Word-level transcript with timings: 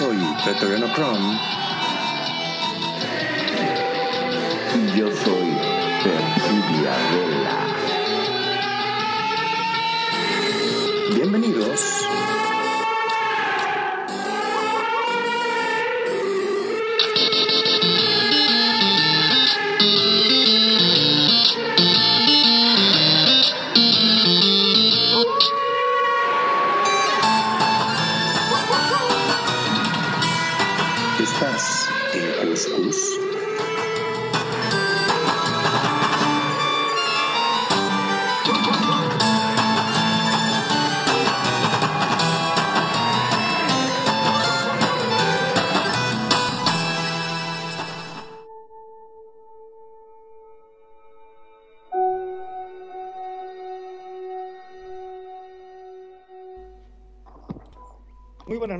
Yo 0.00 0.06
soy 0.06 0.34
Pretoriano 0.42 0.86
Chrome. 0.94 1.49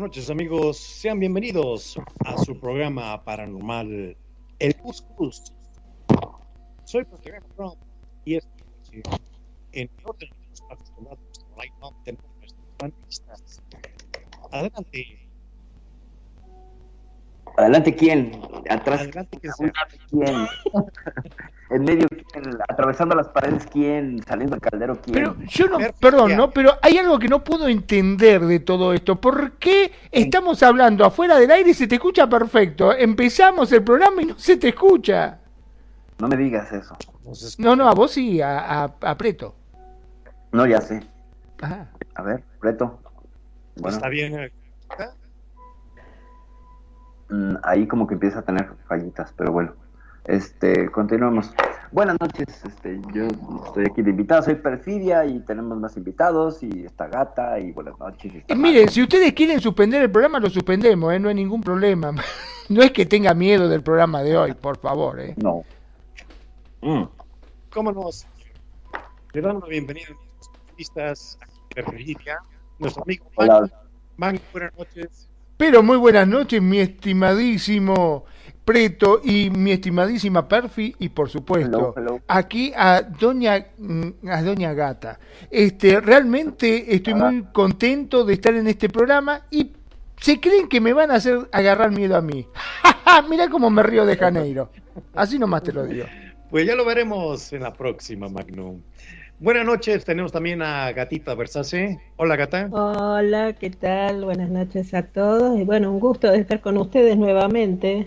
Buenas 0.01 0.17
noches 0.17 0.31
amigos, 0.31 0.79
sean 0.79 1.21
bienvenidos 1.21 2.01
a 2.25 2.39
su 2.39 2.59
programa 2.59 3.23
paranormal 3.23 4.17
El 4.59 4.77
Cuscus. 4.77 5.53
Soy 6.85 7.05
Protegano 7.05 7.45
Trump 7.55 7.77
y 8.25 8.37
esta 8.37 8.51
noche, 8.65 9.03
en 9.73 9.91
el 9.99 10.07
orden 10.07 10.31
de 10.31 10.49
los 10.49 10.63
acostumbrados 10.71 11.21
nuestro 11.23 11.49
line-up 11.63 11.95
tenemos 12.05 12.31
nuestros 12.39 12.67
panelistas. 12.79 13.63
Adelante, 14.51 15.29
Adelante, 17.59 17.95
¿quién? 17.95 18.43
Atrás, 18.71 19.03
adelante 19.03 19.39
que 19.39 19.53
sea. 19.53 19.73
¿quién? 20.09 20.47
en 21.71 21.85
medio, 21.85 22.07
¿quién? 22.09 22.45
Atravesando 22.69 23.15
las 23.15 23.29
paredes, 23.29 23.67
¿quién? 23.73 24.23
Saliendo 24.27 24.57
del 24.57 24.61
caldero, 24.61 24.99
¿quién? 25.03 25.15
Pero 25.15 25.37
yo 25.49 25.69
no, 25.69 25.79
perdón, 26.01 26.37
¿no? 26.37 26.51
Pero 26.51 26.73
hay 26.83 26.99
algo 26.99 27.19
que 27.19 27.29
no 27.29 27.43
puedo 27.45 27.69
entender 27.69 28.45
de 28.45 28.61
todo 28.61 28.93
esto. 28.93 29.21
¿Por 29.21 29.53
qué 29.53 29.93
estamos 30.11 30.63
hablando 30.63 31.05
afuera 31.05 31.39
del 31.39 31.51
aire 31.51 31.71
y 31.71 31.75
se 31.75 31.87
te 31.87 31.95
escucha 31.97 32.29
perfecto? 32.29 32.93
Empezamos 32.95 33.71
el 33.73 33.85
programa 33.85 34.23
y 34.23 34.27
no 34.27 34.39
se 34.39 34.57
te 34.57 34.69
escucha. 34.69 35.39
No 36.19 36.29
me 36.29 36.37
digas 36.37 36.73
eso. 36.73 36.97
No, 37.59 37.77
no, 37.77 37.89
a 37.89 37.95
vos 37.95 38.11
sí, 38.11 38.41
a, 38.43 38.83
a, 38.85 38.95
a 39.01 39.17
Preto. 39.17 39.55
No, 40.53 40.67
ya 40.67 40.81
sé. 40.81 41.03
Ajá. 41.63 41.89
A 42.15 42.23
ver, 42.23 42.43
Preto. 42.61 42.99
Bueno, 43.77 43.97
Está 43.97 44.09
bien. 44.09 44.39
eh, 44.39 44.53
mm, 47.29 47.55
ahí 47.63 47.87
como 47.87 48.07
que 48.07 48.15
empieza 48.15 48.41
a 48.41 48.43
tener 48.43 48.71
fallitas, 48.89 49.33
pero 49.37 49.53
bueno. 49.53 49.75
Este, 50.25 50.91
continuamos. 50.91 51.51
Buenas 51.93 52.17
noches, 52.21 52.47
este, 52.65 53.01
yo 53.13 53.27
estoy 53.67 53.87
aquí 53.91 54.03
de 54.03 54.11
invitado, 54.11 54.43
soy 54.43 54.55
Perfidia 54.55 55.25
y 55.25 55.41
tenemos 55.41 55.77
más 55.77 55.97
invitados 55.97 56.63
y 56.63 56.85
está 56.85 57.09
Gata 57.09 57.59
y 57.59 57.73
buenas 57.73 57.99
noches. 57.99 58.33
y 58.33 58.53
Y 58.53 58.55
miren, 58.55 58.89
si 58.89 59.03
ustedes 59.03 59.33
quieren 59.33 59.61
suspender 59.61 60.03
el 60.03 60.11
programa, 60.11 60.39
lo 60.39 60.49
suspendemos, 60.49 61.13
¿eh? 61.13 61.19
No 61.19 61.29
hay 61.29 61.35
ningún 61.35 61.61
problema. 61.61 62.13
No 62.69 62.83
es 62.83 62.93
que 62.93 63.05
tenga 63.05 63.35
miedo 63.35 63.69
del 63.69 63.83
programa 63.83 64.23
de 64.23 64.37
hoy, 64.37 64.53
por 64.53 64.79
favor, 64.79 65.19
¿eh? 65.19 65.35
No. 65.39 65.65
Mm. 66.83 67.03
¿Cómo 67.73 67.91
no? 67.91 68.13
señor? 68.13 68.33
Le 69.33 69.41
damos 69.41 69.63
la 69.65 69.69
bienvenida 69.71 70.07
a 70.11 70.15
nuestros 70.77 71.39
de 71.75 71.83
Virginia, 71.83 72.39
nuestro 72.79 73.03
amigo. 73.03 73.27
Manny. 73.37 73.71
Manny, 74.17 74.41
buenas 74.53 74.79
noches. 74.79 75.29
Pero 75.57 75.83
muy 75.83 75.97
buenas 75.97 76.29
noches, 76.29 76.63
mi 76.63 76.79
estimadísimo 76.79 78.25
Preto 78.65 79.21
y 79.25 79.51
mi 79.51 79.73
estimadísima 79.73 80.47
Perfi 80.47 80.95
y 80.99 81.09
por 81.09 81.29
supuesto 81.29 81.95
Hello, 81.97 82.15
hello. 82.15 82.21
aquí 82.29 82.73
a 82.77 83.03
doña 83.03 83.67
mm, 83.79 84.29
a 84.29 84.43
doña 84.43 84.73
Gata. 84.75 85.19
Este, 85.51 86.01
realmente 86.01 86.95
estoy 86.95 87.15
Hola. 87.15 87.31
muy 87.31 87.45
contento 87.53 88.25
de 88.25 88.35
estar 88.35 88.55
en 88.55 88.67
este 88.69 88.89
programa 88.89 89.43
y 89.51 89.73
se 90.21 90.39
creen 90.39 90.69
que 90.69 90.81
me 90.81 90.93
van 90.93 91.11
a 91.11 91.15
hacer 91.15 91.49
agarrar 91.51 91.91
miedo 91.91 92.15
a 92.17 92.21
mí. 92.21 92.47
Mira 93.31 93.49
cómo 93.49 93.71
me 93.71 93.83
río 93.83 94.05
de 94.05 94.17
Janeiro. 94.17 94.71
Así 95.15 95.39
nomás 95.39 95.63
te 95.63 95.73
lo 95.73 95.85
digo. 95.85 96.05
Pues 96.51 96.67
ya 96.67 96.75
lo 96.75 96.85
veremos 96.85 97.53
en 97.53 97.63
la 97.63 97.73
próxima, 97.73 98.29
Magnum. 98.29 98.81
Buenas 99.39 99.65
noches, 99.65 100.05
tenemos 100.05 100.33
también 100.33 100.61
a 100.61 100.93
Gatita 100.93 101.35
Versace. 101.35 101.99
Hola, 102.17 102.37
Gata. 102.37 102.69
Hola, 102.71 103.55
¿qué 103.55 103.71
tal? 103.71 104.25
Buenas 104.27 104.51
noches 104.51 104.93
a 104.93 105.03
todos. 105.05 105.59
Y 105.59 105.65
bueno, 105.65 105.91
un 105.91 105.99
gusto 105.99 106.31
de 106.31 106.39
estar 106.39 106.61
con 106.61 106.77
ustedes 106.77 107.17
nuevamente, 107.17 108.07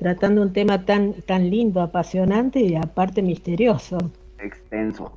tratando 0.00 0.40
un 0.40 0.52
tema 0.52 0.84
tan, 0.86 1.12
tan 1.12 1.50
lindo, 1.50 1.82
apasionante 1.82 2.58
y 2.58 2.74
aparte 2.74 3.22
misterioso. 3.22 3.98
Extenso. 4.38 5.12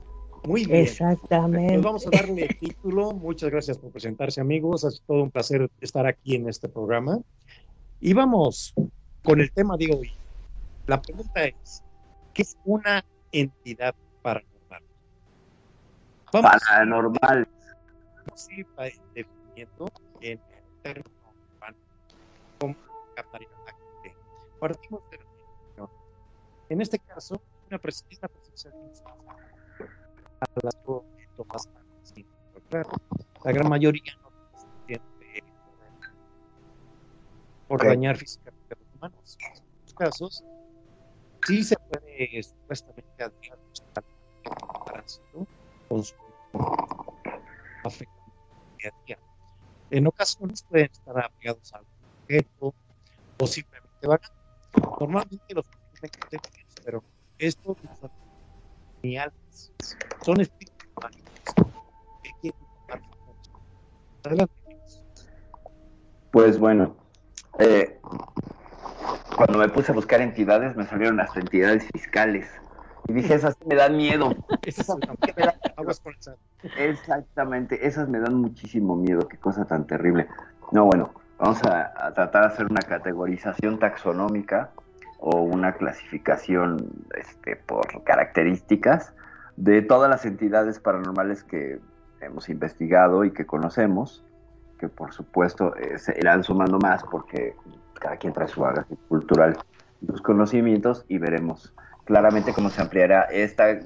Muy 0.46 0.66
bien. 0.66 0.84
Exactamente. 0.84 1.74
Pues 1.76 1.84
vamos 1.84 2.08
a 2.08 2.10
darle 2.10 2.50
título. 2.60 3.14
Muchas 3.14 3.50
gracias 3.50 3.78
por 3.78 3.92
presentarse, 3.92 4.42
amigos. 4.42 4.84
Es 4.84 5.02
todo 5.08 5.24
un 5.24 5.32
placer 5.32 5.72
estar 5.80 6.06
aquí 6.06 6.36
en 6.36 6.50
este 6.50 6.68
programa. 6.68 7.20
Y 8.02 8.12
vamos 8.12 8.74
con 9.24 9.40
el 9.40 9.50
tema 9.54 9.78
de 9.78 9.96
hoy. 9.96 10.12
La 10.86 11.02
pregunta 11.02 11.46
es, 11.46 11.82
¿qué 12.34 12.42
es 12.42 12.58
una 12.66 13.06
entidad 13.32 13.96
paranormal? 14.22 14.84
Vamos 16.34 16.52
Paranormal. 16.68 17.48
ir 18.52 18.68
definiendo 19.16 19.90
en 20.20 20.32
el 20.32 20.40
término 20.84 21.10
urbano 21.56 21.78
cómo 22.60 22.76
captaría. 23.16 23.53
Partimos 24.64 25.04
de 25.10 25.18
la 25.18 25.26
definición. 25.26 25.90
En 26.70 26.80
este 26.80 26.98
caso, 26.98 27.36
una 27.68 27.78
un 27.78 28.94
a 30.40 30.62
las 30.64 30.76
sin 32.04 32.26
claro. 32.70 32.90
La 33.44 33.52
gran 33.52 33.68
mayoría 33.68 34.14
no 34.22 34.32
se 34.58 34.68
siente 34.88 35.44
por 37.68 37.82
Ok. 37.82 37.88
dañar 37.88 38.16
físicamente 38.16 38.74
a 38.74 38.80
los 38.80 38.88
humanos. 38.96 39.38
En 39.42 39.52
estos 39.52 39.94
casos, 39.96 40.44
sí 41.46 41.62
se 41.66 41.76
puede 41.76 42.42
supuestamente 42.42 43.22
admirar 43.22 43.60
un 43.60 44.86
parásito 44.86 45.46
con 45.90 46.04
su 46.06 46.16
el 47.84 48.08
día 48.78 48.90
a 48.94 49.06
día. 49.06 49.20
En 49.90 50.08
ocasiones 50.08 50.64
pueden 50.64 50.90
estar 50.90 51.20
apegados 51.20 51.74
a 51.74 51.80
algún 51.80 51.92
objeto 52.22 52.74
o 53.42 53.46
simplemente 53.46 54.08
vagando. 54.08 54.43
Normalmente 55.00 55.54
los 55.54 55.66
pero 56.84 57.04
estos 57.38 57.78
son 58.00 58.10
ni 59.02 59.18
almas, 59.18 59.72
son 60.24 60.42
espíritus 60.42 60.88
que 62.22 62.32
quieren. 62.42 62.60
Adelante. 64.24 64.54
Pues 66.32 66.58
bueno, 66.58 66.96
eh, 67.60 68.00
cuando 69.36 69.60
me 69.60 69.70
puse 69.70 69.92
a 69.92 69.96
buscar 69.96 70.22
entidades 70.22 70.76
me 70.76 70.86
salieron 70.86 71.18
las 71.18 71.36
entidades 71.36 71.88
fiscales. 71.94 72.50
Y 73.08 73.14
dije, 73.14 73.34
esas 73.34 73.56
me 73.66 73.76
dan 73.76 73.98
miedo. 73.98 74.34
Exactamente, 76.78 77.86
esas 77.86 78.08
me 78.08 78.20
dan 78.20 78.36
muchísimo 78.36 78.96
miedo. 78.96 79.28
Qué 79.28 79.38
cosa 79.38 79.66
tan 79.66 79.86
terrible. 79.86 80.28
No, 80.72 80.86
bueno, 80.86 81.14
vamos 81.38 81.64
a, 81.64 81.92
a 81.96 82.14
tratar 82.14 82.44
de 82.44 82.48
hacer 82.54 82.66
una 82.66 82.82
categorización 82.82 83.80
taxonómica 83.80 84.72
o 85.20 85.42
una 85.42 85.74
clasificación 85.74 86.90
este, 87.16 87.56
por 87.56 88.04
características 88.04 89.14
de 89.56 89.82
todas 89.82 90.10
las 90.10 90.26
entidades 90.26 90.80
paranormales 90.80 91.44
que 91.44 91.80
hemos 92.20 92.50
investigado 92.50 93.24
y 93.24 93.32
que 93.32 93.46
conocemos, 93.46 94.24
que 94.80 94.90
por 94.90 95.14
supuesto 95.14 95.76
eh, 95.78 95.98
se 95.98 96.18
irán 96.20 96.44
sumando 96.44 96.78
más 96.80 97.04
porque 97.04 97.56
cada 98.00 98.18
quien 98.18 98.34
trae 98.34 98.48
su 98.48 98.62
bagaje 98.62 98.96
cultural 99.08 99.58
sus 100.06 100.22
conocimientos 100.22 101.06
y 101.08 101.18
veremos 101.18 101.74
claramente 102.04 102.54
cómo 102.54 102.70
se 102.70 102.82
ampliará 102.82 103.24
esta 103.24 103.80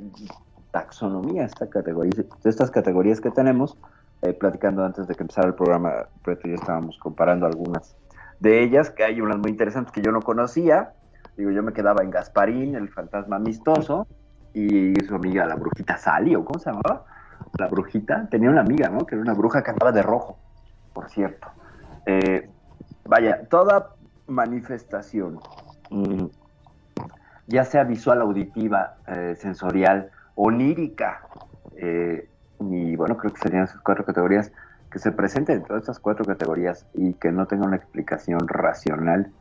taxonomía, 0.71 1.45
esta 1.45 1.69
categoría, 1.69 2.25
estas 2.43 2.71
categorías 2.71 3.21
que 3.21 3.31
tenemos, 3.31 3.77
eh, 4.21 4.33
platicando 4.33 4.83
antes 4.83 5.07
de 5.07 5.15
que 5.15 5.23
empezara 5.23 5.47
el 5.47 5.55
programa, 5.55 6.07
Preto 6.23 6.47
y 6.47 6.51
yo 6.51 6.55
estábamos 6.55 6.97
comparando 6.97 7.45
algunas 7.45 7.95
de 8.39 8.63
ellas, 8.63 8.89
que 8.89 9.03
hay 9.03 9.21
unas 9.21 9.37
muy 9.37 9.51
interesantes 9.51 9.91
que 9.91 10.01
yo 10.01 10.11
no 10.11 10.21
conocía. 10.21 10.93
Digo, 11.37 11.51
yo 11.51 11.63
me 11.63 11.73
quedaba 11.73 12.03
en 12.03 12.09
Gasparín, 12.09 12.75
el 12.75 12.89
fantasma 12.89 13.35
amistoso, 13.35 14.07
y 14.53 14.93
su 15.07 15.15
amiga, 15.15 15.45
la 15.45 15.55
brujita 15.55 15.97
Sally, 15.97 16.35
o 16.35 16.43
cómo 16.43 16.59
se 16.59 16.71
llamaba, 16.71 17.05
la 17.59 17.67
brujita, 17.67 18.27
tenía 18.29 18.49
una 18.49 18.61
amiga, 18.61 18.89
¿no? 18.89 19.05
Que 19.05 19.15
era 19.15 19.21
una 19.21 19.33
bruja 19.33 19.63
que 19.63 19.71
andaba 19.71 19.91
de 19.91 20.01
rojo, 20.01 20.37
por 20.93 21.09
cierto. 21.09 21.47
Eh, 22.05 22.49
vaya, 23.05 23.47
toda 23.49 23.95
manifestación, 24.25 25.39
mm, 25.91 26.25
ya 27.47 27.63
sea 27.65 27.83
visual, 27.83 28.21
auditiva, 28.21 28.95
eh, 29.07 29.35
sensorial, 29.37 30.09
onírica, 30.35 31.21
eh, 31.75 32.29
y 32.59 32.95
bueno, 32.95 33.17
creo 33.17 33.33
que 33.33 33.41
serían 33.41 33.63
esas 33.63 33.81
cuatro 33.81 34.05
categorías, 34.05 34.51
que 34.91 34.99
se 34.99 35.11
presente 35.11 35.53
en 35.53 35.63
todas 35.63 35.83
estas 35.83 35.99
cuatro 35.99 36.25
categorías 36.25 36.85
y 36.93 37.13
que 37.13 37.31
no 37.31 37.45
tenga 37.45 37.65
una 37.65 37.75
explicación 37.75 38.47
racional 38.47 39.31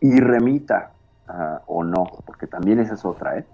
y 0.00 0.20
remita 0.20 0.92
ah, 1.28 1.62
o 1.66 1.84
no, 1.84 2.04
porque 2.26 2.46
también 2.46 2.80
esa 2.80 2.94
es 2.94 3.04
otra, 3.04 3.38
¿eh? 3.38 3.46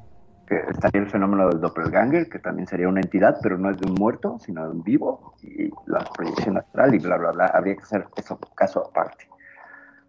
que 0.47 0.57
estaría 0.69 1.01
el 1.01 1.09
fenómeno 1.09 1.49
del 1.49 1.61
doppelganger, 1.61 2.29
que 2.29 2.39
también 2.39 2.67
sería 2.67 2.89
una 2.89 3.01
entidad, 3.01 3.39
pero 3.43 3.57
no 3.59 3.71
es 3.71 3.79
de 3.79 3.89
un 3.89 3.95
muerto, 3.95 4.39
sino 4.41 4.65
de 4.65 4.71
un 4.71 4.83
vivo, 4.83 5.35
y 5.43 5.71
la 5.87 6.01
proyección 6.01 6.59
astral 6.59 6.95
y 6.95 6.99
bla, 6.99 7.17
bla, 7.17 7.33
bla, 7.33 7.47
habría 7.47 7.77
que 7.77 7.83
hacer 7.83 8.07
eso 8.17 8.39
caso 8.55 8.87
aparte. 8.87 9.27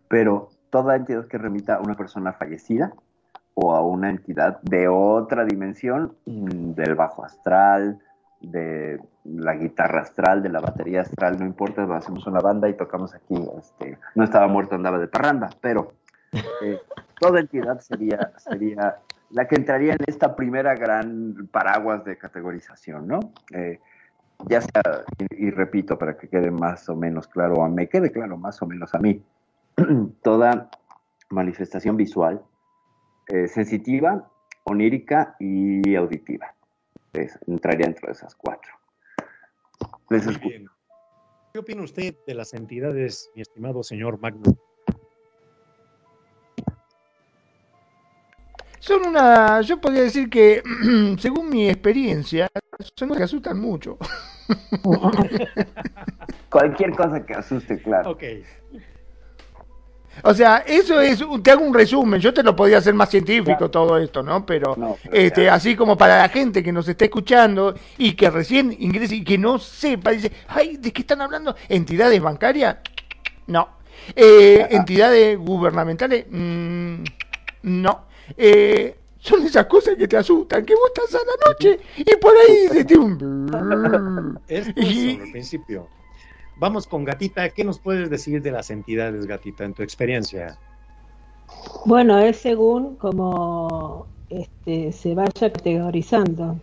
Pero 0.08 0.50
toda 0.70 0.96
entidad 0.96 1.28
que 1.28 1.38
remita 1.38 1.76
a 1.76 1.80
una 1.80 1.96
persona 1.96 2.34
fallecida 2.34 2.94
o 3.54 3.74
a 3.74 3.82
una 3.82 4.10
entidad 4.10 4.60
de 4.62 4.88
otra 4.90 5.46
dimensión, 5.46 6.16
mm, 6.26 6.72
del 6.72 6.96
bajo 6.96 7.24
astral, 7.24 8.00
de 8.52 9.00
la 9.24 9.56
guitarra 9.56 10.02
astral, 10.02 10.44
de 10.44 10.50
la 10.50 10.60
batería 10.60 11.02
astral, 11.02 11.40
no 11.40 11.46
importa, 11.46 11.84
hacemos 11.96 12.26
una 12.28 12.40
banda 12.40 12.70
y 12.70 12.74
tocamos 12.74 13.14
aquí, 13.14 13.36
este, 13.58 13.98
no 14.16 14.24
estaba 14.24 14.48
muerto, 14.48 14.76
andaba 14.76 15.00
de 15.00 15.08
parranda, 15.08 15.50
pero 15.62 15.94
eh, 16.62 16.80
toda 17.20 17.40
entidad 17.40 17.80
sería, 17.80 18.32
sería 18.38 18.98
la 19.32 19.48
que 19.48 19.56
entraría 19.56 19.94
en 19.94 20.00
esta 20.08 20.36
primera 20.36 20.76
gran 20.76 21.50
paraguas 21.52 22.06
de 22.06 22.18
categorización, 22.18 23.08
¿no? 23.08 23.20
Eh, 23.54 23.80
ya 24.48 24.62
sea, 24.62 25.06
y, 25.30 25.50
repito 25.50 25.98
para 25.98 26.18
que 26.18 26.28
quede 26.28 26.52
más 26.52 26.88
o 26.90 26.96
menos 26.96 27.28
claro, 27.28 27.64
a 27.64 27.70
me 27.70 27.88
quede 27.88 28.12
claro 28.12 28.38
más 28.38 28.62
o 28.62 28.68
menos 28.68 28.94
a 28.94 29.00
mí, 29.00 29.24
toda 30.22 30.70
manifestación 31.30 31.98
visual, 31.98 32.42
eh, 33.28 33.48
sensitiva, 33.48 34.30
onírica 34.64 35.36
y 35.40 35.96
auditiva. 35.96 36.54
Entraría 37.48 37.86
dentro 37.86 38.08
de 38.08 38.14
esas 38.14 38.36
cuatro. 38.36 38.72
¿Qué 40.10 41.60
opina 41.60 41.84
usted 41.84 42.16
de 42.28 42.36
las 42.36 42.54
entidades, 42.54 43.30
mi 43.36 43.42
estimado 43.42 43.84
señor 43.84 44.20
Magno? 44.20 44.56
Son 48.80 49.08
una, 49.08 49.62
yo 49.62 49.82
podría 49.82 50.04
decir 50.04 50.30
que, 50.30 50.62
según 51.18 51.50
mi 51.50 51.70
experiencia, 51.70 52.48
son 52.96 53.10
cosas 53.10 53.18
que 53.18 53.24
asustan 53.24 53.60
mucho. 53.60 53.98
Cualquier 56.52 56.92
cosa 56.92 57.26
que 57.26 57.34
asuste, 57.34 57.82
claro. 57.82 58.12
Ok. 58.12 58.24
O 60.24 60.34
sea, 60.34 60.64
eso 60.66 61.00
es, 61.02 61.24
te 61.44 61.52
hago 61.52 61.64
un 61.64 61.74
resumen, 61.74 62.20
yo 62.20 62.34
te 62.34 62.44
lo 62.44 62.56
podía 62.56 62.78
hacer 62.78 62.94
más 62.94 63.10
científico 63.10 63.70
todo 63.70 63.98
esto, 63.98 64.24
¿no? 64.24 64.46
Pero, 64.46 64.76
este, 65.12 65.50
así 65.50 65.76
como 65.76 65.98
para 65.98 66.20
la 66.20 66.30
gente 66.30 66.64
que 66.64 66.72
nos 66.72 66.88
está 66.88 67.06
escuchando 67.06 67.76
y 67.98 68.14
que 68.14 68.30
recién 68.30 68.76
ingrese 68.80 69.18
y 69.18 69.24
que 69.24 69.38
no 69.38 69.60
sepa, 69.60 70.12
dice, 70.12 70.32
ay, 70.48 70.78
¿de 70.78 70.92
qué 70.92 71.02
están 71.02 71.22
hablando? 71.22 71.56
¿Entidades 71.70 72.22
bancarias? 72.22 72.78
No. 73.48 73.70
Eh, 74.16 74.68
¿Entidades 74.72 75.38
gubernamentales? 75.38 76.26
Mm, 76.30 77.04
no. 77.64 78.06
Eh, 78.38 78.96
son 79.20 79.44
esas 79.44 79.66
cosas 79.66 79.96
que 79.96 80.08
te 80.08 80.18
asustan, 80.18 80.64
que 80.64 80.76
vos 80.76 80.92
estás 80.94 81.22
a 81.22 81.26
la 81.26 81.52
noche 81.52 81.80
y 81.98 82.16
por 82.18 82.34
ahí 82.38 82.68
se 82.72 82.86
te 82.86 82.98
un... 82.98 84.40
Es 84.48 84.68
y... 84.76 85.20
al 85.20 85.32
principio. 85.32 85.88
Vamos 86.58 86.88
con 86.88 87.04
Gatita, 87.04 87.50
¿qué 87.50 87.64
nos 87.64 87.80
puedes 87.80 88.10
decir 88.10 88.42
de 88.42 88.52
las 88.52 88.70
entidades, 88.70 89.26
Gatita, 89.26 89.66
en 89.66 89.74
tu 89.74 89.84
experiencia? 89.84 90.58
Bueno, 91.86 92.18
es 92.20 92.38
según 92.38 92.96
como 92.96 94.08
este, 94.30 94.92
se 94.92 95.14
vaya 95.14 95.52
categorizando. 95.52 96.58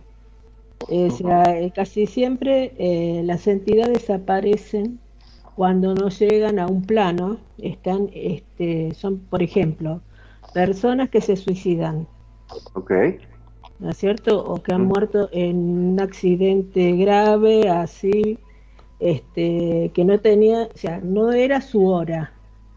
Eh, 0.89 1.71
casi 1.73 2.07
siempre 2.07 2.73
eh, 2.77 3.21
las 3.23 3.47
entidades 3.47 4.09
aparecen 4.09 4.99
cuando 5.55 5.93
no 5.93 6.09
llegan 6.09 6.59
a 6.59 6.67
un 6.67 6.81
plano, 6.83 7.37
están, 7.57 8.09
este, 8.13 8.93
son, 8.95 9.19
por 9.19 9.43
ejemplo, 9.43 10.01
personas 10.53 11.09
que 11.09 11.21
se 11.21 11.35
suicidan. 11.35 12.07
Ok. 12.73 12.91
¿No 13.79 13.91
es 13.91 13.97
cierto? 13.97 14.43
O 14.43 14.61
que 14.61 14.73
han 14.73 14.85
muerto 14.85 15.29
en 15.31 15.57
un 15.57 15.99
accidente 15.99 16.93
grave, 16.93 17.69
así, 17.69 18.39
este, 19.03 19.91
que 19.93 20.05
no 20.05 20.17
tenía, 20.21 20.69
o 20.73 20.77
sea, 20.77 21.01
no 21.03 21.33
era 21.33 21.59
su 21.59 21.87
hora 21.87 22.31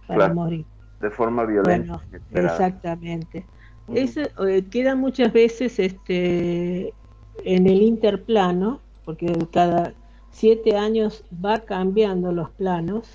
para 0.08 0.34
morir. 0.34 0.66
De 1.00 1.08
forma 1.08 1.44
violenta. 1.44 2.02
exactamente. 2.32 3.46
Eso, 3.94 4.22
eh, 4.44 4.64
queda 4.68 4.96
muchas 4.96 5.32
veces 5.32 5.78
este, 5.78 6.92
en 7.44 7.66
el 7.68 7.80
interplano, 7.80 8.80
porque 9.04 9.32
cada 9.52 9.94
siete 10.32 10.76
años 10.76 11.24
va 11.44 11.60
cambiando 11.60 12.32
los 12.32 12.50
planos. 12.50 13.08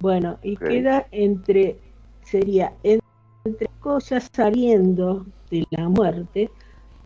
Bueno, 0.00 0.38
y 0.42 0.56
queda 0.56 1.06
entre, 1.10 1.76
sería 2.22 2.72
entre 2.82 3.68
cosas 3.80 4.30
saliendo 4.32 5.26
de 5.50 5.66
la 5.70 5.90
muerte 5.90 6.50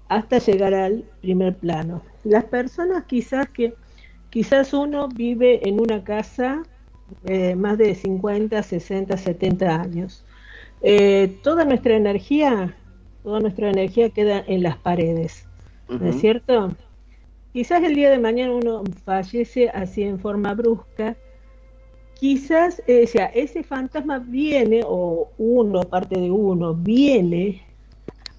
hasta 0.08 0.38
llegar 0.38 0.74
al 0.74 1.04
primer 1.20 1.56
plano. 1.56 2.02
Las 2.22 2.44
personas 2.44 3.02
quizás 3.04 3.48
que, 3.48 3.74
quizás 4.30 4.72
uno 4.72 5.08
vive 5.08 5.68
en 5.68 5.80
una 5.80 6.04
casa 6.04 6.62
eh, 7.24 7.54
más 7.54 7.78
de 7.78 7.94
50, 7.94 8.62
60, 8.62 9.16
70 9.16 9.80
años. 9.80 10.24
Eh, 10.82 11.38
toda 11.42 11.64
nuestra 11.64 11.96
energía, 11.96 12.76
toda 13.22 13.40
nuestra 13.40 13.70
energía 13.70 14.10
queda 14.10 14.44
en 14.46 14.62
las 14.62 14.76
paredes, 14.76 15.46
¿no 15.88 16.06
es 16.06 16.20
cierto? 16.20 16.74
Quizás 17.52 17.82
el 17.82 17.94
día 17.94 18.10
de 18.10 18.18
mañana 18.18 18.52
uno 18.52 18.84
fallece 19.04 19.70
así 19.70 20.02
en 20.02 20.20
forma 20.20 20.54
brusca 20.54 21.16
quizás 22.18 22.82
eh, 22.86 23.06
sea, 23.06 23.26
ese 23.26 23.62
fantasma 23.62 24.18
viene, 24.18 24.82
o 24.84 25.30
uno, 25.38 25.82
parte 25.82 26.18
de 26.18 26.30
uno, 26.30 26.74
viene 26.74 27.62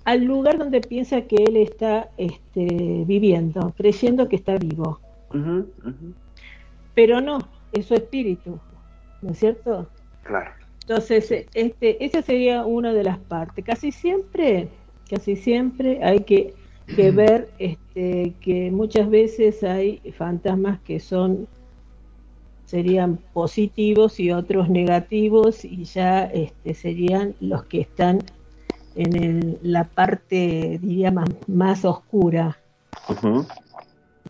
al 0.06 0.24
lugar 0.24 0.58
donde 0.58 0.82
piensa 0.82 1.22
que 1.22 1.36
él 1.36 1.58
está 1.58 2.10
este, 2.18 3.04
viviendo, 3.06 3.74
creyendo 3.78 4.28
que 4.28 4.38
está 4.38 4.58
vivo. 4.58 5.00
Pero 6.96 7.22
no, 7.22 7.40
es 7.72 7.86
su 7.86 7.94
espíritu, 7.94 8.60
¿no 9.22 9.32
es 9.32 9.40
cierto? 9.40 9.88
Claro. 10.24 10.52
Entonces, 10.82 11.46
este, 11.54 12.04
esa 12.04 12.22
sería 12.22 12.66
una 12.66 12.94
de 12.94 13.04
las 13.04 13.20
partes. 13.20 13.64
Casi 13.64 13.92
siempre, 13.92 14.70
casi 15.10 15.36
siempre 15.36 16.04
hay 16.04 16.22
que, 16.22 16.54
que 16.96 17.12
ver 17.12 17.50
este, 17.60 18.34
que 18.42 18.72
muchas 18.72 19.10
veces 19.10 19.64
hay 19.64 20.02
fantasmas 20.18 20.80
que 20.82 21.00
son 21.00 21.48
serían 22.66 23.18
positivos 23.34 24.20
y 24.20 24.32
otros 24.32 24.70
negativos 24.70 25.66
y 25.66 25.86
ya 25.86 26.26
este, 26.26 26.76
serían 26.76 27.34
los 27.40 27.66
que 27.66 27.82
están 27.82 28.20
en 28.94 29.58
la 29.64 29.86
parte, 29.86 30.78
diría, 30.80 31.12
más, 31.48 31.84
oscura. 31.84 32.60
es 33.10 33.18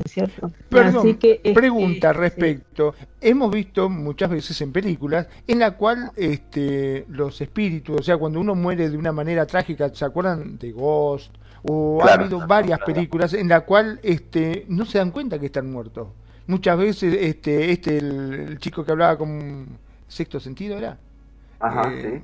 cierto? 0.06 0.52
Perdón, 0.70 1.18
que, 1.18 1.34
este, 1.34 1.54
pregunta 1.54 2.14
respecto. 2.14 2.96
Hemos 3.22 3.52
visto 3.52 3.90
muchas 3.90 4.30
veces 4.30 4.60
en 4.62 4.72
películas 4.72 5.28
en 5.48 5.60
la 5.60 5.72
cual 5.72 6.12
este, 6.16 7.06
los 7.10 7.40
espíritus, 7.42 8.00
o 8.00 8.04
sea, 8.04 8.18
cuando 8.18 8.40
uno 8.40 8.56
muere 8.56 8.90
de 8.90 8.98
una 8.98 9.12
manera 9.12 9.46
trágica, 9.46 9.90
¿se 9.94 10.06
acuerdan 10.06 10.58
de 10.58 10.72
Ghost? 10.72 11.34
O 11.64 12.02
ha 12.04 12.14
habido 12.14 12.48
varias 12.48 12.80
películas 12.80 13.34
en 13.34 13.50
la 13.50 13.62
cual 13.62 14.00
este, 14.02 14.66
no 14.70 14.86
se 14.86 14.98
dan 14.98 15.12
cuenta 15.12 15.40
que 15.40 15.48
están 15.48 15.70
muertos 15.72 16.08
muchas 16.50 16.80
veces 16.80 17.14
este 17.14 17.72
este 17.72 17.98
el, 17.98 18.58
chico 18.58 18.84
que 18.84 18.92
hablaba 18.92 19.18
con 19.18 19.68
sexto 20.08 20.40
sentido 20.40 20.78
era 20.80 20.98
Ajá, 21.60 21.94
eh, 21.94 22.02
sí. 22.02 22.24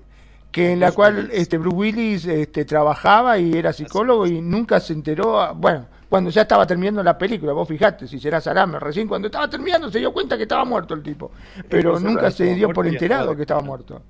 que 0.52 0.72
en 0.72 0.80
la 0.80 0.92
cual 0.92 1.30
este 1.32 1.60
Bruce 1.60 1.78
Willis 1.78 2.26
este 2.26 2.66
trabajaba 2.66 3.38
y 3.38 3.54
era 3.54 3.72
psicólogo 3.72 4.26
y 4.26 4.42
nunca 4.42 4.80
se 4.80 4.94
enteró 4.94 5.54
bueno 5.54 5.86
cuando 6.10 6.30
ya 6.30 6.44
estaba 6.44 6.66
terminando 6.66 7.04
la 7.04 7.18
película 7.18 7.54
vos 7.54 7.68
fijate 7.68 8.08
si 8.08 8.20
será 8.20 8.40
Salame 8.40 8.80
recién 8.80 9.08
cuando 9.08 9.28
estaba 9.28 9.50
terminando 9.50 9.90
se 9.92 10.00
dio 10.00 10.14
cuenta 10.14 10.38
que 10.38 10.44
estaba 10.44 10.66
muerto 10.66 10.94
el 10.94 11.04
tipo 11.04 11.32
pero 11.70 12.00
nunca 12.00 12.32
se 12.32 12.54
dio 12.56 12.70
por 12.70 12.88
enterado 12.88 13.36
que 13.36 13.42
estaba 13.42 13.62
muerto 13.62 14.02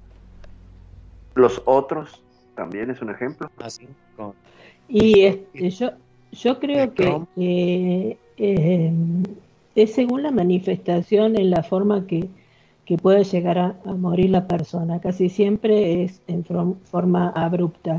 los 1.35 1.61
otros 1.65 2.21
también 2.55 2.89
es 2.89 3.01
un 3.01 3.09
ejemplo 3.09 3.49
Así. 3.59 3.87
Ah, 4.17 4.31
y 4.87 5.23
este, 5.23 5.69
yo 5.69 5.91
Yo 6.31 6.59
creo 6.59 6.93
que 6.93 8.17
eh, 8.37 8.93
es 9.75 9.93
según 9.93 10.23
la 10.23 10.31
manifestación 10.31 11.37
en 11.37 11.49
la 11.49 11.63
forma 11.63 12.05
que, 12.07 12.29
puede 13.01 13.23
llegar 13.23 13.57
a, 13.57 13.73
morir 13.85 14.29
la 14.29 14.47
persona. 14.47 14.99
Casi 14.99 15.29
siempre 15.29 16.03
es 16.03 16.21
en 16.27 16.43
forma 16.43 17.29
abrupta, 17.29 17.97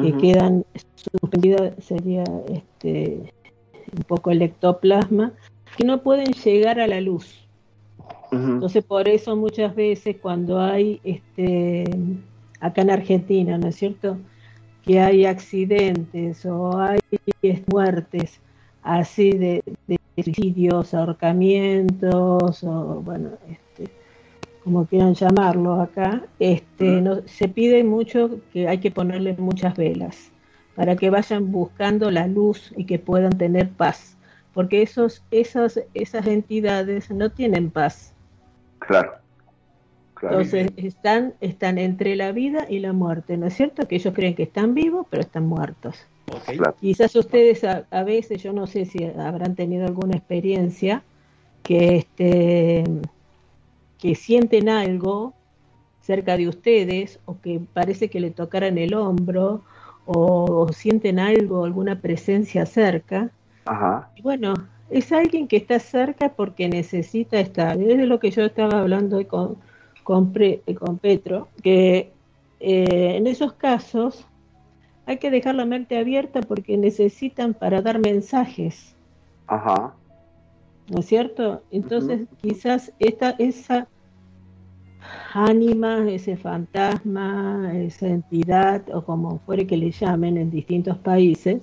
que 0.00 0.16
quedan 0.16 0.64
suspendidas, 0.94 1.72
sería 1.84 2.24
este, 2.48 3.32
un 3.96 4.02
poco 4.04 4.30
el 4.30 4.42
ectoplasma, 4.42 5.32
que 5.76 5.84
no 5.84 6.02
pueden 6.02 6.32
llegar 6.32 6.80
a 6.80 6.86
la 6.86 7.00
luz. 7.00 7.48
Entonces, 8.30 8.84
por 8.84 9.08
eso 9.08 9.36
muchas 9.36 9.74
veces 9.74 10.16
cuando 10.20 10.60
hay, 10.60 11.00
este, 11.02 11.84
acá 12.60 12.82
en 12.82 12.90
Argentina, 12.90 13.56
¿no 13.58 13.68
es 13.68 13.76
cierto?, 13.76 14.18
que 14.84 15.00
hay 15.00 15.26
accidentes 15.26 16.46
o 16.46 16.78
hay 16.78 17.00
muertes 17.70 18.40
así 18.82 19.32
de, 19.32 19.62
suicidios, 20.16 20.94
ahorcamientos, 20.94 22.64
o 22.64 23.02
bueno, 23.04 23.30
como 24.68 24.84
quieran 24.84 25.14
llamarlo 25.14 25.80
acá, 25.80 26.24
este, 26.38 27.00
no, 27.00 27.22
se 27.24 27.48
pide 27.48 27.82
mucho 27.84 28.38
que 28.52 28.68
hay 28.68 28.76
que 28.76 28.90
ponerle 28.90 29.34
muchas 29.38 29.74
velas 29.74 30.30
para 30.74 30.94
que 30.94 31.08
vayan 31.08 31.50
buscando 31.50 32.10
la 32.10 32.26
luz 32.26 32.70
y 32.76 32.84
que 32.84 32.98
puedan 32.98 33.38
tener 33.38 33.70
paz, 33.70 34.18
porque 34.52 34.82
esos, 34.82 35.22
esas, 35.30 35.80
esas 35.94 36.26
entidades 36.26 37.10
no 37.10 37.30
tienen 37.30 37.70
paz. 37.70 38.12
Claro. 38.80 39.14
Entonces 40.20 40.70
están, 40.76 41.32
están 41.40 41.78
entre 41.78 42.14
la 42.14 42.32
vida 42.32 42.66
y 42.68 42.80
la 42.80 42.92
muerte, 42.92 43.38
¿no 43.38 43.46
es 43.46 43.54
cierto? 43.54 43.88
Que 43.88 43.96
ellos 43.96 44.12
creen 44.12 44.34
que 44.34 44.42
están 44.42 44.74
vivos, 44.74 45.06
pero 45.08 45.22
están 45.22 45.46
muertos. 45.46 45.96
Quizás 46.78 47.16
ustedes 47.16 47.64
a, 47.64 48.02
veces, 48.04 48.42
yo 48.42 48.52
no 48.52 48.66
sé 48.66 48.84
si 48.84 49.02
habrán 49.02 49.54
tenido 49.54 49.86
alguna 49.86 50.18
experiencia, 50.18 51.02
que, 51.62 51.96
este, 51.96 52.84
que 53.98 54.14
sienten 54.14 54.68
algo 54.68 55.34
cerca 56.00 56.36
de 56.36 56.48
ustedes 56.48 57.20
o 57.26 57.40
que 57.40 57.60
parece 57.72 58.08
que 58.08 58.20
le 58.20 58.30
tocaran 58.30 58.78
el 58.78 58.94
hombro 58.94 59.62
o, 60.06 60.68
sienten 60.72 61.18
algo, 61.18 61.64
alguna 61.64 62.00
presencia 62.00 62.64
cerca. 62.64 63.30
Y 64.16 64.22
bueno, 64.22 64.54
es 64.88 65.12
alguien 65.12 65.46
que 65.48 65.58
está 65.58 65.78
cerca 65.78 66.30
porque 66.30 66.68
necesita 66.68 67.38
estar. 67.38 67.78
Es 67.78 67.98
de 67.98 68.06
lo 68.06 68.18
que 68.18 68.30
yo 68.30 68.46
estaba 68.46 68.80
hablando 68.80 69.26
con, 69.28 69.58
con, 70.02 70.32
con 70.78 70.98
Petro, 70.98 71.48
que 71.62 72.10
eh, 72.60 73.16
en 73.16 73.26
esos 73.26 73.52
casos 73.52 74.26
hay 75.04 75.18
que 75.18 75.30
dejar 75.30 75.54
la 75.54 75.66
mente 75.66 75.98
abierta 75.98 76.40
porque 76.40 76.78
necesitan 76.78 77.52
para 77.52 77.82
dar 77.82 77.98
mensajes. 77.98 78.94
Ajá. 79.46 79.94
¿No 80.88 81.00
es 81.00 81.06
cierto? 81.06 81.62
Entonces, 81.70 82.26
quizás 82.40 82.92
esta, 82.98 83.30
esa 83.38 83.88
ánima, 85.34 86.10
ese 86.10 86.36
fantasma, 86.36 87.72
esa 87.74 88.08
entidad, 88.08 88.82
o 88.92 89.04
como 89.04 89.38
fuere 89.40 89.66
que 89.66 89.76
le 89.76 89.90
llamen 89.90 90.38
en 90.38 90.50
distintos 90.50 90.96
países, 90.98 91.60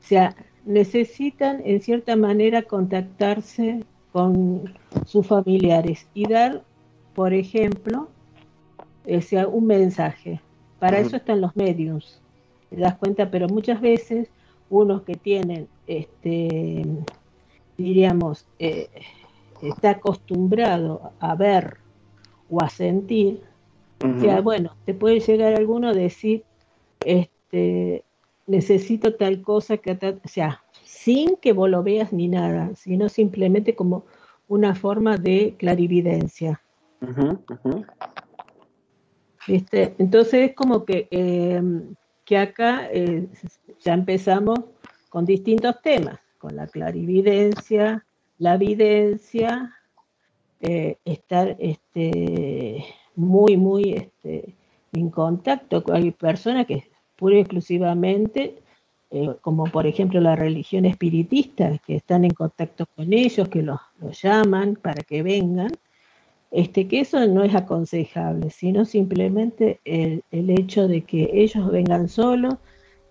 o 0.00 0.04
sea, 0.06 0.34
necesitan 0.64 1.60
en 1.64 1.80
cierta 1.80 2.14
manera 2.16 2.62
contactarse 2.62 3.84
con 4.12 4.72
sus 5.06 5.26
familiares 5.26 6.06
y 6.14 6.28
dar, 6.28 6.62
por 7.14 7.32
ejemplo, 7.32 8.08
sea, 9.22 9.48
un 9.48 9.66
mensaje. 9.66 10.40
Para 10.78 10.98
eso 10.98 11.16
están 11.16 11.40
los 11.40 11.56
medios 11.56 12.22
te 12.74 12.80
das 12.80 12.96
cuenta, 12.96 13.30
pero 13.30 13.48
muchas 13.48 13.80
veces 13.80 14.28
unos 14.70 15.02
que 15.02 15.14
tienen, 15.14 15.68
este, 15.86 16.84
diríamos, 17.76 18.46
eh, 18.58 18.88
está 19.62 19.90
acostumbrado 19.90 21.12
a 21.20 21.34
ver 21.34 21.78
o 22.50 22.62
a 22.62 22.68
sentir, 22.68 23.42
o 24.04 24.20
sea, 24.20 24.40
bueno, 24.40 24.76
te 24.84 24.94
puede 24.94 25.20
llegar 25.20 25.54
alguno 25.54 25.88
a 25.88 25.92
decir, 25.92 26.44
este, 27.04 28.04
necesito 28.46 29.14
tal 29.14 29.42
cosa 29.42 29.76
que, 29.76 29.92
o 29.92 30.28
sea, 30.28 30.62
sin 30.84 31.36
que 31.36 31.52
vos 31.52 31.70
lo 31.70 31.82
veas 31.82 32.12
ni 32.12 32.28
nada, 32.28 32.74
sino 32.74 33.08
simplemente 33.08 33.74
como 33.76 34.04
una 34.48 34.74
forma 34.74 35.16
de 35.16 35.54
clarividencia. 35.56 36.60
Entonces 39.46 40.50
es 40.50 40.54
como 40.54 40.84
que 40.84 41.08
em, 41.10 41.94
que 42.24 42.38
acá 42.38 42.88
eh, 42.92 43.28
ya 43.80 43.94
empezamos 43.94 44.58
con 45.08 45.24
distintos 45.24 45.80
temas, 45.82 46.18
con 46.42 46.56
la 46.56 46.66
clarividencia, 46.66 48.04
la 48.38 48.56
videncia, 48.56 49.76
eh, 50.60 50.96
estar 51.04 51.54
este, 51.60 52.84
muy, 53.14 53.56
muy 53.56 53.92
este, 53.92 54.56
en 54.92 55.08
contacto. 55.10 55.84
con 55.84 55.94
Hay 55.94 56.10
personas 56.10 56.66
que 56.66 56.90
pura 57.14 57.36
y 57.36 57.38
exclusivamente, 57.42 58.56
eh, 59.12 59.36
como 59.40 59.66
por 59.66 59.86
ejemplo 59.86 60.20
la 60.20 60.34
religión 60.34 60.84
espiritista, 60.84 61.78
que 61.78 61.94
están 61.94 62.24
en 62.24 62.32
contacto 62.32 62.86
con 62.96 63.12
ellos, 63.12 63.48
que 63.48 63.62
los 63.62 63.80
llaman 64.20 64.74
para 64.74 65.00
que 65.04 65.22
vengan 65.22 65.70
este, 66.50 66.88
que 66.88 67.00
eso 67.00 67.24
no 67.28 67.44
es 67.44 67.54
aconsejable, 67.54 68.50
sino 68.50 68.84
simplemente 68.84 69.80
el, 69.84 70.22
hecho 70.32 70.88
de 70.88 71.02
que 71.02 71.30
ellos 71.32 71.70
vengan 71.70 72.08
solos 72.08 72.56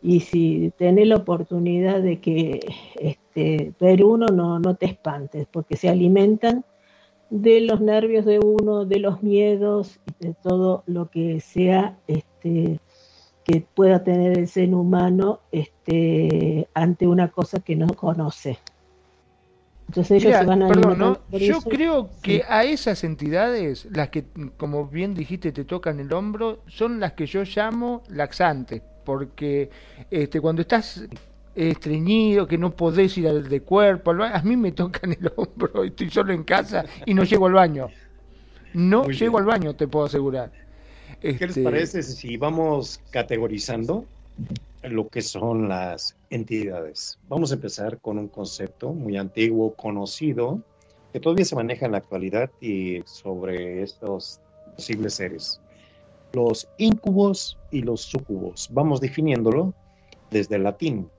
y 0.01 0.21
si 0.21 0.73
tenés 0.77 1.07
la 1.07 1.17
oportunidad 1.17 2.01
de 2.01 2.19
que 2.19 2.59
este, 2.99 3.73
ver 3.79 4.03
uno, 4.03 4.27
no, 4.27 4.59
no 4.59 4.75
te 4.75 4.87
espantes, 4.87 5.47
porque 5.51 5.77
se 5.77 5.89
alimentan 5.89 6.65
de 7.29 7.61
los 7.61 7.79
nervios 7.81 8.25
de 8.25 8.39
uno, 8.39 8.85
de 8.85 8.99
los 8.99 9.23
miedos, 9.23 9.99
de 10.19 10.33
todo 10.33 10.83
lo 10.87 11.09
que 11.09 11.39
sea 11.39 11.97
este, 12.07 12.79
que 13.43 13.65
pueda 13.73 14.03
tener 14.03 14.37
el 14.37 14.47
ser 14.47 14.73
humano 14.73 15.39
este, 15.51 16.67
ante 16.73 17.07
una 17.07 17.29
cosa 17.29 17.59
que 17.59 17.75
no 17.75 17.87
conoce. 17.87 18.57
Entonces 19.87 20.23
ellos 20.23 20.45
van 20.45 20.63
a 20.63 20.67
perdón, 20.69 21.17
Yo 21.31 21.59
creo 21.61 22.09
que 22.21 22.43
a 22.47 22.63
esas 22.63 23.03
entidades, 23.03 23.87
las 23.91 24.09
que, 24.09 24.25
como 24.55 24.87
bien 24.87 25.13
dijiste, 25.13 25.51
te 25.51 25.65
tocan 25.65 25.99
el 25.99 26.13
hombro, 26.13 26.63
son 26.67 26.99
las 27.01 27.13
que 27.13 27.25
yo 27.25 27.43
llamo 27.43 28.01
laxantes, 28.07 28.81
porque 29.03 29.69
este, 30.09 30.39
cuando 30.39 30.61
estás 30.61 31.03
estreñido, 31.55 32.47
que 32.47 32.57
no 32.57 32.71
podés 32.71 33.17
ir 33.17 33.27
al 33.27 33.49
de 33.49 33.61
cuerpo, 33.61 34.11
a 34.11 34.41
mí 34.41 34.55
me 34.55 34.71
tocan 34.71 35.11
el 35.11 35.31
hombro, 35.35 35.83
estoy 35.85 36.09
solo 36.09 36.33
en 36.33 36.43
casa 36.43 36.85
y 37.05 37.13
no 37.13 37.23
llego 37.23 37.47
al 37.47 37.53
baño. 37.53 37.89
No 38.73 39.05
llego 39.07 39.37
al 39.37 39.45
baño, 39.45 39.75
te 39.75 39.87
puedo 39.87 40.05
asegurar. 40.05 40.51
¿Qué 41.19 41.33
les 41.33 41.41
este, 41.41 41.63
parece 41.63 42.03
si 42.03 42.37
vamos 42.37 43.01
categorizando 43.11 44.05
lo 44.83 45.07
que 45.09 45.21
son 45.21 45.69
las 45.69 46.15
entidades. 46.29 47.19
Vamos 47.27 47.51
a 47.51 47.55
empezar 47.55 47.99
con 47.99 48.17
un 48.17 48.27
concepto 48.27 48.93
muy 48.93 49.17
antiguo, 49.17 49.73
conocido, 49.73 50.61
que 51.13 51.19
todavía 51.19 51.45
se 51.45 51.55
maneja 51.55 51.85
en 51.85 51.91
la 51.91 51.99
actualidad 51.99 52.49
y 52.59 53.01
sobre 53.05 53.83
estos 53.83 54.39
posibles 54.75 55.15
seres. 55.15 55.61
Los 56.33 56.67
incubos 56.77 57.59
y 57.71 57.81
los 57.81 58.01
sucubos. 58.01 58.69
Vamos 58.71 59.01
definiéndolo 59.01 59.73
desde 60.29 60.55
el 60.55 60.63
latín. 60.63 61.09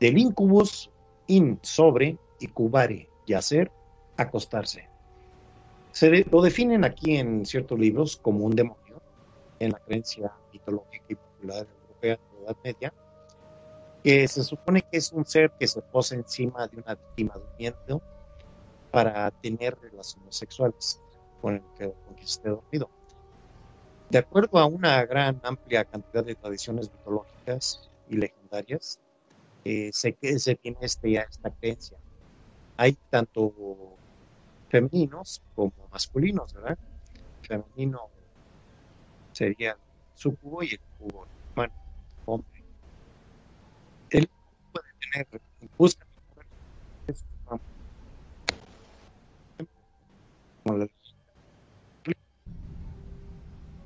Del 0.00 0.18
incubus, 0.18 0.90
in, 1.26 1.58
sobre, 1.62 2.18
y 2.38 2.46
cubare, 2.48 3.08
yacer, 3.26 3.70
acostarse. 4.16 4.88
Se 5.92 6.24
lo 6.30 6.42
definen 6.42 6.84
aquí 6.84 7.16
en 7.16 7.46
ciertos 7.46 7.78
libros 7.78 8.16
como 8.16 8.44
un 8.44 8.54
demonio, 8.54 9.00
en 9.58 9.72
la 9.72 9.78
creencia 9.78 10.32
mitológica 10.52 11.06
y 11.08 11.14
popular 11.14 11.66
europea 11.80 12.18
Media, 12.62 12.92
que 14.04 14.28
se 14.28 14.44
supone 14.44 14.82
que 14.82 14.98
es 14.98 15.12
un 15.12 15.24
ser 15.24 15.50
que 15.58 15.66
se 15.66 15.82
posa 15.82 16.14
encima 16.14 16.68
de 16.68 16.76
una 16.76 16.94
víctima 16.94 17.34
durmiendo 17.34 18.02
para 18.92 19.30
tener 19.30 19.76
relaciones 19.80 20.36
sexuales 20.36 21.00
con 21.40 21.54
el 21.54 21.62
que, 21.76 21.92
esté 22.22 22.50
dormido. 22.50 22.88
De 24.10 24.18
acuerdo 24.18 24.58
a 24.58 24.66
una 24.66 25.04
gran 25.04 25.40
amplia 25.42 25.84
cantidad 25.84 26.24
de 26.24 26.36
tradiciones 26.36 26.90
mitológicas 26.92 27.90
y 28.08 28.16
legendarias, 28.16 29.00
eh, 29.64 29.90
se, 29.92 30.16
se 30.38 30.54
tiene 30.56 30.78
este, 30.82 31.14
esta 31.16 31.50
creencia. 31.50 31.98
Hay 32.76 32.96
tanto 33.10 33.52
femeninos 34.68 35.42
como 35.54 35.72
masculinos, 35.90 36.52
¿verdad? 36.52 36.78
Femenino 37.42 38.00
sería 39.32 39.72
el 39.72 39.78
sucubo 40.14 40.62
y 40.62 40.68
el 40.74 40.80
cubo 40.98 41.26
humano 41.54 41.72
hombre. 42.26 42.64
Él 44.10 44.28
puede 44.72 44.86
tener, 45.12 45.42
busca 45.78 46.06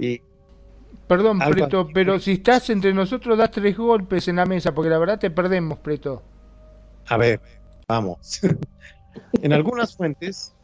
y 0.01 0.23
Perdón, 1.11 1.41
Preto, 1.41 1.89
pero 1.93 2.21
si 2.21 2.35
estás 2.35 2.71
entre 2.71 2.95
nosotros 2.95 3.37
das 3.37 3.51
tres 3.51 3.77
golpes 3.77 4.29
en 4.29 4.37
la 4.37 4.47
mesa, 4.47 4.73
porque 4.73 4.91
la 4.91 4.99
verdad 4.99 5.19
te 5.19 5.29
perdemos, 5.29 5.81
Preto. 5.81 6.23
A 7.09 7.17
ver, 7.17 7.41
vamos. 7.89 8.41
en 9.43 9.53
algunas 9.53 9.97
fuentes 9.97 10.55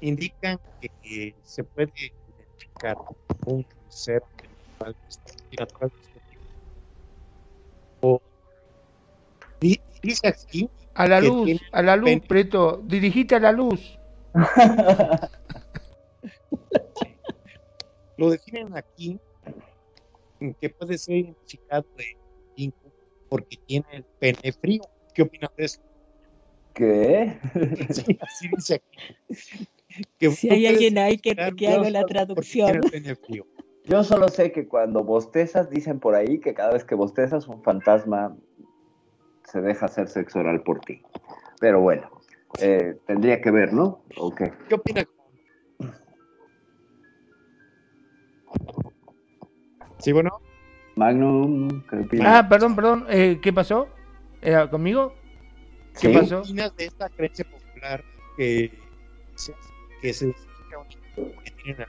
indican 0.00 0.58
que 0.80 1.34
se 1.42 1.64
puede 1.64 1.92
identificar 1.96 2.96
un 3.44 3.66
ser 3.90 4.22
natural 5.58 5.92
o 8.00 8.22
dice 9.60 10.28
aquí 10.28 10.70
a 10.94 11.06
la 11.06 11.20
luz, 11.20 11.60
a 11.72 11.82
la 11.82 11.96
luz, 11.96 12.22
Preto, 12.26 12.80
dirigite 12.84 13.34
a 13.34 13.40
la 13.40 13.52
luz. 13.52 13.98
Lo 18.16 18.30
definen 18.30 18.76
aquí 18.76 19.18
que 20.60 20.70
puede 20.70 20.98
ser 20.98 21.16
identificado 21.16 21.86
de 21.96 22.04
porque 23.28 23.56
tiene 23.66 23.86
el 23.92 24.04
pene 24.20 24.52
frío. 24.52 24.82
¿Qué 25.14 25.22
opinas 25.22 25.50
de 25.56 25.64
eso? 25.64 25.80
¿Qué? 26.74 27.38
Sí, 27.90 28.18
así 28.20 28.48
dice 28.54 28.74
aquí. 28.74 29.68
Que 30.18 30.30
si 30.30 30.50
hay 30.50 30.66
alguien 30.66 30.98
ahí 30.98 31.18
que, 31.18 31.34
que 31.56 31.68
haga 31.68 31.90
la 31.90 32.04
traducción. 32.04 32.80
Yo 33.84 34.02
solo 34.02 34.28
sé 34.28 34.50
que 34.52 34.66
cuando 34.66 35.04
bostezas, 35.04 35.70
dicen 35.70 36.00
por 36.00 36.14
ahí 36.14 36.38
que 36.40 36.54
cada 36.54 36.72
vez 36.72 36.84
que 36.84 36.94
bostezas, 36.94 37.48
un 37.48 37.62
fantasma 37.62 38.36
se 39.44 39.60
deja 39.60 39.86
hacer 39.86 40.08
sexo 40.08 40.40
oral 40.40 40.62
por 40.62 40.80
ti. 40.80 41.02
Pero 41.60 41.80
bueno, 41.80 42.10
eh, 42.60 42.96
tendría 43.06 43.40
que 43.40 43.50
ver, 43.50 43.72
¿no? 43.72 44.02
Okay. 44.16 44.50
¿Qué 44.68 44.74
opinas? 44.74 45.06
Sí, 50.04 50.12
bueno. 50.12 50.38
Magnum, 50.96 51.82
¿qué 51.88 52.22
Ah, 52.22 52.46
perdón, 52.48 52.76
perdón. 52.76 53.06
Eh, 53.08 53.38
¿Qué 53.42 53.52
pasó? 53.52 53.88
¿Era 54.42 54.68
conmigo? 54.68 55.14
¿Qué 55.98 56.10
pasó? 56.10 56.40
opinas 56.40 56.76
de 56.76 56.84
esta 56.84 57.08
creencia 57.08 57.44
popular 57.44 58.04
que, 58.36 58.70
que 60.02 60.12
se 60.12 60.26
que 60.32 61.50
tienen 61.62 61.86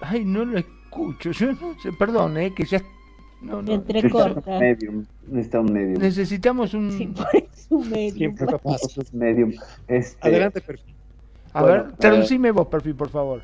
Ay, 0.00 0.24
no 0.24 0.44
lo 0.46 0.58
escucho. 0.58 1.30
Yo 1.30 1.52
no 1.52 1.78
sé, 1.80 1.92
perdón, 1.92 2.38
eh, 2.38 2.52
que 2.54 2.64
ya. 2.64 2.82
No, 3.42 3.60
no. 3.60 3.72
Entrecorta. 3.72 4.58
Medium. 4.58 5.04
Necesita 5.26 5.60
un 5.60 5.72
medium. 5.72 6.02
Necesitamos 6.02 6.74
un. 6.74 6.90
Sí, 6.90 7.12
un 7.68 7.90
medium. 7.90 8.36
Siempre 8.36 8.46
es 8.64 9.14
medium. 9.14 9.52
Este... 9.86 10.28
Adelante, 10.28 10.60
perfil. 10.62 10.94
A 11.52 11.62
ver, 11.62 11.92
traducime 11.96 12.50
vos, 12.50 12.66
perfil, 12.68 12.94
por 12.94 13.10
favor. 13.10 13.42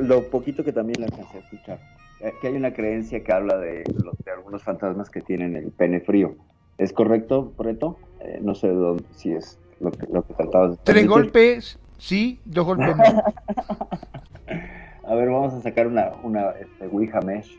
Lo 0.00 0.30
poquito 0.30 0.64
que 0.64 0.72
también 0.72 1.00
la 1.00 1.06
alcancé 1.06 1.38
a 1.38 1.40
escuchar. 1.40 1.80
Eh, 2.20 2.32
que 2.40 2.48
hay 2.48 2.54
una 2.54 2.72
creencia 2.72 3.24
que 3.24 3.32
habla 3.32 3.56
de, 3.56 3.82
los, 4.04 4.16
de 4.24 4.30
algunos 4.30 4.62
fantasmas 4.62 5.10
que 5.10 5.20
tienen 5.20 5.56
el 5.56 5.72
pene 5.72 6.00
frío. 6.00 6.36
¿Es 6.76 6.92
correcto, 6.92 7.52
Reto? 7.58 7.98
Eh, 8.20 8.38
no 8.42 8.54
sé 8.54 8.68
dónde, 8.68 9.04
si 9.14 9.32
es 9.32 9.58
lo 9.80 9.90
que, 9.90 10.06
lo 10.12 10.22
que 10.22 10.34
tratabas 10.34 10.72
de 10.72 10.76
Tres 10.84 11.06
golpes, 11.06 11.78
sí, 11.98 12.38
dos 12.44 12.66
golpes 12.66 12.96
no. 12.96 13.04
a 15.08 15.14
ver, 15.14 15.30
vamos 15.30 15.54
a 15.54 15.62
sacar 15.62 15.86
una, 15.86 16.12
una 16.22 16.50
este, 16.50 16.86
Ouija 16.86 17.20
Mesh 17.22 17.58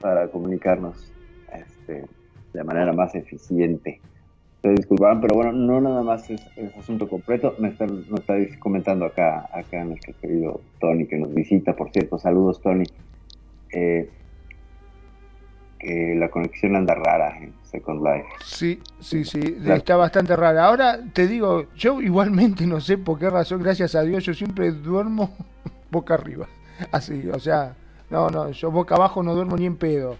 para 0.00 0.28
comunicarnos 0.28 1.12
este, 1.52 2.04
de 2.52 2.64
manera 2.64 2.92
más 2.92 3.14
eficiente. 3.14 4.00
Se 4.66 4.72
disculparán, 4.72 5.20
pero 5.20 5.36
bueno, 5.36 5.52
no 5.52 5.80
nada 5.80 6.02
más 6.02 6.28
es, 6.28 6.44
asunto 6.76 7.08
completo. 7.08 7.54
Me 7.60 7.68
está, 7.68 7.86
me 7.86 8.16
está 8.16 8.34
comentando 8.58 9.04
acá, 9.04 9.48
acá 9.52 9.84
nuestro 9.84 10.12
querido 10.20 10.60
Tony 10.80 11.06
que 11.06 11.16
nos 11.18 11.32
visita, 11.32 11.76
por 11.76 11.92
cierto. 11.92 12.18
Saludos, 12.18 12.60
Tony. 12.60 12.82
Eh, 13.70 14.10
que 15.78 16.16
la 16.16 16.28
conexión 16.30 16.74
anda 16.74 16.96
rara 16.96 17.38
en 17.38 17.54
Second 17.62 18.02
Life. 18.02 18.26
Sí, 18.44 18.80
sí, 18.98 19.24
sí, 19.24 19.56
está 19.66 19.94
bastante 19.94 20.34
rara. 20.34 20.66
Ahora 20.66 20.98
te 21.12 21.28
digo, 21.28 21.66
yo 21.76 22.02
igualmente 22.02 22.66
no 22.66 22.80
sé 22.80 22.98
por 22.98 23.20
qué 23.20 23.30
razón, 23.30 23.62
gracias 23.62 23.94
a 23.94 24.02
Dios, 24.02 24.24
yo 24.24 24.34
siempre 24.34 24.72
duermo 24.72 25.30
boca 25.92 26.14
arriba. 26.14 26.48
Así, 26.90 27.28
o 27.32 27.38
sea, 27.38 27.76
no, 28.10 28.30
no, 28.30 28.50
yo 28.50 28.72
boca 28.72 28.96
abajo 28.96 29.22
no 29.22 29.32
duermo 29.32 29.56
ni 29.56 29.66
en 29.66 29.76
pedo. 29.76 30.16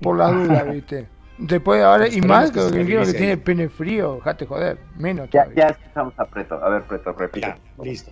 Por 0.00 0.16
la 0.16 0.30
duda, 0.30 0.62
viste. 0.72 1.17
Después 1.38 1.82
ahora, 1.82 2.08
y 2.08 2.20
más 2.20 2.50
que, 2.50 2.60
que, 2.70 2.84
que 2.84 3.12
tiene 3.12 3.36
pene 3.36 3.68
frío, 3.68 4.16
dejate 4.16 4.46
joder, 4.46 4.78
menos. 4.96 5.30
Ya, 5.30 5.46
ya 5.54 5.68
estamos 5.68 6.12
a 6.18 6.24
preto, 6.26 6.54
a 6.62 6.68
ver, 6.68 6.82
preto, 6.82 7.12
repito. 7.12 7.48
listo. 7.82 8.10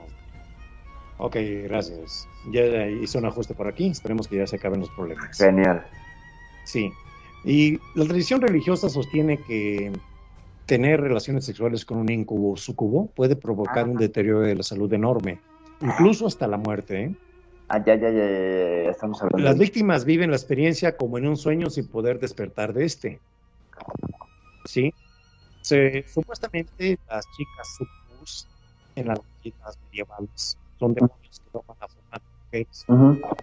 Ok, 1.18 1.36
gracias. 1.64 2.28
Ya 2.52 2.86
hice 2.86 3.18
un 3.18 3.26
ajuste 3.26 3.54
por 3.54 3.66
aquí, 3.66 3.88
esperemos 3.88 4.28
que 4.28 4.36
ya 4.36 4.46
se 4.46 4.56
acaben 4.56 4.80
los 4.80 4.90
problemas. 4.90 5.36
Genial. 5.36 5.84
Sí. 6.64 6.92
Y 7.44 7.78
la 7.94 8.04
tradición 8.04 8.40
religiosa 8.40 8.88
sostiene 8.88 9.38
que 9.38 9.92
tener 10.66 11.00
relaciones 11.00 11.44
sexuales 11.44 11.84
con 11.84 11.98
un 11.98 12.10
incubo 12.10 12.52
o 12.52 12.56
sucubo 12.56 13.06
puede 13.14 13.36
provocar 13.36 13.88
un 13.88 13.96
deterioro 13.96 14.40
de 14.40 14.54
la 14.54 14.62
salud 14.62 14.92
enorme 14.92 15.38
incluso 15.80 16.26
hasta 16.26 16.46
la 16.46 16.56
muerte. 16.56 17.04
¿eh? 17.04 17.14
Ah, 17.68 17.82
ya, 17.84 17.96
ya, 17.96 18.10
ya, 18.10 18.90
estamos 18.90 19.20
hablando. 19.20 19.44
Las 19.44 19.58
víctimas 19.58 20.04
viven 20.04 20.30
la 20.30 20.36
experiencia 20.36 20.96
como 20.96 21.18
en 21.18 21.26
un 21.26 21.36
sueño 21.36 21.68
sin 21.68 21.88
poder 21.88 22.20
despertar 22.20 22.72
de 22.72 22.84
este. 22.84 23.20
¿Sí? 24.64 24.92
supuestamente 26.06 26.96
las 27.08 27.26
chicas 27.36 27.76
sucubus 27.76 28.46
en 28.94 29.08
las 29.08 29.18
leyendas 29.42 29.76
medievales 29.90 30.56
son 30.78 30.94
demonios 30.94 31.40
que 31.40 31.50
toman 31.50 31.76
la 31.80 31.88
forma 31.88 32.18
de 32.18 32.24
mujeres 32.44 32.84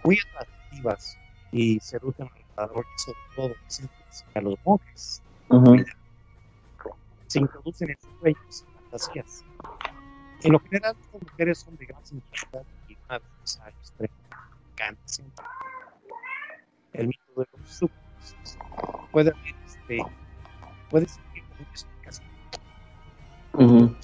muy 0.04 0.18
atractivas 0.38 1.18
y 1.52 1.78
seducen 1.80 2.30
a 2.56 2.66
los 2.66 2.86
sobre 2.96 3.18
todo 3.36 3.54
a 4.34 4.40
los 4.40 4.58
monjes. 4.64 5.22
Se 7.26 7.40
introducen 7.40 7.90
en 7.90 7.96
sueños 8.20 8.64
y 8.66 8.80
fantasías 8.80 9.44
en 10.44 10.52
lo 10.52 10.60
general, 10.60 10.94
estas 11.00 11.22
mujeres 11.22 11.58
son 11.58 11.76
de 11.76 11.86
gran 11.86 12.04
sensibilidad 12.04 12.64
una 13.08 13.18
belleza 13.18 13.68
extrema. 13.68 14.14
Siempre. 15.04 15.44
El 16.92 17.08
mito 17.08 17.22
de 17.36 17.46
los 17.56 17.68
súbditos 17.68 18.58
puede 19.12 19.30
haber 19.30 19.54
este, 19.66 20.04
puede 20.90 21.06
como 21.06 21.54
una 21.58 21.68
explicación. 21.70 22.28
Uh 23.54 23.94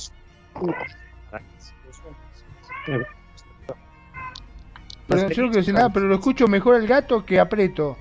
Pero 5.08 5.22
no 5.22 5.28
quiero 5.28 5.50
decir 5.50 5.74
nada, 5.74 5.90
pero 5.90 6.06
lo 6.06 6.14
escucho 6.14 6.46
mejor 6.46 6.76
al 6.76 6.86
gato 6.86 7.26
que 7.26 7.40
aprieto. 7.40 7.96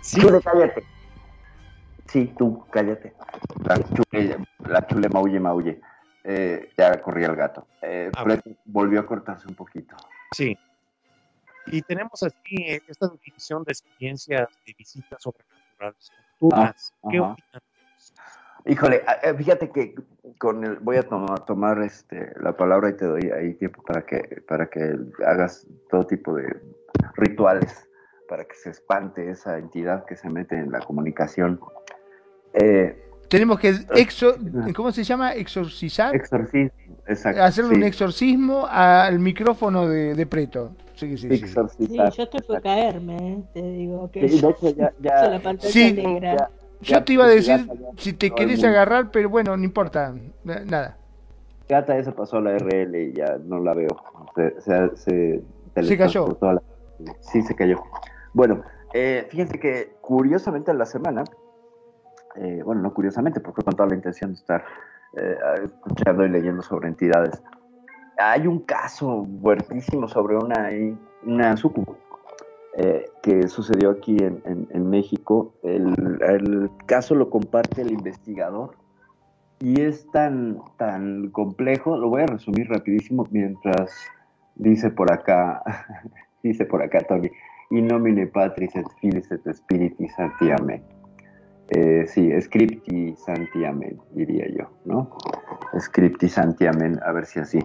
Sí. 0.00 0.20
Tú 0.20 0.40
cállate. 0.42 0.84
Sí, 2.08 2.34
tú, 2.36 2.66
cállate. 2.70 3.14
La 3.64 3.78
chule, 3.78 4.36
la 4.58 4.86
chule 4.86 5.08
maulle, 5.08 5.40
maulle 5.40 5.80
eh, 6.24 6.70
ya 6.76 7.00
corría 7.00 7.28
el 7.28 7.36
gato. 7.36 7.66
Eh, 7.82 8.10
ah, 8.14 8.24
volvió 8.64 9.00
a 9.00 9.06
cortarse 9.06 9.48
un 9.48 9.54
poquito. 9.54 9.96
Sí. 10.32 10.56
Y 11.66 11.82
tenemos 11.82 12.22
así 12.22 12.56
eh, 12.56 12.82
esta 12.88 13.08
definición 13.08 13.62
de 13.64 13.72
experiencias 13.72 14.48
de 14.66 14.74
visitas 14.76 15.22
sobrenaturales. 15.22 16.12
Ah, 16.52 16.74
¿Qué 17.10 17.20
opinas? 17.20 17.62
Híjole, 18.64 19.02
eh, 19.22 19.34
fíjate 19.34 19.70
que 19.70 19.94
con 20.38 20.64
el, 20.64 20.76
voy 20.76 20.96
a 20.96 21.02
tomar, 21.02 21.44
tomar 21.44 21.82
este, 21.82 22.32
la 22.40 22.56
palabra 22.56 22.90
y 22.90 22.96
te 22.96 23.06
doy 23.06 23.30
ahí 23.30 23.54
tiempo 23.54 23.82
para 23.82 24.02
que, 24.02 24.42
para 24.46 24.68
que 24.68 24.96
hagas 25.24 25.66
todo 25.88 26.06
tipo 26.06 26.34
de 26.34 26.60
rituales 27.16 27.88
para 28.32 28.46
que 28.46 28.54
se 28.54 28.70
espante 28.70 29.28
esa 29.28 29.58
entidad 29.58 30.06
que 30.06 30.16
se 30.16 30.30
mete 30.30 30.56
en 30.56 30.72
la 30.72 30.80
comunicación. 30.80 31.60
Eh, 32.54 33.11
tenemos 33.32 33.58
que 33.58 33.74
exo, 33.94 34.34
¿cómo 34.76 34.92
se 34.92 35.04
llama? 35.04 35.32
Exorcizar. 35.32 36.14
Exorcismo, 36.14 36.70
exacto. 37.06 37.42
Hacerle 37.42 37.76
un 37.76 37.82
exorcismo 37.82 38.66
al 38.68 39.18
micrófono 39.20 39.88
de, 39.88 40.14
de 40.14 40.26
Preto. 40.26 40.72
Sí, 40.96 41.16
sí, 41.16 41.38
sí. 41.38 41.46
sí, 41.78 41.96
yo 41.96 42.22
estoy 42.24 42.40
por 42.46 42.60
caerme, 42.60 43.16
¿eh? 43.16 43.42
te 43.54 43.62
digo 43.62 44.10
que 44.10 44.28
sí, 44.28 44.38
ya, 44.76 44.92
ya, 45.00 45.28
la 45.30 45.40
pantalla 45.40 45.72
sí, 45.72 45.94
negra. 45.94 46.50
yo 46.82 47.02
te 47.02 47.14
iba 47.14 47.24
a 47.24 47.28
decir 47.28 47.66
si 47.96 48.12
te 48.12 48.30
querés 48.32 48.62
agarrar, 48.64 49.10
pero 49.10 49.30
bueno, 49.30 49.56
no 49.56 49.64
importa, 49.64 50.14
nada. 50.44 50.98
Gata, 51.66 51.96
eso 51.96 52.14
pasó 52.14 52.36
a 52.36 52.42
la 52.42 52.58
RL 52.58 52.94
y 53.02 53.14
ya 53.14 53.38
no 53.42 53.60
la 53.60 53.72
veo. 53.72 53.88
Se, 54.60 54.94
se, 54.94 55.42
se 55.82 55.96
cayó. 55.96 56.38
Sí, 57.20 57.40
se 57.40 57.54
cayó. 57.54 57.82
Bueno, 58.34 58.62
eh, 58.92 59.26
fíjense 59.30 59.58
que 59.58 59.94
curiosamente 60.02 60.70
en 60.70 60.76
la 60.76 60.84
semana 60.84 61.24
eh, 62.36 62.62
bueno, 62.64 62.82
no 62.82 62.94
curiosamente, 62.94 63.40
porque 63.40 63.62
con 63.62 63.74
toda 63.74 63.88
la 63.88 63.94
intención 63.94 64.30
de 64.30 64.36
estar 64.36 64.64
eh, 65.16 65.36
escuchando 65.64 66.24
y 66.24 66.28
leyendo 66.28 66.62
sobre 66.62 66.88
entidades. 66.88 67.42
Hay 68.18 68.46
un 68.46 68.60
caso 68.60 69.26
fuertísimo 69.40 70.08
sobre 70.08 70.36
una, 70.36 70.70
una 71.24 71.56
sucubo 71.56 71.96
eh, 72.76 73.06
que 73.22 73.48
sucedió 73.48 73.90
aquí 73.90 74.16
en, 74.18 74.90
México. 74.90 75.54
El, 75.62 76.70
caso 76.86 77.14
lo 77.14 77.30
comparte 77.30 77.82
el 77.82 77.92
investigador 77.92 78.76
y 79.60 79.80
es 79.80 80.10
tan, 80.10 80.60
tan 80.76 81.30
complejo, 81.30 81.96
lo 81.96 82.08
voy 82.08 82.22
a 82.22 82.26
resumir 82.26 82.68
rapidísimo 82.68 83.26
mientras 83.30 83.90
Dice 84.54 84.90
por 84.90 85.12
acá, 85.12 85.62
dice 86.42 86.64
por 86.66 86.82
acá 86.82 87.00
Tony, 87.00 87.30
in 87.70 87.86
nomine 87.86 88.26
Patris 88.26 88.76
et 88.76 88.86
Filis 89.00 89.30
et 89.32 89.54
Spiritis 89.54 90.14
Sancti 90.14 90.50
Amen. 90.50 90.82
Eh, 91.68 92.06
sí, 92.06 92.30
scripti 92.40 93.14
Santi 93.16 93.64
Amen, 93.64 93.98
diría 94.12 94.46
yo, 94.48 94.70
¿no? 94.84 95.16
Scripti 95.78 96.28
Santi 96.28 96.66
Amen, 96.66 97.00
a 97.04 97.12
ver 97.12 97.24
si 97.24 97.40
así. 97.40 97.60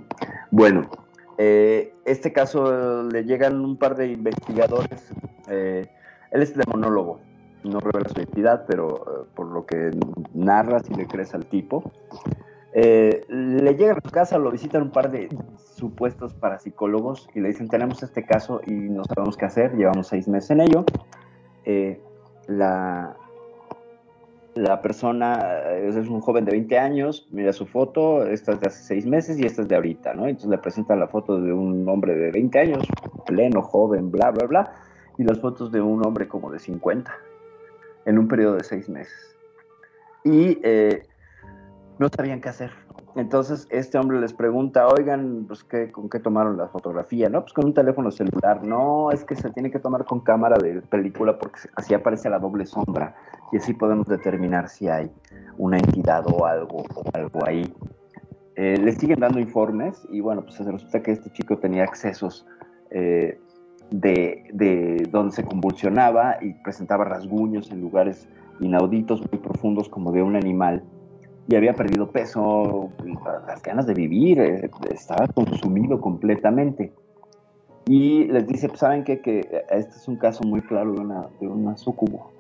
Bueno, 0.52 0.90
eh, 1.38 1.94
este 2.06 2.34
caso 2.34 3.04
le 3.04 3.24
llegan 3.24 3.64
un 3.64 3.78
par 3.78 3.96
de 3.96 4.08
investigadores. 4.08 5.12
Eh, 5.50 5.88
él 6.32 6.42
es 6.42 6.56
demonólogo, 6.56 7.20
no 7.64 7.80
revela 7.80 8.10
su 8.10 8.20
identidad, 8.20 8.66
pero 8.68 8.96
eh, 8.96 9.26
por 9.36 9.48
lo 9.48 9.66
que 9.66 9.92
narra, 10.34 10.80
si 10.80 10.94
le 10.94 11.06
crees 11.08 11.34
al 11.34 11.46
tipo, 11.46 11.92
le 12.74 13.76
llegan 13.76 13.98
a 13.98 14.02
su 14.02 14.12
casa, 14.12 14.38
lo 14.38 14.52
visitan 14.52 14.84
un 14.84 14.92
par 14.92 15.10
de 15.10 15.30
supuestos 15.56 16.34
parapsicólogos 16.36 17.28
y 17.34 17.40
le 17.40 17.50
dicen, 17.50 17.70
tenemos 17.70 18.04
este 18.04 18.24
caso 18.24 18.62
y 18.66 18.74
no 18.74 19.04
sabemos 19.06 19.36
qué 19.38 19.46
hacer, 19.46 19.76
llevamos 19.76 20.08
seis 20.08 20.28
meses 20.28 20.52
en 20.52 20.62
ello. 20.62 20.86
La, 22.48 23.18
la 24.58 24.82
persona 24.82 25.62
es 25.72 25.96
un 25.96 26.22
joven 26.22 26.46
de 26.46 26.52
20 26.52 26.78
años, 26.78 27.28
mira 27.32 27.54
su 27.54 27.66
foto, 27.66 28.26
esta 28.26 28.54
es 28.54 28.60
de 28.60 28.68
hace 28.68 28.84
seis 28.84 29.06
meses 29.06 29.40
y 29.40 29.46
esta 29.46 29.62
es 29.62 29.68
de 29.68 29.76
ahorita, 29.76 30.14
¿no? 30.14 30.28
Entonces 30.28 30.50
le 30.50 30.58
presentan 30.58 31.00
la 31.00 31.08
foto 31.08 31.40
de 31.40 31.54
un 31.54 31.88
hombre 31.88 32.16
de 32.16 32.32
20 32.32 32.60
años, 32.60 32.88
pleno, 33.26 33.62
joven, 33.62 34.12
bla, 34.12 34.32
bla, 34.32 34.46
bla, 34.48 34.74
y 35.18 35.24
las 35.24 35.40
fotos 35.40 35.72
de 35.72 35.82
un 35.82 36.06
hombre 36.06 36.28
como 36.28 36.52
de 36.52 36.60
50, 36.60 37.12
en 38.06 38.18
un 38.18 38.28
periodo 38.28 38.56
de 38.56 38.64
seis 38.64 38.90
meses. 38.90 39.36
Y 40.24 40.60
eh, 40.64 41.04
no 42.00 42.10
sabían 42.10 42.42
qué 42.42 42.50
hacer. 42.50 42.72
Entonces 43.18 43.68
este 43.72 43.98
hombre 43.98 44.22
les 44.22 44.32
pregunta, 44.32 44.88
oigan, 44.88 45.46
pues 45.48 45.64
¿qué, 45.64 45.92
¿con 45.92 46.08
qué 46.08 46.20
tomaron 46.20 46.56
la 46.56 46.68
fotografía? 46.68 47.30
No, 47.30 47.42
pues 47.42 47.52
con 47.52 47.66
un 47.66 47.74
teléfono 47.74 48.12
celular. 48.12 48.64
No, 48.64 49.12
es 49.12 49.24
que 49.24 49.36
se 49.36 49.50
tiene 49.50 49.72
que 49.72 49.80
tomar 49.80 50.06
con 50.06 50.20
cámara 50.20 50.56
de 50.60 50.84
película 50.84 51.40
porque 51.40 51.62
así 51.76 51.96
aparece 51.96 52.30
la 52.30 52.38
doble 52.38 52.68
sombra 52.68 53.16
y 53.52 53.58
así 53.58 53.74
podemos 53.74 54.06
determinar 54.06 54.70
si 54.70 54.88
hay 54.88 55.12
una 55.58 55.78
entidad 55.78 56.26
o 56.28 56.46
algo, 56.46 56.84
o 56.94 57.04
algo 57.14 57.40
ahí. 57.48 57.74
Eh, 58.56 58.78
le 58.78 58.92
siguen 58.92 59.20
dando 59.20 59.40
informes 59.40 60.08
y 60.12 60.20
bueno, 60.20 60.44
pues 60.44 60.60
resulta 60.60 61.02
que 61.02 61.12
este 61.12 61.32
chico 61.32 61.58
tenía 61.58 61.86
accesos 61.86 62.46
eh, 62.92 63.40
de, 63.90 64.44
de 64.54 65.08
donde 65.10 65.32
se 65.32 65.44
convulsionaba 65.44 66.38
y 66.40 66.54
presentaba 66.54 67.04
rasguños 67.04 67.72
en 67.72 67.82
lugares 67.82 68.28
inauditos 68.60 69.22
muy 69.32 69.40
profundos 69.40 69.90
como 69.90 70.12
de 70.12 70.22
un 70.22 70.36
animal 70.36 70.84
y 71.48 71.56
había 71.56 71.74
perdido 71.74 72.12
peso, 72.12 72.90
las 73.48 73.62
ganas 73.62 73.88
de 73.88 73.94
vivir, 73.94 74.40
eh, 74.40 74.70
estaba 74.92 75.28
consumido 75.28 76.02
completamente. 76.02 76.92
Y 77.86 78.26
les 78.26 78.46
dice, 78.46 78.68
pues, 78.68 78.82
¿saben 78.82 79.06
qué? 79.06 79.22
Que 79.22 79.40
este 79.70 79.96
es 79.96 80.08
un 80.08 80.18
caso 80.18 80.44
muy 80.44 80.62
claro 80.62 80.94
de 80.94 81.00
una, 81.00 81.28
de 81.40 81.48
una 81.48 81.78
sucubo, 81.78 82.32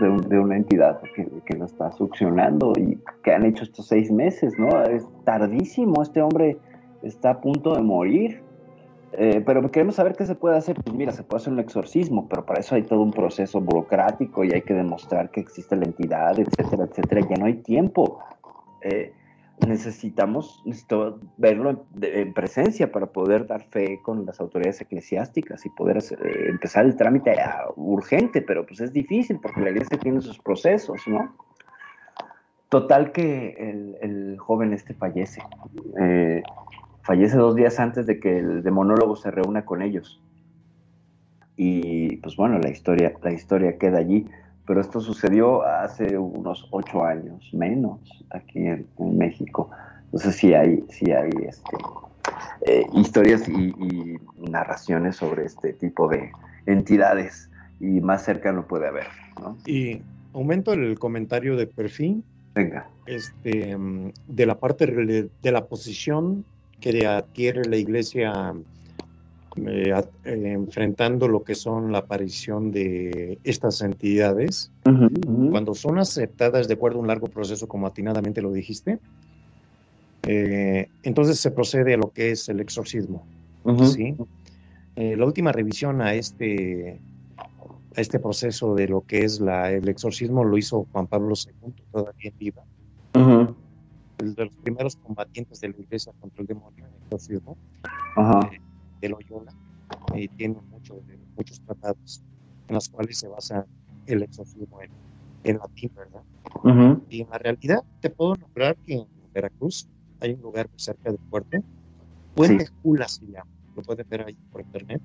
de, 0.00 0.08
un, 0.08 0.22
de, 0.22 0.38
una 0.38 0.56
entidad 0.56 1.02
que, 1.14 1.28
que, 1.44 1.56
lo 1.58 1.66
está 1.66 1.92
succionando 1.92 2.72
y 2.78 2.98
que 3.22 3.32
han 3.32 3.44
hecho 3.44 3.64
estos 3.64 3.86
seis 3.86 4.10
meses, 4.10 4.54
¿no? 4.58 4.82
Es 4.84 5.06
tardísimo, 5.24 6.00
este 6.02 6.22
hombre 6.22 6.56
está 7.02 7.30
a 7.32 7.40
punto 7.42 7.74
de 7.74 7.82
morir. 7.82 8.45
Eh, 9.12 9.42
pero 9.46 9.70
queremos 9.70 9.94
saber 9.94 10.14
qué 10.14 10.26
se 10.26 10.34
puede 10.34 10.56
hacer. 10.56 10.76
Pues 10.82 10.94
mira, 10.96 11.12
se 11.12 11.22
puede 11.22 11.42
hacer 11.42 11.52
un 11.52 11.60
exorcismo, 11.60 12.28
pero 12.28 12.44
para 12.44 12.60
eso 12.60 12.74
hay 12.74 12.82
todo 12.82 13.00
un 13.00 13.12
proceso 13.12 13.60
burocrático 13.60 14.44
y 14.44 14.52
hay 14.52 14.62
que 14.62 14.74
demostrar 14.74 15.30
que 15.30 15.40
existe 15.40 15.76
la 15.76 15.84
entidad, 15.84 16.38
etcétera, 16.38 16.84
etcétera. 16.84 17.26
Ya 17.28 17.36
no 17.36 17.46
hay 17.46 17.54
tiempo. 17.54 18.20
Eh, 18.82 19.12
necesitamos 19.66 20.62
necesito 20.66 21.18
verlo 21.38 21.86
en, 22.02 22.34
presencia 22.34 22.92
para 22.92 23.06
poder 23.06 23.46
dar 23.46 23.62
fe 23.62 24.00
con 24.02 24.26
las 24.26 24.38
autoridades 24.40 24.80
eclesiásticas 24.82 25.64
y 25.64 25.70
poder 25.70 25.98
eh, 25.98 26.46
empezar 26.48 26.84
el 26.84 26.94
trámite 26.96 27.32
uh, 27.32 27.80
urgente, 27.80 28.42
pero 28.42 28.66
pues 28.66 28.80
es 28.80 28.92
difícil 28.92 29.38
porque 29.40 29.62
la 29.62 29.70
iglesia 29.70 29.98
tiene 29.98 30.20
sus 30.20 30.38
procesos, 30.38 31.00
¿no? 31.06 31.34
Total 32.68 33.12
que 33.12 33.94
el, 34.02 34.36
joven 34.38 34.72
este 34.72 34.92
fallece. 34.92 35.40
Eh, 36.00 36.42
fallece 37.06 37.36
dos 37.36 37.54
días 37.54 37.78
antes 37.78 38.04
de 38.06 38.18
que 38.18 38.38
el 38.38 38.62
demonólogo 38.64 39.14
se 39.14 39.30
reúna 39.30 39.64
con 39.64 39.80
ellos. 39.80 40.20
Y 41.56 42.16
pues 42.16 42.36
bueno, 42.36 42.58
la 42.58 42.68
historia, 42.68 43.14
la 43.22 43.32
historia 43.32 43.78
queda 43.78 43.98
allí. 43.98 44.26
Pero 44.66 44.80
esto 44.80 45.00
sucedió 45.00 45.62
hace 45.62 46.18
unos 46.18 46.66
ocho 46.72 47.04
años, 47.04 47.48
menos, 47.52 48.00
aquí 48.30 48.58
en, 48.58 48.86
en 48.98 49.16
México. 49.16 49.70
Entonces 50.06 50.34
sí 50.34 50.54
hay, 50.54 50.84
sí 50.88 51.12
hay 51.12 51.30
este, 51.46 51.76
eh, 52.62 52.84
historias 52.94 53.48
y, 53.48 53.68
y, 53.68 54.16
narraciones 54.50 55.14
sobre 55.14 55.44
este 55.44 55.72
tipo 55.74 56.08
de 56.08 56.32
entidades. 56.66 57.48
Y 57.78 58.00
más 58.00 58.24
cerca 58.24 58.50
no 58.50 58.66
puede 58.66 58.88
haber. 58.88 59.06
¿no? 59.40 59.56
Y 59.64 60.02
aumento 60.34 60.72
el 60.72 60.98
comentario 60.98 61.56
de 61.56 61.68
perfil. 61.68 62.24
Venga. 62.56 62.88
Este, 63.06 63.76
de 64.26 64.46
la 64.46 64.58
parte 64.58 64.86
de 64.86 65.52
la 65.52 65.66
posición 65.66 66.44
que 66.80 67.06
adquiere 67.06 67.64
la 67.64 67.76
iglesia 67.76 68.54
eh, 69.56 69.94
eh, 70.24 70.52
enfrentando 70.52 71.28
lo 71.28 71.42
que 71.42 71.54
son 71.54 71.90
la 71.90 71.98
aparición 71.98 72.70
de 72.70 73.38
estas 73.42 73.80
entidades, 73.80 74.70
uh 74.84 74.90
-huh, 74.90 75.04
uh 75.06 75.08
-huh. 75.08 75.50
cuando 75.50 75.74
son 75.74 75.98
aceptadas 75.98 76.68
de 76.68 76.74
acuerdo 76.74 76.98
a 76.98 77.00
un 77.02 77.06
largo 77.06 77.28
proceso, 77.28 77.66
como 77.66 77.86
atinadamente 77.86 78.42
lo 78.42 78.52
dijiste, 78.52 78.98
eh, 80.26 80.88
entonces 81.02 81.40
se 81.40 81.50
procede 81.50 81.94
a 81.94 81.96
lo 81.96 82.10
que 82.10 82.32
es 82.32 82.48
el 82.48 82.60
exorcismo. 82.60 83.24
Uh 83.64 83.72
-huh. 83.72 83.86
¿sí? 83.86 84.16
Eh, 84.96 85.16
la 85.16 85.24
última 85.24 85.52
revisión 85.52 86.02
a 86.02 86.14
este, 86.14 87.00
a 87.96 88.00
este 88.00 88.18
proceso 88.18 88.74
de 88.74 88.88
lo 88.88 89.00
que 89.02 89.24
es 89.24 89.40
la, 89.40 89.72
el 89.72 89.88
exorcismo 89.88 90.44
lo 90.44 90.58
hizo 90.58 90.86
Juan 90.92 91.06
Pablo 91.06 91.34
II, 91.34 91.72
todavía 91.92 92.30
en 92.30 92.38
vida 92.38 92.64
el 94.26 94.34
de 94.34 94.44
los 94.46 94.56
primeros 94.56 94.96
combatientes 94.96 95.60
de 95.60 95.68
la 95.68 95.76
iglesia 95.78 96.12
contra 96.20 96.40
el 96.42 96.46
demonio, 96.46 96.86
el 96.86 96.94
exorcismo, 97.02 97.56
eh, 98.16 98.60
de 99.00 99.08
Loyola, 99.08 99.52
eh, 100.14 100.28
tiene 100.36 100.60
mucho, 100.70 100.94
de, 101.06 101.18
muchos 101.36 101.60
tratados 101.60 102.22
en 102.68 102.74
los 102.74 102.88
cuales 102.88 103.18
se 103.18 103.28
basa 103.28 103.66
el 104.06 104.22
exorcismo 104.22 104.80
en, 104.82 104.90
en 105.44 105.58
latín, 105.58 105.90
¿verdad? 105.94 106.22
Uh 106.62 106.68
-huh. 106.68 107.02
Y 107.08 107.22
en 107.22 107.30
la 107.30 107.38
realidad 107.38 107.84
te 108.00 108.10
puedo 108.10 108.34
nombrar 108.34 108.76
que 108.76 108.94
en 108.94 109.06
Veracruz 109.32 109.88
hay 110.20 110.32
un 110.32 110.42
lugar 110.42 110.68
muy 110.68 110.78
cerca 110.78 111.10
del 111.10 111.20
puerto, 111.30 111.58
Puente 112.34 112.66
sí. 112.66 112.72
Jula 112.82 113.08
se 113.08 113.26
llama, 113.26 113.50
lo 113.74 113.82
pueden 113.82 114.06
ver 114.08 114.26
ahí 114.26 114.36
por 114.52 114.60
internet. 114.60 115.00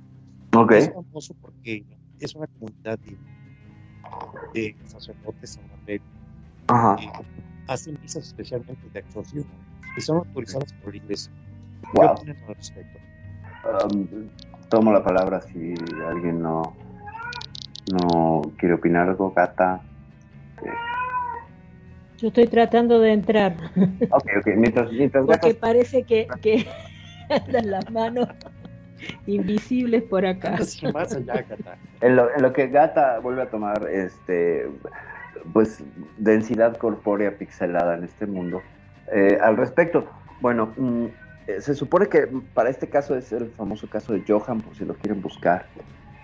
Okay. 0.53 0.79
Es 0.79 0.93
famoso 0.93 1.33
porque 1.41 1.85
es 2.19 2.35
una 2.35 2.47
comunidad 2.47 2.99
de, 2.99 3.17
de 4.53 4.75
sacerdotes 4.85 5.57
en 5.57 5.67
la 5.69 5.77
red. 5.85 6.01
Ajá 6.67 6.97
hacen 7.67 7.97
misas 8.01 8.27
especialmente 8.27 8.89
de 8.93 8.99
exorcismo 8.99 9.51
y 9.97 10.01
son 10.01 10.17
autorizadas 10.17 10.73
por 10.73 10.91
la 10.93 10.97
iglesia. 10.97 11.31
Wow. 11.93 12.15
¿Qué 12.15 12.21
opinan 12.21 12.37
al 12.47 12.55
respecto? 12.55 12.99
Um, 13.63 14.07
tomo 14.69 14.91
la 14.91 15.03
palabra 15.03 15.41
si 15.41 15.73
alguien 16.07 16.41
no, 16.41 16.75
no 17.91 18.41
quiere 18.57 18.75
opinar 18.75 19.09
algo, 19.09 19.31
Gata. 19.31 19.81
Eh. 20.63 20.69
Yo 22.17 22.27
estoy 22.29 22.47
tratando 22.47 22.99
de 22.99 23.13
entrar. 23.13 23.55
Ok, 24.11 24.27
ok, 24.39 24.47
mientras, 24.55 24.91
mientras 24.91 25.25
Porque 25.25 25.53
Gata... 25.53 25.59
parece 25.59 26.03
que, 26.03 26.27
que 26.41 26.67
andan 27.29 27.71
las 27.71 27.91
manos 27.91 28.27
invisibles 29.25 30.03
por 30.03 30.25
acá. 30.25 30.57
Más 30.93 31.13
allá, 31.13 31.41
Gata. 31.41 31.77
En 32.01 32.15
lo, 32.15 32.33
en 32.33 32.41
lo 32.41 32.53
que 32.53 32.67
Gata 32.67 33.19
vuelve 33.19 33.43
a 33.43 33.49
tomar 33.49 33.87
este 33.89 34.67
pues 35.53 35.83
densidad 36.17 36.77
corpórea 36.77 37.37
pixelada 37.37 37.95
en 37.95 38.03
este 38.03 38.25
mundo. 38.25 38.61
Eh, 39.11 39.37
al 39.41 39.57
respecto, 39.57 40.05
bueno, 40.41 40.73
mmm, 40.77 41.07
se 41.59 41.75
supone 41.75 42.07
que 42.07 42.27
para 42.53 42.69
este 42.69 42.87
caso 42.87 43.15
es 43.15 43.31
el 43.31 43.49
famoso 43.51 43.89
caso 43.89 44.13
de 44.13 44.23
Johan, 44.27 44.61
por 44.61 44.75
si 44.75 44.85
lo 44.85 44.93
quieren 44.95 45.21
buscar, 45.21 45.65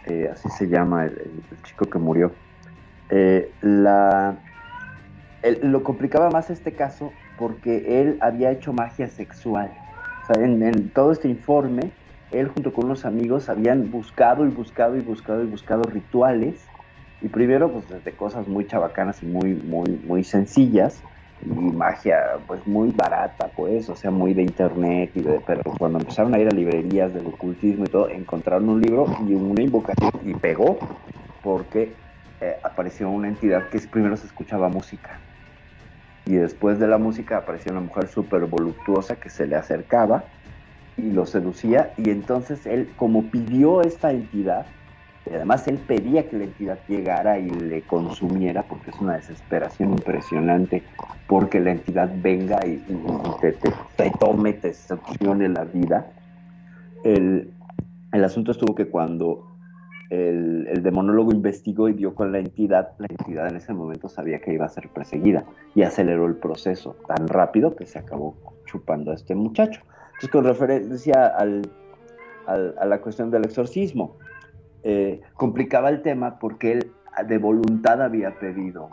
eh, 0.06 0.30
así 0.32 0.50
se 0.50 0.68
llama 0.68 1.06
el, 1.06 1.32
chico 1.64 1.86
que 1.86 2.00
murió. 2.00 2.32
Eh, 3.10 3.52
la, 3.62 4.38
lo 5.62 5.84
complicaba 5.84 6.30
más 6.30 6.50
este 6.50 6.74
caso 6.74 7.12
porque 7.38 8.02
él 8.02 8.18
había 8.22 8.52
hecho 8.52 8.74
magia 8.74 9.08
sexual. 9.08 9.72
En, 10.36 10.62
en 10.62 10.90
todo 10.90 11.12
este 11.12 11.30
informe, 11.30 11.92
él 12.32 12.50
junto 12.50 12.74
con 12.74 12.86
unos 12.86 13.06
amigos 13.06 13.50
habían 13.50 13.92
buscado 13.92 14.46
y 14.46 14.50
buscado 14.50 14.98
y 14.98 15.02
buscado 15.02 15.44
y 15.44 15.48
buscado 15.48 15.84
rituales 15.84 16.68
y 17.22 17.30
primero, 17.30 17.72
pues 17.72 17.88
desde 17.88 18.16
cosas 18.16 18.48
muy 18.48 18.66
chabacanas 18.66 19.22
y 19.24 19.26
muy, 19.26 19.56
muy, 19.56 20.00
muy 20.06 20.24
sencillas, 20.24 21.02
y 21.42 21.50
magia, 21.50 22.18
pues 22.48 22.66
muy 22.66 22.92
barata, 22.92 23.52
pues, 23.56 23.90
o 23.90 23.96
sea, 23.96 24.12
muy 24.12 24.34
de 24.34 24.42
internet, 24.42 25.12
y 25.14 25.22
de, 25.22 25.40
pero 25.46 25.62
cuando 25.78 26.00
empezaron 26.00 26.34
a 26.34 26.40
ir 26.40 26.48
a 26.48 26.52
librerías 26.52 27.14
del 27.14 27.28
ocultismo 27.28 27.86
y 27.86 27.90
todo, 27.90 28.10
encontraron 28.10 28.70
un 28.70 28.82
libro 28.82 29.06
y 29.28 29.34
una 29.34 29.62
invocación, 29.62 30.12
y 30.24 30.34
pegó, 30.34 30.78
porque 31.44 31.94
eh, 32.42 32.58
apareció 32.64 33.10
una 33.10 33.28
entidad 33.28 33.70
que 33.70 33.80
primero 33.80 34.18
se 34.18 34.26
escuchaba 34.26 34.70
música, 34.70 35.20
y 36.26 36.36
después 36.36 36.80
de 36.80 36.88
la 36.88 36.98
música 36.98 37.38
apareció 37.38 37.72
una 37.72 37.82
mujer 37.82 38.08
súper 38.08 38.46
voluptuosa 38.46 39.16
que 39.16 39.30
se 39.30 39.48
le 39.48 39.56
acercaba, 39.56 40.26
y 40.98 41.12
lo 41.12 41.28
seducía. 41.28 41.94
Y 41.96 42.10
entonces 42.10 42.66
él, 42.66 42.90
como 42.98 43.30
pidió 43.30 43.82
esta 43.82 44.12
entidad, 44.12 44.66
además 45.34 45.68
él 45.68 45.78
pedía 45.78 46.30
que 46.30 46.38
la 46.38 46.44
entidad 46.46 46.80
llegara 46.88 47.40
y 47.40 47.50
le 47.50 47.82
consumiera, 47.82 48.64
porque 48.64 48.92
es 48.92 49.00
una 49.00 49.16
desesperación 49.16 49.92
impresionante, 49.92 50.84
porque 51.28 51.60
la 51.60 51.72
entidad 51.72 52.10
venga 52.22 52.60
y, 52.66 52.84
te, 53.96 54.12
tome, 54.20 54.54
te 54.54 54.74
succione 54.74 55.50
la 55.50 55.64
vida. 55.66 56.12
El, 57.04 57.52
el 58.14 58.24
asunto 58.24 58.52
estuvo 58.52 58.76
que 58.76 58.88
cuando 58.88 59.46
el, 60.10 60.68
el, 60.70 60.84
demonólogo 60.84 61.32
investigó 61.32 61.90
y 61.90 61.94
vio 61.94 62.16
con 62.16 62.32
la 62.32 62.40
entidad, 62.40 62.92
la 62.98 63.08
entidad 63.10 63.50
en 63.50 63.58
ese 63.58 63.74
momento 63.74 64.08
sabía 64.10 64.40
que 64.40 64.54
iba 64.54 64.66
a 64.66 64.70
ser 64.70 64.90
perseguida 64.90 65.44
y 65.76 65.84
aceleró 65.84 66.26
el 66.28 66.36
proceso 66.36 66.96
tan 67.08 67.28
rápido 67.28 67.76
que 67.76 67.86
se 67.86 68.00
acabó 68.00 68.36
chupando 68.66 69.12
a 69.12 69.16
este 69.16 69.36
muchacho. 69.36 69.82
Entonces, 70.08 70.30
con 70.30 70.46
referencia 70.46 71.28
al, 71.28 71.64
a 72.48 72.86
la 72.86 73.02
cuestión 73.02 73.30
del 73.30 73.46
exorcismo, 73.46 74.16
eh, 74.90 75.20
complicaba 75.34 75.90
el 75.90 76.02
tema 76.02 76.40
porque 76.40 76.72
él 76.72 76.92
de 77.28 77.38
voluntad 77.40 78.02
había 78.02 78.40
pedido, 78.40 78.92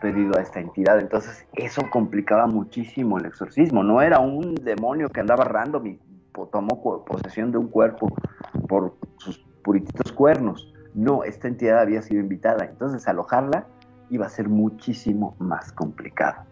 pedido 0.00 0.38
a 0.38 0.40
esta 0.40 0.60
entidad. 0.60 1.00
Entonces, 1.00 1.44
eso 1.54 1.82
complicaba 1.90 2.46
muchísimo 2.46 3.18
el 3.18 3.26
exorcismo. 3.26 3.82
No 3.82 4.00
era 4.00 4.20
un 4.20 4.54
demonio 4.54 5.08
que 5.08 5.18
andaba 5.18 5.42
random 5.42 5.86
y 5.88 5.98
tomó 6.52 7.04
posesión 7.04 7.50
de 7.50 7.58
un 7.58 7.66
cuerpo 7.66 8.14
por 8.68 8.94
sus 9.16 9.38
purititos 9.64 10.12
cuernos. 10.12 10.72
No, 10.94 11.24
esta 11.24 11.48
entidad 11.48 11.80
había 11.80 12.00
sido 12.02 12.20
invitada. 12.20 12.66
Entonces, 12.66 13.08
alojarla 13.08 13.66
iba 14.10 14.26
a 14.26 14.28
ser 14.28 14.48
muchísimo 14.48 15.34
más 15.40 15.72
complicado. 15.72 16.44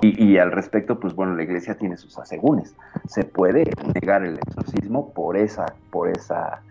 Y, 0.00 0.38
al 0.38 0.50
respecto, 0.50 0.98
pues 0.98 1.14
bueno, 1.14 1.36
la 1.36 1.44
iglesia 1.44 1.76
tiene 1.76 1.96
sus 1.96 2.18
asegúnes. 2.18 2.74
Se 3.06 3.22
puede 3.22 3.70
negar 3.94 4.24
el 4.24 4.38
exorcismo 4.38 5.12
por 5.12 5.36
esa, 5.36 5.66
por 5.92 6.08
esa 6.08 6.62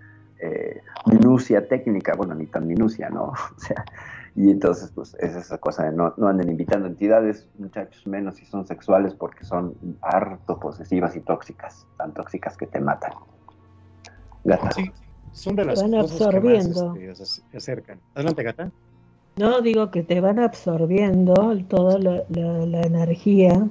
eh, 0.43 0.81
minucia 1.05 1.65
técnica, 1.67 2.15
bueno, 2.15 2.35
ni 2.35 2.47
tan 2.47 2.67
minucia, 2.67 3.09
¿no? 3.09 3.33
O 3.57 3.59
sea, 3.59 3.85
y 4.35 4.49
entonces, 4.49 4.91
pues 4.93 5.15
es 5.19 5.35
esa 5.35 5.57
cosa 5.57 5.85
de 5.85 5.91
no, 5.91 6.13
no 6.17 6.27
anden 6.27 6.49
invitando 6.49 6.87
entidades, 6.87 7.47
muchachos, 7.57 8.05
menos 8.07 8.35
si 8.35 8.45
son 8.45 8.65
sexuales, 8.65 9.13
porque 9.13 9.45
son 9.45 9.75
harto 10.01 10.59
posesivas 10.59 11.15
y 11.15 11.21
tóxicas, 11.21 11.85
tan 11.97 12.13
tóxicas 12.13 12.57
que 12.57 12.67
te 12.67 12.79
matan. 12.79 13.13
Gata. 14.43 14.71
Sí, 14.71 14.91
son 15.31 15.55
de 15.55 15.65
las 15.65 15.81
van 15.81 15.95
absorbiendo. 15.95 16.93
Que 16.93 17.09
más, 17.09 17.19
este, 17.21 17.57
acercan. 17.57 17.99
Adelante, 18.15 18.43
Gata. 18.43 18.71
No, 19.37 19.61
digo 19.61 19.91
que 19.91 20.03
te 20.03 20.19
van 20.19 20.39
absorbiendo 20.39 21.33
toda 21.67 21.97
la, 21.99 22.23
la, 22.29 22.81
energía. 22.81 23.67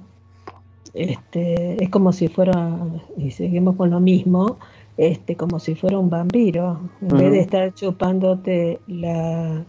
Este, 0.94 1.82
es 1.82 1.90
como 1.90 2.12
si 2.12 2.28
fuera, 2.28 2.78
y 3.16 3.30
seguimos 3.30 3.76
con 3.76 3.90
lo 3.90 4.00
mismo, 4.00 4.58
este, 4.96 5.36
como 5.36 5.58
si 5.58 5.74
fuera 5.74 5.98
un 5.98 6.10
vampiro. 6.10 6.80
En 7.00 7.08
vez 7.08 7.32
de 7.32 7.40
estar 7.40 7.74
chupándote 7.74 8.80
la, 8.86 9.64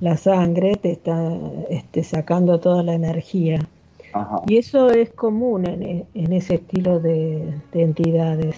la 0.00 0.16
sangre, 0.16 0.76
te 0.76 0.92
está 0.92 1.38
este, 1.70 2.02
sacando 2.02 2.58
toda 2.60 2.82
la 2.82 2.94
energía. 2.94 3.60
Y 4.46 4.58
eso 4.58 4.90
es 4.90 5.10
común 5.10 5.66
en, 5.66 6.04
en 6.12 6.32
ese 6.32 6.56
estilo 6.56 7.00
de, 7.00 7.54
de, 7.72 7.82
entidades, 7.82 8.56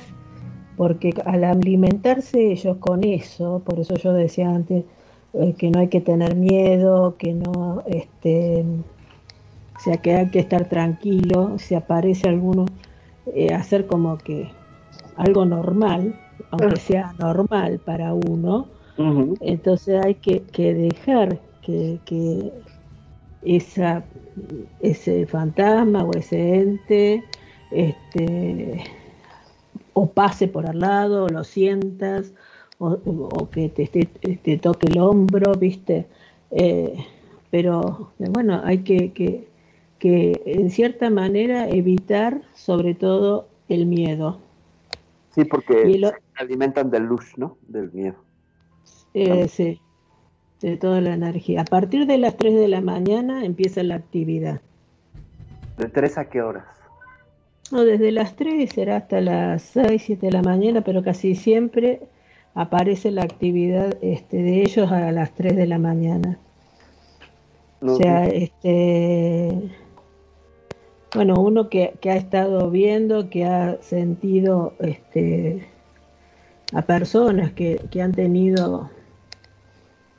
porque 0.77 1.15
al 1.25 1.45
alimentarse 1.45 2.51
ellos 2.51 2.79
con 2.79 3.05
eso, 3.05 3.63
por 3.65 3.79
eso 3.79 3.95
yo 3.95 4.13
decía 4.13 4.51
antes, 4.51 4.85
eh, 5.35 5.55
que 5.57 5.71
no 5.71 5.79
hay 5.79 5.89
que 5.89 6.01
tener 6.01 6.35
miedo, 6.35 7.17
que 7.19 7.35
no, 7.35 7.85
este, 7.87 8.65
o 9.77 9.81
sea, 9.81 9.97
que 9.99 10.15
hay 10.15 10.31
que 10.31 10.41
estar 10.41 10.69
tranquilo, 10.69 11.57
si 11.59 11.77
aparece 11.77 12.29
alguno, 12.29 12.67
eh, 13.35 13.55
hacer 13.55 13.87
como 13.87 14.19
que 14.19 14.49
algo 15.17 15.45
normal, 15.45 16.19
aunque 16.51 16.77
sea 16.77 17.15
normal 17.19 17.81
para 17.85 18.15
uno, 18.15 18.69
entonces 19.41 20.05
hay 20.05 20.15
que, 20.15 20.43
dejar 20.75 21.39
que, 21.63 21.99
que, 22.05 22.53
esa, 23.43 24.05
ese 24.81 25.27
fantasma 25.27 26.03
o 26.03 26.13
ese 26.17 26.61
ente 26.61 27.23
este, 27.71 28.85
o 29.93 30.11
pase 30.11 30.49
por 30.49 30.67
al 30.67 30.81
lado, 30.81 31.25
o 31.25 31.29
lo 31.29 31.45
sientas, 31.45 32.33
o, 32.79 33.49
que 33.51 33.69
te, 33.69 33.87
te, 33.87 34.59
toque 34.59 34.89
el 34.89 34.99
hombro, 34.99 35.55
¿viste? 35.55 36.07
Eh, 36.51 36.95
pero 37.51 38.13
bueno, 38.19 38.61
hay 38.65 38.79
que, 38.79 39.13
que, 39.13 39.49
que, 39.99 40.43
en 40.45 40.71
cierta 40.71 41.09
manera 41.11 41.69
evitar 41.69 42.43
sobre 42.55 42.95
todo 42.95 43.49
el 43.69 43.87
miedo. 43.87 44.39
Sí, 45.35 45.45
porque 45.45 45.83
se 45.83 46.43
alimentan 46.43 46.91
de 46.91 47.01
luz, 47.01 47.37
¿no? 47.37 47.59
Del 47.67 47.91
miedo. 47.93 48.17
Eh, 49.15 49.49
sí, 49.49 49.81
de 50.61 50.77
toda 50.77 51.01
la 51.01 51.15
energía. 51.15 51.63
A 51.63 51.65
partir 51.65 52.07
de 52.07 52.19
las 52.19 52.37
3 52.37 52.55
de 52.55 52.69
la 52.69 52.81
mañana 52.81 53.45
empieza 53.45 53.83
la 53.83 53.97
actividad. 53.97 54.61
¿De 55.77 55.89
3 55.89 56.19
a 56.19 56.29
qué 56.29 56.43
horas? 56.43 56.65
No, 57.73 57.85
desde 57.85 58.13
las 58.13 58.37
3 58.37 58.71
será 58.71 58.99
hasta 58.99 59.21
las 59.21 59.63
6, 59.63 60.03
7 60.07 60.27
de 60.27 60.33
la 60.33 60.43
mañana, 60.43 60.83
pero 60.83 61.03
casi 61.03 61.35
siempre 61.35 62.01
aparece 62.55 63.11
la 63.11 63.23
actividad 63.23 63.97
este, 64.03 64.37
de 64.37 64.63
ellos 64.63 64.93
a 64.93 65.11
las 65.11 65.35
3 65.35 65.57
de 65.57 65.67
la 65.67 65.79
mañana. 65.79 66.39
o 67.81 67.97
sea, 67.97 68.27
este, 68.27 69.71
bueno, 71.15 71.41
uno 71.41 71.69
que, 71.69 71.99
ha 72.05 72.17
estado 72.17 72.71
viendo, 72.71 73.31
que 73.31 73.45
ha 73.45 73.81
sentido 73.83 74.75
este, 74.81 75.67
a 76.73 76.83
personas 76.83 77.53
que, 77.53 77.81
han 78.03 78.13
tenido 78.13 78.91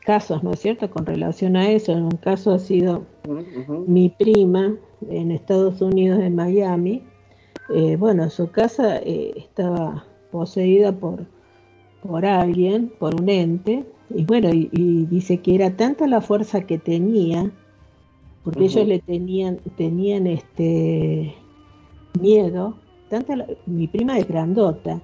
casos, 0.01 0.43
¿no 0.43 0.53
es 0.53 0.59
cierto?, 0.59 0.89
con 0.89 1.05
relación 1.05 1.55
a 1.55 1.69
eso. 1.69 1.91
En 1.91 2.03
un 2.03 2.17
caso 2.17 2.53
ha 2.53 2.59
sido 2.59 3.05
mi 3.87 4.09
prima 4.09 4.75
en 5.09 5.31
Estados 5.31 5.81
Unidos, 5.81 6.19
en 6.21 6.35
Miami. 6.35 7.03
Eh, 7.73 7.95
bueno, 7.97 8.29
su 8.29 8.51
casa 8.51 8.97
eh, 8.97 9.33
estaba 9.35 10.05
poseída 10.31 10.91
por 10.91 11.25
por 12.07 12.25
alguien, 12.25 12.91
por 12.99 13.19
un 13.19 13.29
ente, 13.29 13.85
y 14.09 14.23
bueno, 14.25 14.49
y, 14.53 15.05
dice 15.05 15.39
que 15.39 15.55
era 15.55 15.75
tanta 15.75 16.07
la 16.07 16.21
fuerza 16.21 16.61
que 16.61 16.77
tenía, 16.77 17.51
porque 18.45 18.65
ellos 18.65 18.87
le 18.87 18.99
tenían, 18.99 19.57
tenían 19.75 20.27
este 20.27 21.33
miedo, 22.21 22.75
tanta 23.09 23.47
mi 23.65 23.87
prima 23.87 24.19
es 24.19 24.27
grandota, 24.27 25.01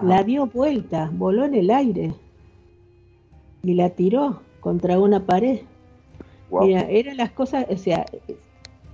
la 0.00 0.22
dio 0.22 0.46
vuelta, 0.46 1.10
voló 1.12 1.44
en 1.44 1.56
el 1.56 1.70
aire 1.70 2.14
y 3.64 3.74
la 3.74 3.90
tiró 3.90 4.42
contra 4.60 5.00
una 5.00 5.26
pared. 5.26 5.62
Mira, 6.52 6.82
eran 6.82 7.16
las 7.16 7.32
cosas, 7.32 7.66
o 7.68 7.76
sea, 7.76 8.06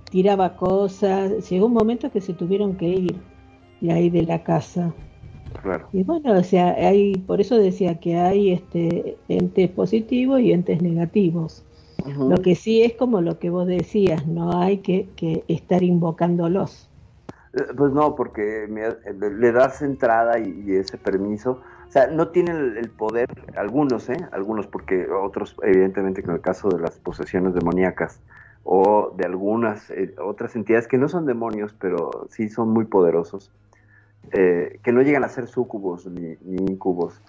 tiraba 0.09 0.55
cosas, 0.55 1.47
llegó 1.47 1.67
un 1.67 1.73
momento 1.73 2.11
que 2.11 2.21
se 2.21 2.33
tuvieron 2.33 2.77
que 2.77 2.87
ir 2.87 3.15
de 3.81 3.91
ahí 3.91 4.09
de 4.09 4.23
la 4.23 4.43
casa. 4.43 4.95
Y 5.93 6.01
bueno, 6.01 6.33
o 6.33 6.43
sea, 6.43 6.71
hay, 6.71 7.13
por 7.13 7.39
eso 7.39 7.55
decía 7.55 7.99
que 7.99 8.17
hay 8.17 8.51
este 8.51 9.17
entes 9.27 9.69
positivos 9.69 10.41
y 10.41 10.53
entes 10.53 10.81
negativos. 10.81 11.63
Lo 12.17 12.37
que 12.37 12.55
sí 12.55 12.83
es 12.83 12.93
como 12.93 13.21
lo 13.21 13.39
que 13.39 13.49
vos 13.49 13.67
decías, 13.67 14.27
no 14.27 14.61
hay 14.61 14.79
que, 14.79 15.09
que 15.15 15.43
estar 15.47 15.83
invocándolos. 15.83 16.89
Eh, 17.53 17.63
pues 17.75 17.91
no, 17.91 18.15
porque 18.15 18.67
le 18.67 19.51
das 19.51 19.81
entrada 19.81 20.39
y, 20.39 20.71
ese 20.75 20.97
permiso. 20.97 21.61
O 21.87 21.91
sea, 21.91 22.07
no 22.07 22.29
tienen 22.29 22.77
el, 22.77 22.89
poder, 22.89 23.27
algunos, 23.55 24.09
¿eh? 24.09 24.17
Algunos, 24.31 24.67
porque 24.67 25.07
otros, 25.09 25.57
evidentemente, 25.61 26.23
con 26.23 26.35
el 26.35 26.41
caso 26.41 26.69
de 26.69 26.79
las 26.79 26.97
posesiones 26.99 27.53
demoníacas 27.53 28.21
o 28.63 29.13
de 29.17 29.25
algunas 29.25 29.89
eh, 29.89 30.15
otras 30.23 30.55
entidades 30.55 30.87
que 30.87 30.97
no 30.97 31.09
son 31.09 31.25
demonios, 31.25 31.73
pero 31.79 32.27
sí 32.29 32.47
son 32.47 32.69
muy 32.69 32.85
poderosos 32.85 33.51
eh, 34.31 34.79
que 34.83 34.91
no 34.93 35.01
llegan 35.01 35.23
a 35.23 35.29
ser 35.29 35.47
sucubos 35.47 36.05
ni, 36.05 36.37
incubos, 36.45 37.19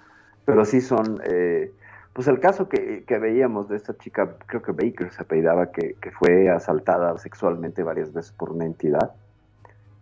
pero 0.44 0.64
sí 0.64 0.80
son, 0.80 1.20
eh, 1.24 1.72
pues 2.12 2.28
el 2.28 2.40
caso 2.40 2.68
que, 2.68 3.04
veíamos 3.08 3.68
de 3.68 3.76
esta 3.76 3.96
chica, 3.96 4.36
creo 4.46 4.62
que 4.62 4.72
Baker 4.72 5.10
se 5.12 5.22
apellidaba, 5.22 5.72
que, 5.72 5.96
fue 6.18 6.50
asaltada 6.50 7.16
sexualmente 7.18 7.82
varias 7.82 8.12
veces 8.12 8.32
por 8.32 8.50
una 8.50 8.66
entidad 8.66 9.12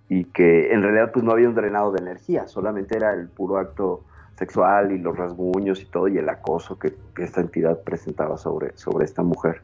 y 0.08 0.24
que 0.24 0.72
en 0.72 0.82
realidad 0.82 1.12
pues 1.12 1.24
no 1.24 1.30
había 1.30 1.48
un 1.48 1.54
drenado 1.54 1.92
de 1.92 2.00
energía, 2.00 2.48
solamente 2.48 2.96
era 2.96 3.14
el 3.14 3.28
puro 3.28 3.58
acto 3.58 4.02
sexual 4.34 4.90
y 4.90 4.98
los 4.98 5.16
rasguños 5.16 5.80
y 5.82 5.86
todo 5.86 6.08
y 6.08 6.18
el 6.18 6.28
acoso 6.28 6.78
que, 6.78 6.94
esta 7.18 7.42
entidad 7.42 7.78
presentaba 7.82 8.36
sobre, 8.38 8.76
sobre 8.76 9.04
esta 9.04 9.22
mujer. 9.22 9.62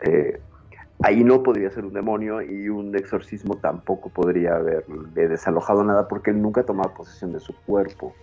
Eh, 0.00 0.40
ahí 1.02 1.24
no 1.24 1.42
podría 1.42 1.70
ser 1.70 1.84
un 1.84 1.94
demonio 1.94 2.42
y 2.42 2.68
un 2.68 2.94
exorcismo 2.94 3.56
tampoco 3.56 4.08
podría 4.08 4.56
haberle 4.56 5.28
desalojado 5.28 5.82
nada 5.82 6.06
porque 6.06 6.30
él 6.30 6.40
nunca 6.40 6.62
tomaba 6.62 6.94
posesión 6.94 7.32
de 7.32 7.40
su 7.40 7.56
cuerpo, 7.66 8.14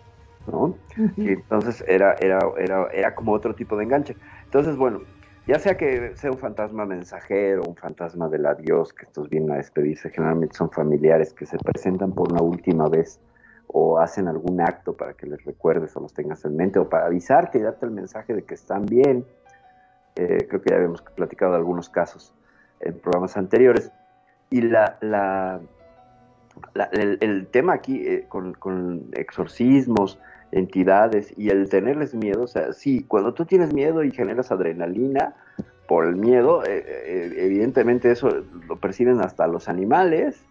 ¿no? 0.49 0.75
Y 1.15 1.29
entonces 1.29 1.83
era, 1.87 2.15
era, 2.19 2.39
era, 2.57 2.87
era 2.91 3.15
como 3.15 3.31
otro 3.33 3.55
tipo 3.55 3.77
de 3.77 3.83
enganche. 3.85 4.15
Entonces, 4.45 4.75
bueno, 4.75 5.01
ya 5.47 5.59
sea 5.59 5.77
que 5.77 6.15
sea 6.15 6.31
un 6.31 6.37
fantasma 6.37 6.85
mensajero, 6.85 7.63
un 7.67 7.75
fantasma 7.75 8.29
del 8.29 8.45
adiós, 8.45 8.93
que 8.93 9.05
estos 9.05 9.29
vienen 9.29 9.51
a 9.51 9.55
despedirse, 9.55 10.09
generalmente 10.09 10.55
son 10.55 10.69
familiares 10.69 11.33
que 11.33 11.45
se 11.45 11.57
presentan 11.57 12.11
por 12.11 12.31
una 12.31 12.43
última 12.43 12.87
vez 12.87 13.19
o 13.71 13.99
hacen 13.99 14.27
algún 14.27 14.61
acto 14.61 14.93
para 14.93 15.13
que 15.13 15.27
les 15.27 15.43
recuerdes 15.45 15.95
o 15.95 16.01
los 16.01 16.13
tengas 16.13 16.43
en 16.43 16.55
mente, 16.55 16.79
o 16.79 16.89
para 16.89 17.05
avisarte 17.05 17.59
y 17.59 17.61
darte 17.61 17.85
el 17.85 17.91
mensaje 17.91 18.33
de 18.33 18.43
que 18.43 18.55
están 18.55 18.85
bien. 18.85 19.25
Eh, 20.15 20.47
creo 20.49 20.61
que 20.61 20.71
ya 20.71 20.77
habíamos 20.77 21.01
platicado 21.01 21.51
de 21.51 21.59
algunos 21.59 21.87
casos 21.89 22.33
en 22.79 22.99
programas 22.99 23.37
anteriores. 23.37 23.91
Y 24.49 24.61
la, 24.61 24.97
la, 25.01 25.61
el, 26.91 27.47
tema 27.47 27.73
aquí 27.73 28.05
eh, 28.07 28.25
con, 28.27 28.53
con, 28.53 29.09
exorcismos, 29.13 30.19
entidades 30.51 31.33
y 31.37 31.49
el 31.49 31.69
tenerles 31.69 32.13
miedo, 32.13 32.43
o 32.43 32.47
sea, 32.47 32.73
sí, 32.73 33.03
cuando 33.07 33.33
tú 33.33 33.45
tienes 33.45 33.73
miedo 33.73 34.03
y 34.03 34.11
generas 34.11 34.51
adrenalina 34.51 35.35
por 35.87 36.05
el 36.05 36.15
miedo, 36.15 36.63
eh, 36.65 37.33
evidentemente 37.37 38.11
eso 38.11 38.29
lo 38.67 38.77
perciben 38.77 39.21
hasta 39.21 39.47
los 39.47 39.69
animales 39.69 40.43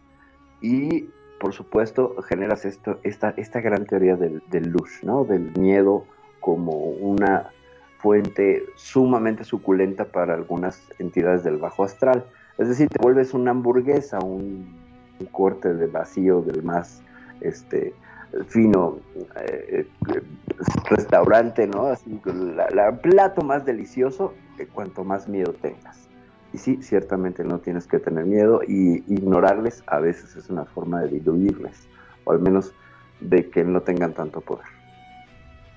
y 0.60 1.08
por 1.38 1.52
supuesto, 1.52 2.16
generas 2.22 2.64
esto, 2.64 2.98
esta, 3.04 3.32
esta 3.36 3.60
gran 3.60 3.86
teoría 3.86 4.16
del, 4.16 4.42
del 4.50 4.70
luz, 4.70 5.00
¿no? 5.02 5.24
Del 5.24 5.52
miedo 5.56 6.04
como 6.40 6.72
una 6.72 7.50
fuente 7.98 8.64
sumamente 8.76 9.44
suculenta 9.44 10.06
para 10.06 10.34
algunas 10.34 10.82
entidades 10.98 11.44
del 11.44 11.58
bajo 11.58 11.84
astral. 11.84 12.24
Es 12.58 12.68
decir, 12.68 12.88
te 12.88 12.98
vuelves 13.00 13.34
una 13.34 13.52
hamburguesa, 13.52 14.18
un, 14.20 14.76
corte 15.32 15.74
de 15.74 15.88
vacío 15.88 16.42
del 16.42 16.62
más 16.62 17.02
este, 17.40 17.92
fino 18.48 18.98
eh, 19.36 19.86
restaurante, 20.90 21.66
¿no? 21.66 21.86
Así, 21.86 22.20
la, 22.74 22.92
plato 23.00 23.42
más 23.42 23.64
delicioso, 23.64 24.34
cuanto 24.66 25.04
más 25.04 25.28
miedo 25.28 25.52
tengas. 25.52 26.08
Y 26.52 26.58
sí, 26.58 26.78
ciertamente 26.82 27.44
no 27.44 27.58
tienes 27.58 27.86
que 27.86 27.98
tener 27.98 28.24
miedo 28.24 28.62
y 28.66 29.04
ignorarles 29.12 29.82
a 29.86 29.98
veces 29.98 30.34
es 30.36 30.48
una 30.48 30.64
forma 30.64 31.02
de 31.02 31.08
diluirles, 31.08 31.88
o 32.24 32.32
al 32.32 32.40
menos 32.40 32.72
de 33.20 33.48
que 33.50 33.64
no 33.64 33.82
tengan 33.82 34.14
tanto 34.14 34.40
poder. 34.40 34.66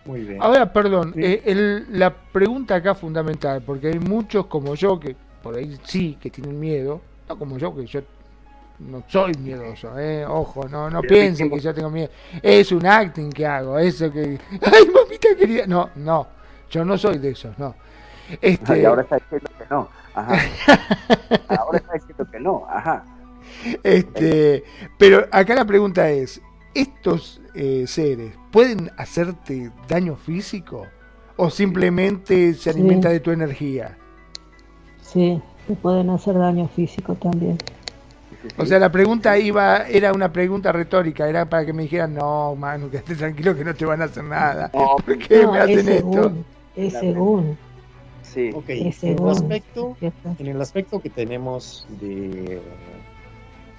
Muy 0.06 0.22
bien. 0.24 0.42
Ahora, 0.42 0.72
perdón, 0.72 1.14
eh, 1.18 1.84
la 1.90 2.14
pregunta 2.32 2.76
acá 2.76 2.96
fundamental, 2.96 3.62
porque 3.66 3.90
hay 3.90 4.00
muchos 4.00 4.48
como 4.48 4.76
yo 4.76 5.00
que 5.00 5.16
por 5.44 5.56
ahí 5.56 5.78
sí 5.84 6.18
que 6.20 6.30
tienen 6.30 6.60
miedo, 6.60 7.02
no 7.28 7.38
como 7.38 7.58
yo 7.58 7.76
que 7.76 7.86
yo 7.86 8.02
no 8.89 9.04
soy 9.08 9.34
miedoso, 9.36 9.98
eh, 10.00 10.26
ojo, 10.26 10.67
no 10.67 10.89
no 10.89 11.02
piensen 11.02 11.50
que 11.50 11.60
yo 11.60 11.74
tengo 11.74 11.89
miedo, 11.89 12.10
es 12.41 12.72
un 12.72 12.86
acting 12.86 13.30
que 13.32 13.46
hago, 13.46 13.78
eso 13.78 14.12
que, 14.12 14.39
ay 14.62 14.86
mamita 14.94 15.30
querida, 15.38 15.67
no, 15.67 15.89
no, 15.96 16.28
yo 16.70 16.84
no 16.86 16.98
soy 16.98 17.17
de 17.17 17.30
esos, 17.32 17.58
no. 17.60 17.76
Este... 18.41 18.82
Y 18.82 18.86
ahora 18.86 19.02
está 19.02 19.17
diciendo 19.17 19.50
que 19.58 19.65
no. 19.70 19.89
Ajá. 20.13 20.38
Ahora 21.48 21.78
está 21.78 21.94
diciendo 21.94 22.28
que 22.32 22.39
no. 22.39 22.65
Ajá. 22.70 23.04
Este, 23.84 24.63
pero 24.98 25.28
acá 25.32 25.56
la 25.56 25.65
pregunta 25.65 26.10
es, 26.10 26.41
¿estos 26.74 27.41
eh, 27.54 27.86
seres 27.88 28.34
pueden 28.52 28.91
hacerte 28.98 29.72
daño 29.88 30.15
físico 30.15 30.88
o 31.38 31.50
simplemente 31.50 32.54
se 32.54 32.70
alimenta 32.70 33.10
de 33.10 33.20
tu 33.20 33.32
energía? 33.32 33.98
Sí, 35.02 35.41
te 35.67 35.76
pueden 35.76 36.10
hacer 36.10 36.38
daño 36.38 36.67
físico 36.67 37.15
también. 37.15 37.58
O 38.58 38.66
sea, 38.66 38.80
la 38.80 38.92
pregunta 38.92 39.38
iba, 39.38 39.88
era 39.88 40.14
una 40.14 40.32
pregunta 40.32 40.72
retórica, 40.72 41.28
era 41.30 41.46
para 41.46 41.66
que 41.66 41.74
me 41.74 41.84
dijeran, 41.84 42.16
no, 42.16 42.56
Manu, 42.56 42.90
que 42.90 42.98
estés 42.98 43.20
tranquilo 43.20 43.56
que 43.56 43.64
no 43.64 43.74
te 43.76 43.86
van 43.86 44.02
a 44.02 44.06
hacer 44.06 44.24
nada. 44.24 44.72
¿Por 45.06 45.18
qué 45.20 45.46
me 45.46 45.60
hacen 45.60 45.90
esto? 45.90 46.32
Es 46.76 46.94
según. 46.94 47.58
Sí. 48.24 48.50
Ok, 48.54 48.70
en 48.70 49.20
el, 49.20 49.30
aspecto, 49.30 49.98
en 50.02 50.48
el 50.48 50.62
aspecto 50.62 51.02
que 51.02 51.10
tenemos 51.10 51.86
de, 52.00 52.62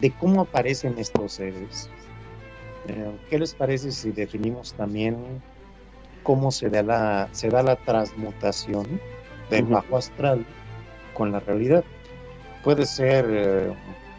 de 0.01 0.11
cómo 0.13 0.43
aparecen 0.43 0.99
estos 0.99 1.33
seres, 1.33 1.89
eh, 2.89 3.11
¿qué 3.31 3.39
les 3.39 3.55
parece 3.55 3.93
si 3.93 4.13
definimos 4.13 4.75
también 4.75 5.17
cómo 6.23 6.51
se 6.51 6.69
da 6.69 6.83
la, 6.83 7.29
se 7.33 7.49
da 7.49 7.63
la 7.63 7.77
transmutación 7.77 9.01
del 9.49 9.65
bajo 9.65 9.97
astral 9.97 10.45
con 11.15 11.33
la 11.33 11.41
realidad? 11.41 11.85
Puede 12.63 12.87
ser, 12.87 13.27
eh, 13.31 13.73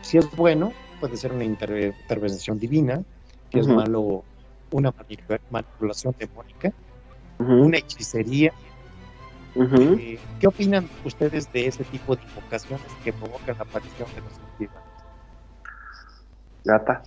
si 0.04 0.20
es 0.20 0.30
bueno, 0.36 0.72
puede 1.00 1.18
ser 1.18 1.34
una 1.34 1.44
intervención 1.44 2.60
divina, 2.60 3.02
que 3.50 3.60
es 3.60 3.68
malo, 3.68 4.24
una 4.72 4.94
manipulación 5.50 6.16
demónica, 6.20 6.72
una 7.40 7.78
hechicería, 7.78 8.54
eh, 9.56 10.20
¿Qué 10.40 10.48
opinan 10.48 10.90
ustedes 11.06 11.52
de 11.54 11.68
ese 11.68 11.84
tipo 11.84 12.16
de 12.16 12.24
invocaciones 12.24 12.86
que 13.04 13.14
provocan 13.14 13.56
la 13.58 13.64
aparición 13.64 14.08
de 14.16 14.22
los 14.22 14.34
entidades? 14.52 14.90
Gata, 16.66 17.04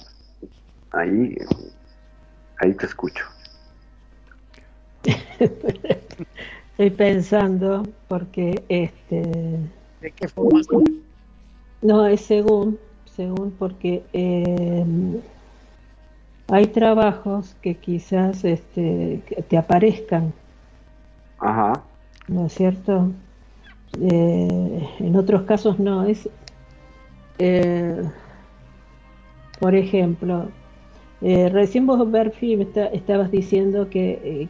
ahí, 0.92 1.36
ahí 2.58 2.74
te 2.74 2.86
escucho. 2.86 3.24
Estoy 6.70 6.90
pensando 6.90 7.82
porque 8.06 8.62
este. 8.68 9.22
¿De 10.00 10.10
qué 10.12 10.28
forma? 10.28 10.60
No, 11.82 12.06
es 12.06 12.22
según, 12.22 12.78
según 13.04 13.52
porque 13.52 14.02
em, 14.12 15.20
hay 16.48 16.66
trabajos 16.66 17.54
que 17.62 17.74
quizás 17.76 18.44
este, 18.44 19.22
te 19.48 19.56
aparezcan. 19.56 20.32
Ajá 21.38 21.82
¿no 22.28 22.46
es 22.46 22.54
cierto? 22.54 23.12
Eh, 24.00 24.88
en 24.98 25.16
otros 25.16 25.42
casos 25.42 25.78
no, 25.78 26.04
es, 26.04 26.28
eh, 27.38 28.02
por 29.60 29.74
ejemplo, 29.74 30.48
eh, 31.22 31.48
recién 31.48 31.86
vos, 31.86 32.10
Berfi, 32.10 32.58
estabas 32.92 33.30
diciendo 33.30 33.88
que 33.88 34.48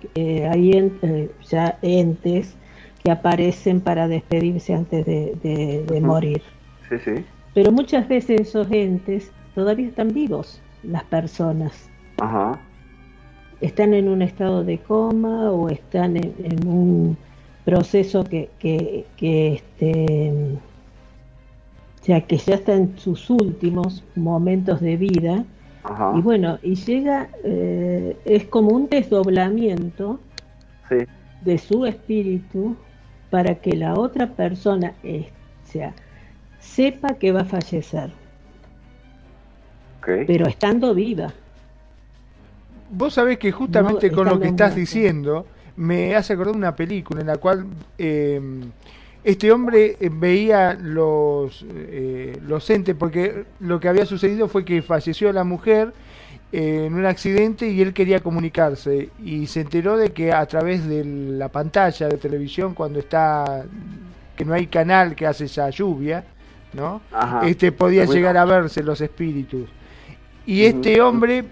hay 0.50 1.30
ya 1.48 1.78
entes 1.82 2.56
que 3.04 3.10
aparecen 3.10 3.80
para 3.80 4.08
despedirse 4.08 4.74
antes 4.74 5.06
de, 5.06 6.00
morir. 6.02 6.42
Sí, 6.88 6.96
sí. 7.04 7.24
Pero 7.54 7.72
muchas 7.72 8.06
veces 8.08 8.40
esos 8.42 8.70
entes 8.70 9.32
todavía 9.54 9.88
están 9.88 10.12
vivos, 10.12 10.60
las 10.82 11.04
personas. 11.04 11.88
Ajá. 12.18 12.58
Están 13.60 13.94
en 13.94 14.08
un 14.08 14.22
estado 14.22 14.64
de 14.64 14.78
coma 14.78 15.50
o 15.50 15.68
están 15.68 16.16
en 16.16 16.68
un 16.68 17.16
proceso 17.64 18.24
que, 18.24 18.50
que, 18.58 19.06
que 19.16 19.54
este, 19.54 20.58
ya 22.04 22.20
que 22.20 22.36
ya 22.36 22.54
está 22.54 22.74
en 22.74 22.96
sus 22.98 23.28
últimos 23.28 24.04
momentos 24.14 24.80
de 24.80 24.96
vida 24.96 25.44
y 26.16 26.20
bueno 26.20 26.58
y 26.62 26.74
llega 26.74 27.28
eh, 27.44 28.16
es 28.24 28.44
como 28.46 28.70
un 28.70 28.88
desdoblamiento 28.88 30.18
de 31.42 31.58
su 31.58 31.86
espíritu 31.86 32.76
para 33.30 33.56
que 33.56 33.76
la 33.76 33.94
otra 33.94 34.28
persona 34.28 34.94
eh, 35.02 35.28
sea, 35.64 35.94
sepa 36.66 37.14
que 37.14 37.32
va 37.32 37.42
a 37.42 37.44
fallecer. 37.44 38.10
Pero 40.04 40.46
estando 40.46 40.94
viva. 40.94 41.32
Vos 42.90 43.14
sabés 43.14 43.38
que 43.38 43.50
justamente 43.50 44.10
con 44.12 44.26
lo 44.26 44.38
que 44.38 44.48
estás 44.48 44.76
diciendo 44.76 45.46
me 45.76 46.14
hace 46.14 46.32
acordar 46.32 46.54
una 46.54 46.76
película 46.76 47.20
en 47.20 47.26
la 47.26 47.36
cual 47.36 47.66
eh, 47.98 48.40
este 49.24 49.50
hombre 49.50 49.96
eh, 49.98 50.10
veía 50.12 50.74
los, 50.74 51.66
eh, 51.68 52.38
los 52.46 52.70
entes, 52.70 52.94
porque 52.94 53.44
lo 53.60 53.80
que 53.80 53.88
había 53.88 54.06
sucedido 54.06 54.48
fue 54.48 54.64
que 54.64 54.82
falleció 54.82 55.32
la 55.32 55.42
mujer 55.42 55.92
en 56.52 56.94
un 56.94 57.04
accidente 57.04 57.68
y 57.68 57.82
él 57.82 57.92
quería 57.92 58.20
comunicarse. 58.20 59.10
Y 59.24 59.48
se 59.48 59.62
enteró 59.62 59.96
de 59.96 60.12
que 60.12 60.32
a 60.32 60.46
través 60.46 60.86
de 60.86 61.04
la 61.04 61.48
pantalla 61.48 62.08
de 62.08 62.16
televisión 62.18 62.74
cuando 62.74 63.00
está 63.00 63.64
que 64.36 64.44
no 64.44 64.54
hay 64.54 64.68
canal 64.68 65.16
que 65.16 65.26
hace 65.26 65.46
esa 65.46 65.68
lluvia 65.70 66.24
no 66.76 67.00
este 67.44 67.72
podía 67.72 68.04
llegar 68.04 68.36
a 68.36 68.44
verse 68.44 68.82
los 68.82 69.00
espíritus. 69.00 69.68
Y 70.44 70.64
este 70.64 71.00
hombre 71.00 71.44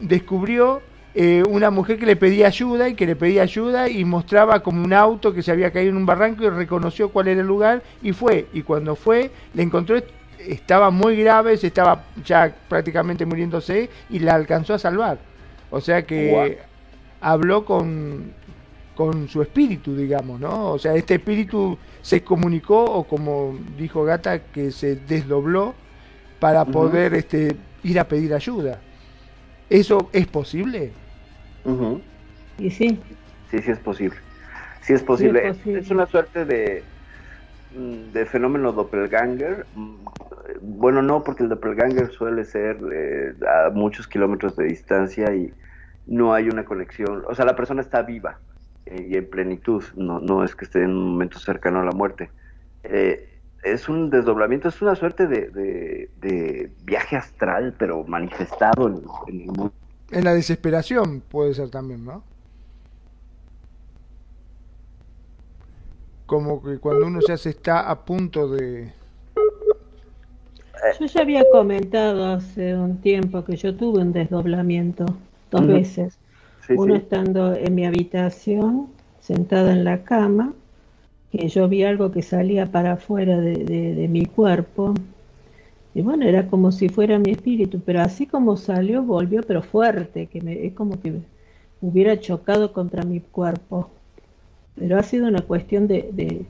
descubrió 0.00 0.80
eh, 1.14 1.42
una 1.48 1.70
mujer 1.70 1.98
que 1.98 2.06
le 2.06 2.14
pedía 2.14 2.46
ayuda 2.46 2.88
y 2.88 2.94
que 2.94 3.06
le 3.06 3.16
pedía 3.16 3.42
ayuda 3.42 3.88
y 3.88 4.04
mostraba 4.04 4.60
como 4.60 4.84
un 4.84 4.92
auto 4.92 5.32
que 5.32 5.42
se 5.42 5.50
había 5.50 5.72
caído 5.72 5.90
en 5.90 5.96
un 5.96 6.06
barranco 6.06 6.44
y 6.44 6.50
reconoció 6.50 7.08
cuál 7.08 7.28
era 7.28 7.40
el 7.40 7.46
lugar 7.46 7.82
y 8.02 8.12
fue. 8.12 8.46
Y 8.52 8.62
cuando 8.62 8.94
fue, 8.94 9.32
le 9.54 9.62
encontró, 9.62 9.96
estaba 10.38 10.90
muy 10.90 11.16
grave, 11.16 11.56
se 11.56 11.66
estaba 11.66 12.04
ya 12.24 12.54
prácticamente 12.68 13.26
muriéndose 13.26 13.90
y 14.10 14.20
la 14.20 14.34
alcanzó 14.34 14.74
a 14.74 14.78
salvar. 14.78 15.18
O 15.70 15.80
sea 15.80 16.06
que 16.06 16.58
habló 17.20 17.64
con, 17.64 18.32
con 18.98 19.28
su 19.28 19.42
espíritu, 19.42 19.94
digamos, 19.94 20.40
¿no? 20.40 20.72
O 20.72 20.78
sea, 20.80 20.92
este 20.96 21.14
espíritu 21.14 21.78
se 22.02 22.24
comunicó 22.24 22.82
o 22.82 23.04
como 23.04 23.56
dijo 23.78 24.02
Gata, 24.02 24.40
que 24.50 24.72
se 24.72 24.96
desdobló 24.96 25.76
para 26.40 26.64
poder 26.64 27.14
este, 27.14 27.54
ir 27.84 28.00
a 28.00 28.08
pedir 28.08 28.34
ayuda. 28.34 28.80
¿Eso 29.70 30.10
es 30.12 30.26
posible? 30.26 30.90
¿Y 32.58 32.70
sí? 32.70 32.98
Sí, 33.52 33.60
sí 33.60 33.70
es 33.70 33.78
posible. 33.78 34.16
Sí 34.80 34.94
es 34.94 35.02
posible. 35.04 35.46
es, 35.46 35.90
una 35.92 36.06
suerte 36.06 36.44
de, 36.44 36.82
mm, 37.76 38.12
de 38.12 38.26
fenómeno 38.26 38.72
doppelganger. 38.72 39.64
Mm, 39.76 39.94
bueno, 40.60 41.02
no, 41.02 41.22
porque 41.22 41.44
el 41.44 41.50
doppelganger 41.50 42.10
suele 42.10 42.44
ser 42.44 42.78
eh, 42.92 43.32
a 43.46 43.70
muchos 43.70 44.08
kilómetros 44.08 44.56
de 44.56 44.64
distancia 44.64 45.32
y 45.36 45.52
no 46.08 46.34
hay 46.34 46.48
una 46.48 46.64
conexión, 46.64 47.22
o 47.28 47.34
sea, 47.36 47.44
la 47.44 47.54
persona 47.54 47.80
está 47.80 48.02
viva 48.02 48.40
y 49.08 49.16
en 49.16 49.28
plenitud, 49.28 49.82
no, 49.96 50.20
no 50.20 50.44
es 50.44 50.54
que 50.54 50.64
esté 50.64 50.82
en 50.82 50.90
un 50.90 51.10
momento 51.10 51.38
cercano 51.38 51.80
a 51.80 51.84
la 51.84 51.92
muerte. 51.92 52.30
Eh, 52.84 53.28
es 53.62 53.88
un 53.88 54.10
desdoblamiento, 54.10 54.68
es 54.68 54.80
una 54.80 54.94
suerte 54.94 55.26
de, 55.26 56.70
viaje 56.84 57.16
astral, 57.16 57.74
pero 57.78 58.04
manifestado 58.04 58.88
en, 58.88 59.02
en, 59.26 59.40
el 59.40 59.46
mundo. 59.46 59.72
En 60.10 60.24
la 60.24 60.32
desesperación 60.32 61.20
puede 61.20 61.54
ser 61.54 61.70
también, 61.70 62.04
¿no? 62.04 62.22
Como 66.26 66.62
que 66.62 66.78
cuando 66.78 67.06
uno 67.06 67.20
ya 67.26 67.36
se 67.36 67.50
está 67.50 67.90
a 67.90 68.04
punto 68.04 68.48
de... 68.48 68.92
Yo 71.00 71.06
ya 71.06 71.22
había 71.22 71.42
comentado 71.50 72.24
hace 72.26 72.74
un 72.74 72.98
tiempo 72.98 73.44
que 73.44 73.56
yo 73.56 73.74
tuve 73.74 74.00
un 74.00 74.12
desdoblamiento 74.12 75.06
dos 75.50 75.66
veces. 75.66 76.18
Uno 76.76 76.94
estando 76.94 77.54
en 77.54 77.74
mi 77.74 77.86
habitación, 77.86 78.88
sentada 79.20 79.72
en 79.72 79.84
la 79.84 80.04
cama, 80.04 80.52
que 81.30 81.48
yo 81.48 81.68
vi 81.68 81.82
algo 81.84 82.10
que 82.10 82.22
salía 82.22 82.70
para 82.70 82.92
afuera 82.92 83.38
de, 83.38 84.06
mi 84.10 84.26
cuerpo. 84.26 84.94
Y 85.94 86.02
bueno, 86.02 86.26
era 86.26 86.46
como 86.48 86.70
si 86.72 86.88
fuera 86.88 87.18
mi 87.18 87.30
espíritu, 87.30 87.80
pero 87.84 88.02
así 88.02 88.26
como 88.26 88.56
salió, 88.56 89.02
volvió, 89.02 89.42
pero 89.42 89.62
fuerte, 89.62 90.26
que 90.26 90.40
me, 90.40 90.66
es 90.66 90.74
como 90.74 91.00
que 91.00 91.14
hubiera 91.80 92.20
chocado 92.20 92.72
contra 92.72 93.02
mi 93.02 93.20
cuerpo. 93.20 93.90
Pero 94.76 94.98
ha 94.98 95.02
sido 95.02 95.26
una 95.26 95.42
cuestión 95.42 95.88
de, 95.88 96.44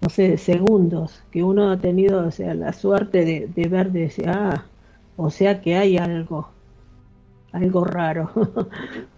no 0.00 0.08
sé, 0.08 0.28
de 0.28 0.38
segundos, 0.38 1.22
que 1.30 1.42
uno 1.42 1.70
ha 1.70 1.78
tenido, 1.78 2.26
o 2.26 2.30
sea, 2.30 2.54
la 2.54 2.72
suerte 2.72 3.24
de, 3.24 3.48
de 3.54 3.68
ver, 3.68 3.92
de 3.92 4.00
decir, 4.00 4.28
ah, 4.28 4.64
o 5.16 5.30
sea 5.30 5.60
que 5.60 5.76
hay 5.76 5.98
algo 5.98 6.48
algo 7.52 7.84
raro. 7.84 8.30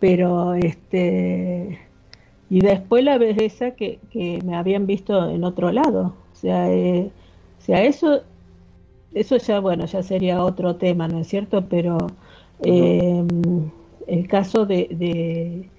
Pero 0.00 0.54
este 0.54 1.80
y 2.50 2.60
después 2.60 3.02
la 3.04 3.18
vez 3.18 3.38
esa 3.38 3.72
que, 3.72 3.98
que, 4.10 4.40
me 4.44 4.54
habían 4.56 4.86
visto 4.86 5.28
en 5.30 5.44
otro 5.44 5.72
lado. 5.72 6.14
O 6.32 6.36
sea, 6.36 6.70
eh, 6.70 7.10
o 7.58 7.62
sea, 7.62 7.82
eso 7.84 8.22
eso 9.14 9.36
ya 9.36 9.60
bueno, 9.60 9.86
ya 9.86 10.02
sería 10.02 10.44
otro 10.44 10.76
tema, 10.76 11.08
¿no 11.08 11.20
es 11.20 11.28
cierto? 11.28 11.64
Pero 11.68 11.98
em, 12.60 13.70
el 14.06 14.28
caso 14.28 14.66
de, 14.66 14.88
de, 14.90 15.70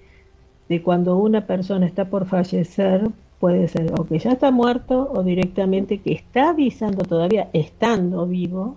de 0.68 0.82
cuando 0.82 1.16
una 1.18 1.46
persona 1.46 1.86
está 1.86 2.06
por 2.06 2.26
fallecer 2.26 3.08
puede 3.38 3.68
ser 3.68 3.92
o 3.98 4.04
que 4.06 4.18
ya 4.18 4.32
está 4.32 4.50
muerto 4.50 5.10
o 5.14 5.22
directamente 5.22 5.98
que 5.98 6.12
está 6.12 6.50
avisando 6.50 7.04
todavía 7.04 7.50
estando 7.52 8.26
vivo 8.26 8.76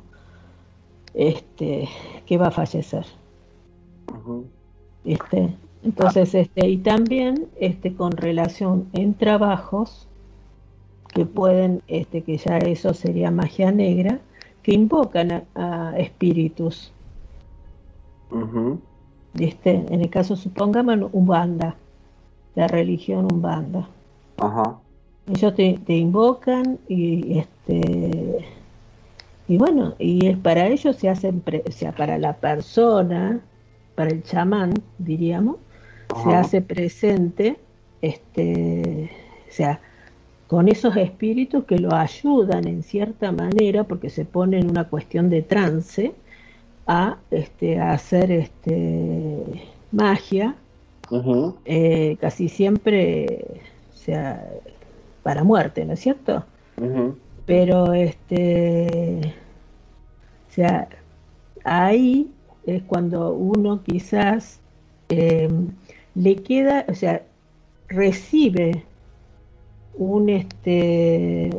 este 1.13 1.87
que 2.25 2.37
va 2.37 2.47
a 2.47 2.51
fallecer. 2.51 3.05
Este, 5.05 5.55
entonces, 5.83 6.35
este, 6.35 6.67
y 6.67 6.77
también 6.77 7.47
este, 7.59 7.93
con 7.93 8.11
relación 8.11 8.87
en 8.93 9.13
trabajos 9.13 10.07
que 11.13 11.25
pueden, 11.25 11.81
este, 11.87 12.21
que 12.21 12.37
ya 12.37 12.57
eso 12.57 12.93
sería 12.93 13.31
magia 13.31 13.71
negra, 13.71 14.19
que 14.61 14.73
invocan 14.73 15.43
a, 15.55 15.93
espíritus. 15.97 16.91
este, 19.39 19.71
en 19.71 20.01
el 20.01 20.09
caso, 20.09 20.35
supongamos 20.35 21.09
un 21.13 21.27
banda, 21.27 21.75
la 22.55 22.67
religión 22.67 23.27
un 23.31 23.41
banda. 23.41 23.87
Ellos 25.27 25.55
te, 25.55 25.79
te, 25.85 25.95
invocan 25.95 26.79
y 26.87 27.37
este 27.37 28.45
y 29.47 29.57
bueno, 29.57 29.95
y 29.97 30.27
es 30.27 30.37
para 30.37 30.67
ellos 30.67 30.95
se 30.95 31.09
hacen, 31.09 31.43
o 31.67 31.71
sea, 31.71 31.91
para 31.91 32.17
la 32.19 32.33
persona 32.33 33.41
para 33.99 34.11
el 34.11 34.23
chamán, 34.23 34.75
diríamos, 34.97 35.57
se 36.23 36.33
hace 36.33 36.61
presente, 36.61 37.59
este, 38.01 39.11
o 39.45 39.51
sea, 39.51 39.81
con 40.47 40.69
esos 40.69 40.95
espíritus 40.95 41.65
que 41.65 41.79
lo 41.79 41.93
ayudan 41.93 42.65
en 42.65 42.81
cierta 42.81 43.33
manera, 43.33 43.83
porque 43.83 44.09
se 44.09 44.23
pone 44.23 44.57
en 44.57 44.69
una 44.69 44.85
cuestión 44.85 45.29
de 45.29 45.41
trance, 45.41 46.13
a, 46.87 47.17
este, 47.29 47.77
hacer 47.81 48.31
este, 48.31 49.67
magia, 49.91 50.55
eh, 51.65 52.15
casi 52.21 52.47
siempre, 52.47 53.43
o 53.93 53.97
sea, 53.97 54.49
para 55.23 55.43
muerte, 55.43 55.83
¿no 55.83 55.91
es 55.91 55.99
cierto? 55.99 56.45
Pero, 57.45 57.91
este, 57.91 59.33
o 60.49 60.53
sea, 60.53 60.87
ahí 61.65 62.31
es 62.65 62.83
cuando 62.83 63.33
uno 63.33 63.81
quizás 63.83 64.59
em, 65.09 65.69
le 66.15 66.35
queda, 66.37 66.85
o 66.87 66.93
sea, 66.93 67.23
recibe 67.87 68.83
un, 69.97 70.29
este, 70.29 71.49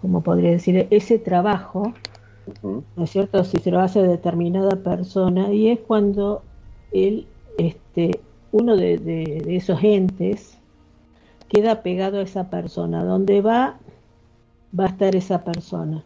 como 0.00 0.22
podría 0.22 0.50
decir, 0.50 0.86
ese 0.90 1.18
trabajo, 1.18 1.92
¿no 2.62 3.04
es 3.04 3.10
cierto? 3.10 3.44
Si 3.44 3.58
se 3.58 3.70
lo 3.70 3.80
hace 3.80 4.02
determinada 4.02 4.76
persona, 4.76 5.52
y 5.52 5.68
es 5.68 5.80
cuando 5.80 6.42
él, 6.92 7.26
este, 7.58 8.20
uno 8.52 8.76
de, 8.76 8.98
de 8.98 9.56
esos 9.56 9.82
entes 9.82 10.58
queda 11.48 11.82
pegado 11.82 12.18
a 12.18 12.22
esa 12.22 12.50
persona, 12.50 13.04
donde 13.04 13.40
va, 13.40 13.78
va 14.78 14.84
a 14.84 14.88
estar 14.88 15.16
esa 15.16 15.44
persona, 15.44 16.04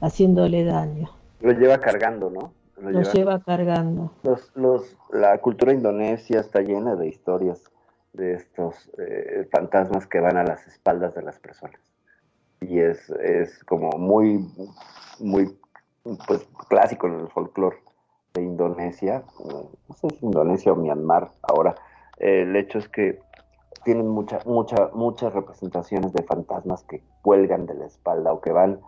haciéndole 0.00 0.64
daño. 0.64 1.10
Lo 1.40 1.52
lleva 1.52 1.78
cargando, 1.78 2.30
¿no? 2.30 2.52
Lo, 2.76 3.02
lleva, 3.02 3.40
cargando. 3.40 4.10
Los, 4.22 4.50
los, 4.54 4.96
la 5.10 5.38
cultura 5.38 5.72
indonesia 5.72 6.40
está 6.40 6.60
llena 6.60 6.96
de 6.96 7.08
historias 7.08 7.70
de 8.12 8.34
estos 8.34 8.90
eh, 8.98 9.48
fantasmas 9.52 10.06
que 10.06 10.20
van 10.20 10.36
a 10.36 10.44
las 10.44 10.66
espaldas 10.66 11.14
de 11.14 11.22
las 11.22 11.38
personas. 11.38 11.80
Y 12.60 12.80
es, 12.80 13.10
es 13.10 13.62
como 13.64 13.90
muy, 13.98 14.48
muy 15.18 15.56
pues, 16.26 16.48
clásico 16.68 17.08
en 17.08 17.20
el 17.20 17.28
folclore 17.28 17.78
de 18.34 18.42
Indonesia. 18.42 19.24
No 19.88 19.94
sé 19.96 20.10
si 20.10 20.24
Indonesia 20.24 20.72
o 20.72 20.76
Myanmar 20.76 21.30
ahora. 21.42 21.74
el 22.18 22.54
hecho 22.56 22.78
es 22.78 22.88
que 22.88 23.20
tienen 23.84 24.08
mucha, 24.08 24.38
mucha, 24.46 24.90
muchas 24.94 25.34
representaciones 25.34 26.12
de 26.12 26.22
fantasmas 26.22 26.84
que 26.84 27.02
cuelgan 27.22 27.66
de 27.66 27.74
la 27.74 27.86
espalda 27.86 28.32
o 28.32 28.40
que 28.40 28.52
van, 28.52 28.80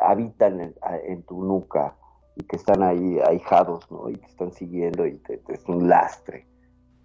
habitan 0.00 0.60
en, 0.60 0.74
en 1.04 1.22
tu 1.22 1.44
nuca 1.44 1.94
y 2.36 2.44
que 2.44 2.56
están 2.56 2.82
ahí 2.82 3.18
ahijados, 3.20 3.90
¿no? 3.90 4.08
Y 4.08 4.16
que 4.16 4.26
están 4.26 4.52
siguiendo 4.52 5.06
y 5.06 5.18
te, 5.18 5.40
es 5.48 5.68
un 5.68 5.88
lastre, 5.88 6.46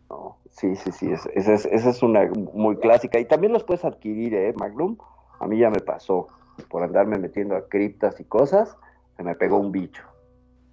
¿no? 0.09 0.38
Sí, 0.49 0.76
sí, 0.76 0.91
sí, 0.91 1.11
esa 1.11 1.53
es, 1.53 1.65
es, 1.65 2.03
una 2.03 2.30
muy 2.53 2.78
clásica. 2.78 3.19
Y 3.19 3.26
también 3.26 3.53
los 3.53 3.63
puedes 3.63 3.84
adquirir, 3.84 4.34
¿eh, 4.34 4.53
Magnum? 4.57 4.97
A 5.39 5.47
mí 5.47 5.57
ya 5.57 5.69
me 5.69 5.82
pasó, 5.82 6.28
por 6.69 6.84
andarme 6.84 7.17
metiendo 7.17 7.55
a 7.55 7.67
criptas 7.67 8.19
y 8.19 8.23
cosas, 8.23 8.78
se 9.17 9.23
me 9.23 9.36
pegó 9.36 9.57
un 9.57 9.71
bicho. 9.71 10.03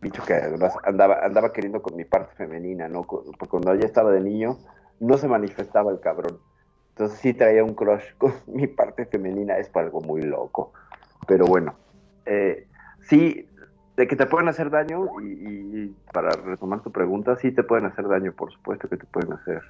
Bicho 0.01 0.23
que 0.25 0.35
además 0.35 0.75
andaba, 0.85 1.25
andaba 1.25 1.53
queriendo 1.53 1.83
con 1.83 1.97
mi 1.97 2.05
parte 2.05 2.35
femenina, 2.35 2.89
¿no? 2.89 3.03
Porque 3.03 3.47
cuando 3.49 3.75
ya 3.75 3.87
estaba 3.87 4.11
de 4.11 4.21
niño, 4.21 4.59
no 5.01 5.17
se 5.17 5.29
manifestaba 5.29 5.91
el 5.91 6.01
cabrón. 6.01 6.39
Entonces 6.91 7.19
sí 7.19 7.35
traía 7.35 7.65
un 7.65 7.75
crush 7.75 8.05
con 8.19 8.33
mi 8.47 8.67
parte 8.67 9.07
femenina, 9.07 9.59
es 9.59 9.71
algo 9.75 10.01
muy 10.01 10.23
loco. 10.23 10.73
Pero 11.27 11.47
bueno, 11.47 11.75
eh, 12.27 12.67
sí, 13.09 13.49
de 13.97 14.07
que 14.07 14.17
te 14.17 14.27
pueden 14.27 14.49
hacer 14.49 14.71
daño 14.71 15.07
y, 15.21 15.95
para 16.13 16.31
retomar 16.31 16.83
tu 16.83 16.91
pregunta, 16.91 17.37
sí 17.37 17.53
te 17.53 17.63
pueden 17.63 17.87
hacer 17.87 18.09
daño, 18.09 18.33
por 18.33 18.53
supuesto 18.53 18.89
que 18.89 18.97
te 18.97 19.05
pueden 19.05 19.33
hacer. 19.35 19.63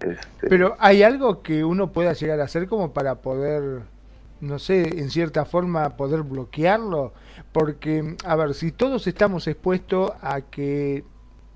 Este... 0.00 0.48
Pero 0.48 0.76
hay 0.78 1.02
algo 1.02 1.42
que 1.42 1.64
uno 1.64 1.92
pueda 1.92 2.12
llegar 2.12 2.40
a 2.40 2.44
hacer 2.44 2.68
como 2.68 2.92
para 2.92 3.16
poder, 3.16 3.82
no 4.40 4.58
sé, 4.58 5.00
en 5.00 5.10
cierta 5.10 5.44
forma 5.44 5.96
poder 5.96 6.22
bloquearlo, 6.22 7.12
porque, 7.52 8.16
a 8.24 8.36
ver, 8.36 8.54
si 8.54 8.72
todos 8.72 9.06
estamos 9.06 9.46
expuestos 9.48 10.12
a 10.20 10.42
que 10.42 11.04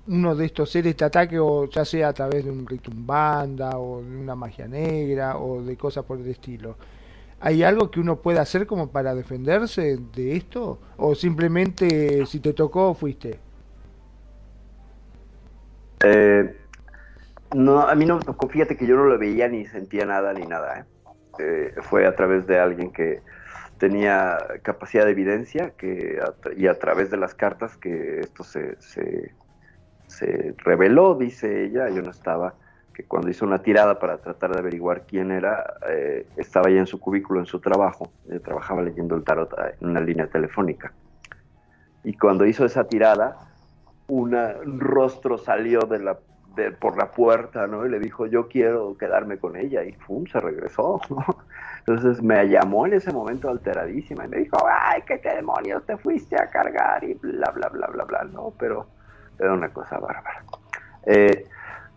uno 0.07 0.35
de 0.35 0.45
estos 0.45 0.71
seres 0.71 0.95
te 0.95 1.05
ataque 1.05 1.39
o 1.39 1.69
ya 1.69 1.85
sea 1.85 2.09
a 2.09 2.13
través 2.13 2.43
de 2.43 2.51
un 2.51 2.65
banda 3.05 3.77
o 3.77 4.01
de 4.01 4.17
una 4.17 4.35
magia 4.35 4.67
negra 4.67 5.37
o 5.37 5.61
de 5.61 5.77
cosas 5.77 6.03
por 6.03 6.19
el 6.19 6.27
estilo, 6.27 6.75
¿Hay 7.43 7.63
algo 7.63 7.89
que 7.89 7.99
uno 7.99 8.17
pueda 8.17 8.41
hacer 8.41 8.67
como 8.67 8.91
para 8.91 9.15
defenderse 9.15 9.97
de 10.15 10.35
esto? 10.35 10.77
¿O 10.97 11.15
simplemente 11.15 12.23
si 12.27 12.39
te 12.39 12.53
tocó 12.53 12.93
fuiste? 12.93 13.39
Eh, 16.03 16.55
no, 17.55 17.81
a 17.81 17.95
mí 17.95 18.05
no 18.05 18.19
me 18.19 18.49
fíjate 18.49 18.77
que 18.77 18.85
yo 18.85 18.95
no 18.95 19.05
lo 19.05 19.17
veía 19.17 19.47
ni 19.47 19.65
sentía 19.65 20.05
nada 20.05 20.33
ni 20.33 20.45
nada. 20.45 20.79
¿eh? 20.79 20.85
Eh, 21.39 21.73
fue 21.81 22.05
a 22.05 22.15
través 22.15 22.45
de 22.45 22.59
alguien 22.59 22.91
que 22.91 23.21
tenía 23.79 24.37
capacidad 24.61 25.05
de 25.05 25.11
evidencia 25.11 25.71
que 25.71 26.19
y 26.55 26.67
a 26.67 26.77
través 26.77 27.09
de 27.09 27.17
las 27.17 27.33
cartas 27.33 27.75
que 27.75 28.19
esto 28.19 28.43
se, 28.43 28.79
se, 28.79 29.33
se 30.05 30.53
reveló, 30.59 31.15
dice 31.15 31.63
ella, 31.65 31.89
yo 31.89 32.03
no 32.03 32.11
estaba 32.11 32.53
que 32.93 33.03
cuando 33.03 33.29
hizo 33.29 33.45
una 33.45 33.61
tirada 33.61 33.99
para 33.99 34.17
tratar 34.17 34.51
de 34.51 34.59
averiguar 34.59 35.03
quién 35.05 35.31
era, 35.31 35.75
eh, 35.87 36.27
estaba 36.37 36.69
ya 36.69 36.79
en 36.79 36.87
su 36.87 36.99
cubículo, 36.99 37.39
en 37.39 37.45
su 37.45 37.59
trabajo, 37.59 38.11
trabajaba 38.43 38.81
leyendo 38.81 39.15
el 39.15 39.23
tarot 39.23 39.53
eh, 39.53 39.75
en 39.79 39.89
una 39.89 40.01
línea 40.01 40.27
telefónica. 40.27 40.93
Y 42.03 42.13
cuando 42.13 42.45
hizo 42.45 42.65
esa 42.65 42.85
tirada, 42.85 43.37
un 44.07 44.35
rostro 44.79 45.37
salió 45.37 45.81
de 45.81 45.99
la, 45.99 46.17
por 46.79 46.97
la 46.97 47.11
puerta, 47.11 47.67
¿no? 47.67 47.85
Y 47.85 47.89
le 47.89 47.99
dijo, 47.99 48.25
yo 48.25 48.47
quiero 48.47 48.97
quedarme 48.97 49.37
con 49.37 49.55
ella, 49.55 49.83
y 49.83 49.93
¡pum! 49.93 50.25
se 50.25 50.39
regresó, 50.39 50.99
¿no? 51.09 51.25
Entonces 51.79 52.21
me 52.21 52.47
llamó 52.47 52.85
en 52.85 52.93
ese 52.93 53.11
momento 53.11 53.49
alteradísima 53.49 54.25
y 54.25 54.27
me 54.27 54.37
dijo, 54.37 54.57
ay, 54.67 55.01
qué 55.07 55.17
demonios 55.17 55.85
te 55.85 55.97
fuiste 55.97 56.35
a 56.35 56.47
cargar 56.47 57.03
y 57.03 57.15
bla, 57.15 57.49
bla, 57.51 57.69
bla, 57.69 57.87
bla, 57.87 58.03
bla, 58.03 58.23
¿no? 58.25 58.53
Pero 58.59 58.87
era 59.39 59.53
una 59.53 59.69
cosa 59.69 59.97
bárbara. 59.97 60.43
Eh, 61.05 61.47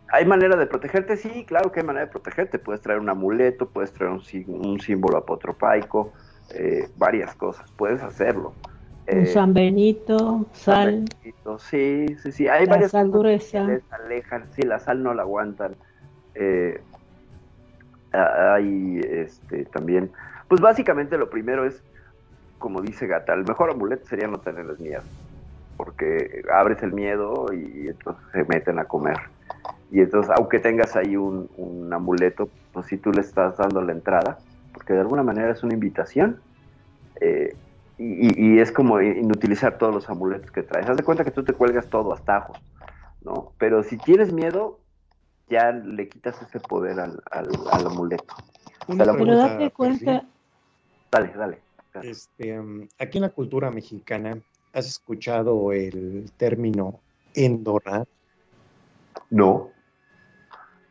¿Hay 0.08 0.26
manera 0.26 0.56
de 0.56 0.66
protegerte? 0.66 1.16
Sí, 1.16 1.44
claro 1.44 1.72
que 1.72 1.80
hay 1.80 1.86
manera 1.86 2.06
de 2.06 2.12
protegerte. 2.12 2.58
Puedes 2.58 2.80
traer 2.80 3.00
un 3.00 3.08
amuleto, 3.08 3.68
puedes 3.68 3.92
traer 3.92 4.12
un, 4.12 4.80
símbolo 4.80 5.18
apotropaico, 5.18 6.12
eh, 6.50 6.88
varias 6.96 7.34
cosas. 7.34 7.70
Puedes 7.72 8.02
hacerlo. 8.02 8.54
un 9.10 9.18
eh, 9.18 9.26
San 9.26 9.54
Benito, 9.54 10.46
sal. 10.52 11.04
sí, 11.58 12.06
sí, 12.22 12.32
sí. 12.32 12.48
Hay 12.48 12.66
varias 12.66 12.92
sal 12.92 13.10
gruesa. 13.10 13.66
que 13.66 13.80
alejan. 13.90 14.44
Sí, 14.52 14.62
la 14.62 14.78
sal 14.78 15.02
no 15.02 15.14
la 15.14 15.22
aguantan. 15.22 15.74
Eh, 16.34 16.80
hay 18.14 19.00
este, 19.02 19.64
también, 19.66 20.10
pues 20.48 20.60
básicamente 20.60 21.18
lo 21.18 21.30
primero 21.30 21.64
es, 21.64 21.82
como 22.58 22.80
dice 22.80 23.06
Gata, 23.06 23.34
el 23.34 23.44
mejor 23.44 23.70
amuleto 23.70 24.06
sería 24.06 24.28
no 24.28 24.38
tenerles 24.38 24.78
miedo, 24.78 25.02
porque 25.76 26.44
abres 26.52 26.82
el 26.82 26.92
miedo 26.92 27.46
y 27.52 27.88
entonces 27.88 28.24
se 28.32 28.44
meten 28.44 28.78
a 28.78 28.84
comer. 28.84 29.18
Y 29.90 30.00
entonces, 30.00 30.32
aunque 30.36 30.58
tengas 30.58 30.96
ahí 30.96 31.16
un, 31.16 31.48
amuleto, 31.92 32.48
pues 32.72 32.86
si 32.86 32.96
tú 32.96 33.12
le 33.12 33.20
estás 33.20 33.56
dando 33.56 33.80
la 33.82 33.92
entrada, 33.92 34.38
porque 34.72 34.92
de 34.92 35.00
alguna 35.00 35.22
manera 35.22 35.52
es 35.52 35.62
una 35.62 35.74
invitación, 35.74 36.40
eh, 37.20 37.54
y, 37.96 38.58
es 38.58 38.72
como 38.72 39.00
inutilizar 39.00 39.78
todos 39.78 39.94
los 39.94 40.08
amuletos 40.10 40.50
que 40.50 40.64
traes. 40.64 40.88
Haz 40.88 40.96
de 40.96 41.04
cuenta 41.04 41.24
que 41.24 41.30
tú 41.30 41.44
te 41.44 41.52
cuelgas 41.52 41.86
todo 41.88 42.12
hasta 42.12 42.40
tajos, 42.40 42.58
¿no? 43.22 43.52
Pero 43.58 43.84
si 43.84 43.96
tienes 43.98 44.32
miedo, 44.32 44.80
ya 45.48 45.70
le 45.70 46.08
quitas 46.08 46.42
ese 46.42 46.58
poder 46.58 46.98
al, 46.98 47.22
al, 47.30 47.86
amuleto. 47.86 48.34
Pero 48.88 49.36
date 49.36 49.70
cuenta. 49.70 50.26
Dale, 51.12 51.32
dale. 51.36 51.58
Este, 52.02 52.58
um, 52.58 52.88
aquí 52.98 53.18
en 53.18 53.22
la 53.22 53.28
cultura 53.28 53.70
mexicana, 53.70 54.38
¿has 54.72 54.86
escuchado 54.86 55.72
el 55.72 56.30
término 56.36 56.98
endonar? 57.34 58.08
No. 59.30 59.70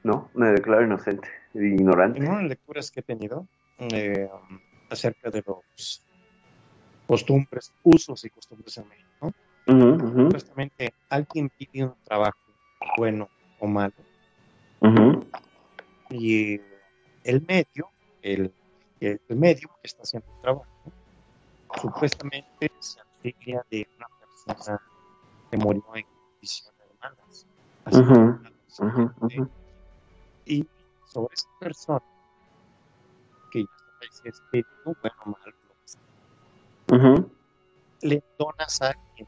No, 0.03 0.29
me 0.33 0.47
declaro 0.47 0.83
inocente, 0.83 1.27
ignorante. 1.53 2.19
En 2.19 2.27
unas 2.27 2.43
lecturas 2.43 2.91
que 2.91 2.99
he 2.99 3.03
tenido 3.03 3.47
eh, 3.79 4.29
acerca 4.89 5.29
de 5.29 5.43
los 5.45 6.03
costumbres, 7.07 7.73
usos 7.83 8.23
y 8.25 8.29
costumbres 8.29 8.77
en 8.77 8.87
México, 8.89 9.31
supuestamente 9.65 10.93
alguien 11.09 11.49
pide 11.49 11.85
un 11.85 11.95
trabajo 12.03 12.37
bueno 12.97 13.29
o 13.59 13.67
malo, 13.67 13.93
y 16.09 16.59
el 17.23 17.45
medio, 17.47 17.89
el, 18.21 18.53
el, 18.99 19.19
medio 19.29 19.69
que 19.81 19.87
está 19.87 20.03
haciendo 20.03 20.27
el 20.35 20.41
trabajo, 20.41 20.67
supuestamente 21.81 22.71
se 22.79 22.99
asigna 22.99 23.65
de 23.71 23.87
una 23.97 24.07
persona 24.19 24.81
que 25.49 25.57
murió 25.57 25.83
en 25.95 26.05
condiciones 26.05 26.81
malas. 27.01 27.47
Y 30.45 30.67
sobre 31.05 31.33
esa 31.33 31.49
persona, 31.59 32.01
que 33.51 33.63
ya 33.63 34.07
está 34.07 34.29
espíritu, 34.29 34.97
bueno 35.01 35.15
o 35.25 35.29
malo, 35.29 35.53
le 38.01 38.23
donas 38.37 38.81
a 38.81 38.87
alguien 38.87 39.27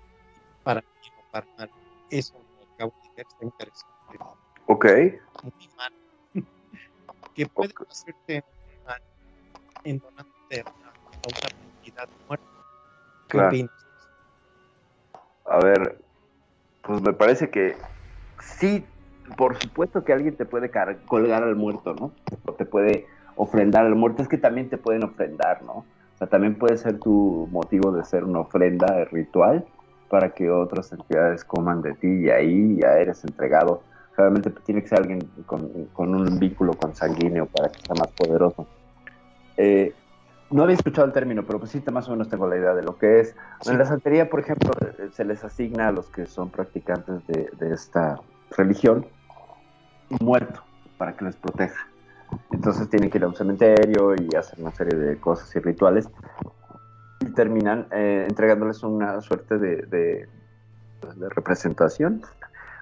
para 0.63 0.81
bien 0.81 1.13
o 1.17 1.31
para 1.31 1.47
mal. 1.57 1.71
Eso 2.09 2.33
me 2.33 2.73
acabo 2.73 2.93
de 3.15 3.21
está 3.21 3.45
interesante. 3.45 3.95
Ok. 4.67 4.85
Muy 5.43 5.69
mal. 5.77 5.93
que 7.33 7.45
puede 7.47 7.71
okay. 7.71 7.87
hacerte 7.89 8.43
mal 8.85 9.01
en 9.83 9.99
donarte 9.99 10.61
a, 10.61 10.69
una 10.69 11.49
entidad 11.77 12.09
muerta. 12.27 12.45
¿Qué 13.27 13.37
claro. 13.37 13.47
opinas? 13.47 13.71
A 15.45 15.59
ver, 15.59 16.03
pues 16.81 17.01
me 17.01 17.13
parece 17.13 17.49
que 17.49 17.77
sí, 18.39 18.85
por 19.37 19.55
supuesto 19.57 20.03
que 20.03 20.13
alguien 20.13 20.35
te 20.35 20.45
puede 20.45 20.71
colgar 21.05 21.43
al 21.43 21.55
muerto, 21.55 21.93
¿no? 21.93 22.11
O 22.45 22.53
te 22.53 22.65
puede 22.65 23.05
ofrendar 23.35 23.85
al 23.85 23.95
muerto, 23.95 24.21
es 24.21 24.27
que 24.27 24.37
también 24.37 24.69
te 24.69 24.77
pueden 24.77 25.03
ofrendar, 25.03 25.63
¿no? 25.63 25.73
O 25.73 26.17
sea, 26.17 26.27
también 26.27 26.55
puede 26.55 26.77
ser 26.77 26.99
tu 26.99 27.47
motivo 27.51 27.91
de 27.91 28.03
ser 28.05 28.23
una 28.23 28.39
ofrenda 28.39 29.05
ritual 29.11 29.65
para 30.09 30.29
que 30.29 30.49
otras 30.49 30.91
entidades 30.93 31.43
coman 31.43 31.81
de 31.81 31.93
ti 31.93 32.07
y 32.07 32.29
ahí 32.29 32.79
ya 32.79 32.97
eres 32.99 33.23
entregado 33.25 33.81
Realmente 34.17 34.49
tiene 34.65 34.81
que 34.81 34.87
ser 34.87 34.99
alguien 34.99 35.19
con, 35.45 36.15
un 36.15 36.39
vínculo 36.39 36.73
consanguíneo 36.73 37.47
para 37.47 37.69
que 37.69 37.79
sea 37.81 37.95
más 37.95 38.07
poderoso. 38.13 38.65
Eh, 39.57 39.93
no 40.51 40.63
había 40.63 40.75
escuchado 40.75 41.05
el 41.05 41.13
término, 41.13 41.43
pero 41.45 41.59
pues 41.59 41.71
sí, 41.71 41.83
más 41.91 42.07
o 42.07 42.11
menos 42.11 42.29
tengo 42.29 42.47
la 42.47 42.55
idea 42.55 42.73
de 42.73 42.83
lo 42.83 42.97
que 42.97 43.19
es. 43.19 43.35
En 43.65 43.77
la 43.77 43.85
santería, 43.85 44.29
por 44.29 44.39
ejemplo, 44.39 44.71
eh, 44.81 45.09
se 45.11 45.25
les 45.25 45.43
asigna 45.43 45.89
a 45.89 45.91
los 45.91 46.09
que 46.09 46.27
son 46.27 46.49
practicantes 46.49 47.27
de, 47.27 47.73
esta 47.73 48.21
religión 48.57 49.05
muerto 50.21 50.61
para 50.97 51.15
que 51.15 51.25
les 51.25 51.35
proteja. 51.35 51.87
Entonces 52.51 52.89
tienen 52.89 53.09
que 53.09 53.17
ir 53.17 53.23
a 53.23 53.27
un 53.27 53.35
cementerio 53.35 54.15
y 54.15 54.35
hacer 54.35 54.59
una 54.59 54.71
serie 54.71 54.97
de 54.97 55.17
cosas 55.17 55.53
y 55.55 55.59
rituales 55.59 56.09
y 57.21 57.31
terminan 57.31 57.87
eh, 57.91 58.25
entregándoles 58.27 58.83
una 58.83 59.21
suerte 59.21 59.57
de, 59.57 59.77
de, 59.83 60.27
de 61.15 61.29
representación 61.29 62.21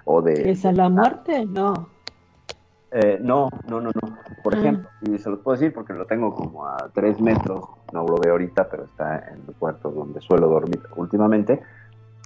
o 0.04 0.22
de... 0.22 0.50
¿Es 0.50 0.64
a 0.64 0.72
la 0.72 0.88
muerte? 0.88 1.46
No. 1.46 1.88
Eh, 2.90 3.18
no, 3.20 3.48
no, 3.68 3.80
no, 3.80 3.90
no. 3.90 4.18
Por 4.42 4.54
ah. 4.54 4.58
ejemplo, 4.58 4.88
y 5.02 5.18
se 5.18 5.28
los 5.28 5.40
puedo 5.40 5.56
decir 5.56 5.72
porque 5.74 5.92
lo 5.92 6.06
tengo 6.06 6.34
como 6.34 6.66
a 6.66 6.90
tres 6.94 7.20
metros, 7.20 7.64
no 7.92 8.04
lo 8.06 8.16
veo 8.18 8.32
ahorita, 8.32 8.68
pero 8.68 8.84
está 8.84 9.18
en 9.30 9.42
el 9.48 9.54
cuarto 9.54 9.90
donde 9.90 10.20
suelo 10.20 10.48
dormir 10.48 10.80
últimamente. 10.96 11.60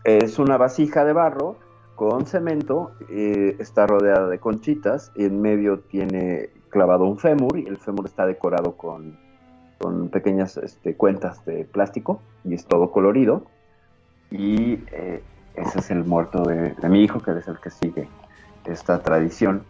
Es 0.04 0.38
una 0.38 0.56
vasija 0.56 1.04
de 1.04 1.12
barro 1.12 1.56
con 1.98 2.26
cemento, 2.26 2.92
eh, 3.08 3.56
está 3.58 3.84
rodeada 3.84 4.28
de 4.28 4.38
conchitas, 4.38 5.10
y 5.16 5.24
en 5.24 5.42
medio 5.42 5.80
tiene 5.80 6.50
clavado 6.68 7.04
un 7.04 7.18
fémur 7.18 7.58
y 7.58 7.66
el 7.66 7.76
fémur 7.76 8.06
está 8.06 8.24
decorado 8.24 8.76
con, 8.76 9.18
con 9.80 10.08
pequeñas 10.08 10.56
este, 10.58 10.94
cuentas 10.94 11.44
de 11.44 11.64
plástico 11.64 12.22
y 12.44 12.54
es 12.54 12.64
todo 12.66 12.92
colorido. 12.92 13.42
Y 14.30 14.74
eh, 14.92 15.24
ese 15.56 15.80
es 15.80 15.90
el 15.90 16.04
muerto 16.04 16.44
de, 16.44 16.72
mi 16.88 17.02
hijo, 17.02 17.20
que 17.20 17.32
es 17.32 17.48
el 17.48 17.58
que 17.58 17.70
sigue 17.70 18.08
esta 18.64 19.02
tradición, 19.02 19.64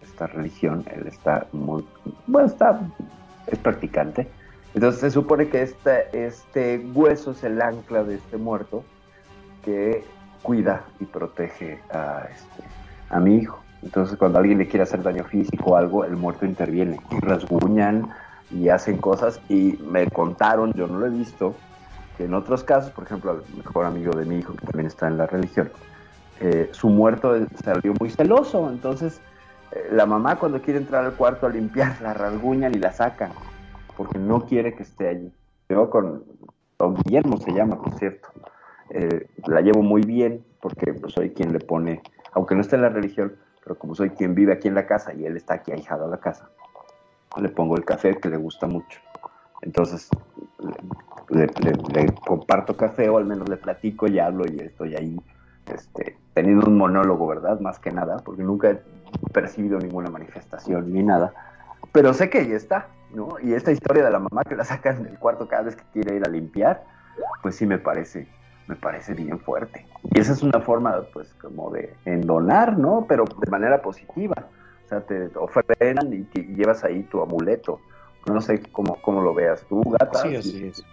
esta 0.00 0.28
religión. 0.28 0.84
Él 0.94 1.08
está 1.08 1.48
muy, 1.50 1.84
bueno, 2.28 2.46
está, 2.46 2.88
es 3.48 3.58
practicante. 3.58 4.28
Entonces 4.74 5.00
se 5.00 5.10
supone 5.10 5.48
que 5.48 5.62
este, 5.62 6.24
este 6.24 6.78
hueso 6.94 7.32
es 7.32 7.42
el 7.42 7.60
ancla 7.60 8.04
de 8.04 8.14
este 8.14 8.36
muerto 8.36 8.84
que 9.64 10.04
cuida 10.44 10.84
y 11.00 11.06
protege 11.06 11.80
a, 11.90 12.28
este, 12.30 12.62
a 13.08 13.18
mi 13.18 13.38
hijo. 13.38 13.58
Entonces 13.82 14.16
cuando 14.16 14.38
alguien 14.38 14.58
le 14.58 14.68
quiere 14.68 14.84
hacer 14.84 15.02
daño 15.02 15.24
físico 15.24 15.70
o 15.70 15.76
algo, 15.76 16.04
el 16.04 16.16
muerto 16.16 16.46
interviene 16.46 17.00
rasguñan 17.20 18.10
y 18.50 18.68
hacen 18.68 18.98
cosas 18.98 19.40
y 19.48 19.78
me 19.90 20.06
contaron, 20.08 20.72
yo 20.74 20.86
no 20.86 20.98
lo 20.98 21.06
he 21.06 21.10
visto, 21.10 21.54
que 22.16 22.24
en 22.24 22.34
otros 22.34 22.62
casos, 22.62 22.90
por 22.92 23.04
ejemplo, 23.04 23.32
el 23.32 23.56
mejor 23.56 23.86
amigo 23.86 24.12
de 24.12 24.26
mi 24.26 24.38
hijo, 24.38 24.54
que 24.54 24.66
también 24.66 24.86
está 24.86 25.08
en 25.08 25.16
la 25.16 25.26
religión, 25.26 25.70
eh, 26.40 26.68
su 26.72 26.88
muerto 26.88 27.34
salió 27.64 27.94
muy 27.98 28.10
celoso, 28.10 28.68
entonces 28.70 29.20
eh, 29.72 29.88
la 29.90 30.06
mamá 30.06 30.36
cuando 30.36 30.60
quiere 30.60 30.78
entrar 30.78 31.04
al 31.04 31.14
cuarto 31.14 31.46
a 31.46 31.50
limpiar, 31.50 32.00
la 32.02 32.12
rasguñan 32.12 32.74
y 32.74 32.78
la 32.78 32.92
sacan, 32.92 33.32
porque 33.96 34.18
no 34.18 34.46
quiere 34.46 34.74
que 34.74 34.82
esté 34.82 35.08
allí. 35.08 35.32
Yo 35.68 35.88
con 35.90 36.22
don 36.78 36.94
Guillermo 36.96 37.38
se 37.38 37.52
llama, 37.52 37.80
por 37.80 37.94
cierto, 37.94 38.28
eh, 38.96 39.26
la 39.48 39.60
llevo 39.60 39.82
muy 39.82 40.02
bien, 40.02 40.44
porque 40.60 40.94
pues, 40.94 41.12
soy 41.14 41.30
quien 41.30 41.52
le 41.52 41.58
pone, 41.58 42.00
aunque 42.32 42.54
no 42.54 42.60
esté 42.60 42.76
en 42.76 42.82
la 42.82 42.90
religión, 42.90 43.34
pero 43.64 43.76
como 43.76 43.96
soy 43.96 44.10
quien 44.10 44.36
vive 44.36 44.52
aquí 44.52 44.68
en 44.68 44.76
la 44.76 44.86
casa 44.86 45.12
y 45.12 45.26
él 45.26 45.36
está 45.36 45.54
aquí 45.54 45.72
ahijado 45.72 46.04
a 46.04 46.08
la 46.08 46.18
casa, 46.18 46.48
le 47.36 47.48
pongo 47.48 47.76
el 47.76 47.84
café 47.84 48.14
que 48.14 48.28
le 48.28 48.36
gusta 48.36 48.68
mucho. 48.68 49.00
Entonces, 49.62 50.08
le, 51.30 51.48
comparto 52.24 52.76
café 52.76 53.08
o 53.08 53.18
al 53.18 53.24
menos 53.24 53.48
le 53.48 53.56
platico 53.56 54.06
y 54.06 54.20
hablo 54.20 54.44
y 54.46 54.60
estoy 54.60 54.94
ahí 54.94 55.20
este, 55.66 56.16
teniendo 56.32 56.68
un 56.68 56.78
monólogo, 56.78 57.26
¿verdad? 57.26 57.58
Más 57.58 57.80
que 57.80 57.90
nada, 57.90 58.18
porque 58.18 58.44
nunca 58.44 58.70
he 58.70 58.80
percibido 59.32 59.80
ninguna 59.80 60.08
manifestación 60.08 60.92
ni 60.92 61.02
nada. 61.02 61.34
Pero 61.90 62.14
sé 62.14 62.30
que 62.30 62.38
ahí 62.38 62.52
está, 62.52 62.86
¿no? 63.12 63.40
Y 63.42 63.54
esta 63.54 63.72
historia 63.72 64.04
de 64.04 64.10
la 64.12 64.20
mamá 64.20 64.44
que 64.44 64.54
la 64.54 64.64
sacan 64.64 65.02
del 65.02 65.18
cuarto 65.18 65.48
cada 65.48 65.62
vez 65.62 65.74
que 65.74 65.84
quiere 65.92 66.14
ir 66.14 66.22
a 66.24 66.30
limpiar, 66.30 66.84
pues 67.42 67.56
sí 67.56 67.66
me 67.66 67.78
parece, 67.78 68.28
me 68.66 68.76
parece 68.76 69.14
bien 69.14 69.38
fuerte. 69.38 69.86
Y 70.14 70.20
esa 70.20 70.32
es 70.32 70.42
una 70.42 70.60
forma, 70.60 71.02
pues, 71.12 71.34
como 71.34 71.70
de 71.70 71.94
endonar, 72.04 72.78
¿no? 72.78 73.06
Pero 73.08 73.24
de 73.24 73.50
manera 73.50 73.82
positiva. 73.82 74.46
O 74.84 74.88
sea, 74.88 75.00
te 75.00 75.30
ofrecen 75.36 75.98
y, 76.34 76.38
y 76.38 76.54
llevas 76.54 76.84
ahí 76.84 77.02
tu 77.04 77.22
amuleto. 77.22 77.80
No 78.26 78.40
sé 78.40 78.62
cómo, 78.72 78.96
cómo 79.02 79.20
lo 79.20 79.34
veas 79.34 79.64
tú, 79.68 79.82
gata. 79.82 80.20
Sí, 80.20 80.36
así 80.36 80.66
es. 80.66 80.84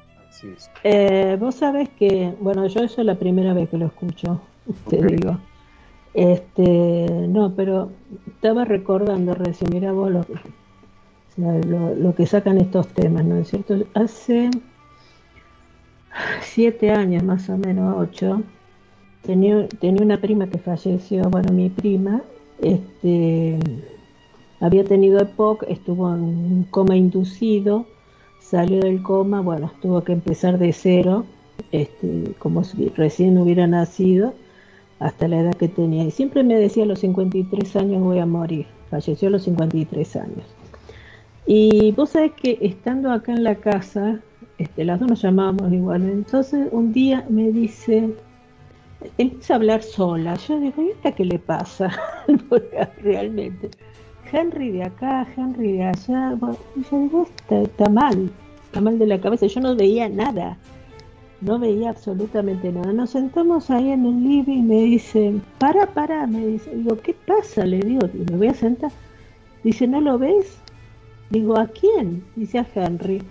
Eh, 0.84 1.38
vos 1.40 1.56
sabés 1.56 1.90
que, 1.90 2.34
bueno, 2.40 2.66
yo 2.68 2.82
eso 2.82 3.02
es 3.02 3.08
la 3.08 3.16
primera 3.16 3.54
vez 3.54 3.70
que 3.70 3.78
lo 3.78 3.88
escucho, 3.88 4.42
te 4.90 5.02
digo. 5.02 5.38
Este, 6.14 7.08
no, 7.30 7.54
pero 7.56 7.92
estaba 8.28 8.66
recordando 8.66 9.34
recién, 9.34 9.70
mira 9.72 9.94
vos 9.94 10.12
lo, 10.12 10.26
lo, 11.96 12.16
que 12.16 12.26
sacan 12.26 12.58
estos 12.58 12.88
temas, 12.90 13.24
¿no 13.24 13.38
es 13.38 13.48
cierto? 13.48 13.76
Hace 13.94 14.50
siete 16.42 16.92
años, 16.92 17.24
más 17.24 17.50
o 17.50 17.58
menos, 17.58 17.96
ocho, 17.98 18.44
tenía, 19.22 19.68
tenía 19.68 20.04
una 20.04 20.20
prima 20.20 20.48
que 20.48 20.58
falleció, 20.58 21.24
bueno, 21.30 21.52
mi 21.54 21.70
prima, 21.70 22.22
este, 22.62 23.60
había 24.60 24.84
tenido 24.84 25.20
EPOC, 25.20 25.64
estuvo 25.68 26.14
en 26.14 26.22
un 26.22 26.68
coma 26.70 26.96
inducido, 26.96 27.86
salió 28.40 28.80
del 28.80 29.02
coma, 29.02 29.42
bueno, 29.42 29.72
tuvo 29.82 30.04
que 30.04 30.14
empezar 30.14 30.58
de 30.58 30.74
cero, 30.74 31.26
este, 31.72 32.34
como 32.40 32.64
si 32.64 32.90
recién 32.90 33.38
hubiera 33.38 33.68
nacido, 33.68 34.34
hasta 35.00 35.28
la 35.28 35.40
edad 35.40 35.56
que 35.56 35.68
tenía. 35.68 36.04
Y 36.04 36.12
siempre 36.12 36.44
me 36.44 36.56
decía 36.56 36.84
a 36.84 36.86
los 36.86 37.00
53 37.00 37.76
años 37.76 38.04
voy 38.04 38.20
a 38.20 38.26
morir. 38.26 38.68
Falleció 38.90 39.30
a 39.30 39.32
los 39.32 39.44
53 39.44 40.16
años. 40.16 40.46
Y 41.48 41.92
vos 41.94 42.12
sabés 42.12 42.34
que 42.34 42.60
estando 42.62 43.12
acá 43.12 43.34
en 43.34 43.44
la 43.44 43.56
casa, 43.56 44.20
este, 44.62 44.86
las 44.86 45.00
dos 45.00 45.10
nos 45.10 45.22
llamábamos 45.22 45.72
igual. 45.72 46.04
Entonces 46.04 46.68
un 46.72 46.94
día 46.94 47.26
me 47.30 47.52
dice, 47.52 48.14
empieza 49.18 49.54
a 49.54 49.58
hablar 49.58 49.84
sola. 49.84 50.36
Yo 50.36 50.60
digo, 50.60 50.82
¿y 50.82 50.90
esta 50.90 51.12
qué 51.12 51.26
le 51.26 51.40
pasa? 51.40 51.92
Realmente. 53.04 53.72
Henry 54.32 54.72
de 54.72 54.84
acá, 54.84 55.28
Henry 55.36 55.74
de 55.74 55.84
allá. 55.84 56.38
yo 56.40 57.00
digo, 57.00 57.28
está, 57.36 57.62
está 57.62 57.90
mal, 57.90 58.32
está 58.66 58.82
mal 58.82 58.98
de 58.98 59.08
la 59.08 59.20
cabeza. 59.20 59.48
Yo 59.48 59.62
no 59.62 59.76
veía 59.76 60.08
nada 60.10 60.58
no 61.42 61.58
veía 61.58 61.90
absolutamente 61.90 62.72
nada. 62.72 62.94
Nos 62.94 63.10
sentamos 63.10 63.70
ahí 63.70 63.92
en 63.92 64.06
el 64.06 64.24
living 64.24 64.60
y 64.60 64.62
me 64.62 64.82
dice, 64.84 65.34
para, 65.58 65.88
para, 65.88 66.28
me 66.28 66.46
dice, 66.46 66.74
digo, 66.76 66.98
¿qué 66.98 67.14
pasa? 67.14 67.66
Le 67.66 67.80
digo, 67.80 68.08
me 68.30 68.38
voy 68.38 68.48
a 68.48 68.54
sentar. 68.54 68.92
Dice, 69.64 69.88
¿no 69.88 70.02
lo 70.02 70.18
ves? 70.18 70.60
Digo, 71.30 71.58
¿a 71.58 71.68
quién? 71.68 72.24
Dice 72.36 72.60
a 72.60 72.68
Henry. 72.74 73.22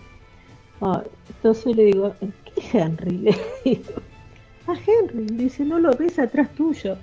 Ah, 0.80 1.02
entonces 1.28 1.76
le 1.76 1.84
digo, 1.84 2.14
¿qué 2.20 2.78
Henry? 2.78 3.18
Le 3.18 3.36
digo, 3.64 3.92
a 4.66 4.72
Henry. 4.72 5.26
Dice, 5.36 5.64
¿no 5.64 5.78
lo 5.78 5.92
ves 5.92 6.18
atrás 6.18 6.48
tuyo? 6.54 6.96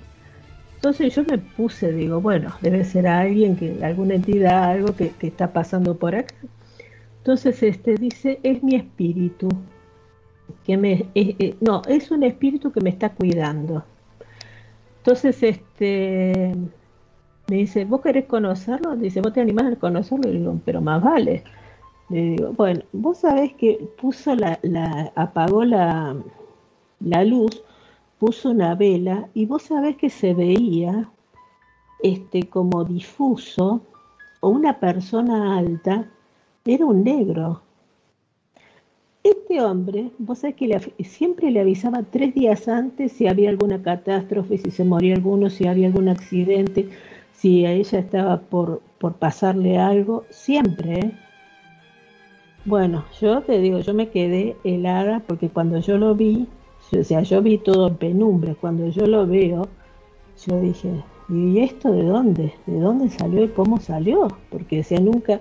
Entonces 0.76 1.14
yo 1.14 1.24
me 1.24 1.38
puse, 1.38 1.92
digo, 1.92 2.20
bueno, 2.20 2.54
debe 2.60 2.84
ser 2.84 3.06
alguien, 3.06 3.56
que 3.56 3.82
alguna 3.82 4.14
entidad, 4.14 4.64
algo 4.70 4.94
que, 4.94 5.12
está 5.20 5.52
pasando 5.52 5.96
por 5.96 6.14
acá. 6.14 6.34
Entonces 7.18 7.62
este 7.62 7.94
dice, 7.96 8.40
es 8.42 8.62
mi 8.62 8.76
espíritu 8.76 9.48
que 10.64 10.76
me, 10.76 11.06
eh, 11.14 11.56
no, 11.60 11.82
es 11.88 12.10
un 12.10 12.22
espíritu 12.22 12.72
que 12.72 12.80
me 12.80 12.90
está 12.90 13.10
cuidando. 13.10 13.84
Entonces, 15.08 15.42
este, 15.42 16.54
me 17.48 17.56
dice, 17.56 17.84
¿vos 17.86 18.02
querés 18.02 18.26
conocerlo? 18.26 18.94
Dice, 18.94 19.22
¿vos 19.22 19.32
te 19.32 19.40
animás 19.40 19.72
a 19.72 19.76
conocerlo? 19.76 20.30
Le 20.30 20.38
digo, 20.38 20.60
pero 20.64 20.82
más 20.82 21.02
vale. 21.02 21.44
Le 22.08 22.22
digo, 22.22 22.52
bueno, 22.52 22.82
vos 22.92 23.18
sabés 23.18 23.52
que 23.54 23.88
puso 24.00 24.34
la, 24.34 24.58
la 24.62 25.12
apagó 25.14 25.64
la, 25.64 26.16
la 27.00 27.24
luz, 27.24 27.62
puso 28.18 28.50
una 28.50 28.74
vela 28.74 29.28
y 29.34 29.46
vos 29.46 29.62
sabés 29.64 29.96
que 29.96 30.10
se 30.10 30.34
veía 30.34 31.10
este 32.02 32.48
como 32.48 32.84
difuso 32.84 33.82
o 34.40 34.48
una 34.48 34.78
persona 34.80 35.58
alta, 35.58 36.08
era 36.64 36.86
un 36.86 37.02
negro, 37.04 37.62
este 39.24 39.60
hombre, 39.60 40.10
vos 40.18 40.38
sabés 40.38 40.56
que 40.56 41.04
siempre 41.04 41.50
le 41.50 41.60
avisaba 41.60 42.02
tres 42.02 42.34
días 42.34 42.68
antes 42.68 43.12
si 43.12 43.26
había 43.26 43.50
alguna 43.50 43.82
catástrofe, 43.82 44.58
si 44.58 44.70
se 44.70 44.84
moría 44.84 45.14
alguno, 45.14 45.50
si 45.50 45.66
había 45.66 45.88
algún 45.88 46.08
accidente, 46.08 46.88
si 47.32 47.66
a 47.66 47.72
ella 47.72 47.98
estaba 47.98 48.40
por, 48.40 48.80
por 48.98 49.14
pasarle 49.14 49.78
algo, 49.78 50.24
siempre. 50.30 51.00
¿eh? 51.00 51.12
Bueno, 52.68 53.06
yo 53.18 53.40
te 53.40 53.60
digo, 53.60 53.78
yo 53.78 53.94
me 53.94 54.10
quedé 54.10 54.54
helada 54.62 55.20
porque 55.20 55.48
cuando 55.48 55.78
yo 55.78 55.96
lo 55.96 56.14
vi, 56.14 56.46
o 56.92 57.02
sea, 57.02 57.22
yo 57.22 57.40
vi 57.40 57.56
todo 57.56 57.88
en 57.88 57.96
penumbra, 57.96 58.54
cuando 58.60 58.88
yo 58.88 59.06
lo 59.06 59.26
veo, 59.26 59.66
yo 60.46 60.60
dije, 60.60 61.02
¿y 61.30 61.60
esto 61.60 61.90
de 61.90 62.02
dónde? 62.02 62.52
¿De 62.66 62.78
dónde 62.78 63.08
salió 63.08 63.42
y 63.42 63.48
cómo 63.48 63.80
salió? 63.80 64.28
Porque 64.50 64.76
decía, 64.76 65.00
nunca 65.00 65.40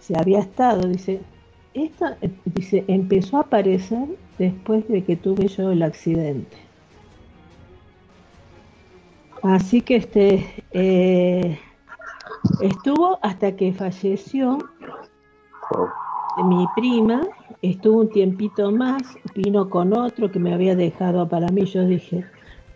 se 0.00 0.18
había 0.18 0.40
estado, 0.40 0.88
dice, 0.88 1.20
esta, 1.74 2.18
eh, 2.22 2.30
dice, 2.46 2.84
empezó 2.88 3.36
a 3.36 3.42
aparecer 3.42 4.08
después 4.36 4.88
de 4.88 5.04
que 5.04 5.14
tuve 5.14 5.46
yo 5.46 5.70
el 5.70 5.84
accidente. 5.84 6.56
Así 9.44 9.80
que 9.80 9.94
este 9.94 10.64
eh, 10.72 11.56
estuvo 12.60 13.20
hasta 13.22 13.54
que 13.54 13.72
falleció 13.72 14.58
mi 16.44 16.66
prima, 16.74 17.26
estuvo 17.62 18.00
un 18.00 18.10
tiempito 18.10 18.70
más, 18.70 19.02
vino 19.34 19.68
con 19.68 19.96
otro 19.96 20.30
que 20.30 20.38
me 20.38 20.54
había 20.54 20.76
dejado 20.76 21.28
para 21.28 21.48
mí. 21.48 21.64
Yo 21.64 21.84
dije, 21.84 22.24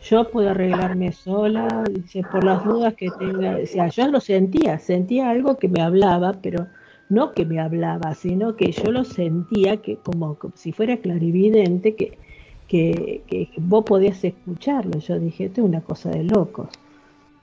yo 0.02 0.28
puedo 0.30 0.50
arreglarme 0.50 1.12
sola, 1.12 1.84
dice, 1.90 2.22
por 2.30 2.44
las 2.44 2.64
dudas 2.64 2.94
que 2.94 3.08
tenga. 3.18 3.58
O 3.62 3.66
sea, 3.66 3.88
yo 3.88 4.08
lo 4.08 4.20
sentía, 4.20 4.78
sentía 4.78 5.30
algo 5.30 5.58
que 5.58 5.68
me 5.68 5.80
hablaba, 5.80 6.34
pero 6.42 6.66
no 7.08 7.32
que 7.32 7.44
me 7.44 7.60
hablaba, 7.60 8.14
sino 8.14 8.56
que 8.56 8.72
yo 8.72 8.90
lo 8.90 9.04
sentía 9.04 9.76
que 9.76 9.96
como, 9.96 10.38
si 10.54 10.72
fuera 10.72 10.96
clarividente, 10.96 11.94
que, 11.94 12.18
que, 12.66 13.50
vos 13.58 13.84
podías 13.84 14.24
escucharlo. 14.24 14.98
Yo 14.98 15.18
dije, 15.18 15.44
esto 15.44 15.60
es 15.60 15.66
una 15.68 15.82
cosa 15.82 16.10
de 16.10 16.24
locos. 16.24 16.68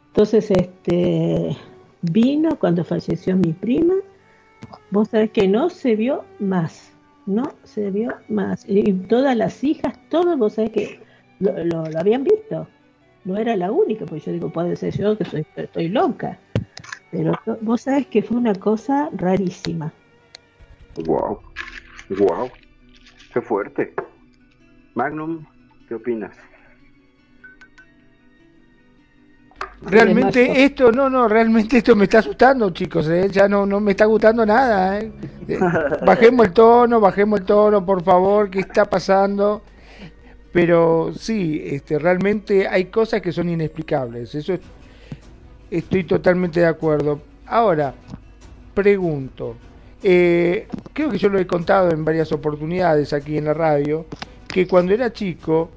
Entonces, 0.08 0.52
este 0.52 1.56
vino 2.02 2.58
cuando 2.58 2.84
falleció 2.84 3.38
mi 3.38 3.54
prima, 3.54 3.94
vos 4.92 5.10
sabés 5.10 5.32
que 5.32 5.48
no 5.48 5.70
se 5.70 5.96
vio 5.96 6.26
más, 6.40 6.94
no 7.26 7.44
se 7.64 7.92
vio 7.92 8.14
más. 8.28 8.66
Y 8.68 8.92
todas 8.94 9.36
las 9.36 9.64
hijas, 9.64 9.98
todos 10.10 10.38
vos 10.38 10.54
sabés 10.54 10.72
que 10.72 11.00
lo, 11.40 11.64
lo, 11.66 12.00
habían 12.00 12.24
visto. 12.24 12.68
No 13.26 13.38
era 13.38 13.56
la 13.56 13.72
única, 13.72 14.06
porque 14.06 14.26
yo 14.26 14.32
digo, 14.32 14.50
puede 14.50 14.76
ser 14.76 14.98
yo 14.98 15.18
que 15.18 15.26
soy, 15.26 15.46
estoy 15.56 15.90
loca. 15.90 16.40
Pero 17.12 17.34
vos 17.62 17.82
sabés 17.82 18.08
que 18.08 18.22
fue 18.22 18.38
una 18.38 18.56
cosa 18.56 19.10
rarísima. 19.14 19.92
Wow, 21.06 21.40
wow, 22.10 22.52
qué 23.34 23.42
fuerte. 23.42 23.94
Magnum, 24.96 25.46
¿qué 25.88 25.96
opinas? 25.96 26.36
Realmente 29.82 30.66
esto, 30.66 30.92
no, 30.92 31.10
no, 31.10 31.28
realmente 31.28 31.78
esto 31.78 31.96
me 31.96 32.04
está 32.04 32.20
asustando, 32.20 32.70
chicos, 32.72 33.08
¿eh? 33.08 33.30
ya 33.32 33.48
no, 33.48 33.66
no 33.66 33.80
me 33.80 33.92
está 33.92 34.06
gustando 34.06 34.46
nada. 34.46 35.00
¿eh? 35.00 35.12
eh 35.48 35.60
bajemos 36.06 36.48
el 36.48 36.54
tono, 36.54 37.00
bajemos 37.00 37.40
el 37.40 37.46
tono, 37.46 37.86
por 37.86 38.04
favor, 38.04 38.50
¿qué 38.50 38.60
está 38.60 38.86
pasando? 38.86 39.62
Pero 40.52 41.12
sí, 41.18 41.62
este, 41.64 41.98
realmente 41.98 42.68
hay 42.68 42.86
cosas 42.86 43.22
que 43.22 43.32
son 43.32 43.50
inexplicables, 43.50 44.36
eso 44.36 44.54
es 44.54 44.60
Estoy 45.72 46.04
totalmente 46.04 46.62
de 46.62 46.66
acuerdo. 46.66 47.22
Ahora, 47.46 47.94
pregunto, 48.74 49.56
eh, 50.02 50.68
creo 50.94 51.12
que 51.12 51.18
yo 51.20 51.30
lo 51.30 51.38
he 51.38 51.46
contado 51.46 51.92
en 51.92 52.04
varias 52.04 52.32
oportunidades 52.32 53.14
aquí 53.14 53.38
en 53.38 53.46
la 53.46 53.54
radio, 53.54 54.08
que 54.48 54.68
cuando 54.68 54.94
era 54.96 55.14
chico, 55.14 55.70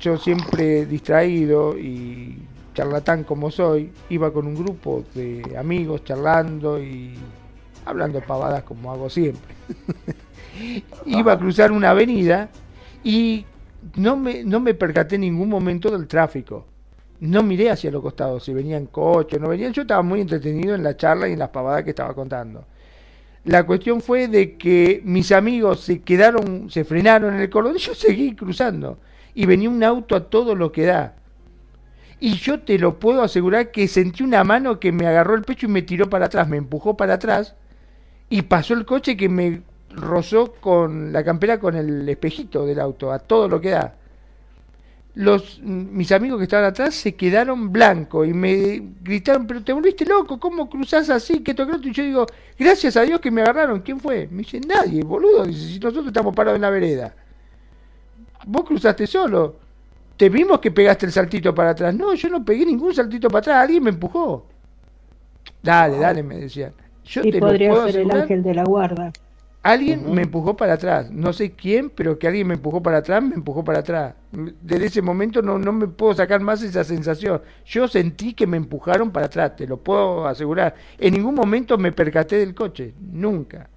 yo 0.00 0.16
siempre 0.16 0.86
distraído 0.86 1.78
y 1.78 2.36
charlatán 2.76 3.24
como 3.24 3.50
soy, 3.50 3.90
iba 4.10 4.32
con 4.32 4.46
un 4.46 4.54
grupo 4.54 5.04
de 5.14 5.56
amigos 5.58 6.04
charlando 6.04 6.80
y 6.80 7.14
hablando 7.84 8.20
pavadas 8.20 8.62
como 8.62 8.92
hago 8.92 9.10
siempre. 9.10 9.54
iba 11.06 11.32
a 11.32 11.38
cruzar 11.38 11.72
una 11.72 11.90
avenida 11.90 12.50
y 13.02 13.44
no 13.96 14.16
me, 14.16 14.44
no 14.44 14.60
me 14.60 14.74
percaté 14.74 15.16
en 15.16 15.22
ningún 15.22 15.48
momento 15.48 15.90
del 15.90 16.06
tráfico 16.06 16.66
no 17.20 17.42
miré 17.42 17.70
hacia 17.70 17.90
los 17.90 18.02
costados, 18.02 18.44
si 18.44 18.52
venían 18.52 18.86
coches, 18.86 19.40
no 19.40 19.48
venían, 19.48 19.72
yo 19.72 19.82
estaba 19.82 20.02
muy 20.02 20.20
entretenido 20.20 20.74
en 20.74 20.82
la 20.82 20.96
charla 20.96 21.28
y 21.28 21.32
en 21.32 21.38
las 21.38 21.48
pavadas 21.48 21.82
que 21.82 21.90
estaba 21.90 22.14
contando. 22.14 22.64
La 23.44 23.64
cuestión 23.64 24.00
fue 24.00 24.28
de 24.28 24.56
que 24.56 25.00
mis 25.04 25.30
amigos 25.32 25.80
se 25.80 26.02
quedaron, 26.02 26.68
se 26.68 26.84
frenaron 26.84 27.34
en 27.34 27.40
el 27.40 27.48
cordón 27.48 27.76
y 27.76 27.78
yo 27.78 27.94
seguí 27.94 28.34
cruzando. 28.34 28.98
Y 29.34 29.46
venía 29.46 29.70
un 29.70 29.82
auto 29.84 30.16
a 30.16 30.28
todo 30.28 30.54
lo 30.54 30.72
que 30.72 30.84
da. 30.84 31.14
Y 32.18 32.36
yo 32.36 32.60
te 32.60 32.78
lo 32.78 32.98
puedo 32.98 33.22
asegurar 33.22 33.70
que 33.70 33.88
sentí 33.88 34.22
una 34.22 34.42
mano 34.44 34.80
que 34.80 34.92
me 34.92 35.06
agarró 35.06 35.34
el 35.34 35.42
pecho 35.42 35.66
y 35.66 35.70
me 35.70 35.82
tiró 35.82 36.08
para 36.08 36.26
atrás, 36.26 36.48
me 36.48 36.56
empujó 36.56 36.96
para 36.96 37.14
atrás 37.14 37.54
y 38.30 38.42
pasó 38.42 38.74
el 38.74 38.86
coche 38.86 39.16
que 39.16 39.28
me 39.28 39.62
rozó 39.90 40.52
con 40.54 41.12
la 41.12 41.24
campera 41.24 41.58
con 41.58 41.76
el 41.76 42.08
espejito 42.08 42.66
del 42.66 42.80
auto, 42.80 43.12
a 43.12 43.18
todo 43.18 43.48
lo 43.48 43.60
que 43.60 43.70
da 43.70 43.94
los 45.16 45.60
mis 45.62 46.12
amigos 46.12 46.36
que 46.36 46.44
estaban 46.44 46.66
atrás 46.66 46.94
se 46.94 47.14
quedaron 47.14 47.72
blancos 47.72 48.28
y 48.28 48.34
me 48.34 48.82
gritaron, 49.02 49.46
pero 49.46 49.64
te 49.64 49.72
volviste 49.72 50.04
loco, 50.04 50.38
¿cómo 50.38 50.68
cruzás 50.68 51.08
así? 51.08 51.40
¿Qué 51.40 51.54
toque 51.54 51.88
Y 51.88 51.92
yo 51.92 52.02
digo, 52.02 52.26
gracias 52.58 52.98
a 52.98 53.02
Dios 53.02 53.18
que 53.18 53.30
me 53.30 53.40
agarraron. 53.40 53.80
¿Quién 53.80 53.98
fue? 53.98 54.28
Me 54.30 54.42
dice, 54.42 54.60
nadie, 54.60 55.02
boludo. 55.02 55.46
Dice, 55.46 55.68
si 55.68 55.78
nosotros 55.78 56.08
estamos 56.08 56.34
parados 56.34 56.56
en 56.56 56.62
la 56.62 56.70
vereda. 56.70 57.14
Vos 58.44 58.64
cruzaste 58.66 59.06
solo. 59.06 59.56
Te 60.16 60.28
vimos 60.28 60.60
que 60.60 60.70
pegaste 60.70 61.06
el 61.06 61.12
saltito 61.12 61.54
para 61.54 61.70
atrás. 61.70 61.94
No, 61.94 62.14
yo 62.14 62.28
no 62.28 62.44
pegué 62.44 62.64
ningún 62.64 62.94
saltito 62.94 63.28
para 63.28 63.40
atrás, 63.40 63.56
alguien 63.62 63.82
me 63.82 63.90
empujó. 63.90 64.46
Dale, 65.62 65.98
dale, 65.98 66.22
me 66.22 66.36
decían. 66.38 66.72
Yo 67.04 67.22
te 67.22 67.38
podría 67.38 67.74
ser 67.86 67.98
el 67.98 68.10
ángel 68.10 68.42
de 68.42 68.54
la 68.54 68.64
guarda. 68.64 69.12
Alguien 69.62 70.14
me 70.14 70.22
empujó 70.22 70.56
para 70.56 70.74
atrás, 70.74 71.10
no 71.10 71.32
sé 71.32 71.50
quién, 71.50 71.90
pero 71.90 72.20
que 72.20 72.28
alguien 72.28 72.46
me 72.46 72.54
empujó 72.54 72.80
para 72.80 72.98
atrás, 72.98 73.20
me 73.20 73.34
empujó 73.34 73.64
para 73.64 73.80
atrás. 73.80 74.14
Desde 74.30 74.86
ese 74.86 75.02
momento 75.02 75.42
no, 75.42 75.58
no 75.58 75.72
me 75.72 75.88
puedo 75.88 76.14
sacar 76.14 76.40
más 76.40 76.62
esa 76.62 76.84
sensación. 76.84 77.42
Yo 77.64 77.88
sentí 77.88 78.32
que 78.32 78.46
me 78.46 78.56
empujaron 78.58 79.10
para 79.10 79.26
atrás, 79.26 79.56
te 79.56 79.66
lo 79.66 79.78
puedo 79.78 80.28
asegurar. 80.28 80.76
En 80.98 81.14
ningún 81.14 81.34
momento 81.34 81.76
me 81.78 81.90
percaté 81.90 82.36
del 82.36 82.54
coche, 82.54 82.94
nunca. 83.10 83.68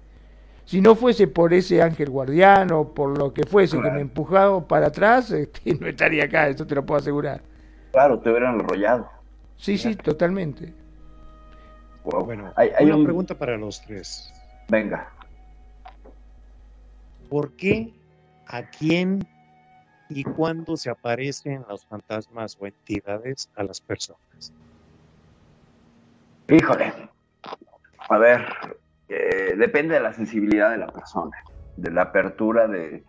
Si 0.64 0.80
no 0.80 0.94
fuese 0.94 1.26
por 1.26 1.52
ese 1.52 1.82
ángel 1.82 2.10
guardián 2.10 2.70
o 2.72 2.94
por 2.94 3.18
lo 3.18 3.34
que 3.34 3.44
fuese 3.44 3.80
que 3.80 3.90
me 3.90 4.00
empujado 4.00 4.66
para 4.66 4.88
atrás, 4.88 5.30
este, 5.32 5.74
no 5.74 5.86
estaría 5.88 6.24
acá, 6.24 6.48
eso 6.48 6.66
te 6.66 6.74
lo 6.74 6.84
puedo 6.84 7.00
asegurar. 7.00 7.42
Claro, 7.92 8.20
te 8.20 8.30
hubieran 8.30 8.60
enrollado. 8.60 9.10
Sí, 9.56 9.76
sí, 9.76 9.94
totalmente. 9.96 10.72
Bueno, 12.04 12.52
hay, 12.56 12.70
una 12.80 13.04
pregunta 13.04 13.34
para 13.34 13.56
los 13.56 13.82
tres. 13.82 14.32
Venga. 14.68 15.10
¿Por 17.28 17.52
qué, 17.52 17.92
a 18.46 18.62
quién 18.62 19.26
y 20.08 20.24
cuándo 20.24 20.76
se 20.76 20.90
aparecen 20.90 21.64
los 21.68 21.84
fantasmas 21.84 22.56
o 22.58 22.66
entidades 22.66 23.50
a 23.54 23.64
las 23.64 23.80
personas? 23.80 24.52
Híjole. 26.48 26.92
A 28.08 28.18
ver, 28.18 28.46
eh, 29.12 29.56
depende 29.56 29.94
de 29.94 30.00
la 30.00 30.12
sensibilidad 30.12 30.70
de 30.70 30.78
la 30.78 30.86
persona, 30.86 31.36
de 31.76 31.90
la 31.90 32.02
apertura 32.02 32.68
de, 32.68 33.02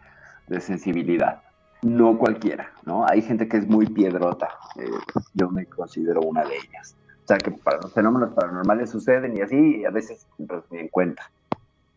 sensibilidad. 0.60 1.44
No 1.84 2.18
cualquiera, 2.18 2.72
¿no? 2.86 3.06
Hay 3.08 3.22
gente 3.22 3.48
que 3.48 3.58
es 3.58 3.68
muy 3.68 3.86
piedrota. 3.86 4.50
Eh, 4.78 4.90
yo 5.36 5.50
me 5.50 5.66
considero 5.66 6.22
una 6.22 6.44
de 6.44 6.56
ellas. 6.56 6.96
O 7.24 7.28
sea, 7.28 7.38
que 7.38 7.52
para 7.52 7.80
los 7.82 7.94
fenómenos 7.94 8.34
paranormales 8.34 8.90
suceden 8.90 9.38
y 9.38 9.42
así, 9.42 9.86
a 9.86 9.92
veces 9.92 10.28
pues, 10.48 10.64
ni 10.72 10.80
en 10.80 10.88
cuenta. 10.90 11.32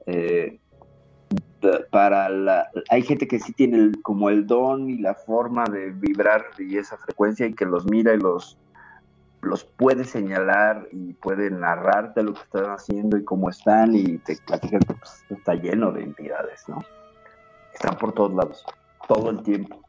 Eh, 0.07 0.61
para 1.91 2.29
la, 2.29 2.69
hay 2.91 3.03
gente 3.03 3.27
que 3.27 3.39
sí 3.39 3.55
tiene 3.55 3.93
como 4.03 4.29
el 4.29 4.47
don 4.47 4.91
y 4.91 4.99
la 4.99 5.15
forma 5.15 5.65
de 5.65 5.91
vibrar 5.91 6.45
y 6.59 6.77
esa 6.77 6.99
frecuencia 6.99 7.47
y 7.47 7.55
que 7.55 7.65
los 7.65 7.87
mira 7.87 8.13
y 8.13 8.19
los, 8.19 8.59
los 9.45 9.65
puede 9.65 10.05
señalar 10.05 10.89
y 10.93 11.15
puede 11.15 11.51
narrarte 11.51 12.23
lo 12.23 12.35
que 12.35 12.41
están 12.41 12.71
haciendo 12.71 13.17
y 13.17 13.25
cómo 13.25 13.51
están 13.51 13.95
y 13.95 14.19
te 14.19 14.37
platican 14.47 14.81
que 14.81 14.95
pues, 14.95 15.25
está 15.31 15.55
lleno 15.55 15.93
de 15.93 16.03
entidades, 16.03 16.69
¿no? 16.69 16.79
Están 17.73 17.97
por 17.97 18.13
todos 18.13 18.35
lados, 18.35 18.65
todo 19.09 19.31
el 19.31 19.43
tiempo, 19.43 19.81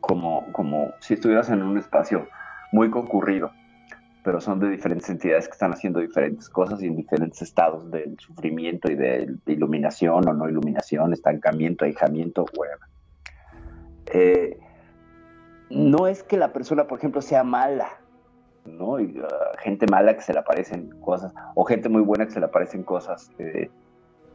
como, 0.00 0.50
como 0.52 0.92
si 1.00 1.14
estuvieras 1.14 1.50
en 1.50 1.62
un 1.62 1.78
espacio 1.78 2.28
muy 2.72 2.90
concurrido 2.90 3.50
pero 4.22 4.40
son 4.40 4.60
de 4.60 4.68
diferentes 4.70 5.08
entidades 5.10 5.46
que 5.48 5.52
están 5.52 5.72
haciendo 5.72 6.00
diferentes 6.00 6.48
cosas 6.48 6.82
y 6.82 6.86
en 6.86 6.96
diferentes 6.96 7.42
estados 7.42 7.90
del 7.90 8.16
sufrimiento 8.20 8.90
y 8.90 8.94
de, 8.94 9.34
iluminación 9.46 10.28
o 10.28 10.32
no 10.32 10.48
iluminación, 10.48 11.12
estancamiento, 11.12 11.84
ahijamiento. 11.84 12.44
Eh, 14.06 14.58
no 15.70 16.06
es 16.06 16.22
que 16.22 16.36
la 16.36 16.52
persona, 16.52 16.86
por 16.86 16.98
ejemplo, 16.98 17.20
sea 17.20 17.42
mala, 17.42 17.88
¿no? 18.64 19.00
Y, 19.00 19.18
uh, 19.18 19.26
gente 19.58 19.86
mala 19.90 20.14
que 20.14 20.22
se 20.22 20.32
le 20.32 20.40
aparecen 20.40 20.90
cosas, 21.00 21.32
o 21.54 21.64
gente 21.64 21.88
muy 21.88 22.02
buena 22.02 22.26
que 22.26 22.32
se 22.32 22.40
le 22.40 22.46
aparecen 22.46 22.82
cosas 22.82 23.30
eh, 23.38 23.70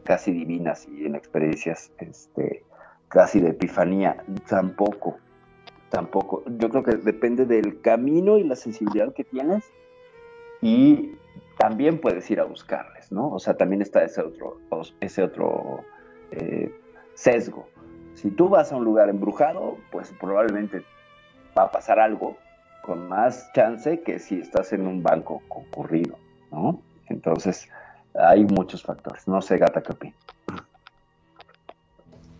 casi 0.03 0.31
divinas 0.31 0.87
y 0.87 1.05
en 1.05 1.15
experiencias 1.15 1.91
este, 1.99 2.63
casi 3.07 3.39
de 3.39 3.49
epifanía, 3.49 4.23
tampoco 4.47 5.17
tampoco. 5.89 6.43
Yo 6.57 6.69
creo 6.69 6.83
que 6.83 6.95
depende 6.95 7.45
del 7.45 7.81
camino 7.81 8.37
y 8.37 8.43
la 8.43 8.55
sensibilidad 8.55 9.13
que 9.13 9.23
tienes 9.23 9.63
y 10.61 11.15
también 11.57 11.99
puedes 11.99 12.29
ir 12.29 12.39
a 12.39 12.45
buscarles, 12.45 13.11
¿no? 13.11 13.29
O 13.29 13.39
sea, 13.39 13.55
también 13.55 13.81
está 13.81 14.03
ese 14.03 14.21
otro, 14.21 14.57
ese 14.99 15.23
otro 15.23 15.81
eh, 16.31 16.73
sesgo. 17.13 17.67
Si 18.15 18.31
tú 18.31 18.49
vas 18.49 18.71
a 18.71 18.75
un 18.75 18.83
lugar 18.83 19.09
embrujado, 19.09 19.77
pues 19.91 20.13
probablemente 20.19 20.83
va 21.57 21.63
a 21.63 21.71
pasar 21.71 21.99
algo 21.99 22.37
con 22.87 23.09
más 23.09 23.51
chance 23.53 23.99
que 23.99 24.17
si 24.17 24.39
estás 24.39 24.71
en 24.71 24.87
un 24.87 25.03
banco 25.03 25.41
concurrido, 25.49 26.15
¿no? 26.53 26.79
Entonces, 27.09 27.67
hay 28.15 28.45
muchos 28.45 28.81
factores. 28.81 29.27
No 29.27 29.41
sé, 29.41 29.57
Gata, 29.57 29.83
¿qué 29.83 29.91
opinas? 29.91 30.15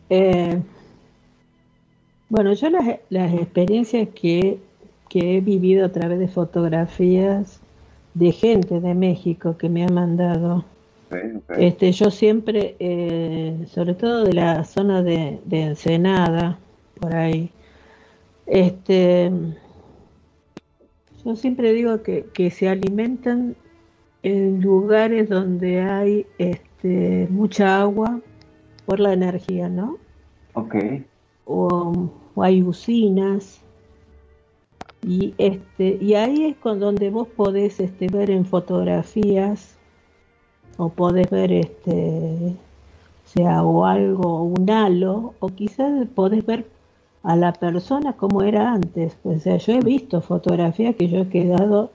Eh, 0.09 0.57
bueno, 2.29 2.53
yo 2.53 2.69
las, 2.69 3.33
experiencias 3.33 4.07
que, 4.15 4.61
he 5.13 5.41
vivido 5.41 5.85
a 5.85 5.89
través 5.89 6.19
de 6.19 6.27
fotografías 6.29 7.59
de 8.13 8.31
gente 8.31 8.79
de 8.79 8.93
México 8.93 9.57
que 9.57 9.67
me 9.67 9.83
ha 9.83 9.89
mandado, 9.89 10.63
este, 11.57 11.91
yo 11.91 12.09
siempre, 12.09 12.75
eh, 12.79 13.65
sobre 13.67 13.95
todo 13.95 14.23
de 14.23 14.33
la 14.33 14.63
zona 14.63 15.01
de, 15.01 15.39
Ensenada, 15.49 16.57
por 17.01 17.15
ahí, 17.15 17.49
este, 18.45 19.31
yo 21.28 21.36
siempre 21.36 21.73
digo 21.73 22.01
que, 22.01 22.25
que 22.34 22.49
se 22.49 22.69
alimentan 22.69 23.55
en 24.23 24.61
lugares 24.61 25.30
donde 25.30 25.82
hay 25.82 26.25
este, 26.39 27.28
mucha 27.30 27.82
agua 27.82 28.19
por 28.88 28.99
la 28.99 29.13
energía, 29.13 29.69
¿no? 29.69 29.99
Ok 30.53 30.75
o, 31.47 32.09
hay 32.36 32.61
usinas 32.61 33.61
y 35.01 35.34
este 35.38 35.97
y 36.01 36.13
ahí 36.13 36.45
es 36.45 36.57
con 36.57 36.80
donde 36.80 37.09
vos 37.09 37.28
podés 37.28 37.80
este, 37.80 38.07
ver 38.07 38.30
en 38.30 38.45
fotografías 38.45 39.78
o 40.78 40.89
podés 40.89 41.30
ver 41.30 41.51
este 41.51 42.55
sea 43.25 43.63
o 43.63 43.86
algo 43.86 44.43
un 44.43 44.69
halo 44.69 45.34
o 45.39 45.47
quizás 45.49 46.07
podés 46.13 46.45
ver 46.45 46.67
a 47.28 47.36
la 47.36 47.51
persona 47.51 48.13
como 48.13 48.41
era 48.41 48.71
antes. 48.71 49.17
O 49.23 49.38
sea 49.38 49.57
yo 49.57 49.73
he 49.73 49.80
visto 49.82 50.21
fotografías 50.21 50.95
que 50.95 51.09
yo 51.09 51.19
he 51.19 51.30
quedado 51.30 51.91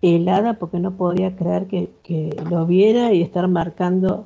helada 0.00 0.54
porque 0.54 0.78
no 0.78 0.92
podía 0.92 1.36
creer 1.36 1.66
que, 1.66 1.90
que 2.02 2.34
lo 2.50 2.64
viera 2.64 3.12
y 3.12 3.20
estar 3.20 3.46
marcando 3.46 4.24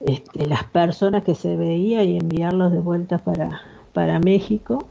este, 0.00 0.46
las 0.46 0.64
personas 0.64 1.24
que 1.24 1.34
se 1.34 1.56
veía 1.56 2.02
y 2.04 2.16
enviarlos 2.16 2.72
de 2.72 2.78
vuelta 2.78 3.18
para, 3.18 3.60
para 3.92 4.18
México. 4.18 4.86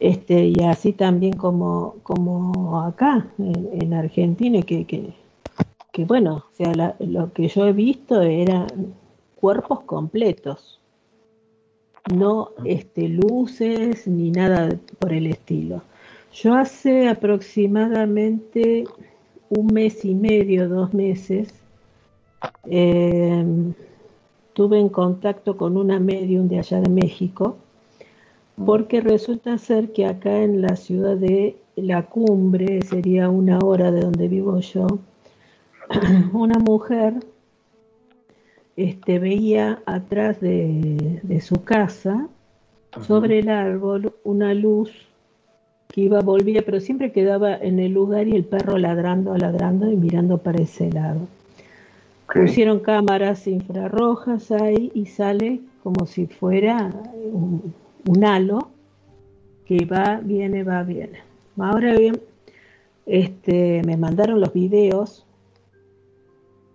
Este, 0.00 0.46
y 0.46 0.62
así 0.62 0.94
también 0.94 1.36
como, 1.36 1.96
como 2.04 2.80
acá, 2.84 3.26
en, 3.38 3.92
Argentina, 3.92 4.62
que, 4.62 4.86
que, 4.86 5.12
que, 5.92 6.04
bueno, 6.06 6.44
o 6.50 6.54
sea, 6.54 6.72
lo 7.00 7.32
que 7.34 7.48
yo 7.48 7.66
he 7.66 7.72
visto 7.74 8.22
eran 8.22 8.94
cuerpos 9.34 9.80
completos, 9.80 10.80
no 12.14 12.50
este, 12.64 13.08
luces 13.08 14.06
ni 14.06 14.30
nada 14.30 14.78
por 14.98 15.12
el 15.12 15.26
estilo. 15.26 15.82
Yo 16.32 16.54
hace 16.54 17.08
aproximadamente 17.08 18.84
un 19.48 19.66
mes 19.72 20.04
y 20.04 20.14
medio, 20.14 20.68
dos 20.68 20.92
meses, 20.92 21.52
eh, 22.68 23.44
estuve 24.48 24.78
en 24.78 24.88
contacto 24.88 25.56
con 25.56 25.76
una 25.76 25.98
medium 25.98 26.48
de 26.48 26.58
allá 26.58 26.80
de 26.80 26.90
México, 26.90 27.56
porque 28.64 29.00
resulta 29.00 29.58
ser 29.58 29.92
que 29.92 30.06
acá 30.06 30.42
en 30.42 30.62
la 30.62 30.76
ciudad 30.76 31.16
de 31.16 31.56
La 31.76 32.06
Cumbre, 32.06 32.80
sería 32.82 33.28
una 33.28 33.58
hora 33.58 33.90
de 33.90 34.00
donde 34.00 34.28
vivo 34.28 34.58
yo, 34.60 34.86
una 36.32 36.58
mujer 36.58 37.14
este, 38.76 39.18
veía 39.18 39.82
atrás 39.86 40.40
de, 40.40 41.40
su 41.40 41.64
casa, 41.64 42.28
sobre 43.06 43.40
el 43.40 43.48
árbol, 43.48 44.14
una 44.24 44.54
luz 44.54 44.90
que 45.88 46.02
iba, 46.02 46.20
volvía, 46.20 46.62
pero 46.64 46.80
siempre 46.80 47.12
quedaba 47.12 47.54
en 47.54 47.78
el 47.78 47.92
lugar 47.92 48.26
y 48.28 48.36
el 48.36 48.44
perro 48.44 48.78
ladrando, 48.78 49.36
ladrando 49.36 49.90
y 49.90 49.96
mirando 49.96 50.38
para 50.38 50.62
ese 50.62 50.90
lado. 50.90 51.20
Pusieron 52.32 52.80
cámaras 52.80 53.46
infrarrojas 53.46 54.50
ahí 54.50 54.90
y 54.94 55.06
sale 55.06 55.60
como 55.82 56.06
si 56.06 56.26
fuera 56.26 56.90
un, 57.32 58.24
halo 58.24 58.70
que 59.64 59.84
va, 59.84 60.20
viene, 60.22 60.64
va, 60.64 60.82
viene. 60.82 61.20
Ahora 61.58 61.96
bien, 61.96 62.20
este, 63.06 63.82
me 63.84 63.96
mandaron 63.96 64.40
los 64.40 64.52
videos. 64.52 65.25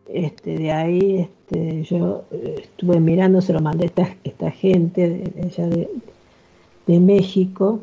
Este, 0.07 0.57
de 0.57 0.71
ahí 0.71 1.17
este, 1.19 1.83
yo 1.83 2.25
eh, 2.31 2.55
estuve 2.63 2.99
mirando, 2.99 3.41
se 3.41 3.53
lo 3.53 3.61
mandé 3.61 3.85
a 3.85 3.87
esta, 3.87 4.15
esta 4.23 4.51
gente 4.51 5.09
de, 5.09 5.41
allá 5.43 5.67
de, 5.67 5.89
de 6.87 6.99
México. 6.99 7.81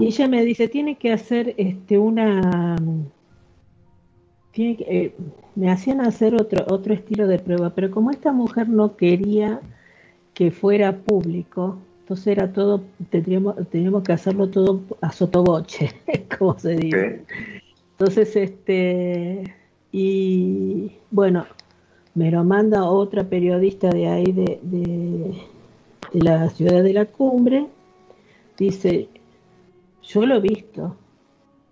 Y 0.00 0.06
ella 0.06 0.26
me 0.26 0.44
dice, 0.44 0.68
tiene 0.68 0.96
que 0.96 1.12
hacer 1.12 1.54
este, 1.56 1.98
una 1.98 2.76
eh, 4.58 5.14
me 5.54 5.70
hacían 5.70 6.00
hacer 6.00 6.34
otro, 6.34 6.92
estilo 6.92 7.26
de 7.26 7.38
prueba, 7.38 7.70
pero 7.70 7.90
como 7.90 8.10
esta 8.10 8.32
mujer 8.32 8.68
no 8.68 8.96
quería 8.96 9.60
que 10.34 10.50
fuera 10.50 10.96
público, 10.96 11.78
Entonces 12.00 12.26
era 12.28 12.52
todo, 12.52 12.82
tendríamos, 13.10 13.56
teníamos 13.70 14.02
que 14.02 14.12
hacerlo 14.12 14.48
todo 14.48 14.80
a 15.00 15.12
sotoboche, 15.12 15.90
como 16.38 16.58
se 16.58 16.76
dice. 16.76 17.24
Entonces, 17.92 18.36
este, 18.36 19.54
y 19.92 20.92
bueno, 21.10 21.46
me 22.14 22.30
lo 22.30 22.44
manda 22.44 22.84
otra 22.84 23.28
periodista 23.28 23.90
de 23.90 24.08
ahí, 24.08 24.32
de, 24.32 24.58
de, 24.62 25.42
de 26.12 26.22
la 26.22 26.48
ciudad 26.50 26.82
de 26.82 26.92
la 26.92 27.06
cumbre, 27.06 27.66
dice, 28.56 29.08
yo 30.02 30.24
lo 30.24 30.36
he 30.36 30.40
visto, 30.40 30.96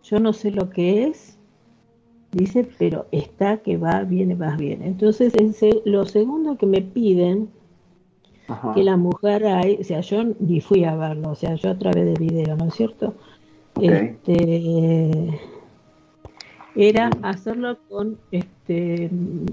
yo 0.03 0.21
no 0.21 0.33
sé 0.33 0.51
lo 0.51 0.71
que 0.71 1.05
es, 1.05 1.39
dice, 2.33 2.69
pero 2.79 3.07
está 3.13 3.59
que 3.59 3.77
va, 3.77 4.03
viene, 4.03 4.35
va, 4.35 4.57
bien. 4.57 4.83
Entonces, 4.83 5.33
lo 5.85 6.05
segundo 6.05 6.57
que 6.57 6.67
me 6.67 6.83
piden, 6.83 7.49
que 8.75 8.83
la 8.83 8.97
mujer, 8.97 9.47
hay, 9.47 9.79
o 9.81 9.85
sea, 9.85 10.01
yo 10.01 10.25
ni 10.39 10.61
fui 10.61 10.85
a 10.85 10.95
verlo, 10.97 11.31
o 11.31 11.35
sea, 11.35 11.55
yo 11.55 11.71
a 11.71 11.79
través 11.79 12.05
de 12.05 12.15
video, 12.15 12.57
¿no 12.57 12.67
es 12.67 12.75
cierto? 12.75 13.15
Este, 13.81 15.41
era 16.77 17.11
hacerlo 17.23 17.79
con, 17.89 18.19
este, 18.33 19.11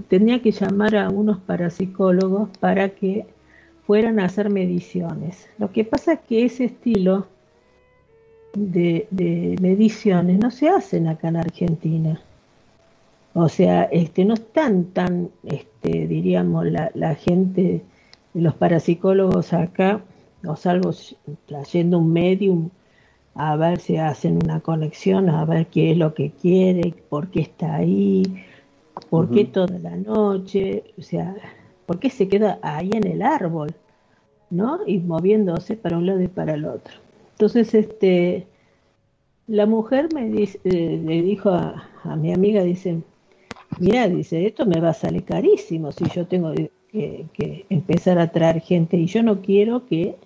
tenía 0.08 0.42
que 0.42 0.50
llamar 0.50 0.96
a 0.96 1.08
unos 1.08 1.38
parapsicólogos 1.38 2.48
para 2.58 2.90
que 2.90 3.26
fueran 3.86 4.18
a 4.20 4.24
hacer 4.24 4.50
mediciones. 4.50 5.48
Lo 5.58 5.70
que 5.70 5.84
pasa 5.84 6.14
es 6.14 6.20
que 6.20 6.44
ese 6.44 6.64
estilo 6.64 7.26
de, 8.54 9.56
mediciones 9.60 10.38
no 10.38 10.50
se 10.50 10.68
hacen 10.68 11.08
acá 11.08 11.28
en 11.28 11.36
Argentina. 11.36 12.20
O 13.34 13.48
sea, 13.48 13.84
este, 13.84 14.24
no 14.24 14.34
están 14.34 14.84
tan, 14.86 15.30
este, 15.44 16.06
diríamos, 16.06 16.66
la, 16.66 16.90
la 16.94 17.14
gente, 17.14 17.82
los 18.34 18.54
parapsicólogos 18.54 19.52
acá, 19.52 20.02
o 20.46 20.56
salgo 20.56 20.90
trayendo 21.46 21.98
un 21.98 22.12
medium 22.12 22.70
a 23.34 23.56
ver 23.56 23.80
si 23.80 23.96
hacen 23.96 24.38
una 24.42 24.60
conexión, 24.60 25.30
a 25.30 25.44
ver 25.44 25.66
qué 25.66 25.92
es 25.92 25.96
lo 25.96 26.14
que 26.14 26.30
quiere, 26.30 26.94
por 27.08 27.28
qué 27.30 27.40
está 27.40 27.76
ahí, 27.76 28.44
por 29.10 29.30
qué 29.30 29.44
toda 29.44 29.78
la 29.78 29.96
noche, 29.96 30.84
o 30.98 31.02
sea, 31.02 31.34
por 31.86 31.98
qué 31.98 32.10
se 32.10 32.28
queda 32.28 32.58
ahí 32.62 32.90
en 32.92 33.06
el 33.06 33.22
árbol, 33.22 33.74
¿no? 34.50 34.80
Y 34.86 34.98
moviéndose 34.98 35.76
para 35.76 35.98
un 35.98 36.06
lado 36.06 36.20
y 36.20 36.28
para 36.28 36.54
el 36.54 36.64
otro. 36.66 36.94
Entonces, 37.32 37.74
este, 37.74 38.46
la 39.46 39.66
mujer 39.66 40.08
me 40.14 40.28
dice, 40.28 40.60
eh, 40.64 41.00
le 41.04 41.22
dijo 41.22 41.50
a, 41.50 41.88
a 42.04 42.16
mi 42.16 42.32
amiga, 42.32 42.62
dice, 42.62 43.02
mira, 43.78 44.08
dice, 44.08 44.46
esto 44.46 44.66
me 44.66 44.80
va 44.80 44.90
a 44.90 44.94
salir 44.94 45.24
carísimo 45.24 45.92
si 45.92 46.04
yo 46.10 46.26
tengo 46.26 46.52
que, 46.92 47.66
empezar 47.70 48.18
a 48.18 48.30
traer 48.30 48.60
gente 48.60 48.96
y 48.96 49.06
yo 49.06 49.22
no 49.22 49.40
quiero 49.40 49.86
que 49.86 50.16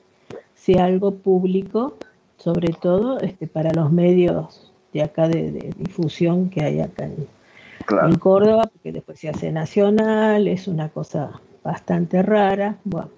sea 0.55 0.87
algo 0.87 1.15
público, 1.15 1.97
sobre 2.37 2.72
todo 2.72 3.18
este, 3.20 3.47
para 3.47 3.72
los 3.72 3.91
medios 3.93 4.72
de 4.93 5.03
acá 5.03 5.28
de, 5.28 5.72
difusión 5.76 6.51
que 6.51 6.64
hay 6.64 6.80
acá 6.80 7.05
en, 7.05 7.28
Córdoba, 8.18 8.64
porque 8.72 8.91
después 8.91 9.20
se 9.20 9.28
hace 9.28 9.53
nacional, 9.53 10.49
es 10.49 10.66
una 10.66 10.89
cosa 10.89 11.41
bastante 11.62 12.20
rara. 12.22 12.78
Bueno, 12.82 13.11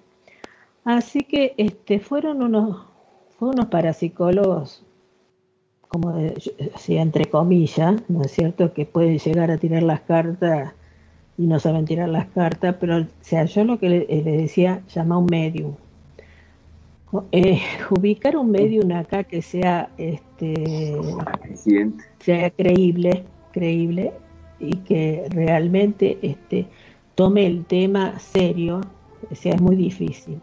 así 0.83 1.21
que 1.21 1.55
este, 1.57 1.99
fueron 1.99 2.43
unos, 2.43 2.85
fueron 3.37 3.55
unos 3.55 3.69
parapsicólogos 3.69 4.83
como 5.89 6.13
decía 6.13 7.01
entre 7.01 7.25
comillas, 7.25 8.03
¿no 8.07 8.21
es 8.21 8.31
cierto? 8.31 8.73
Que 8.73 8.85
pueden 8.85 9.17
llegar 9.17 9.49
a 9.51 9.57
tirar 9.57 9.81
las 9.81 10.01
cartas 10.01 10.73
y 11.35 11.47
no 11.47 11.59
saben 11.59 11.85
tirar 11.85 12.09
las 12.09 12.27
cartas, 12.27 12.75
pero 12.79 12.99
o 12.99 13.05
sea, 13.21 13.45
yo 13.45 13.63
lo 13.63 13.79
que 13.79 13.89
le, 13.89 14.05
decía, 14.05 14.83
llama 14.93 15.17
un 15.17 15.25
medium. 15.25 15.73
Eh, 17.31 17.59
ubicar 17.89 18.37
un 18.37 18.51
medium 18.51 18.91
acá 18.91 19.23
que 19.23 19.41
sea 19.41 19.89
este 19.97 20.95
sea 22.19 22.49
creíble, 22.51 23.23
creíble 23.51 24.13
y 24.59 24.77
que 24.77 25.25
realmente 25.29 26.19
este 26.21 26.67
tome 27.15 27.47
el 27.47 27.65
tema 27.65 28.19
serio, 28.19 28.81
o 29.29 29.35
sea, 29.35 29.55
es 29.55 29.61
muy 29.61 29.75
difícil. 29.75 30.39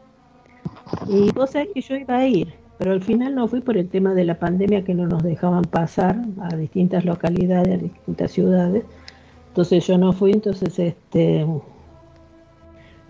Y 1.08 1.30
vos 1.32 1.50
sabés 1.50 1.68
que 1.72 1.80
yo 1.80 1.96
iba 1.96 2.16
a 2.16 2.26
ir, 2.26 2.52
pero 2.78 2.92
al 2.92 3.02
final 3.02 3.34
no 3.34 3.46
fui 3.46 3.60
por 3.60 3.76
el 3.76 3.88
tema 3.88 4.14
de 4.14 4.24
la 4.24 4.38
pandemia 4.38 4.84
que 4.84 4.94
no 4.94 5.06
nos 5.06 5.22
dejaban 5.22 5.64
pasar 5.64 6.20
a 6.40 6.56
distintas 6.56 7.04
localidades, 7.04 7.78
a 7.78 7.82
distintas 7.82 8.32
ciudades. 8.32 8.84
Entonces 9.48 9.86
yo 9.86 9.96
no 9.98 10.12
fui, 10.12 10.32
entonces 10.32 10.78
este 10.78 11.46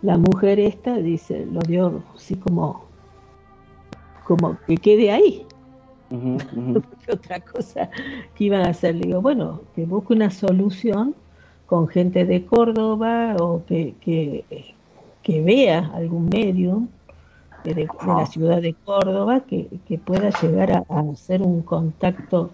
la 0.03 0.19
mujer 0.19 0.61
esta 0.61 0.97
dice, 0.99 1.47
lo 1.51 1.61
dio 1.61 2.03
así 2.15 2.37
como 2.37 2.86
como 4.27 4.59
que 4.67 4.77
quede 4.77 5.11
ahí. 5.11 5.47
otra 7.13 7.41
cosa 7.41 7.91
que 8.35 8.45
iban 8.45 8.63
a 8.63 8.71
hacer, 8.71 8.95
le 8.95 9.09
digo, 9.09 9.21
bueno, 9.21 9.61
que 9.75 9.85
busque 9.87 10.13
una 10.13 10.31
solución 10.31 11.15
con 11.67 11.89
gente 11.89 12.25
de 12.25 12.47
Córdoba 12.47 13.37
o 13.41 13.65
que, 13.67 13.95
que, 14.01 14.45
que 15.23 15.43
vea 15.43 15.91
algún 15.95 16.29
medio 16.29 16.87
de, 17.65 17.89
la 18.07 18.27
ciudad 18.27 18.63
de 18.63 18.75
Córdoba 18.75 19.41
que, 19.41 19.69
pueda 20.05 20.31
llegar 20.41 20.85
a, 20.89 21.01
hacer 21.13 21.43
un 21.43 21.63
contacto 21.63 22.51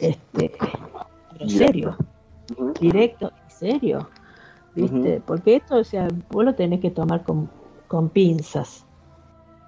este 0.00 0.52
serio, 1.46 1.96
directo 2.80 3.30
y 3.46 3.50
serio, 3.52 4.08
¿viste? 4.74 5.22
Porque 5.24 5.56
esto, 5.56 5.76
o 5.76 5.84
sea, 5.84 6.08
vos 6.30 6.44
lo 6.44 6.54
tenés 6.54 6.80
que 6.80 6.90
tomar 6.90 7.22
con, 7.22 7.48
con 7.86 8.08
pinzas. 8.08 8.84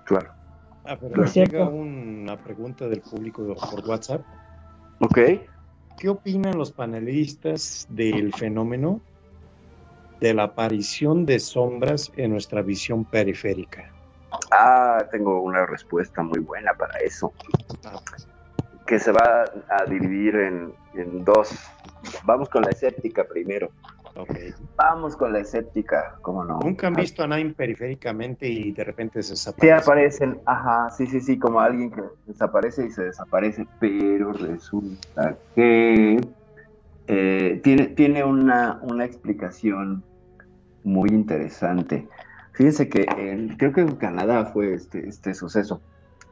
Claro. 0.04 0.41
Ah, 0.84 0.96
pero 1.00 1.24
llega 1.24 1.68
una 1.68 2.36
pregunta 2.36 2.88
del 2.88 3.00
público 3.00 3.54
por 3.54 3.88
WhatsApp. 3.88 4.22
Ok. 5.00 5.18
¿Qué 5.98 6.08
opinan 6.08 6.58
los 6.58 6.72
panelistas 6.72 7.86
del 7.90 8.32
fenómeno 8.34 9.00
de 10.20 10.34
la 10.34 10.44
aparición 10.44 11.26
de 11.26 11.38
sombras 11.38 12.10
en 12.16 12.30
nuestra 12.30 12.62
visión 12.62 13.04
periférica? 13.04 13.90
Ah, 14.50 15.04
tengo 15.10 15.40
una 15.42 15.66
respuesta 15.66 16.22
muy 16.22 16.40
buena 16.40 16.74
para 16.74 16.98
eso. 17.00 17.32
Que 18.86 18.98
se 18.98 19.12
va 19.12 19.44
a 19.68 19.84
dividir 19.84 20.36
en, 20.36 21.24
dos. 21.24 21.50
Vamos 22.24 22.48
con 22.48 22.62
la 22.62 22.70
escéptica 22.70 23.24
primero. 23.24 23.70
Vamos 24.76 25.16
con 25.16 25.32
la 25.32 25.40
escéptica, 25.40 26.16
¿cómo 26.20 26.44
no? 26.44 26.60
Nunca 26.60 26.86
han 26.86 26.94
visto 26.94 27.22
a 27.22 27.26
nadie 27.26 27.48
periféricamente 27.54 28.46
y 28.46 28.72
de 28.72 28.84
repente 28.84 29.22
se 29.22 29.32
desaparece. 29.32 29.66
Sí, 29.66 29.82
aparecen, 29.82 30.40
ajá, 30.44 30.90
sí, 30.90 31.06
sí, 31.06 31.20
sí, 31.20 31.38
como 31.38 31.60
alguien 31.60 31.90
que 31.90 32.02
desaparece 32.26 32.86
y 32.86 32.90
se 32.90 33.04
desaparece, 33.04 33.66
pero 33.78 34.32
resulta 34.32 35.36
que 35.54 36.20
eh, 37.06 37.60
tiene, 37.62 37.86
tiene 37.88 38.24
una, 38.24 38.80
una 38.82 39.04
explicación 39.04 40.04
muy 40.84 41.10
interesante. 41.10 42.08
Fíjense 42.52 42.88
que 42.88 43.06
creo 43.56 43.72
que 43.72 43.80
en 43.80 43.96
Canadá 43.96 44.46
fue 44.46 44.74
este, 44.74 45.08
este 45.08 45.34
suceso. 45.34 45.80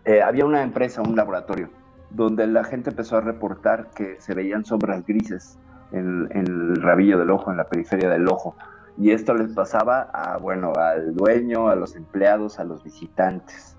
Eh, 0.05 0.23
había 0.23 0.45
una 0.45 0.63
empresa, 0.63 1.03
un 1.03 1.17
laboratorio, 1.17 1.71
donde 2.11 2.47
la 2.47 2.65
gente 2.65 2.91
empezó 2.91 3.17
a 3.17 3.21
reportar 3.21 3.91
que 3.95 4.21
se 4.21 4.35
veían 4.35 4.65
sombras 4.65 5.07
grises 5.07 5.59
en, 5.93 6.29
el 6.33 6.83
rabillo 6.83 7.19
del 7.19 7.31
ojo, 7.31 7.51
en 7.51 7.57
la 7.57 7.65
periferia 7.65 8.09
del 8.09 8.29
ojo. 8.29 8.57
Y 8.99 9.13
esto 9.13 9.35
les 9.35 9.53
pasaba 9.53 10.03
a, 10.13 10.37
bueno, 10.39 10.73
al 10.75 11.15
dueño, 11.15 11.69
a 11.69 11.75
los 11.75 11.97
empleados, 11.97 12.59
a 12.59 12.65
los 12.65 12.83
visitantes. 12.83 13.77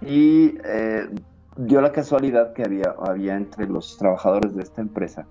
Y 0.00 0.58
eh, 0.64 1.08
dio 1.56 1.80
la 1.80 1.92
casualidad 1.92 2.52
que 2.54 2.64
había, 2.64 2.94
había 3.04 3.36
entre 3.36 3.66
los 3.66 3.98
trabajadores 3.98 4.54
de 4.54 4.62
esta 4.62 4.80
empresa 4.80 5.26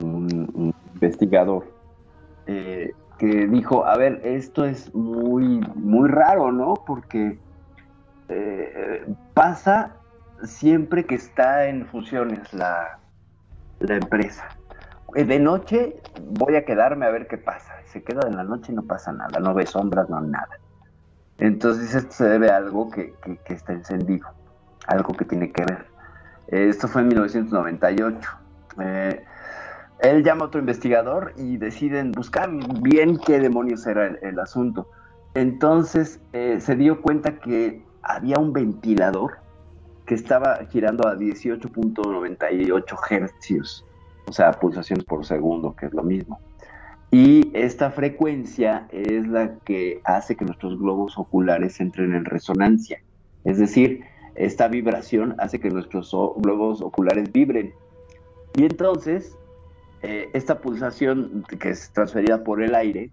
un, 0.00 0.74
investigador 0.94 1.70
eh, 2.46 2.92
que 3.18 3.46
dijo, 3.46 3.84
a 3.86 3.96
ver, 3.96 4.20
esto 4.24 4.64
es 4.64 4.94
muy, 4.94 5.60
muy 5.74 6.08
raro, 6.08 6.52
¿no? 6.52 6.74
Porque 6.86 7.38
eh, 8.28 9.14
pasa 9.34 9.96
siempre 10.44 11.04
que 11.04 11.14
está 11.14 11.66
en 11.66 11.86
fusiones 11.86 12.52
la, 12.52 12.98
la 13.80 13.96
empresa. 13.96 14.48
Eh, 15.14 15.24
de 15.24 15.38
noche 15.38 16.00
voy 16.20 16.56
a 16.56 16.64
quedarme 16.64 17.06
a 17.06 17.10
ver 17.10 17.26
qué 17.26 17.38
pasa. 17.38 17.72
Se 17.86 18.02
queda 18.02 18.26
en 18.26 18.36
la 18.36 18.44
noche 18.44 18.72
y 18.72 18.74
no 18.74 18.82
pasa 18.82 19.12
nada, 19.12 19.38
no 19.40 19.54
ve 19.54 19.66
sombras, 19.66 20.08
no 20.10 20.20
nada. 20.20 20.58
Entonces 21.38 21.94
esto 21.94 22.12
se 22.12 22.28
debe 22.28 22.50
a 22.50 22.56
algo 22.56 22.90
que, 22.90 23.14
que, 23.22 23.52
está 23.52 23.72
encendido, 23.72 24.26
algo 24.86 25.14
que 25.14 25.24
tiene 25.24 25.52
que 25.52 25.64
ver. 25.64 25.86
Esto 26.48 26.88
fue 26.88 27.02
en 27.02 27.08
1998. 27.08 28.30
Eh, 28.80 29.24
él 30.00 30.22
llama 30.22 30.44
a 30.44 30.46
otro 30.48 30.60
investigador 30.60 31.32
y 31.36 31.56
deciden 31.56 32.12
buscar 32.12 32.50
bien 32.80 33.18
qué 33.18 33.38
demonios 33.38 33.86
era 33.86 34.06
el, 34.06 34.38
asunto. 34.38 34.88
Entonces 35.34 36.20
eh, 36.32 36.60
se 36.60 36.76
dio 36.76 37.02
cuenta 37.02 37.38
que 37.38 37.82
había 38.02 38.38
un 38.38 38.52
ventilador 38.52 39.38
que 40.06 40.14
estaba 40.14 40.58
girando 40.70 41.08
a 41.08 41.16
18.98 41.16 42.96
hercios, 43.10 43.84
o 44.26 44.32
sea, 44.32 44.52
pulsaciones 44.52 45.04
por 45.04 45.24
segundo, 45.24 45.74
que 45.74 45.86
es 45.86 45.94
lo 45.94 46.02
mismo. 46.02 46.40
Y 47.10 47.50
esta 47.54 47.90
frecuencia 47.90 48.88
es 48.90 49.26
la 49.28 49.58
que 49.60 50.00
hace 50.04 50.36
que 50.36 50.44
nuestros 50.44 50.78
globos 50.78 51.16
oculares 51.16 51.80
entren 51.80 52.14
en 52.14 52.24
resonancia. 52.24 53.00
Es 53.44 53.58
decir, 53.58 54.04
esta 54.34 54.68
vibración 54.68 55.34
hace 55.38 55.60
que 55.60 55.70
nuestros 55.70 56.10
globos 56.36 56.82
oculares 56.82 57.32
vibren. 57.32 57.72
Y 58.56 58.64
entonces, 58.64 59.36
eh, 60.02 60.28
esta 60.34 60.60
pulsación 60.60 61.44
que 61.60 61.70
es 61.70 61.92
transferida 61.92 62.42
por 62.42 62.62
el 62.62 62.74
aire 62.74 63.10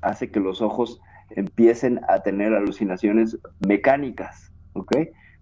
hace 0.00 0.30
que 0.30 0.40
los 0.40 0.60
ojos 0.60 1.00
empiecen 1.30 2.00
a 2.08 2.22
tener 2.22 2.52
alucinaciones 2.52 3.38
mecánicas, 3.66 4.52
¿ok? 4.74 4.96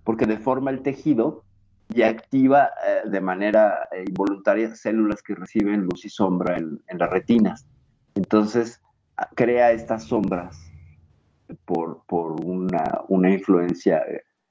Porque 0.05 0.27
deforma 0.27 0.71
el 0.71 0.83
tejido 0.83 1.45
y 1.93 2.03
activa 2.03 2.71
eh, 2.87 3.09
de 3.09 3.21
manera 3.21 3.89
eh, 3.93 4.05
involuntaria 4.07 4.75
células 4.75 5.23
que 5.23 5.35
reciben 5.35 5.83
luz 5.83 6.05
y 6.05 6.09
sombra 6.09 6.57
en, 6.57 6.81
las 6.99 7.11
retinas. 7.11 7.67
Entonces, 8.15 8.81
crea 9.35 9.73
estas 9.73 10.05
sombras 10.05 10.59
por, 11.65 12.03
una, 12.45 13.03
una 13.09 13.31
influencia 13.31 14.03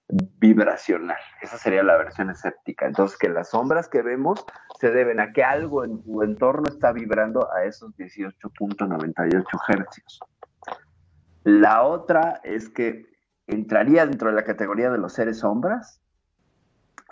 vibracional. 0.10 1.18
Esa 1.42 1.58
sería 1.58 1.84
la 1.84 1.98
versión 1.98 2.30
escéptica. 2.30 2.88
Entonces, 2.88 3.18
que 3.18 3.30
las 3.30 3.50
sombras 3.50 3.88
que 3.88 4.02
vemos 4.02 4.46
se 4.80 4.92
deben 4.92 5.20
a 5.20 5.32
que 5.32 5.44
algo 5.44 5.84
en 5.84 6.02
tu 6.02 6.24
entorno 6.24 6.64
está 6.68 6.92
vibrando 6.92 7.52
a 7.54 7.64
esos 7.64 7.96
18.98 7.98 9.44
hercios. 9.68 10.20
La 11.44 11.84
otra 11.84 12.42
es 12.44 12.70
que 12.70 13.06
entraría 13.48 14.06
dentro 14.06 14.30
de 14.30 14.36
la 14.36 14.44
categoría 14.44 14.90
de 14.90 14.98
los 14.98 15.14
seres 15.14 15.40
sombras 15.40 16.02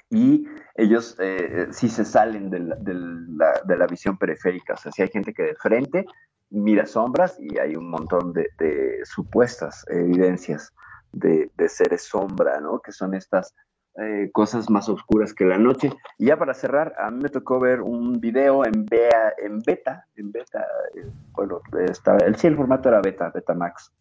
y 0.09 0.47
ellos 0.75 1.15
eh, 1.19 1.67
sí 1.71 1.89
se 1.89 2.05
salen 2.05 2.49
de 2.49 2.59
la, 2.59 3.87
visión 3.87 4.17
periférica. 4.17 4.73
O 4.73 4.77
sea, 4.77 4.91
si 4.91 5.01
hay 5.01 5.09
gente 5.09 5.33
que 5.33 5.43
de 5.43 5.55
frente 5.55 6.05
mira 6.49 6.85
sombras 6.85 7.37
y 7.39 7.59
hay 7.59 7.75
un 7.75 7.89
montón 7.89 8.31
de 8.33 9.01
supuestas 9.03 9.85
evidencias 9.89 10.73
de, 11.11 11.69
seres 11.69 12.03
sombra, 12.03 12.59
¿no? 12.59 12.79
Que 12.79 12.91
son 12.91 13.13
estas 13.13 13.55
eh, 13.95 14.29
cosas 14.31 14.69
más 14.69 14.89
oscuras 14.89 15.33
que 15.33 15.45
la 15.45 15.57
noche. 15.57 15.91
Y 16.17 16.27
ya 16.27 16.37
para 16.37 16.53
cerrar, 16.53 16.93
a 16.97 17.09
mí 17.11 17.21
me 17.23 17.29
tocó 17.29 17.59
ver 17.59 17.81
un 17.81 18.19
video 18.19 18.65
en, 18.65 18.85
beta, 18.85 19.33
en 19.37 19.59
beta, 19.59 20.05
en 20.15 20.31
beta, 20.31 20.65
eh, 20.95 21.05
bueno, 21.31 21.61
estaba, 21.87 22.19
el, 22.19 22.35
sí, 22.35 22.47
el 22.47 22.55
formato 22.55 22.89
era 22.89 23.01
beta, 23.01 23.31
beta 23.33 23.53
max, 23.53 23.91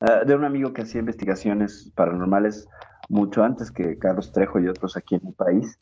eh, 0.00 0.24
de 0.24 0.34
un 0.34 0.44
amigo 0.44 0.72
que 0.72 0.82
hacía 0.82 1.00
investigaciones 1.00 1.92
paranormales 1.94 2.68
mucho 3.08 3.42
antes 3.42 3.70
que 3.70 3.98
Carlos 3.98 4.32
Trejo 4.32 4.58
y 4.60 4.68
otros 4.68 4.96
aquí 4.96 5.14
en 5.14 5.26
el 5.26 5.34
país. 5.34 5.78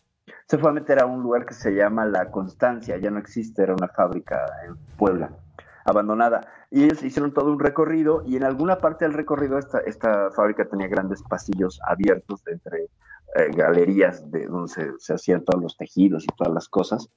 Se 0.46 0.58
fue 0.58 0.70
a 0.70 0.72
meter 0.72 1.00
a 1.00 1.06
un 1.06 1.22
lugar 1.22 1.46
que 1.46 1.54
se 1.54 1.72
llama 1.72 2.06
La 2.06 2.30
Constancia, 2.30 2.96
ya 2.98 3.10
no 3.10 3.18
existe, 3.18 3.62
era 3.62 3.74
una 3.74 3.88
fábrica 3.88 4.46
en 4.66 4.76
Puebla 4.96 5.30
abandonada. 5.84 6.40
Y 6.70 6.84
ellos 6.84 7.02
hicieron 7.02 7.32
todo 7.32 7.52
un 7.52 7.60
recorrido 7.60 8.22
y 8.26 8.36
en 8.36 8.44
alguna 8.44 8.78
parte 8.78 9.04
del 9.04 9.14
recorrido 9.14 9.58
esta, 9.58 9.78
esta 9.80 10.30
fábrica 10.32 10.66
tenía 10.66 10.88
grandes 10.88 11.22
pasillos 11.22 11.80
abiertos 11.86 12.42
entre 12.46 12.88
eh, 13.36 13.50
galerías 13.54 14.30
de 14.30 14.46
donde 14.46 14.72
se, 14.98 15.12
hacían 15.12 15.44
todos 15.44 15.62
los 15.62 15.76
tejidos 15.76 16.24
y 16.24 16.36
todas 16.36 16.52
las 16.52 16.68
cosas. 16.68 17.08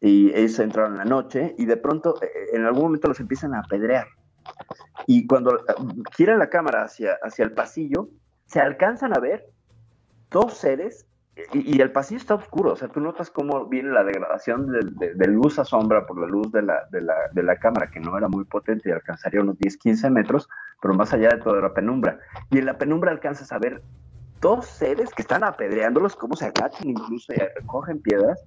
Y 0.00 0.34
ellos 0.34 0.58
entraron 0.58 0.92
en 0.92 0.98
la 0.98 1.04
noche 1.04 1.54
y 1.58 1.66
de 1.66 1.76
pronto 1.76 2.20
eh, 2.22 2.28
en 2.52 2.64
algún 2.64 2.84
momento 2.84 3.08
los 3.08 3.20
empiezan 3.20 3.54
a 3.54 3.60
apedrear. 3.60 4.06
Y 5.06 5.26
cuando 5.26 5.56
eh, 5.56 5.74
giran 6.16 6.38
la 6.38 6.50
cámara 6.50 6.82
hacia, 6.82 7.18
hacia 7.22 7.44
el 7.44 7.52
pasillo, 7.52 8.08
se 8.54 8.60
alcanzan 8.60 9.12
a 9.16 9.20
ver 9.20 9.50
dos 10.30 10.54
seres 10.54 11.08
y, 11.52 11.80
el 11.80 11.90
pasillo 11.90 12.20
está 12.20 12.36
oscuro, 12.36 12.74
o 12.74 12.76
sea, 12.76 12.86
tú 12.86 13.00
notas 13.00 13.28
cómo 13.28 13.66
viene 13.66 13.90
la 13.90 14.04
degradación 14.04 14.70
de, 14.70 15.26
luz 15.26 15.58
a 15.58 15.64
sombra 15.64 16.06
por 16.06 16.20
la 16.20 16.28
luz 16.28 16.52
de 16.52 16.62
la, 16.62 16.86
la, 16.92 17.14
de 17.32 17.42
la, 17.42 17.56
cámara, 17.56 17.90
que 17.90 17.98
no 17.98 18.16
era 18.16 18.28
muy 18.28 18.44
potente 18.44 18.88
y 18.88 18.92
alcanzaría 18.92 19.40
unos 19.40 19.58
10, 19.58 19.76
15 19.78 20.10
metros, 20.10 20.48
pero 20.80 20.94
más 20.94 21.12
allá 21.12 21.30
de 21.30 21.38
toda 21.38 21.60
la 21.60 21.74
penumbra. 21.74 22.20
Y 22.50 22.58
en 22.58 22.66
la 22.66 22.78
penumbra 22.78 23.10
alcanzas 23.10 23.50
a 23.50 23.58
ver 23.58 23.82
dos 24.40 24.66
seres 24.66 25.10
que 25.12 25.22
están 25.22 25.42
apedreándolos, 25.42 26.14
cómo 26.14 26.36
se 26.36 26.44
agachan, 26.44 26.88
incluso 26.88 27.32
y 27.32 27.36
recogen 27.36 28.00
piedras, 28.00 28.44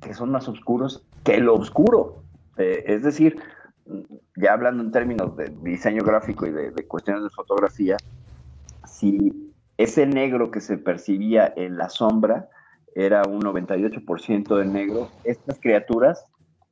que 0.00 0.14
son 0.14 0.30
más 0.30 0.46
oscuros 0.46 1.04
que 1.24 1.38
lo 1.38 1.54
oscuro. 1.54 2.22
Eh, 2.58 2.84
es 2.86 3.02
decir, 3.02 3.42
ya 4.36 4.52
hablando 4.52 4.84
en 4.84 4.92
términos 4.92 5.36
de 5.36 5.52
diseño 5.62 6.04
gráfico 6.04 6.46
y 6.46 6.52
de 6.52 6.86
cuestiones 6.86 7.24
de 7.24 7.30
fotografía, 7.30 7.96
si 9.02 9.52
ese 9.78 10.06
negro 10.06 10.52
que 10.52 10.60
se 10.60 10.78
percibía 10.78 11.52
en 11.56 11.76
la 11.76 11.88
sombra 11.88 12.48
era 12.94 13.22
un 13.22 13.42
98% 13.42 14.56
de 14.56 14.64
negro. 14.64 15.08
Estas 15.24 15.58
criaturas 15.58 16.24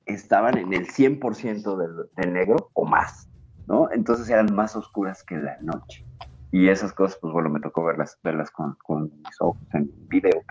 estaban 0.06 0.56
en 0.56 0.72
el 0.72 0.86
100% 0.86 1.76
del, 2.16 2.32
negro 2.32 2.70
o 2.74 2.84
más, 2.84 3.28
¿no? 3.66 3.90
Entonces 3.90 4.30
eran 4.30 4.54
más 4.54 4.76
oscuras 4.76 5.24
que 5.24 5.36
la 5.38 5.58
noche. 5.60 6.06
Y 6.52 6.68
esas 6.68 6.92
cosas, 6.92 7.18
pues 7.20 7.32
bueno, 7.32 7.48
me 7.48 7.58
tocó 7.58 7.82
verlas, 7.84 8.16
verlas 8.22 8.50
con, 8.52 8.76
mis 8.88 9.40
ojos 9.40 9.60
en 9.72 9.90
video, 10.08 10.42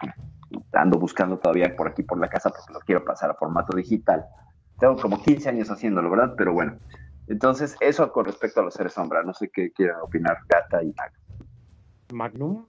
ando 0.73 0.99
buscando 0.99 1.39
todavía 1.39 1.75
por 1.77 1.87
aquí 1.87 2.03
por 2.03 2.19
la 2.19 2.27
casa 2.27 2.49
porque 2.49 2.73
lo 2.73 2.79
quiero 2.81 3.05
pasar 3.05 3.29
a 3.29 3.35
formato 3.35 3.75
digital. 3.77 4.25
Tengo 4.79 4.97
como 4.97 5.21
15 5.21 5.47
años 5.47 5.71
haciéndolo, 5.71 6.09
¿verdad? 6.09 6.33
Pero 6.37 6.51
bueno. 6.53 6.77
Entonces, 7.27 7.77
eso 7.79 8.11
con 8.11 8.25
respecto 8.25 8.59
a 8.59 8.63
los 8.63 8.73
seres 8.73 8.93
sombra. 8.93 9.23
No 9.23 9.33
sé 9.33 9.49
qué 9.49 9.71
quieran 9.71 10.01
opinar 10.01 10.39
Gata 10.49 10.81
y 10.83 10.93
Max. 10.97 11.28
Magnum. 12.11 12.65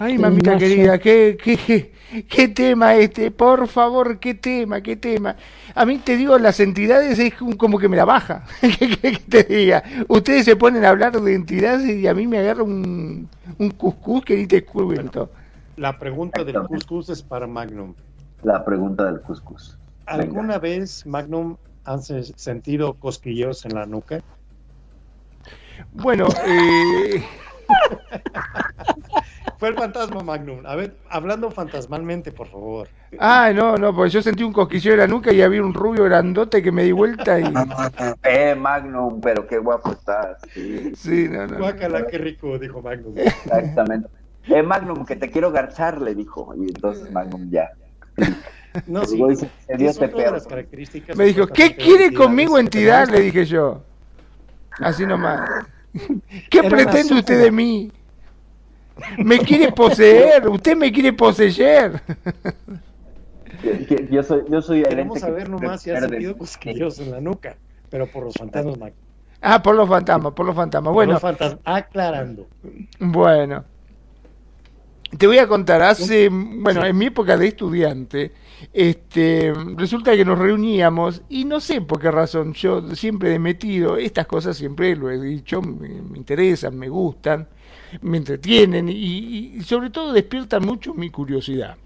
Ay, 0.00 0.16
mamita 0.16 0.56
querida, 0.56 0.96
¿qué, 1.00 1.36
qué, 1.42 1.92
qué, 2.28 2.48
tema 2.48 2.94
este, 2.94 3.32
por 3.32 3.66
favor, 3.66 4.20
qué 4.20 4.34
tema, 4.34 4.80
qué 4.80 4.94
tema. 4.94 5.34
A 5.74 5.84
mí 5.84 5.98
te 5.98 6.16
digo, 6.16 6.38
las 6.38 6.60
entidades 6.60 7.18
es 7.18 7.34
como 7.34 7.80
que 7.80 7.88
me 7.88 7.96
la 7.96 8.04
baja. 8.04 8.44
¿Qué, 8.60 9.18
te 9.28 9.42
diga? 9.42 9.82
Ustedes 10.06 10.44
se 10.44 10.54
ponen 10.54 10.84
a 10.84 10.90
hablar 10.90 11.20
de 11.20 11.34
entidades 11.34 11.84
y 11.84 12.06
a 12.06 12.14
mí 12.14 12.28
me 12.28 12.38
agarra 12.38 12.62
un, 12.62 13.28
un 13.58 13.70
cuscús 13.72 14.24
que 14.24 14.36
ni 14.36 14.46
te 14.46 14.64
cuento. 14.64 15.30
la 15.76 15.98
pregunta 15.98 16.44
del 16.44 16.62
cuscús 16.62 17.08
es 17.08 17.20
para 17.24 17.48
Magnum. 17.48 17.94
La 18.44 18.64
pregunta 18.64 19.04
del 19.04 19.20
cuscús. 19.20 19.78
¿Alguna 20.06 20.58
vez, 20.58 21.06
Magnum, 21.06 21.56
han 21.84 22.02
sentido 22.02 22.94
cosquilleos 22.94 23.64
en 23.64 23.74
la 23.74 23.84
nuca? 23.84 24.22
Bueno, 25.92 26.28
eh... 26.46 27.24
Fue 29.58 29.70
el 29.70 29.74
fantasma 29.74 30.22
Magnum. 30.22 30.64
A 30.64 30.76
ver, 30.76 30.96
hablando 31.10 31.50
fantasmalmente, 31.50 32.30
por 32.30 32.46
favor. 32.46 32.88
Ah, 33.18 33.50
no, 33.52 33.76
no, 33.76 33.94
porque 33.94 34.10
yo 34.10 34.22
sentí 34.22 34.44
un 34.44 34.52
cosquillo 34.52 34.92
de 34.92 34.98
la 34.98 35.06
nuca 35.08 35.32
y 35.32 35.42
había 35.42 35.62
un 35.62 35.74
rubio 35.74 36.04
grandote 36.04 36.62
que 36.62 36.70
me 36.70 36.84
di 36.84 36.92
vuelta 36.92 37.40
y. 37.40 37.52
Eh, 38.22 38.54
Magnum, 38.54 39.20
pero 39.20 39.46
qué 39.48 39.58
guapo 39.58 39.90
estás. 39.92 40.38
Sí, 40.54 40.92
sí 40.94 41.28
no, 41.28 41.46
no. 41.48 41.58
Guácala, 41.58 42.06
qué 42.06 42.18
rico, 42.18 42.56
dijo 42.58 42.80
Magnum. 42.80 43.18
Exactamente. 43.18 44.08
Eh, 44.46 44.62
Magnum, 44.62 45.04
que 45.04 45.16
te 45.16 45.28
quiero 45.28 45.50
garchar, 45.50 46.00
le 46.00 46.14
dijo. 46.14 46.54
Y 46.56 46.68
entonces 46.68 47.10
Magnum 47.10 47.50
ya. 47.50 47.70
No, 48.86 49.04
sí. 49.04 49.20
Dice, 49.76 50.12
las 50.30 50.46
características 50.46 51.16
me 51.16 51.24
dijo, 51.24 51.48
¿qué 51.48 51.74
quiere 51.74 52.14
conmigo 52.14 52.58
entidad? 52.58 53.08
Le 53.08 53.20
dije 53.22 53.44
yo. 53.44 53.82
Así 54.80 55.06
nomás. 55.06 55.48
¿Qué 56.50 56.62
pretende 56.62 57.14
usted 57.14 57.42
de 57.42 57.50
mí? 57.50 57.90
Me 59.18 59.38
quiere 59.38 59.70
poseer, 59.72 60.48
usted 60.48 60.76
me 60.76 60.92
quiere 60.92 61.12
poseer. 61.12 62.02
Yo 64.10 64.22
soy, 64.22 64.44
yo 64.48 64.62
soy 64.62 64.82
Queremos 64.82 65.20
saber 65.20 65.48
nomás 65.48 65.82
si 65.82 65.90
ha 65.90 66.00
sentido 66.00 66.36
cosquillos 66.36 66.98
en 67.00 67.10
la 67.10 67.20
nuca, 67.20 67.56
pero 67.90 68.06
por 68.06 68.24
los 68.24 68.34
fantasmas. 68.34 68.92
Ah, 69.40 69.62
por 69.62 69.74
los 69.74 69.88
fantasmas, 69.88 70.32
por 70.32 70.46
los 70.46 70.54
fantasmas. 70.54 70.92
Bueno, 70.92 71.12
los 71.14 71.22
fantasmas, 71.22 71.60
aclarando. 71.64 72.46
Bueno, 72.98 73.64
te 75.16 75.26
voy 75.26 75.38
a 75.38 75.48
contar, 75.48 75.80
hace, 75.82 76.28
bueno, 76.28 76.84
en 76.84 76.96
mi 76.96 77.06
época 77.06 77.36
de 77.38 77.48
estudiante, 77.48 78.32
este, 78.72 79.52
resulta 79.76 80.14
que 80.14 80.24
nos 80.24 80.38
reuníamos 80.38 81.22
y 81.30 81.44
no 81.44 81.60
sé 81.60 81.80
por 81.80 82.00
qué 82.00 82.10
razón, 82.10 82.52
yo 82.52 82.94
siempre 82.94 83.34
he 83.34 83.38
metido, 83.38 83.96
estas 83.96 84.26
cosas 84.26 84.56
siempre 84.56 84.94
lo 84.96 85.10
he 85.10 85.18
dicho, 85.18 85.62
me, 85.62 85.88
interesan, 86.16 86.76
me 86.76 86.88
gustan, 86.88 87.48
me 88.02 88.18
entretienen 88.18 88.88
y, 88.90 89.60
sobre 89.62 89.90
todo 89.90 90.12
despiertan 90.12 90.64
mucho 90.64 90.92
mi 90.92 91.08
curiosidad. 91.10 91.76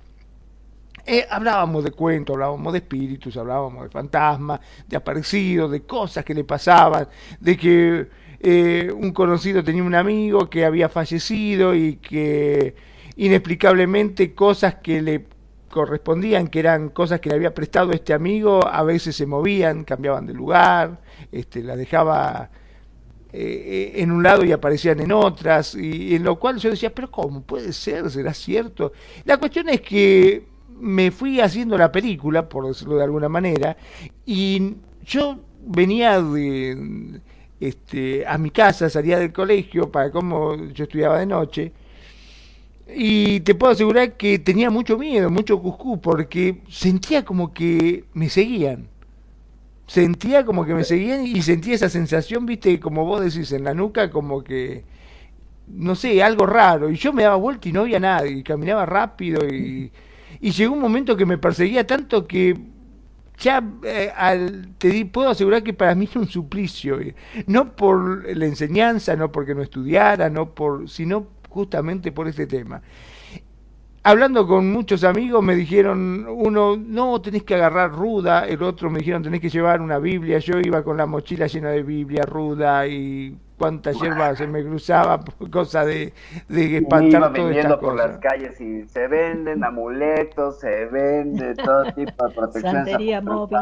Eh, 1.05 1.27
hablábamos 1.31 1.85
de 1.85 1.91
cuentos, 1.91 2.35
hablábamos 2.35 2.73
de 2.73 2.79
espíritus, 2.79 3.37
hablábamos 3.37 3.85
de 3.85 3.91
fantasmas, 3.91 4.61
de 4.87 4.97
aparecidos, 4.97 5.70
de 5.70 5.83
cosas 5.83 6.25
que 6.25 6.35
le 6.35 6.45
pasaban, 6.45 7.09
de 7.41 7.57
que 7.57 8.09
eh, 8.41 8.93
un 8.93 9.12
conocido 9.12 9.62
tenía 9.62 9.83
un 9.83 9.95
amigo 9.95 10.49
que 10.49 10.64
había 10.64 10.89
fallecido 10.89 11.75
y 11.75 11.97
que 11.97 12.91
inexplicablemente 13.17 14.35
cosas 14.35 14.77
que 14.77 15.03
le 15.03 15.27
correspondían, 15.69 16.49
que 16.49 16.61
eran 16.61 16.91
cosas 16.91 17.21
que 17.21 17.31
le 17.31 17.37
había 17.37 17.55
prestado 17.55 17.93
este 17.93 18.13
amigo, 18.13 18.67
a 18.67 18.83
veces 18.83 19.17
se 19.17 19.27
movían, 19.27 19.85
cambiaban 19.85 20.27
de 20.27 20.35
lugar, 20.35 21.01
este, 21.33 21.63
la 21.63 21.77
dejaba 21.77 22.51
eh, 23.33 23.93
en 23.97 24.13
un 24.13 24.23
lado 24.23 24.45
y 24.45 24.53
aparecían 24.53 25.01
en 25.01 25.11
otras, 25.13 25.75
y 25.75 26.15
en 26.15 26.25
lo 26.25 26.39
cual 26.39 26.59
yo 26.59 26.71
decía, 26.71 26.95
pero 26.95 27.11
¿cómo 27.11 27.43
puede 27.43 27.73
ser? 27.73 28.11
¿Será 28.11 28.35
cierto? 28.35 28.93
La 29.25 29.39
cuestión 29.39 29.69
es 29.71 29.81
que 29.81 30.47
me 30.79 31.11
fui 31.11 31.41
haciendo 31.41 31.79
la 31.79 31.91
película, 31.91 32.49
por 32.49 32.67
decirlo 32.67 32.97
de 32.97 33.05
alguna 33.05 33.29
manera, 33.29 33.77
y 34.27 34.75
yo 35.05 35.39
venía 35.65 36.21
de 36.21 37.21
este, 37.61 38.27
a 38.27 38.37
mi 38.39 38.51
casa, 38.51 38.91
salía 38.91 39.19
del 39.19 39.33
colegio 39.33 39.91
para 39.91 40.11
cómo 40.11 40.57
yo 40.73 40.85
estudiaba 40.85 41.19
de 41.19 41.27
noche. 41.27 41.73
Y 42.89 43.41
te 43.41 43.55
puedo 43.55 43.72
asegurar 43.72 44.16
que 44.16 44.39
tenía 44.39 44.70
mucho 44.70 44.99
miedo, 44.99 45.30
mucho 45.30 45.61
cuscú, 45.61 46.01
porque 46.01 46.62
sentía 46.68 47.24
como 47.24 47.53
que 47.55 48.05
me 48.12 48.28
seguían. 48.28 48.89
Sentía 49.87 50.45
como 50.45 50.64
que 50.64 50.74
me 50.74 50.85
seguían 50.85 51.26
y 51.26 51.43
sentía 51.43 51.74
esa 51.74 51.89
sensación, 51.89 52.47
viste, 52.47 52.80
como 52.80 53.05
vos 53.05 53.22
decís, 53.22 53.53
en 53.53 53.64
la 53.64 53.74
nuca, 53.74 54.11
como 54.11 54.43
que, 54.43 54.85
no 55.68 55.95
sé, 55.95 56.22
algo 56.22 56.47
raro. 56.47 56.91
Y 56.91 56.97
yo 56.97 57.12
me 57.12 57.24
daba 57.24 57.37
vuelta 57.37 57.68
y 57.68 57.72
no 57.72 57.83
había 57.83 58.01
nadie, 58.01 58.39
y 58.39 58.43
caminaba 58.43 58.87
rápido 58.87 59.47
y, 59.47 59.93
y 60.41 60.51
llegó 60.51 60.74
un 60.74 60.80
momento 60.80 61.16
que 61.16 61.26
me 61.26 61.39
perseguía 61.39 61.87
tanto 61.87 62.26
que 62.26 62.57
ya 63.39 63.62
eh, 63.85 64.11
al, 64.16 64.68
te 64.78 64.89
di, 64.89 65.05
puedo 65.05 65.30
asegurar 65.30 65.62
que 65.62 65.72
para 65.74 65.95
mí 65.95 66.09
era 66.11 66.20
un 66.20 66.28
suplicio, 66.28 66.99
no 67.47 67.72
por 67.72 68.37
la 68.37 68.47
enseñanza, 68.47 69.16
no 69.16 69.33
porque 69.33 69.55
no 69.55 69.62
estudiara, 69.62 70.30
no 70.30 70.51
por, 70.55 70.89
sino 70.89 71.26
justamente 71.53 72.13
por 72.13 72.27
este 72.29 72.47
tema. 72.47 72.81
Hablando 74.05 74.49
con 74.49 74.73
muchos 74.73 75.05
amigos 75.05 75.45
me 75.45 75.55
dijeron, 75.55 76.27
uno, 76.29 76.77
no, 76.77 77.21
tenés 77.21 77.45
que 77.45 77.55
agarrar 77.55 77.93
ruda, 77.93 78.49
el 78.49 78.61
otro 78.63 78.91
me 78.91 78.99
dijeron, 78.99 79.23
tenés 79.23 79.41
que 79.41 79.49
llevar 79.49 79.81
una 79.81 79.99
Biblia, 79.99 80.39
yo 80.39 80.59
iba 80.59 80.83
con 80.83 80.97
la 80.97 81.07
mochila 81.07 81.47
llena 81.47 81.71
de 81.71 81.85
Biblia, 81.85 82.25
ruda 82.25 82.85
y 82.89 83.39
cuánta 83.57 83.93
hierba 83.93 84.35
se 84.35 84.49
me 84.49 84.65
cruzaba, 84.65 85.21
cosa 85.53 85.85
de, 85.85 86.13
de 86.49 86.79
espantar 86.79 87.21
iba 87.21 87.29
vendiendo 87.29 87.79
por 87.79 87.95
las 87.95 88.19
calles 88.19 88.61
y 88.61 88.89
se 88.89 89.07
venden 89.07 89.63
amuletos, 89.63 90.59
se 90.59 90.87
vende 90.87 91.55
todo 91.65 91.85
tipo 91.93 92.27
de 92.27 92.35
protección. 92.35 92.73
Santería 92.73 93.21
móvil. 93.21 93.59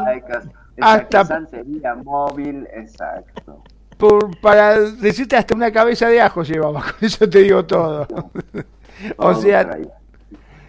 Hasta 0.79 1.25
santería 1.25 1.93
móvil, 1.93 2.67
exacto. 2.73 3.61
Por, 4.01 4.35
para 4.39 4.79
decirte 4.79 5.35
hasta 5.35 5.53
una 5.53 5.71
cabeza 5.71 6.07
de 6.07 6.19
ajo 6.19 6.41
llevaba, 6.41 6.81
con 6.99 7.07
eso 7.07 7.29
te 7.29 7.43
digo 7.43 7.63
todo. 7.63 8.07
o 9.17 9.35
sea, 9.35 9.77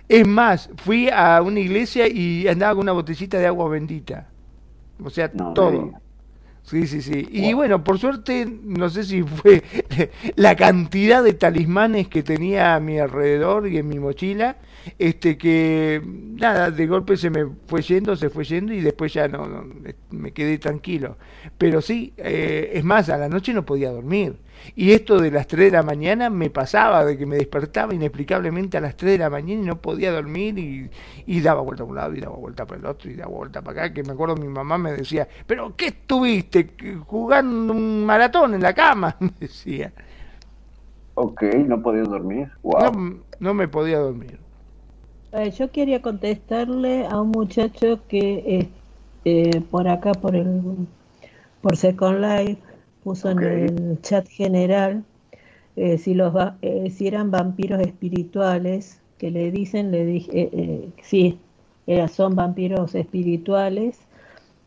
es 0.06 0.26
más, 0.28 0.68
fui 0.76 1.08
a 1.08 1.40
una 1.40 1.58
iglesia 1.58 2.06
y 2.06 2.46
andaba 2.46 2.74
con 2.74 2.82
una 2.82 2.92
botellita 2.92 3.38
de 3.38 3.46
agua 3.46 3.70
bendita. 3.70 4.28
O 5.02 5.08
sea, 5.08 5.32
todo. 5.32 5.92
Sí, 6.64 6.86
sí, 6.86 7.02
sí. 7.02 7.28
Y 7.30 7.52
bueno, 7.52 7.84
por 7.84 7.98
suerte, 7.98 8.46
no 8.62 8.88
sé 8.88 9.04
si 9.04 9.22
fue 9.22 9.62
la 10.36 10.56
cantidad 10.56 11.22
de 11.22 11.34
talismanes 11.34 12.08
que 12.08 12.22
tenía 12.22 12.74
a 12.74 12.80
mi 12.80 12.98
alrededor 12.98 13.68
y 13.68 13.78
en 13.78 13.88
mi 13.88 13.98
mochila, 13.98 14.56
este 14.98 15.36
que 15.36 16.00
nada, 16.04 16.70
de 16.70 16.86
golpe 16.86 17.16
se 17.16 17.30
me 17.30 17.46
fue 17.66 17.82
yendo, 17.82 18.16
se 18.16 18.30
fue 18.30 18.44
yendo 18.44 18.72
y 18.72 18.80
después 18.80 19.12
ya 19.12 19.28
no, 19.28 19.66
me 20.10 20.32
quedé 20.32 20.56
tranquilo. 20.58 21.18
Pero 21.58 21.82
sí, 21.82 22.14
eh, 22.16 22.70
es 22.74 22.84
más, 22.84 23.08
a 23.08 23.18
la 23.18 23.28
noche 23.28 23.52
no 23.52 23.66
podía 23.66 23.90
dormir. 23.90 24.36
Y 24.74 24.92
esto 24.92 25.18
de 25.18 25.30
las 25.30 25.46
3 25.46 25.66
de 25.66 25.76
la 25.78 25.82
mañana 25.82 26.30
me 26.30 26.50
pasaba, 26.50 27.04
de 27.04 27.16
que 27.18 27.26
me 27.26 27.36
despertaba 27.36 27.94
inexplicablemente 27.94 28.76
a 28.76 28.80
las 28.80 28.96
3 28.96 29.12
de 29.12 29.18
la 29.18 29.30
mañana 29.30 29.62
y 29.62 29.66
no 29.66 29.76
podía 29.80 30.12
dormir 30.12 30.58
y, 30.58 30.90
y 31.26 31.40
daba 31.40 31.60
vuelta 31.62 31.82
a 31.82 31.86
un 31.86 31.96
lado 31.96 32.14
y 32.14 32.20
daba 32.20 32.36
vuelta 32.36 32.66
para 32.66 32.80
el 32.80 32.86
otro 32.86 33.10
y 33.10 33.14
daba 33.14 33.30
vuelta 33.30 33.62
para 33.62 33.84
acá, 33.84 33.94
que 33.94 34.02
me 34.02 34.12
acuerdo 34.12 34.36
mi 34.36 34.48
mamá 34.48 34.78
me 34.78 34.92
decía, 34.92 35.28
pero 35.46 35.74
¿qué 35.76 35.86
estuviste? 35.88 36.70
Jugando 37.06 37.72
un 37.72 38.04
maratón 38.04 38.54
en 38.54 38.62
la 38.62 38.74
cama, 38.74 39.16
me 39.20 39.32
decía. 39.40 39.92
Ok, 41.14 41.42
no 41.66 41.82
podía 41.82 42.04
dormir. 42.04 42.50
No, 42.62 43.20
no 43.38 43.54
me 43.54 43.68
podía 43.68 43.98
dormir. 43.98 44.38
Eh, 45.32 45.50
yo 45.50 45.70
quería 45.70 46.02
contestarle 46.02 47.06
a 47.06 47.20
un 47.20 47.30
muchacho 47.30 48.00
que 48.06 48.70
eh, 49.24 49.62
por 49.70 49.88
acá, 49.88 50.12
por 50.12 50.36
el 50.36 50.60
por 51.60 51.76
Second 51.76 52.20
Life, 52.20 52.60
puso 53.02 53.30
en 53.30 53.42
el 53.42 54.00
chat 54.02 54.26
general 54.28 55.04
eh, 55.76 55.98
si 55.98 56.14
los 56.14 56.34
si 56.90 57.06
eran 57.06 57.30
vampiros 57.30 57.80
espirituales 57.80 59.00
que 59.18 59.30
le 59.30 59.50
dicen 59.50 59.90
le 59.90 60.04
dije 60.04 60.90
sí 61.02 61.38
son 62.10 62.34
vampiros 62.34 62.94
espirituales 62.94 63.98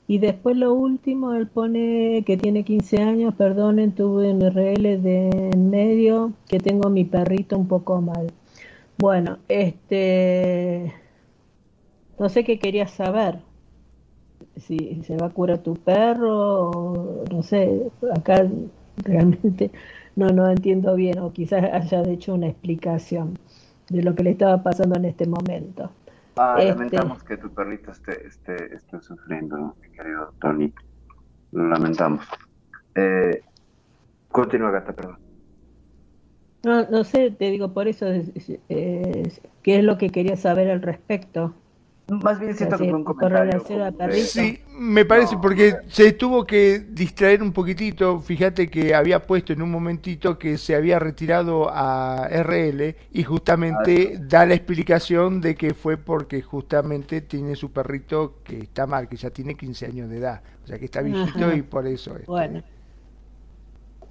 y 0.07 0.19
después 0.19 0.57
lo 0.57 0.73
último 0.73 1.33
él 1.33 1.47
pone 1.47 2.23
que 2.25 2.37
tiene 2.37 2.63
15 2.63 2.97
años 3.01 3.33
perdonen 3.35 3.93
tuve 3.93 4.31
un 4.31 4.41
RL 4.41 5.01
de 5.01 5.29
en 5.53 5.69
medio 5.69 6.33
que 6.47 6.59
tengo 6.59 6.89
mi 6.89 7.05
perrito 7.05 7.57
un 7.57 7.67
poco 7.67 8.01
mal 8.01 8.27
bueno, 8.97 9.39
este. 9.49 10.93
No 12.17 12.29
sé 12.29 12.43
qué 12.43 12.59
querías 12.59 12.91
saber. 12.91 13.39
Si 14.57 15.01
se 15.03 15.17
va 15.17 15.27
a 15.27 15.29
curar 15.29 15.59
tu 15.59 15.75
perro, 15.75 16.69
o 16.69 17.23
no 17.31 17.43
sé, 17.43 17.91
acá 18.15 18.47
realmente 18.97 19.71
no, 20.15 20.29
no 20.29 20.49
entiendo 20.49 20.95
bien, 20.95 21.19
o 21.19 21.33
quizás 21.33 21.63
haya 21.63 22.03
hecho 22.03 22.33
una 22.33 22.47
explicación 22.47 23.37
de 23.89 24.01
lo 24.01 24.15
que 24.15 24.23
le 24.23 24.31
estaba 24.31 24.63
pasando 24.63 24.95
en 24.95 25.05
este 25.05 25.27
momento. 25.27 25.91
Ah, 26.37 26.55
este 26.59 26.71
lamentamos 26.71 27.23
que 27.23 27.37
tu 27.37 27.53
perrito 27.53 27.91
esté, 27.91 28.27
esté, 28.27 28.75
esté 28.75 28.99
sufriendo, 29.01 29.75
mi 29.81 29.89
querido 29.95 30.33
Tony. 30.39 30.73
Lo 31.51 31.69
lamentamos. 31.69 32.25
Eh, 32.95 33.41
continúa, 34.29 34.71
gata, 34.71 34.93
perdón. 34.93 35.17
No, 36.63 36.89
no 36.89 37.03
sé, 37.03 37.31
te 37.31 37.51
digo 37.51 37.73
por 37.73 37.87
eso, 37.87 38.07
qué 39.63 39.77
es 39.77 39.83
lo 39.83 39.97
que 39.97 40.09
quería 40.09 40.35
saber 40.35 40.69
al 40.71 40.81
respecto. 40.81 41.53
Más 42.07 42.39
bien 42.39 42.55
siento 42.55 42.77
que 42.77 42.89
fue 42.89 42.93
un 42.93 43.03
comentario. 43.03 43.63
Sí, 44.25 44.59
me 44.77 45.05
parece 45.05 45.37
porque 45.41 45.77
se 45.87 46.11
tuvo 46.11 46.45
que 46.45 46.79
distraer 46.79 47.41
un 47.41 47.51
poquitito. 47.51 48.19
Fíjate 48.19 48.69
que 48.69 48.93
había 48.93 49.25
puesto 49.25 49.53
en 49.53 49.63
un 49.63 49.71
momentito 49.71 50.37
que 50.37 50.59
se 50.59 50.75
había 50.75 50.99
retirado 50.99 51.67
a 51.71 52.27
RL 52.27 52.95
y 53.11 53.23
justamente 53.23 54.17
ah, 54.17 54.21
da 54.27 54.45
la 54.45 54.53
explicación 54.53 55.41
de 55.41 55.55
que 55.55 55.73
fue 55.73 55.97
porque 55.97 56.43
justamente 56.43 57.21
tiene 57.21 57.55
su 57.55 57.71
perrito 57.71 58.35
que 58.43 58.59
está 58.59 58.85
mal, 58.85 59.07
que 59.07 59.15
ya 59.15 59.31
tiene 59.31 59.55
15 59.55 59.87
años 59.87 60.09
de 60.09 60.17
edad. 60.17 60.41
O 60.63 60.67
sea 60.67 60.77
que 60.77 60.85
está 60.85 61.01
viejito 61.01 61.55
y 61.55 61.63
por 61.63 61.87
eso. 61.87 62.15
Este... 62.15 62.27
Bueno. 62.27 62.61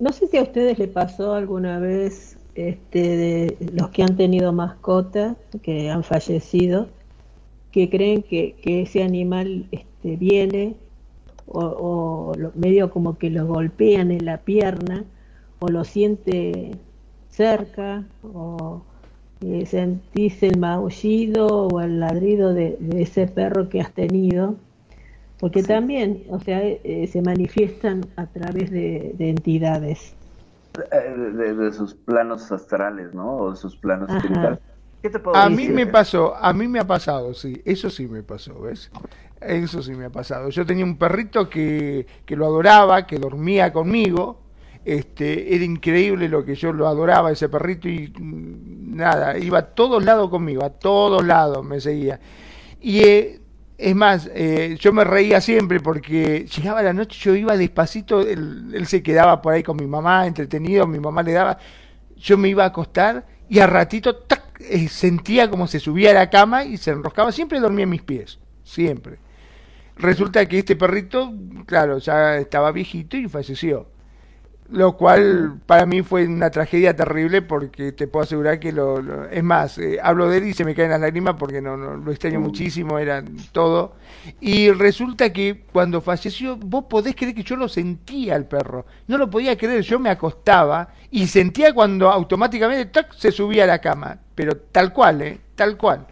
No 0.01 0.11
sé 0.11 0.27
si 0.27 0.37
a 0.39 0.43
ustedes 0.43 0.81
le 0.81 0.89
pasó 0.89 1.35
alguna 1.35 1.79
vez 1.79 2.37
este, 2.57 2.99
de 2.99 3.57
los 3.73 3.91
que 3.91 4.03
han 4.03 4.16
tenido 4.16 4.53
mascotas, 4.53 5.37
que 5.62 5.89
han 5.91 6.03
fallecido, 6.03 6.89
que 7.75 7.91
creen 7.91 8.23
que, 8.23 8.55
ese 8.63 9.03
animal 9.03 9.67
este, 9.73 10.15
viene 10.15 10.77
o, 11.49 12.33
medio 12.55 12.89
como 12.93 13.19
que 13.19 13.31
lo 13.31 13.47
golpean 13.47 14.13
en 14.13 14.25
la 14.25 14.39
pierna 14.39 15.03
o 15.59 15.67
lo 15.67 15.83
siente 15.83 16.71
cerca 17.31 18.05
o 18.23 18.81
eh, 19.41 19.67
sentís 19.67 20.41
el 20.45 20.57
maullido 20.57 21.67
o 21.67 21.81
el 21.81 21.99
ladrido 21.99 22.55
de, 22.55 22.79
ese 22.97 23.27
perro 23.27 23.69
que 23.69 23.81
has 23.81 23.93
tenido 23.93 24.55
porque 25.41 25.65
también 25.65 26.23
o 26.31 26.39
sea 26.39 26.63
eh, 26.63 27.09
se 27.11 27.23
manifiestan 27.23 28.07
a 28.15 28.27
través 28.27 28.71
de 28.71 29.17
entidades 29.19 30.15
de, 30.75 31.73
sus 31.73 31.95
planos 31.95 32.51
astrales, 32.51 33.15
¿no? 33.15 33.37
O 33.37 33.57
sus 33.57 33.77
planos 33.77 34.11
espirituales. 34.11 34.59
¿Qué 35.05 35.10
te 35.10 35.18
puedo 35.18 35.36
a 35.36 35.51
mí 35.51 35.68
me 35.68 35.86
pasó, 35.86 36.35
a 36.35 36.55
mí 36.55 36.66
me 36.66 36.78
ha 36.78 36.86
pasado, 36.86 37.35
sí, 37.35 37.60
eso 37.66 37.90
sí 37.90 38.09
me 38.09 38.22
pasó, 38.22 38.59
¿ves? 38.59 38.90
Eso 39.39 39.82
sí 39.82 39.93
me 39.93 40.06
ha 40.06 40.10
pasado. 40.10 40.48
Yo 40.48 40.64
tenía 40.64 40.82
un 40.82 40.97
perrito 40.97 41.51
que, 41.51 42.06
que 42.24 42.35
lo 42.35 42.47
adoraba, 42.47 43.06
que 43.06 43.18
dormía 43.18 43.70
conmigo, 43.70 44.40
este, 44.82 45.55
era 45.55 45.62
increíble 45.62 46.26
lo 46.26 46.43
que 46.43 46.55
yo 46.55 46.72
lo 46.72 46.89
adoraba 46.89 47.31
ese 47.31 47.51
perrito 47.51 47.86
y 47.86 48.14
mm, 48.18 48.97
nada, 48.97 49.36
iba 49.36 49.59
a 49.59 49.66
todos 49.66 50.02
lados 50.02 50.31
conmigo, 50.31 50.64
a 50.64 50.70
todos 50.70 51.22
lados 51.22 51.62
me 51.62 51.82
seguía. 51.82 52.18
Y 52.81 53.01
eh, 53.01 53.40
es 53.76 53.94
más, 53.94 54.31
eh, 54.32 54.74
yo 54.81 54.94
me 54.94 55.05
reía 55.05 55.43
siempre 55.43 55.81
porque 55.81 56.47
llegaba 56.47 56.81
la 56.81 56.94
noche, 56.94 57.18
yo 57.20 57.36
iba 57.36 57.59
despacito, 57.59 58.22
él, 58.22 58.86
se 58.86 59.02
quedaba 59.02 59.43
por 59.43 59.52
ahí 59.52 59.62
con 59.62 59.76
mi 59.76 59.86
mamá, 59.86 60.26
entretenido, 60.26 60.86
mi 60.86 60.98
mamá 60.98 61.22
le 61.22 61.32
daba, 61.32 61.59
yo 62.16 62.39
me 62.39 62.48
iba 62.48 62.64
a 62.64 62.68
acostar 62.68 63.26
y 63.51 63.59
a 63.59 63.66
ratito 63.66 64.16
eh, 64.60 64.89
sentía 64.89 65.51
como 65.51 65.66
se 65.66 65.81
subía 65.81 66.10
a 66.10 66.14
la 66.14 66.31
cama 66.31 66.64
y 66.64 66.76
se 66.76 66.90
enroscaba, 66.90 67.32
siempre 67.32 67.60
dormía 67.60 67.85
en 67.85 67.90
mis 67.90 68.02
pies, 68.02 68.39
siempre. 68.62 69.18
Resulta 69.97 70.47
que 70.47 70.59
este 70.59 70.76
perrito, 70.76 71.32
claro, 71.66 71.98
ya 71.98 72.39
estaba 72.39 72.72
viejito 72.72 73.16
y 73.16 73.28
falleció 73.28 73.94
lo 74.70 74.97
cual 74.97 75.61
para 75.66 75.85
mí 75.85 76.03
fue 76.03 76.27
una 76.27 76.51
tragedia 76.51 76.97
terrible 76.97 77.43
porque 77.43 77.93
te 77.93 78.07
puedo 78.07 78.24
asegurar 78.24 78.59
que 78.59 78.73
lo, 78.73 79.28
es 79.28 79.43
más 79.45 79.77
eh, 79.78 79.99
hablo 80.03 80.28
de 80.28 80.39
él 80.39 80.47
y 80.47 80.55
se 80.55 80.65
me 80.65 80.74
caen 80.74 80.91
las 80.91 81.01
lágrimas 81.01 81.36
porque 81.39 81.61
no, 81.61 81.77
no 81.77 81.97
lo 81.97 82.11
extraño 82.11 82.41
muchísimo 82.41 82.99
era 82.99 83.23
todo. 83.53 83.95
Y 84.41 84.70
resulta 84.70 85.32
que 85.32 85.65
cuando 85.70 86.01
falleció 86.01 86.57
vos 86.57 86.86
podés 86.89 87.15
creer 87.15 87.35
que 87.35 87.43
yo 87.43 87.57
lo 87.57 87.69
sentía 87.69 88.35
al 88.36 88.47
perro 88.47 88.86
no 89.07 89.19
lo 89.19 89.28
podía 89.28 89.57
creer 89.57 89.82
yo 89.82 89.99
me 89.99 90.09
acostaba 90.09 90.89
y 91.11 91.27
sentía 91.27 91.74
cuando 91.74 92.11
automáticamente 92.11 93.01
se 93.16 93.32
subía 93.32 93.65
a 93.65 93.66
la 93.66 93.81
cama 93.81 94.19
pero 94.35 94.57
tal 94.57 94.93
cual 94.93 95.23
eh 95.23 95.41
tal 95.55 95.77
cual. 95.77 96.07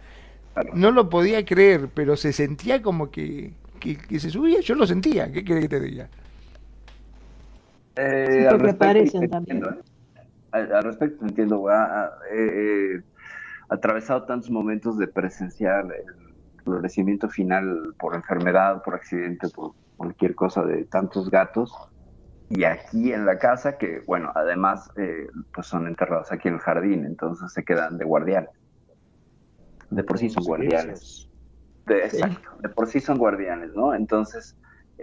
No 0.73 0.91
lo 0.91 1.09
podía 1.09 1.43
creer 1.43 1.89
pero 1.91 2.15
se 2.15 2.31
sentía 2.31 2.83
como 2.83 3.09
que, 3.09 3.53
que, 3.79 3.97
que 3.97 4.19
se 4.19 4.29
subía 4.29 4.59
yo 4.61 4.75
lo 4.75 4.85
sentía 4.85 5.31
qué 5.31 5.43
querés 5.43 5.63
que 5.63 5.69
te 5.69 5.79
diga 5.79 6.09
Eh, 7.95 8.47
al 8.49 8.59
respecto, 8.59 9.19
también. 9.29 9.63
¿eh? 9.63 10.23
Al, 10.51 10.83
respecto, 10.83 11.25
entiendo, 11.25 11.67
ha 11.69 12.11
atravesado 13.69 14.23
tantos 14.23 14.49
momentos 14.49 14.97
de 14.97 15.07
presenciar 15.07 15.85
el 15.85 16.63
florecimiento 16.63 17.29
final 17.29 17.95
por 17.99 18.15
enfermedad, 18.15 18.81
por 18.83 18.95
accidente, 18.95 19.49
por 19.49 19.73
cualquier 19.97 20.35
cosa 20.35 20.63
de 20.63 20.85
tantos 20.85 21.29
gatos. 21.29 21.73
Y 22.49 22.65
aquí 22.65 23.13
en 23.13 23.25
la 23.25 23.37
casa, 23.39 23.77
que 23.77 24.01
bueno, 24.05 24.31
además 24.35 24.89
eh, 24.97 25.27
pues 25.53 25.67
son 25.67 25.87
enterrados 25.87 26.31
aquí 26.31 26.49
en 26.49 26.55
el 26.55 26.59
jardín, 26.59 27.05
entonces 27.05 27.51
se 27.51 27.63
quedan 27.63 27.97
de 27.97 28.05
guardianes. 28.05 28.51
De 29.89 30.03
por 30.03 30.17
sí 30.17 30.29
son 30.29 30.43
guardianes. 30.43 31.29
De, 31.85 32.05
exacto, 32.05 32.49
de 32.59 32.69
por 32.69 32.87
sí 32.87 32.99
son 32.99 33.17
guardianes, 33.17 33.73
¿no? 33.75 33.93
Entonces, 33.93 34.55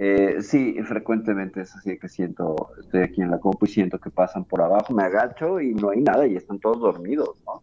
eh, 0.02 0.40
sí, 0.40 0.82
frecuentemente 0.82 1.60
es 1.60 1.77
así 1.77 1.98
que 1.98 2.09
siento, 2.09 2.70
estoy 2.81 3.02
aquí 3.02 3.20
en 3.20 3.31
la 3.31 3.39
compu 3.39 3.66
y 3.66 3.68
siento 3.68 3.98
que 3.98 4.09
pasan 4.09 4.47
por 4.47 4.62
abajo, 4.62 4.94
me 4.94 5.02
agacho 5.02 5.60
y 5.60 5.74
no 5.74 5.90
hay 5.90 6.01
nada 6.01 6.27
y 6.27 6.36
están 6.36 6.59
todos 6.59 6.81
dormidos, 6.81 7.36
¿no? 7.44 7.62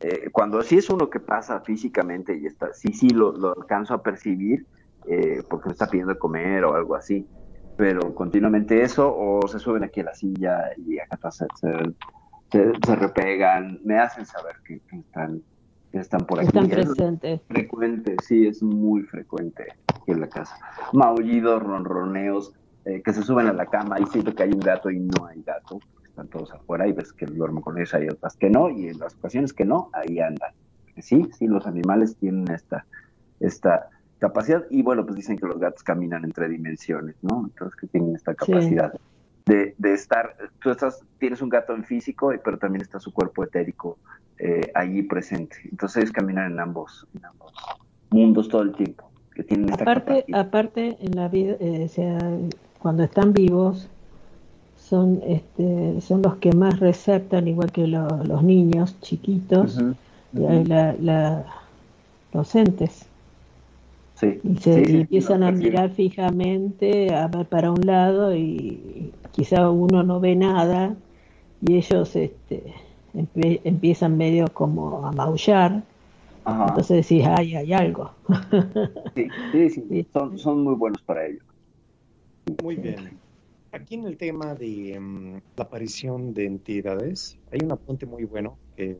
Eh, 0.00 0.30
cuando 0.32 0.62
sí 0.62 0.78
es 0.78 0.88
uno 0.88 1.10
que 1.10 1.20
pasa 1.20 1.60
físicamente 1.60 2.38
y 2.38 2.46
está, 2.46 2.72
sí, 2.72 2.94
sí 2.94 3.10
lo, 3.10 3.34
alcanzo 3.54 3.92
a 3.92 4.02
percibir 4.02 4.66
eh, 5.06 5.42
porque 5.50 5.66
me 5.66 5.72
está 5.72 5.86
pidiendo 5.86 6.18
comer 6.18 6.64
o 6.64 6.74
algo 6.74 6.94
así, 6.94 7.28
pero 7.76 8.14
continuamente 8.14 8.80
eso 8.80 9.14
o 9.14 9.46
se 9.46 9.58
suben 9.58 9.84
aquí 9.84 10.00
a 10.00 10.04
la 10.04 10.14
silla 10.14 10.70
y 10.78 10.98
acá 10.98 11.30
se, 11.30 11.46
se, 12.50 12.96
repegan, 12.96 13.78
me 13.84 13.98
hacen 13.98 14.24
saber 14.24 14.56
que, 14.66 14.80
están 14.90 15.42
que 15.94 16.00
están 16.00 16.26
por 16.26 16.40
aquí. 16.40 16.48
Están 16.48 16.68
presentes. 16.68 17.40
frecuente, 17.46 18.16
sí, 18.26 18.48
es 18.48 18.62
muy 18.64 19.02
frecuente 19.02 19.68
aquí 19.86 20.10
en 20.10 20.20
la 20.20 20.28
casa. 20.28 20.58
Maullidos, 20.92 21.62
ronroneos, 21.62 22.52
eh, 22.84 23.00
que 23.00 23.12
se 23.12 23.22
suben 23.22 23.46
a 23.46 23.52
la 23.52 23.66
cama 23.66 24.00
y 24.00 24.06
siento 24.06 24.34
que 24.34 24.42
hay 24.42 24.50
un 24.50 24.58
gato 24.58 24.90
y 24.90 24.98
no 24.98 25.26
hay 25.26 25.40
gato 25.42 25.78
están 26.04 26.28
todos 26.28 26.52
afuera 26.52 26.86
y 26.86 26.92
ves 26.92 27.12
que 27.12 27.26
duermen 27.26 27.60
con 27.60 27.76
ellos, 27.76 27.92
hay 27.92 28.08
otras 28.08 28.36
que 28.36 28.48
no, 28.48 28.70
y 28.70 28.86
en 28.86 28.98
las 29.00 29.16
ocasiones 29.16 29.52
que 29.52 29.64
no, 29.64 29.90
ahí 29.92 30.20
andan. 30.20 30.52
Sí, 31.00 31.28
sí, 31.36 31.48
los 31.48 31.66
animales 31.66 32.16
tienen 32.16 32.48
esta, 32.52 32.86
esta 33.40 33.88
capacidad, 34.20 34.64
y 34.70 34.82
bueno, 34.82 35.04
pues 35.04 35.16
dicen 35.16 35.36
que 35.36 35.46
los 35.46 35.58
gatos 35.58 35.82
caminan 35.82 36.24
entre 36.24 36.48
dimensiones, 36.48 37.16
¿no? 37.22 37.46
Entonces 37.48 37.74
que 37.80 37.88
tienen 37.88 38.14
esta 38.14 38.32
capacidad 38.34 38.92
de, 39.46 39.74
de, 39.76 39.92
estar, 39.92 40.36
tú 40.60 40.70
estás, 40.70 41.02
tienes 41.18 41.42
un 41.42 41.48
gato 41.48 41.74
en 41.74 41.84
físico, 41.84 42.32
pero 42.42 42.58
también 42.58 42.82
está 42.82 42.98
su 42.98 43.12
cuerpo 43.12 43.44
etérico 43.44 43.98
eh, 44.38 44.70
allí 44.74 45.02
presente. 45.02 45.56
Entonces 45.70 45.98
ellos 45.98 46.12
caminan 46.12 46.52
en 46.52 46.60
ambos, 46.60 47.06
en 47.14 47.24
ambos 47.24 47.52
mundos 48.10 48.48
todo 48.48 48.62
el 48.62 48.74
tiempo. 48.74 49.10
Que 49.34 49.42
tienen 49.42 49.68
esta 49.68 49.82
aparte, 49.82 50.24
aparte 50.32 50.96
en 51.00 51.16
la 51.16 51.28
vida, 51.28 51.56
eh, 51.60 51.88
sea, 51.88 52.18
cuando 52.78 53.02
están 53.02 53.32
vivos, 53.32 53.88
son, 54.76 55.20
este, 55.26 56.00
son 56.00 56.22
los 56.22 56.36
que 56.36 56.52
más 56.52 56.78
receptan, 56.78 57.48
igual 57.48 57.72
que 57.72 57.86
los 57.86 58.42
niños 58.42 59.00
chiquitos, 59.00 59.80
La, 60.32 61.44
los 62.32 62.54
entes. 62.54 63.06
Y 64.22 64.56
se 64.58 65.00
empiezan 65.00 65.42
a 65.42 65.50
mirar 65.50 65.90
fijamente, 65.90 67.12
a 67.14 67.26
ver 67.26 67.46
para 67.46 67.70
un 67.70 67.80
lado 67.84 68.34
y 68.34 69.12
quizá 69.32 69.70
uno 69.70 70.02
no 70.02 70.20
ve 70.20 70.36
nada 70.36 70.96
y 71.60 71.76
ellos 71.76 72.14
este, 72.14 72.74
empiezan 73.12 74.16
medio 74.16 74.46
como 74.52 75.06
a 75.06 75.12
maullar. 75.12 75.82
Entonces 76.46 77.08
decís, 77.08 77.26
ay, 77.26 77.56
hay 77.56 77.72
algo. 77.72 78.10
sí, 79.14 79.70
sí, 79.70 80.06
Son, 80.12 80.38
son 80.38 80.62
muy 80.62 80.74
buenos 80.74 81.02
para 81.02 81.26
ello. 81.26 81.40
Muy 82.62 82.76
bien. 82.76 83.18
Aquí 83.72 83.94
en 83.94 84.06
el 84.06 84.16
tema 84.16 84.54
de 84.54 85.00
mm, 85.00 85.40
la 85.56 85.64
aparición 85.64 86.34
de 86.34 86.46
entidades, 86.46 87.38
hay 87.50 87.60
un 87.64 87.72
apunte 87.72 88.06
muy 88.06 88.24
bueno 88.24 88.58
que 88.76 88.98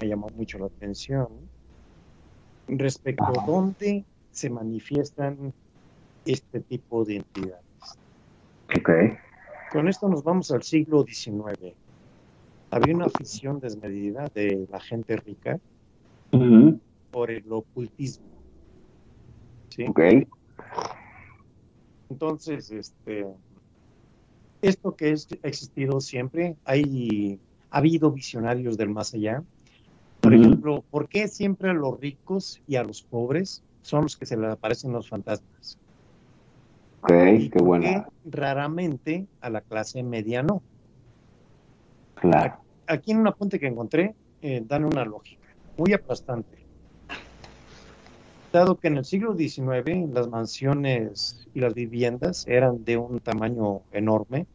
me 0.00 0.08
llamó 0.08 0.28
mucho 0.36 0.58
la 0.58 0.66
atención. 0.66 1.28
Respecto 2.66 3.24
a 3.24 3.46
dónde 3.46 4.04
se 4.38 4.50
manifiestan 4.50 5.52
este 6.24 6.60
tipo 6.60 7.04
de 7.04 7.16
entidades. 7.16 7.64
Okay. 8.78 9.16
Con 9.72 9.88
esto 9.88 10.08
nos 10.08 10.22
vamos 10.22 10.52
al 10.52 10.62
siglo 10.62 11.04
XIX. 11.04 11.74
Había 12.70 12.94
una 12.94 13.06
afición 13.06 13.58
desmedida 13.58 14.30
de 14.34 14.68
la 14.70 14.78
gente 14.78 15.16
rica 15.16 15.58
por 17.10 17.30
el 17.32 17.50
ocultismo. 17.50 18.26
¿sí? 19.70 19.86
Okay. 19.88 20.28
Entonces, 22.08 22.70
este, 22.70 23.26
esto 24.62 24.94
que 24.94 25.06
ha 25.06 25.48
existido 25.48 26.00
siempre, 26.00 26.56
hay, 26.64 27.40
ha 27.70 27.78
habido 27.78 28.12
visionarios 28.12 28.76
del 28.76 28.90
más 28.90 29.14
allá. 29.14 29.42
Por 30.20 30.34
ejemplo, 30.34 30.84
¿por 30.90 31.08
qué 31.08 31.26
siempre 31.26 31.70
a 31.70 31.74
los 31.74 31.98
ricos 31.98 32.60
y 32.68 32.76
a 32.76 32.84
los 32.84 33.02
pobres 33.02 33.62
son 33.88 34.02
los 34.02 34.16
que 34.16 34.26
se 34.26 34.36
les 34.36 34.52
aparecen 34.52 34.92
los 34.92 35.08
fantasmas? 35.08 35.78
Ok, 37.00 37.08
qué 37.10 37.62
bueno. 37.62 38.06
Raramente 38.24 39.26
a 39.40 39.50
la 39.50 39.60
clase 39.62 40.02
media 40.02 40.42
no. 40.42 40.62
Claro. 42.14 42.64
Aquí 42.86 43.12
en 43.12 43.18
un 43.18 43.28
apunte 43.28 43.58
que 43.58 43.66
encontré, 43.66 44.14
eh, 44.42 44.62
dan 44.64 44.84
una 44.84 45.04
lógica 45.04 45.46
muy 45.76 45.92
aplastante. 45.92 46.58
Dado 48.52 48.76
que 48.76 48.88
en 48.88 48.98
el 48.98 49.04
siglo 49.04 49.36
XIX 49.36 50.12
las 50.12 50.28
mansiones 50.28 51.46
y 51.54 51.60
las 51.60 51.74
viviendas 51.74 52.46
eran 52.46 52.84
de 52.84 52.96
un 52.96 53.20
tamaño 53.20 53.82
enorme, 53.92 54.46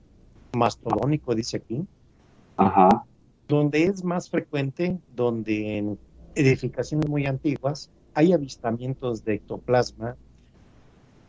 mastodónico 0.55 1.33
dice 1.35 1.57
aquí, 1.57 1.87
Ajá. 2.57 2.89
donde 3.47 3.83
es 3.83 4.03
más 4.03 4.29
frecuente, 4.29 4.99
donde 5.07 5.77
en 5.77 5.99
edificaciones 6.35 7.07
muy 7.07 7.25
antiguas 7.25 7.89
hay 8.13 8.33
avistamientos 8.33 9.23
de 9.23 9.35
ectoplasma, 9.35 10.15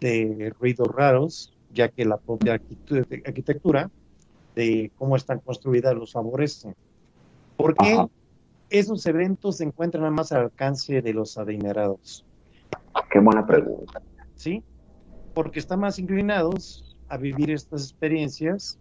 de 0.01 0.53
ruidos 0.59 0.89
raros, 0.89 1.53
ya 1.73 1.89
que 1.89 2.05
la 2.05 2.19
propia 2.19 2.61
arquitectura 3.25 3.91
de 4.55 4.93
cómo 4.97 5.17
están 5.17 5.41
construidas 5.41 5.95
los 5.95 6.13
favorece. 6.13 6.75
¿Por 7.57 7.75
qué 7.75 8.07
esos 8.71 9.07
eventos 9.07 9.59
se 9.59 9.65
encuentran 9.65 10.13
más 10.13 10.33
al 10.33 10.43
alcance 10.43 11.01
de 11.01 11.13
los 11.13 11.37
adinerados? 11.39 12.25
Qué 13.11 13.19
buena 13.19 13.47
pregunta. 13.47 14.03
Sí, 14.35 14.63
porque 15.33 15.61
están 15.61 15.81
más 15.81 15.99
inclinados 15.99 16.97
a 17.09 17.17
vivir 17.17 17.51
estas 17.51 17.85
experiencias. 17.85 18.79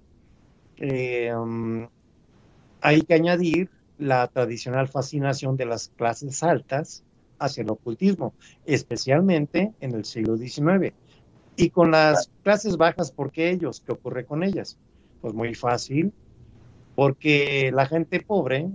Eh, 0.77 1.33
um, 1.33 1.87
hay 2.81 3.01
que 3.01 3.13
añadir 3.13 3.69
la 3.97 4.27
tradicional 4.27 4.87
fascinación 4.87 5.55
de 5.55 5.65
las 5.65 5.89
clases 5.89 6.43
altas 6.43 7.03
hacia 7.43 7.63
el 7.63 7.69
ocultismo, 7.69 8.33
especialmente 8.65 9.73
en 9.79 9.93
el 9.93 10.05
siglo 10.05 10.37
XIX. 10.37 10.93
Y 11.55 11.69
con 11.69 11.91
las 11.91 12.31
clases 12.43 12.77
bajas, 12.77 13.11
¿por 13.11 13.31
qué 13.31 13.51
ellos? 13.51 13.81
¿Qué 13.85 13.91
ocurre 13.91 14.25
con 14.25 14.43
ellas? 14.43 14.77
Pues 15.21 15.33
muy 15.33 15.53
fácil, 15.53 16.13
porque 16.95 17.71
la 17.73 17.85
gente 17.85 18.21
pobre, 18.21 18.69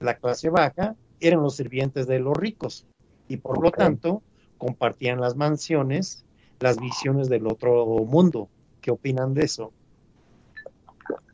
la 0.00 0.14
clase 0.14 0.50
baja, 0.50 0.96
eran 1.20 1.42
los 1.42 1.56
sirvientes 1.56 2.06
de 2.06 2.18
los 2.18 2.36
ricos 2.36 2.86
y 3.28 3.36
por 3.36 3.62
lo 3.62 3.70
tanto 3.70 4.22
compartían 4.58 5.20
las 5.20 5.36
mansiones, 5.36 6.24
las 6.60 6.78
visiones 6.78 7.28
del 7.28 7.46
otro 7.46 7.86
mundo. 8.04 8.48
¿Qué 8.80 8.90
opinan 8.90 9.34
de 9.34 9.44
eso? 9.44 9.72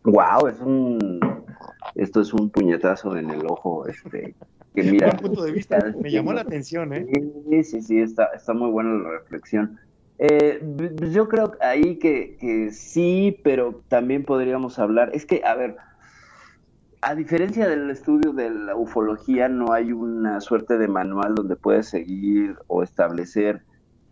Wow, 0.04 0.46
es 0.48 0.60
un 0.60 1.20
esto 1.94 2.20
es 2.20 2.32
un 2.32 2.50
puñetazo 2.50 3.16
en 3.16 3.30
el 3.30 3.46
ojo, 3.46 3.86
este 3.86 4.34
que 4.76 4.82
mira. 4.82 5.10
punto 5.16 5.42
de 5.42 5.52
vista, 5.52 5.78
me 6.02 6.10
llamó 6.10 6.34
la 6.34 6.42
atención, 6.42 6.92
¿eh? 6.92 7.06
Sí, 7.48 7.64
sí, 7.64 7.82
sí, 7.82 7.98
está, 8.00 8.26
está 8.34 8.52
muy 8.52 8.70
buena 8.70 8.90
la 9.02 9.10
reflexión. 9.18 9.80
Eh, 10.18 10.60
yo 11.10 11.28
creo 11.28 11.52
ahí 11.60 11.98
que, 11.98 12.36
que 12.38 12.70
sí, 12.72 13.40
pero 13.42 13.82
también 13.88 14.24
podríamos 14.24 14.78
hablar. 14.78 15.10
Es 15.14 15.24
que, 15.24 15.42
a 15.44 15.54
ver, 15.54 15.76
a 17.00 17.14
diferencia 17.14 17.66
del 17.68 17.90
estudio 17.90 18.32
de 18.32 18.50
la 18.50 18.76
ufología, 18.76 19.48
no 19.48 19.72
hay 19.72 19.92
una 19.92 20.40
suerte 20.42 20.76
de 20.76 20.88
manual 20.88 21.34
donde 21.34 21.56
puedes 21.56 21.88
seguir 21.88 22.56
o 22.66 22.82
establecer 22.82 23.62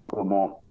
como 0.07 0.64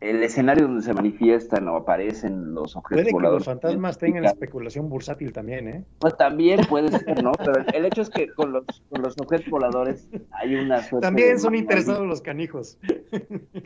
el 0.00 0.22
escenario 0.22 0.66
donde 0.66 0.82
se 0.82 0.94
manifiestan 0.94 1.66
o 1.68 1.76
aparecen 1.76 2.54
los 2.54 2.76
objetos 2.76 3.10
puede 3.10 3.26
que 3.26 3.32
los 3.32 3.44
fantasmas 3.44 3.98
tengan 3.98 4.24
especulación 4.24 4.88
bursátil 4.88 5.32
también, 5.32 5.68
¿eh? 5.68 5.84
Pues 5.98 6.16
también 6.16 6.60
puede 6.68 6.96
ser, 6.96 7.22
¿no? 7.22 7.32
Pero 7.38 7.64
el 7.74 7.84
hecho 7.84 8.02
es 8.02 8.10
que 8.10 8.32
con 8.32 8.52
los, 8.52 8.64
con 8.90 9.02
los 9.02 9.16
objetos 9.20 9.50
voladores 9.50 10.08
hay 10.30 10.54
una 10.54 10.82
suerte 10.82 11.04
También 11.04 11.40
son 11.40 11.56
interesados 11.56 12.06
los 12.06 12.22
canijos. 12.22 12.78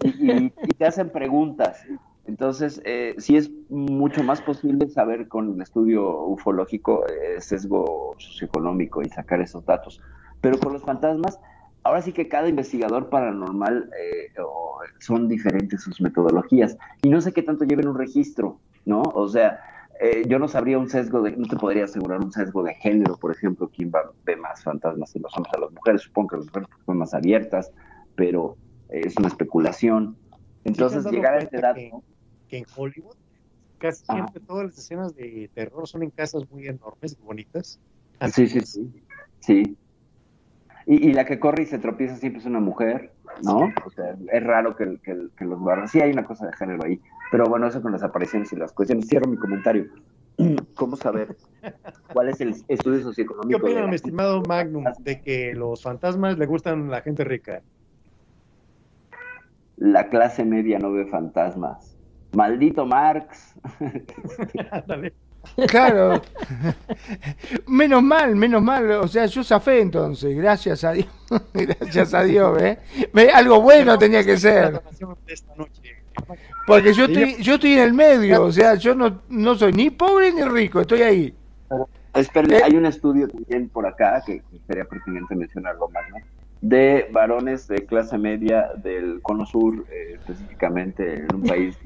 y, 0.02 0.48
te 0.48 0.86
hacen 0.86 1.10
preguntas. 1.10 1.84
Entonces, 2.26 2.80
eh, 2.84 3.14
sí 3.18 3.36
es 3.36 3.50
mucho 3.68 4.22
más 4.22 4.40
posible 4.40 4.88
saber 4.88 5.28
con 5.28 5.54
el 5.54 5.60
estudio 5.60 6.24
ufológico 6.24 7.04
eh, 7.08 7.40
sesgo 7.40 8.14
socioeconómico 8.16 9.02
y 9.02 9.08
sacar 9.10 9.40
esos 9.42 9.66
datos. 9.66 10.00
Pero 10.40 10.58
con 10.58 10.72
los 10.72 10.82
fantasmas, 10.82 11.38
ahora 11.82 12.02
sí 12.02 12.12
que 12.12 12.28
cada 12.28 12.48
investigador 12.48 13.08
paranormal 13.08 13.90
eh, 13.98 14.32
son 14.98 15.28
diferentes 15.28 15.82
sus 15.82 16.00
metodologías. 16.00 16.76
Y 17.02 17.10
no 17.10 17.20
sé 17.20 17.32
qué 17.32 17.42
tanto 17.42 17.64
lleven 17.64 17.88
un 17.88 17.98
registro, 17.98 18.60
¿no? 18.84 19.02
O 19.02 19.28
sea, 19.28 19.60
eh, 20.00 20.24
yo 20.26 20.38
no 20.38 20.48
sabría 20.48 20.78
un 20.78 20.88
sesgo 20.88 21.22
de, 21.22 21.36
no 21.36 21.46
te 21.46 21.56
podría 21.56 21.84
asegurar 21.84 22.20
un 22.20 22.32
sesgo 22.32 22.62
de 22.62 22.74
género, 22.74 23.16
por 23.16 23.32
ejemplo, 23.32 23.70
quién 23.74 23.90
va, 23.94 24.10
ve 24.24 24.36
más 24.36 24.62
fantasmas 24.62 25.14
en 25.16 25.22
los 25.22 25.36
hombres 25.36 25.54
a 25.54 25.60
las 25.60 25.72
mujeres, 25.72 26.02
supongo 26.02 26.28
que 26.28 26.36
las 26.38 26.46
mujeres 26.46 26.68
son 26.86 26.98
más 26.98 27.14
abiertas, 27.14 27.70
pero 28.14 28.56
es 28.88 29.16
una 29.16 29.28
especulación. 29.28 30.16
Entonces, 30.64 31.04
llegar 31.10 31.34
a 31.34 31.38
este 31.38 31.60
dato... 31.60 31.80
Que, 32.48 32.58
en 32.58 32.66
Hollywood 32.76 33.16
casi 33.78 34.04
siempre 34.04 34.40
todas 34.40 34.66
las 34.66 34.78
escenas 34.78 35.16
de 35.16 35.50
terror 35.54 35.88
son 35.88 36.02
en 36.02 36.10
casas 36.10 36.48
muy 36.50 36.66
enormes 36.68 37.16
y 37.18 37.24
bonitas. 37.24 37.80
Sí, 38.30 38.46
sí, 38.46 38.60
sí. 38.60 38.92
Sí. 39.40 39.76
Y, 40.86 41.12
la 41.12 41.24
que 41.24 41.38
corre 41.38 41.62
y 41.62 41.66
se 41.66 41.78
tropieza 41.78 42.16
siempre 42.16 42.40
es 42.40 42.46
una 42.46 42.60
mujer, 42.60 43.12
¿no? 43.44 43.72
O 43.84 43.90
sea, 43.90 44.16
es 44.32 44.42
raro 44.42 44.76
que, 44.76 44.98
que, 45.02 45.44
los 45.44 45.62
barros. 45.62 45.90
Sí, 45.90 46.00
hay 46.00 46.10
una 46.10 46.24
cosa 46.24 46.46
de 46.46 46.52
género 46.54 46.84
ahí. 46.84 47.00
Pero 47.30 47.46
bueno, 47.46 47.66
eso 47.66 47.80
con 47.80 47.92
las 47.92 48.02
apariciones 48.02 48.52
y 48.52 48.56
las 48.56 48.72
cuestiones. 48.72 49.08
Cierro 49.08 49.28
mi 49.28 49.36
comentario. 49.36 49.86
¿Cómo 50.74 50.96
saber 50.96 51.36
cuál 52.12 52.28
es 52.30 52.40
el 52.40 52.54
estudio 52.68 53.02
socioeconómico? 53.02 53.60
¿Qué 53.60 53.64
opina, 53.64 53.86
mi 53.86 53.94
estimado 53.94 54.42
Magnum, 54.42 54.84
de 55.00 55.20
que 55.20 55.54
los 55.54 55.82
fantasmas 55.82 56.38
le 56.38 56.46
gustan 56.46 56.88
a 56.88 56.90
la 56.90 57.00
gente 57.02 57.24
rica? 57.24 57.62
La 59.76 60.08
clase 60.08 60.44
media 60.44 60.78
no 60.78 60.92
ve 60.92 61.06
fantasmas. 61.06 61.96
Maldito 62.32 62.86
Marx. 62.86 63.54
Claro. 65.68 66.22
menos 67.66 68.02
mal, 68.02 68.34
menos 68.36 68.62
mal. 68.62 68.90
O 68.92 69.08
sea, 69.08 69.26
yo 69.26 69.44
zafé 69.44 69.80
entonces, 69.80 70.36
gracias 70.36 70.84
a 70.84 70.92
Dios. 70.92 71.08
gracias 71.54 72.14
a 72.14 72.22
Dios, 72.22 72.62
¿eh? 72.62 72.78
Algo 73.34 73.60
bueno 73.60 73.98
tenía 73.98 74.24
que 74.24 74.36
ser. 74.36 74.80
Porque 76.66 76.92
yo 76.92 77.04
estoy, 77.04 77.36
yo 77.42 77.54
estoy 77.54 77.72
en 77.74 77.80
el 77.80 77.92
medio, 77.92 78.44
o 78.44 78.52
sea, 78.52 78.74
yo 78.74 78.94
no, 78.94 79.22
no 79.28 79.54
soy 79.56 79.72
ni 79.72 79.90
pobre 79.90 80.32
ni 80.32 80.42
rico, 80.42 80.80
estoy 80.80 81.02
ahí. 81.02 81.34
Espera, 82.14 82.58
¿Eh? 82.58 82.62
hay 82.64 82.76
un 82.76 82.86
estudio 82.86 83.26
también 83.28 83.68
por 83.68 83.86
acá 83.86 84.22
que, 84.24 84.42
sería 84.66 84.84
pertinente 84.84 85.34
mencionarlo 85.34 85.88
más, 85.88 86.04
¿no? 86.10 86.16
De 86.60 87.08
varones 87.10 87.66
de 87.66 87.86
clase 87.86 88.18
media 88.18 88.70
del 88.76 89.20
cono 89.22 89.46
sur, 89.46 89.84
eh, 89.90 90.18
específicamente 90.20 91.24
en 91.24 91.34
un 91.34 91.42
país 91.42 91.76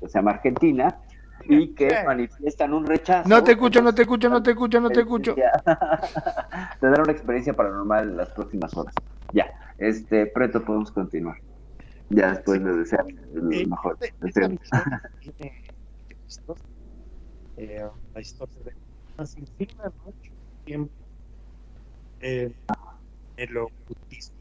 que 0.00 0.08
se 0.08 0.18
llama 0.18 0.32
Argentina, 0.32 0.98
y 1.44 1.74
que 1.74 2.04
manifiestan 2.04 2.72
un 2.72 2.86
rechazo. 2.86 3.28
No 3.28 3.42
te 3.42 3.52
escucho, 3.52 3.82
no 3.82 3.94
te 3.94 4.02
escucho, 4.02 4.28
no 4.28 4.42
te 4.42 4.50
escucho, 4.50 4.80
no 4.80 4.90
te 4.90 5.00
escucho. 5.00 5.34
Tendrán 6.80 7.02
una 7.02 7.12
experiencia 7.12 7.52
paranormal 7.54 8.10
en 8.10 8.16
las 8.16 8.30
próximas 8.30 8.76
horas. 8.76 8.94
Ya, 9.32 9.50
este, 9.78 10.26
Preto, 10.26 10.64
podemos 10.64 10.90
continuar. 10.90 11.36
Ya 12.08 12.32
después 12.34 12.62
de 12.62 12.76
desear 12.76 13.04
lo 13.32 13.68
mejor. 13.68 13.98
Eh, 17.58 17.88
la 18.14 18.20
historia 18.20 18.60
de 18.64 18.72
más 19.16 19.34
mucho 19.36 20.32
tiempo 20.64 20.92
eh, 22.20 22.54
el 23.36 23.56
ocultismo. 23.56 24.36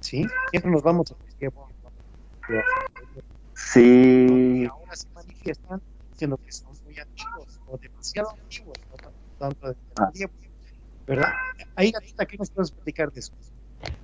¿Sí? 0.00 0.26
Siempre 0.50 0.70
nos 0.70 0.82
vamos 0.82 1.12
a 1.12 1.16
Sí. 3.54 4.66
ahora 4.70 4.96
se 4.96 5.08
manifiestan 5.14 5.80
diciendo 6.20 6.38
que 6.44 6.52
son 6.52 6.72
muy 6.84 6.98
antiguos 6.98 7.60
o 7.66 7.78
demasiado 7.78 8.30
antiguos, 8.30 8.76
no 8.90 9.10
tanto 9.38 9.68
de 9.68 9.76
ah. 9.96 10.10
tiempo, 10.12 10.34
¿verdad? 11.06 11.32
Ahí, 11.76 11.90
Gatita, 11.90 12.26
¿qué 12.26 12.36
nos 12.36 12.50
puedes 12.50 12.70
platicar 12.72 13.10
de 13.10 13.20
eso? 13.20 13.32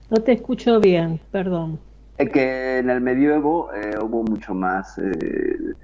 No 0.09 0.23
te 0.23 0.33
escucho 0.33 0.81
bien, 0.81 1.21
perdón. 1.31 1.79
Es 2.17 2.31
que 2.31 2.79
en 2.79 2.89
el 2.89 3.03
medioevo 3.03 3.71
eh, 3.75 3.99
hubo 4.01 4.23
mucho 4.23 4.55
más, 4.55 4.97
eh, 4.97 5.75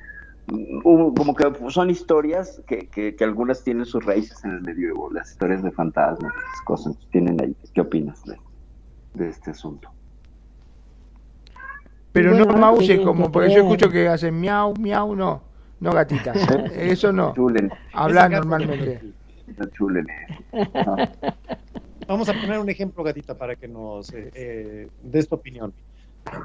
como 0.83 1.35
que 1.35 1.53
son 1.69 1.91
historias 1.91 2.63
que, 2.67 2.89
que, 2.89 3.23
algunas 3.23 3.63
tienen 3.63 3.85
sus 3.85 4.03
raíces 4.03 4.43
en 4.45 4.53
el 4.53 4.63
medioevo, 4.63 5.11
las 5.13 5.33
historias 5.33 5.63
de 5.63 5.71
fantasmas, 5.71 6.33
esas 6.33 6.63
cosas 6.65 6.97
tienen 7.11 7.39
ahí. 7.43 7.55
¿Qué 7.75 7.83
opinas 7.83 8.25
de, 8.25 8.39
de 9.13 9.29
este 9.29 9.51
asunto? 9.51 9.91
Pero 12.13 12.33
no 12.33 12.47
maulle 12.47 13.03
como, 13.03 13.31
porque 13.31 13.53
yo 13.53 13.61
escucho 13.61 13.91
que 13.91 14.09
hacen 14.09 14.41
miau, 14.41 14.73
miau, 14.79 15.15
no. 15.15 15.52
No, 15.83 15.93
gatita. 15.93 16.33
Eso 16.77 17.13
no. 17.13 17.35
Habla 17.93 18.29
normalmente. 18.29 19.01
Vamos 22.07 22.29
a 22.29 22.35
poner 22.35 22.61
un 22.61 22.71
ejemplo, 22.71 23.03
gatita, 23.03 23.37
para 23.37 23.57
que 23.57 23.67
nos 23.67 24.13
eh, 24.15 24.31
eh, 24.33 24.89
dé 25.03 25.19
esta 25.19 25.35
opinión. 25.35 25.75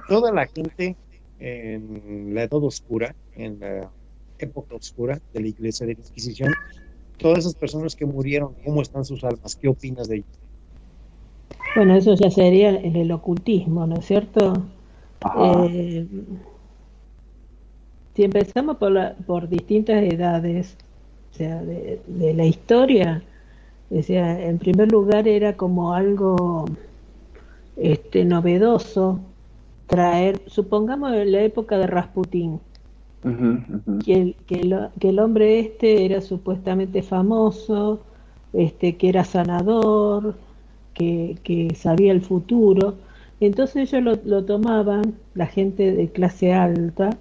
Toda 0.07 0.31
la 0.31 0.47
gente 0.47 0.95
en 1.39 2.33
la 2.33 2.43
Edad 2.43 2.63
Oscura, 2.63 3.13
en 3.35 3.59
la 3.59 3.91
época 4.39 4.75
oscura 4.75 5.19
de 5.33 5.39
la 5.39 5.47
Iglesia 5.47 5.85
de 5.85 5.93
la 5.93 5.99
Inquisición, 5.99 6.51
todas 7.19 7.39
esas 7.39 7.53
personas 7.53 7.95
que 7.95 8.07
murieron, 8.07 8.55
¿cómo 8.65 8.81
están 8.81 9.05
sus 9.05 9.23
almas? 9.23 9.55
¿Qué 9.55 9.67
opinas 9.67 10.07
de 10.07 10.15
ellos? 10.15 10.39
Bueno, 11.75 11.95
eso 11.95 12.15
ya 12.15 12.31
sería 12.31 12.69
el 12.71 13.11
ocultismo, 13.11 13.85
¿no 13.85 13.97
es 13.97 14.05
cierto? 14.05 14.65
Eh, 15.39 16.07
si 18.17 18.23
empezamos 18.23 18.77
por, 18.77 18.93
la, 18.93 19.13
por 19.27 19.47
distintas 19.47 20.01
edades, 20.01 20.75
o 21.33 21.37
sea, 21.37 21.61
de, 21.61 22.01
la 22.33 22.45
historia, 22.45 23.21
o 23.91 24.01
sea, 24.01 24.43
en 24.43 24.57
primer 24.57 24.91
lugar 24.91 25.27
era 25.27 25.55
como 25.55 25.93
algo 25.93 26.65
este, 27.75 28.25
novedoso 28.25 29.19
traer, 29.85 30.41
supongamos 30.47 31.13
en 31.13 31.31
la 31.31 31.43
época 31.43 31.77
de 31.77 31.85
Rasputín, 31.85 32.59
Que, 34.03 34.13
el, 34.13 34.35
que, 34.47 35.09
el, 35.09 35.19
hombre 35.19 35.59
este 35.59 36.03
era 36.03 36.19
supuestamente 36.19 37.03
famoso, 37.03 38.01
este, 38.51 38.97
que 38.97 39.09
era 39.09 39.25
sanador, 39.25 40.33
que, 40.95 41.37
que 41.43 41.75
sabía 41.75 42.13
el 42.13 42.21
futuro, 42.21 42.95
entonces 43.39 43.93
ellos 43.93 44.03
lo, 44.25 44.37
lo 44.37 44.43
tomaban, 44.43 45.13
la 45.35 45.45
gente 45.45 45.93
de 45.93 46.09
clase 46.09 46.51
alta, 46.51 47.11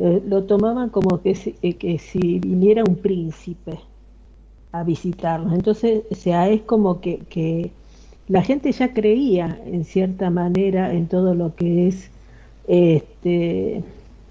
eh, 0.00 0.22
lo 0.26 0.44
tomaban 0.44 0.90
como 0.90 1.20
que 1.20 1.34
si, 1.34 1.56
eh, 1.60 1.74
que 1.74 1.98
si 1.98 2.38
viniera 2.38 2.84
un 2.84 2.96
príncipe 2.96 3.80
a 4.70 4.84
visitarlos. 4.84 5.52
Entonces, 5.52 6.04
o 6.10 6.14
sea, 6.14 6.48
es 6.48 6.62
como 6.62 7.00
que, 7.00 7.18
que 7.28 7.72
la 8.28 8.42
gente 8.42 8.70
ya 8.70 8.94
creía 8.94 9.60
en 9.66 9.84
cierta 9.84 10.30
manera 10.30 10.92
en 10.94 11.08
todo 11.08 11.34
lo 11.34 11.56
que 11.56 11.88
es 11.88 12.10
este, 12.68 13.82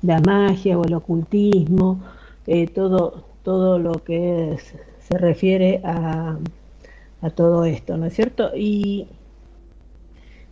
la 0.04 0.22
magia 0.22 0.78
o 0.80 0.86
el 0.86 0.94
ocultismo, 0.94 2.00
eh, 2.46 2.68
todo, 2.68 3.26
todo 3.44 3.78
lo 3.78 4.04
que 4.06 4.58
se 5.10 5.18
refiere 5.18 5.82
a, 5.84 6.38
a, 7.22 7.30
todo 7.32 7.66
esto, 7.66 7.98
¿no 7.98 8.06
es 8.06 8.14
cierto? 8.14 8.52
Y, 8.56 9.08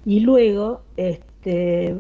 y 0.05 0.19
luego, 0.21 0.81
este, 0.97 1.95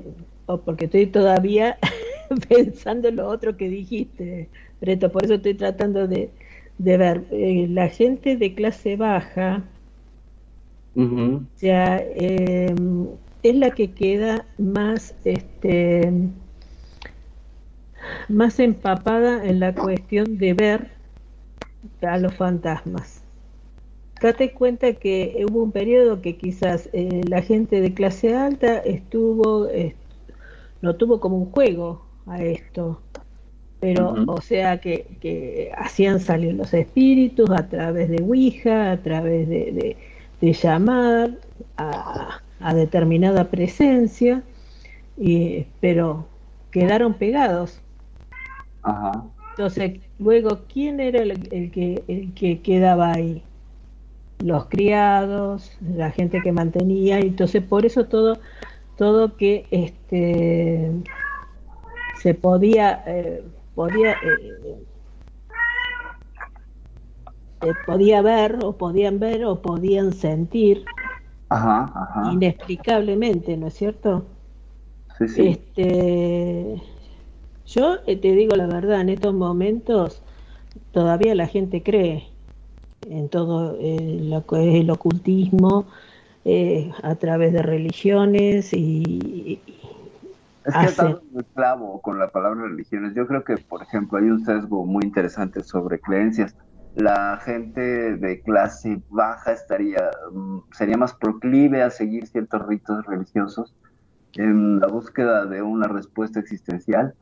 porque 0.65 0.85
estoy 0.85 1.07
todavía 1.07 1.77
pensando 2.49 3.07
en 3.07 3.17
lo 3.17 3.27
otro 3.27 3.57
que 3.57 3.69
dijiste, 3.69 4.49
Breto, 4.81 5.11
por 5.11 5.23
eso 5.23 5.35
estoy 5.35 5.53
tratando 5.53 6.07
de, 6.07 6.31
ver. 6.77 7.25
Eh, 7.31 7.67
la 7.69 7.87
gente 7.89 8.37
de 8.37 8.53
clase 8.53 8.95
baja, 8.95 9.63
ya, 11.59 11.97
em, 12.15 13.07
es 13.43 13.55
la 13.55 13.71
que 13.71 13.91
queda 13.91 14.45
más, 14.57 15.13
este, 15.25 16.11
más 18.29 18.59
empapada 18.59 19.45
en 19.45 19.59
la 19.59 19.75
cuestión 19.75 20.37
de 20.37 20.53
ver 20.53 20.91
a 22.01 22.17
los 22.17 22.33
fantasmas. 22.35 23.21
Date 24.21 24.53
cuenta 24.53 24.93
que 24.93 25.45
hubo 25.49 25.63
un 25.63 25.71
periodo 25.71 26.21
que 26.21 26.37
quizás 26.37 26.89
eh, 26.93 27.21
la 27.27 27.41
gente 27.41 27.81
de 27.81 27.93
clase 27.93 28.33
alta 28.33 28.77
estuvo, 28.77 29.67
lo 30.81 30.95
tuvo 30.95 31.19
como 31.19 31.37
un 31.37 31.51
juego, 31.51 32.04
a 32.27 32.41
esto. 32.41 33.01
Pero, 33.79 34.15
o 34.27 34.41
sea, 34.41 34.79
que, 34.79 35.71
hacían 35.77 36.19
salir 36.19 36.53
los 36.55 36.73
espíritus 36.73 37.49
a 37.51 37.67
través 37.67 38.09
de 38.09 38.23
Ouija, 38.23 38.91
a 38.91 38.97
través 38.97 39.47
de, 39.47 39.95
llamar 40.41 41.31
a, 41.77 42.41
determinada 42.73 43.49
presencia, 43.49 44.43
y, 45.17 45.65
pero 45.81 46.27
quedaron 46.71 47.13
pegados. 47.13 47.79
Entonces, 49.51 49.99
luego, 50.19 50.61
¿quién 50.71 50.99
era 50.99 51.21
el, 51.21 51.71
que, 51.71 52.03
el 52.07 52.33
que 52.33 52.61
quedaba 52.61 53.13
ahí? 53.13 53.43
Los 54.39 54.65
criados, 54.65 55.77
la 55.95 56.11
gente 56.11 56.41
que 56.41 56.51
mantenía, 56.51 57.19
entonces 57.19 57.63
por 57.63 57.85
eso 57.85 58.05
todo, 58.05 58.37
todo 58.97 59.37
que 59.37 59.65
este 59.71 60.91
se 62.21 62.33
podía, 62.33 63.03
eh, 63.05 63.43
podía, 63.73 64.13
eh, 64.13 64.83
eh, 67.61 67.73
podía 67.85 68.21
ver 68.21 68.59
o 68.63 68.77
podían 68.77 69.19
ver 69.19 69.45
o 69.45 69.61
podían 69.61 70.13
sentir 70.13 70.85
inexplicablemente, 72.31 73.57
¿no 73.57 73.67
es 73.67 73.73
cierto? 73.73 74.25
Sí, 75.17 75.27
sí. 75.27 75.47
Este, 75.47 76.81
yo 77.65 77.99
te 78.01 78.15
digo 78.15 78.55
la 78.55 78.67
verdad, 78.67 79.01
en 79.01 79.09
estos 79.09 79.33
momentos 79.33 80.21
todavía 80.91 81.35
la 81.35 81.47
gente 81.47 81.81
cree 81.81 82.29
en 83.09 83.29
todo 83.29 83.77
eh, 83.79 84.19
lo 84.23 84.45
que 84.45 84.69
es 84.69 84.81
el 84.81 84.89
ocultismo 84.89 85.85
eh, 86.43 86.91
a 87.01 87.15
través 87.15 87.53
de 87.53 87.61
religiones 87.61 88.73
y, 88.73 89.59
es 90.65 90.73
que 90.73 90.85
estamos 90.85 91.23
muy 91.31 91.43
clavo 91.55 92.01
con 92.01 92.19
la 92.19 92.29
palabra 92.29 92.63
religiones. 92.63 93.13
Yo 93.13 93.27
creo 93.27 93.43
que, 93.43 93.57
por 93.57 93.83
ejemplo, 93.83 94.17
hay 94.17 94.25
un 94.25 94.43
sesgo 94.43 94.85
muy 94.85 95.03
interesante 95.03 95.63
sobre 95.63 95.99
creencias. 95.99 96.55
La 96.95 97.37
gente 97.43 98.15
de 98.15 98.41
clase 98.41 99.01
baja 99.09 99.51
estaría, 99.51 100.09
mm, 100.31 100.59
sería 100.71 100.97
más 100.97 101.13
proclive 101.13 101.83
a 101.83 101.89
seguir 101.89 102.25
ciertos 102.27 102.65
ritos 102.67 103.05
religiosos 103.05 103.75
en 104.33 104.79
la 104.79 104.87
búsqueda 104.87 105.45
de 105.45 105.61
una 105.61 105.87
respuesta 105.87 106.39
existencial 106.39 107.13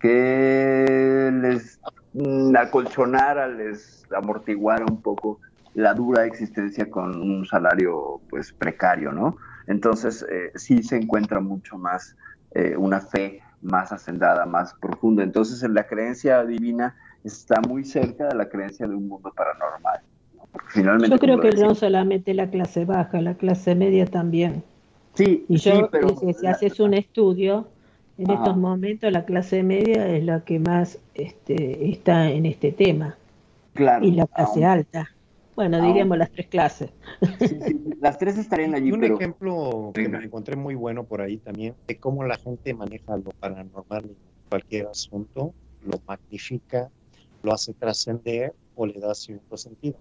que 0.00 1.30
les 1.40 1.80
mm, 2.12 2.54
acolchonara, 2.56 3.48
les 3.48 4.04
amortiguara 4.14 4.84
un 4.84 5.00
poco 5.00 5.40
la 5.74 5.94
dura 5.94 6.26
existencia 6.26 6.90
con 6.90 7.20
un 7.20 7.46
salario 7.46 8.20
pues 8.28 8.52
precario, 8.52 9.12
¿no? 9.12 9.36
Entonces 9.66 10.26
eh, 10.30 10.52
sí 10.56 10.82
se 10.82 10.96
encuentra 10.96 11.40
mucho 11.40 11.78
más 11.78 12.16
eh, 12.54 12.76
una 12.76 13.00
fe 13.00 13.40
más 13.62 13.92
hacendada, 13.92 14.44
más 14.46 14.74
profunda. 14.74 15.22
Entonces, 15.22 15.62
en 15.62 15.74
la 15.74 15.86
creencia 15.86 16.44
divina 16.44 16.96
está 17.24 17.60
muy 17.60 17.84
cerca 17.84 18.28
de 18.28 18.34
la 18.34 18.48
creencia 18.48 18.86
de 18.86 18.94
un 18.94 19.08
mundo 19.08 19.32
paranormal. 19.34 20.00
Finalmente, 20.68 21.10
yo 21.10 21.18
creo 21.18 21.40
que 21.40 21.52
no 21.52 21.74
solamente 21.74 22.34
la 22.34 22.50
clase 22.50 22.84
baja, 22.84 23.20
la 23.20 23.34
clase 23.34 23.74
media 23.74 24.06
también. 24.06 24.62
Sí, 25.14 25.44
y 25.48 25.56
yo, 25.56 25.88
pero 25.90 26.14
si, 26.16 26.46
haces 26.46 26.80
un 26.80 26.94
estudio, 26.94 27.68
en 28.18 28.30
estos 28.30 28.56
momentos 28.56 29.10
la 29.12 29.24
clase 29.24 29.62
media 29.62 30.08
es 30.08 30.24
la 30.24 30.40
que 30.40 30.58
más 30.58 30.98
este, 31.14 31.90
está 31.90 32.30
en 32.30 32.46
este 32.46 32.72
tema. 32.72 33.16
Claro. 33.74 34.04
Y 34.04 34.12
la 34.12 34.26
clase 34.26 34.64
alta. 34.64 35.08
Bueno, 35.54 35.78
ah, 35.78 35.86
diríamos 35.86 36.16
las 36.16 36.30
tres 36.30 36.46
clases. 36.48 36.90
las 38.00 38.18
tres 38.18 38.38
estarían 38.38 38.74
allí. 38.74 38.90
Un 38.90 39.04
ejemplo 39.04 39.90
que 39.94 40.08
me 40.08 40.24
encontré 40.24 40.56
muy 40.56 40.74
bueno 40.74 41.04
por 41.04 41.20
ahí 41.20 41.36
también 41.36 41.74
de 41.86 41.98
cómo 41.98 42.24
la 42.24 42.36
gente 42.36 42.72
maneja 42.72 43.16
lo 43.16 43.30
paranormal 43.32 44.04
en 44.04 44.16
cualquier 44.48 44.86
asunto, 44.86 45.52
lo 45.84 46.00
magnifica, 46.06 46.90
lo 47.42 47.52
hace 47.52 47.74
trascender 47.74 48.54
o 48.76 48.86
le 48.86 48.98
da 48.98 49.14
cierto 49.14 49.56
sentido. 49.56 49.98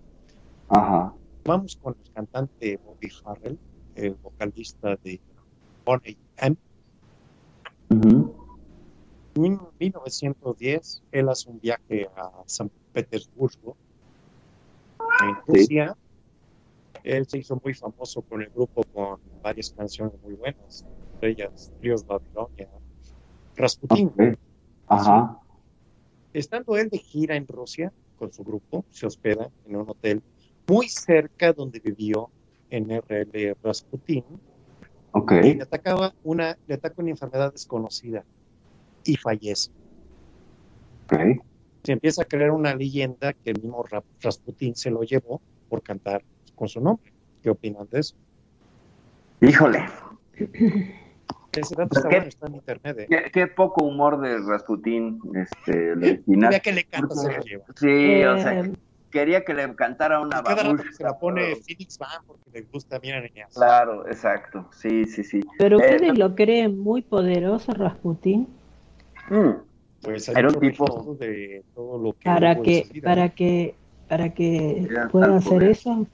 Ajá. 0.69 1.13
Vamos 1.43 1.75
con 1.75 1.95
el 2.01 2.13
cantante 2.13 2.79
Bobby 2.85 3.09
Farrell, 3.09 3.57
el 3.95 4.13
vocalista 4.15 4.95
de 5.03 5.19
Bonnie 5.83 6.17
M. 6.37 6.55
En 9.35 9.59
1910, 9.79 11.03
él 11.11 11.29
hace 11.29 11.49
un 11.49 11.59
viaje 11.59 12.07
a 12.15 12.31
San 12.45 12.71
Petersburgo 12.93 13.75
en 15.23 15.35
Rusia. 15.47 15.97
Él 17.03 17.27
se 17.27 17.39
hizo 17.39 17.59
muy 17.63 17.73
famoso 17.73 18.21
con 18.21 18.41
el 18.41 18.49
grupo 18.49 18.83
con 18.93 19.19
varias 19.41 19.71
canciones 19.71 20.13
muy 20.23 20.35
buenas, 20.35 20.85
entre 21.13 21.31
ellas 21.31 21.71
Dios 21.81 22.05
Babilonia, 22.05 22.69
Rasputin. 23.55 24.37
Ajá. 24.87 25.39
Estando 26.33 26.77
él 26.77 26.89
de 26.89 26.99
gira 26.99 27.35
en 27.35 27.47
Rusia 27.47 27.91
con 28.17 28.31
su 28.31 28.43
grupo, 28.43 28.85
se 28.91 29.07
hospeda 29.07 29.49
en 29.65 29.77
un 29.77 29.89
hotel 29.89 30.21
muy 30.67 30.87
cerca 30.89 31.53
donde 31.53 31.79
vivió 31.79 32.29
en 32.69 32.89
RL 32.89 33.57
Rasputin. 33.63 34.23
Okay. 35.13 35.49
Y 35.49 35.53
le 35.55 35.63
atacaba 35.63 36.13
una, 36.23 36.57
le 36.67 36.75
ataca 36.75 37.01
una 37.01 37.09
enfermedad 37.09 37.51
desconocida 37.51 38.23
y 39.03 39.17
fallece. 39.17 39.71
Okay 41.05 41.41
se 41.83 41.91
empieza 41.91 42.23
a 42.23 42.25
crear 42.25 42.51
una 42.51 42.75
leyenda 42.75 43.33
que 43.33 43.51
el 43.51 43.61
mismo 43.61 43.85
Rasputin 44.21 44.75
se 44.75 44.91
lo 44.91 45.03
llevó 45.03 45.41
por 45.69 45.81
cantar 45.81 46.23
con 46.55 46.67
su 46.67 46.79
nombre. 46.79 47.11
¿Qué 47.41 47.49
opinan 47.49 47.87
de 47.91 47.99
eso? 47.99 48.15
Híjole. 49.41 49.85
Ese 51.53 51.75
dato 51.75 51.97
está, 51.97 52.09
bueno, 52.09 52.25
está 52.25 52.47
en 52.47 52.55
internet. 52.55 52.97
¿eh? 52.99 53.31
Qué, 53.33 53.47
poco 53.47 53.83
humor 53.83 54.21
de 54.21 54.37
Rasputin, 54.39 55.19
este, 55.35 55.71
el 55.93 56.03
original. 56.03 56.61
que 56.61 56.71
le 56.71 56.83
canta 56.85 57.15
se 57.15 57.31
lo 57.31 57.43
lleva. 57.43 57.65
Sí, 57.75 58.23
o 58.23 58.37
sea, 58.37 58.59
eh, 58.61 58.71
quería 59.09 59.43
que 59.43 59.53
le 59.53 59.75
cantara 59.75 60.21
una 60.21 60.41
Se 60.93 61.03
la 61.03 61.19
pone 61.19 61.55
Phoenix 61.57 61.97
Van 61.97 62.21
porque 62.25 62.49
le 62.53 62.61
gusta 62.61 62.99
bien 62.99 63.15
a 63.15 63.21
niñas. 63.21 63.53
Claro, 63.53 64.07
exacto. 64.07 64.69
Sí, 64.71 65.05
sí, 65.05 65.23
sí. 65.23 65.41
¿Pero 65.57 65.79
eh, 65.79 65.83
ustedes 65.83 66.17
lo 66.17 66.35
creen 66.35 66.79
muy 66.79 67.01
poderoso, 67.01 67.73
Rasputin? 67.73 68.47
Mm. 69.29 69.70
Pues 70.01 70.27
era 70.29 70.47
un 70.47 70.59
tipo 70.59 71.15
de 71.19 71.63
todo 71.75 71.97
lo 71.99 72.13
que 72.13 72.25
para 72.25 72.61
que 72.61 73.01
para 73.03 73.29
que 73.29 73.75
para 74.09 74.33
que 74.33 74.87
pueda 75.11 75.37
hacer 75.37 75.63
eso. 75.63 76.07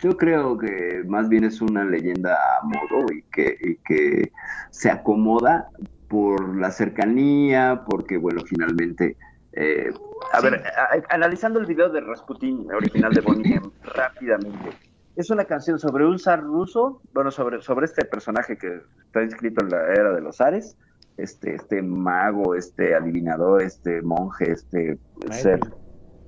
Yo 0.00 0.16
creo 0.16 0.58
que 0.58 1.02
más 1.06 1.28
bien 1.28 1.44
es 1.44 1.62
una 1.62 1.84
leyenda 1.84 2.36
a 2.60 2.64
modo 2.64 3.06
y 3.10 3.22
que, 3.32 3.56
y 3.58 3.76
que 3.76 4.32
se 4.70 4.90
acomoda 4.90 5.70
por 6.08 6.56
la 6.58 6.70
cercanía, 6.70 7.84
porque 7.88 8.18
bueno, 8.18 8.42
finalmente 8.44 9.16
eh, 9.56 9.92
a 10.32 10.40
ver, 10.40 10.62
analizando 11.10 11.60
el 11.60 11.66
video 11.66 11.88
de 11.88 12.00
Rasputin, 12.00 12.70
original 12.72 13.12
de 13.12 13.20
Bonnie 13.20 13.60
rápidamente. 13.82 14.70
Es 15.16 15.30
una 15.30 15.44
canción 15.44 15.78
sobre 15.78 16.04
un 16.06 16.18
zar 16.18 16.42
ruso, 16.42 17.00
bueno, 17.12 17.30
sobre, 17.30 17.62
sobre 17.62 17.86
este 17.86 18.04
personaje 18.04 18.56
que 18.58 18.80
está 19.06 19.22
inscrito 19.22 19.62
en 19.62 19.70
la 19.70 19.92
era 19.92 20.12
de 20.12 20.20
los 20.20 20.36
zares, 20.36 20.76
este, 21.16 21.54
este 21.54 21.82
mago, 21.82 22.54
este 22.54 22.94
adivinador, 22.94 23.62
este 23.62 24.02
monje, 24.02 24.50
este 24.50 24.98
ser, 25.30 25.60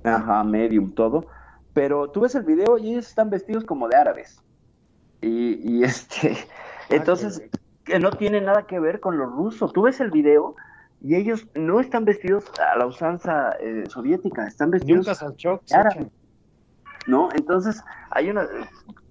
ajá, 0.03 0.43
medium, 0.43 0.91
todo. 0.91 1.25
Pero 1.73 2.09
tú 2.09 2.21
ves 2.21 2.35
el 2.35 2.43
video 2.43 2.77
y 2.77 2.91
ellos 2.91 3.07
están 3.07 3.29
vestidos 3.29 3.63
como 3.65 3.87
de 3.87 3.95
árabes. 3.97 4.41
Y, 5.21 5.83
este, 5.83 6.33
ah, 6.33 6.85
entonces, 6.89 7.41
que 7.83 7.99
no 7.99 8.11
tiene 8.11 8.41
nada 8.41 8.65
que 8.65 8.79
ver 8.79 8.99
con 8.99 9.17
lo 9.17 9.25
ruso. 9.25 9.69
Tú 9.69 9.83
ves 9.83 9.99
el 9.99 10.11
video 10.11 10.55
y 11.01 11.15
ellos 11.15 11.47
no 11.55 11.79
están 11.79 12.05
vestidos 12.05 12.45
a 12.59 12.77
la 12.77 12.85
usanza 12.85 13.51
eh, 13.59 13.83
soviética, 13.87 14.47
están 14.47 14.71
vestidos 14.71 15.05
de 15.05 15.75
árabes. 15.75 16.07
¿No? 17.07 17.29
Entonces, 17.35 17.81
hay 18.11 18.29
una. 18.29 18.45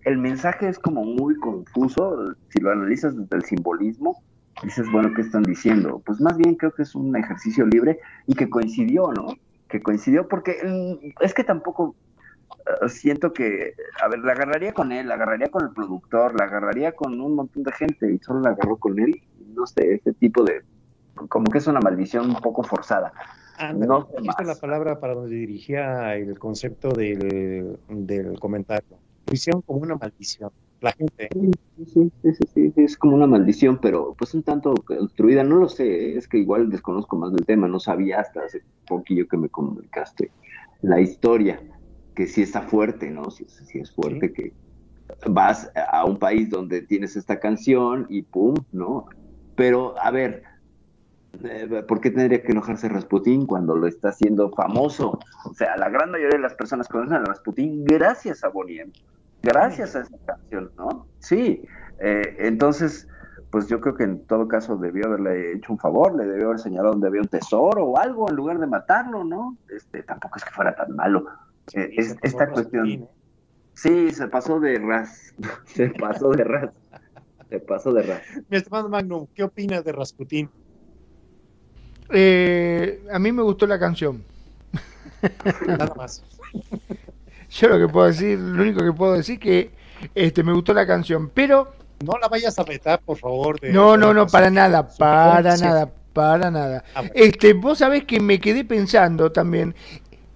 El 0.03 0.19
mensaje 0.19 0.69
es 0.69 0.78
como 0.78 1.03
muy 1.03 1.35
confuso 1.36 2.35
si 2.51 2.61
lo 2.61 2.70
analizas 2.70 3.16
desde 3.16 3.36
el 3.36 3.44
simbolismo 3.44 4.23
dices, 4.62 4.91
bueno, 4.91 5.12
¿qué 5.15 5.23
están 5.23 5.43
diciendo? 5.43 6.03
Pues 6.05 6.20
más 6.20 6.37
bien 6.37 6.55
creo 6.55 6.73
que 6.73 6.83
es 6.83 6.95
un 6.95 7.15
ejercicio 7.16 7.66
libre 7.66 7.99
y 8.27 8.35
que 8.35 8.49
coincidió, 8.49 9.12
¿no? 9.12 9.35
Que 9.69 9.83
coincidió 9.83 10.28
porque 10.28 10.57
mm, 10.65 11.23
es 11.23 11.35
que 11.35 11.45
tampoco 11.45 11.95
eh, 12.83 12.89
siento 12.89 13.33
que, 13.33 13.74
a 14.03 14.09
ver, 14.09 14.20
la 14.20 14.33
agarraría 14.33 14.73
con 14.73 14.93
él, 14.93 15.09
la 15.09 15.15
agarraría 15.15 15.49
con 15.49 15.65
el 15.65 15.73
productor, 15.73 16.39
la 16.39 16.47
agarraría 16.47 16.93
con 16.93 17.20
un 17.20 17.35
montón 17.35 17.62
de 17.62 17.73
gente 17.73 18.12
y 18.12 18.19
solo 18.19 18.41
la 18.41 18.51
agarró 18.51 18.77
con 18.77 18.99
él, 18.99 19.23
no 19.55 19.66
sé, 19.66 19.95
ese 19.95 20.12
tipo 20.15 20.43
de, 20.45 20.62
como 21.28 21.51
que 21.51 21.59
es 21.59 21.66
una 21.66 21.81
maldición 21.81 22.31
un 22.31 22.37
poco 22.37 22.62
forzada. 22.62 23.12
no 23.74 24.09
sé 24.37 24.45
la 24.45 24.55
palabra 24.55 25.01
para 25.01 25.15
donde 25.15 25.35
dirigía 25.35 26.15
el 26.15 26.39
concepto 26.39 26.91
del, 26.91 27.78
del 27.89 28.39
comentario. 28.39 28.99
Lo 29.27 29.62
como 29.62 29.81
una 29.81 29.97
maldición 29.97 30.51
la 30.81 30.93
gente. 30.93 31.28
Sí, 31.32 32.11
sí, 32.23 32.32
sí, 32.55 32.73
es 32.77 32.97
como 32.97 33.16
una 33.16 33.27
maldición, 33.27 33.78
pero 33.81 34.15
pues 34.19 34.35
un 34.35 34.43
tanto 34.43 34.74
construida, 34.74 35.43
no 35.43 35.57
lo 35.57 35.69
sé, 35.69 36.16
es 36.16 36.28
que 36.28 36.39
igual 36.39 36.70
desconozco 36.70 37.16
más 37.16 37.32
del 37.32 37.47
tema, 37.47 37.69
no 37.69 37.81
sabía 37.81 38.20
hasta 38.20 38.44
hace 38.44 38.62
poquillo 38.86 39.27
que 39.28 39.36
me 39.36 39.48
comunicaste 39.48 40.31
la 40.82 41.01
historia, 41.01 41.61
que 42.15 42.27
sí 42.27 42.43
está 42.43 42.62
fuerte, 42.62 43.11
¿no? 43.11 43.31
Sí, 43.31 43.47
sí 43.48 43.78
es 43.78 43.90
fuerte 43.90 44.32
que 44.32 44.53
vas 45.28 45.70
a 45.90 46.05
un 46.05 46.19
país 46.19 46.51
donde 46.51 46.82
tienes 46.82 47.16
esta 47.16 47.39
canción 47.39 48.07
y 48.09 48.23
pum, 48.23 48.55
¿no? 48.73 49.07
Pero, 49.55 49.94
a 49.98 50.11
ver, 50.11 50.43
eh, 51.44 51.85
¿por 51.86 52.01
qué 52.01 52.11
tendría 52.11 52.43
que 52.43 52.53
enojarse 52.53 52.89
Rasputín 52.89 53.47
cuando 53.47 53.77
lo 53.77 53.86
está 53.86 54.11
haciendo 54.11 54.51
famoso? 54.51 55.19
O 55.44 55.55
sea, 55.55 55.77
la 55.77 55.89
gran 55.89 56.11
mayoría 56.11 56.36
de 56.36 56.43
las 56.43 56.55
personas 56.55 56.89
conocen 56.89 57.16
a 57.16 57.24
Rasputín 57.24 57.85
gracias 57.85 58.44
a 58.44 58.48
Boniem 58.48 58.90
gracias 59.47 59.94
a 59.97 60.01
esa 60.01 60.18
canción, 60.27 60.70
¿no? 60.77 61.06
Sí, 61.20 61.62
eh, 62.01 62.36
entonces, 62.40 63.09
pues 63.51 63.68
yo 63.68 63.81
creo 63.81 63.94
que 63.94 64.05
en 64.05 64.27
todo 64.27 64.48
caso 64.48 64.77
debió 64.77 65.06
haberle 65.06 65.52
hecho 65.52 65.73
un 65.73 65.78
favor, 65.78 66.16
le 66.16 66.27
debió 66.27 66.47
haber 66.48 66.59
señalado 66.59 66.93
donde 66.93 67.09
había 67.09 67.23
un 67.23 67.28
tesoro 67.28 67.85
o 67.85 67.98
algo 67.98 68.28
en 68.28 68.36
lugar 68.36 68.59
de 68.59 68.66
matarlo, 68.66 69.24
¿no? 69.24 69.56
Este, 69.74 70.02
tampoco 70.02 70.36
es 70.36 70.44
que 70.44 70.51
fuera 70.51 70.74
tan 70.74 70.94
malo. 70.94 71.27
Eh, 71.74 71.94
esta 72.23 72.51
cuestión. 72.51 72.89
¿eh? 72.89 73.09
Sí, 73.74 74.10
se 74.10 74.28
pasó 74.28 74.59
de 74.59 74.78
ras, 74.78 75.35
se 75.66 75.90
pasó 75.90 76.31
de 76.31 76.44
ras, 76.44 76.70
se 77.48 77.60
pasó 77.60 77.93
de 77.93 78.02
ras. 78.02 78.23
Mi 78.48 78.56
estimado 78.56 78.89
Magnum, 78.89 79.27
¿qué 79.35 79.44
opinas 79.44 79.85
de 79.85 79.93
Rasputín? 79.93 80.51
a 82.09 83.18
mí 83.18 83.32
me 83.32 83.43
gustó 83.43 83.66
la 83.66 83.78
canción. 83.78 84.23
Nada 85.66 85.93
más. 85.97 86.24
Yo 87.57 87.69
lo 87.69 87.78
que 87.78 87.91
puedo 87.91 88.07
decir, 88.07 88.39
lo 88.39 88.62
único 88.62 88.85
que 88.85 88.93
puedo 88.93 89.15
decir 89.15 89.39
que 89.39 89.70
este 90.15 90.43
me 90.43 90.53
gustó 90.53 90.74
la 90.74 90.87
canción, 90.87 91.31
pero 91.33 91.73
no 92.05 92.19
la 92.19 92.28
vayas 92.28 92.59
a 92.59 92.65
meter, 92.65 93.01
por 93.01 93.16
favor. 93.16 93.59
no, 93.73 93.97
no, 93.97 94.12
no, 94.12 94.27
para 94.27 94.51
nada, 94.51 94.87
para 94.87 95.57
nada, 95.57 95.91
para 96.12 96.51
nada. 96.51 96.85
Este, 97.15 97.55
vos 97.55 97.78
sabés 97.78 98.05
que 98.05 98.20
me 98.20 98.39
quedé 98.39 98.65
pensando 98.65 99.33
también 99.33 99.74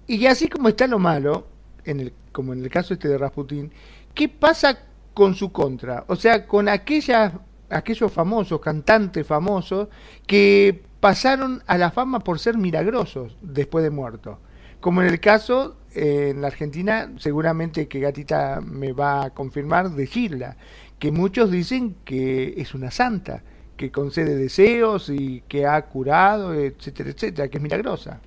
Y 0.07 0.25
así 0.25 0.47
como 0.47 0.69
está 0.69 0.87
lo 0.87 0.97
malo, 0.97 1.45
en 1.85 1.99
el, 1.99 2.13
como 2.31 2.53
en 2.53 2.63
el 2.63 2.71
caso 2.71 2.95
este 2.95 3.07
de 3.07 3.19
Rasputín, 3.19 3.71
¿qué 4.15 4.27
pasa 4.27 4.79
con 5.13 5.35
su 5.35 5.51
contra? 5.51 6.05
O 6.07 6.15
sea, 6.15 6.47
con 6.47 6.69
aquellas, 6.69 7.33
aquellos 7.69 8.11
famosos, 8.11 8.59
cantantes 8.59 9.27
famosos, 9.27 9.89
que 10.25 10.83
pasaron 10.99 11.61
a 11.67 11.77
la 11.77 11.91
fama 11.91 12.19
por 12.19 12.39
ser 12.39 12.57
milagrosos 12.57 13.37
después 13.41 13.83
de 13.83 13.91
muertos. 13.91 14.39
Como 14.79 15.03
en 15.03 15.09
el 15.09 15.19
caso 15.19 15.77
en 15.93 16.41
la 16.41 16.47
Argentina, 16.47 17.11
seguramente 17.17 17.87
que 17.87 17.99
Gatita 17.99 18.61
me 18.61 18.93
va 18.93 19.25
a 19.25 19.29
confirmar, 19.31 19.91
de 19.91 20.07
Gilda, 20.07 20.57
que 20.99 21.11
muchos 21.11 21.51
dicen 21.51 21.95
que 22.05 22.53
es 22.57 22.73
una 22.73 22.91
santa, 22.91 23.43
que 23.77 23.91
concede 23.91 24.35
deseos 24.35 25.09
y 25.09 25.41
que 25.47 25.65
ha 25.65 25.81
curado, 25.87 26.53
etcétera, 26.53 27.09
etcétera, 27.09 27.47
que 27.47 27.57
es 27.57 27.63
milagrosa. 27.63 28.19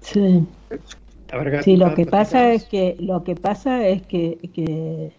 Sí. 0.00 0.46
sí, 1.62 1.76
lo 1.76 1.94
que 1.94 2.06
pasa 2.06 2.52
es 2.52 2.64
que 2.64 2.96
lo 2.98 3.22
que 3.24 3.34
pasa 3.34 3.86
es 3.86 4.02
que, 4.02 4.38
que 4.54 5.12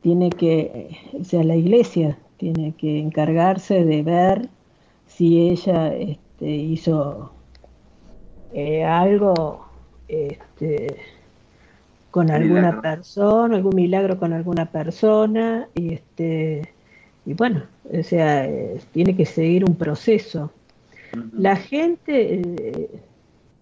tiene 0.00 0.30
que, 0.30 0.96
o 1.18 1.24
sea, 1.24 1.42
la 1.44 1.56
iglesia 1.56 2.18
tiene 2.36 2.74
que 2.76 2.98
encargarse 2.98 3.84
de 3.84 4.02
ver 4.02 4.48
si 5.06 5.48
ella 5.50 5.94
este, 5.94 6.48
hizo 6.48 7.32
eh, 8.52 8.84
algo 8.84 9.67
este, 10.08 10.96
con 12.10 12.30
alguna 12.30 12.80
persona, 12.80 13.56
algún 13.56 13.76
milagro 13.76 14.18
con 14.18 14.32
alguna 14.32 14.66
persona, 14.66 15.68
y 15.74 15.94
este 15.94 16.72
y 17.28 17.34
bueno, 17.34 17.64
o 17.84 18.02
sea, 18.02 18.48
tiene 18.92 19.14
que 19.14 19.26
seguir 19.26 19.62
un 19.62 19.76
proceso. 19.76 20.50
La 21.36 21.56
gente, 21.56 22.40
eh, 22.40 22.90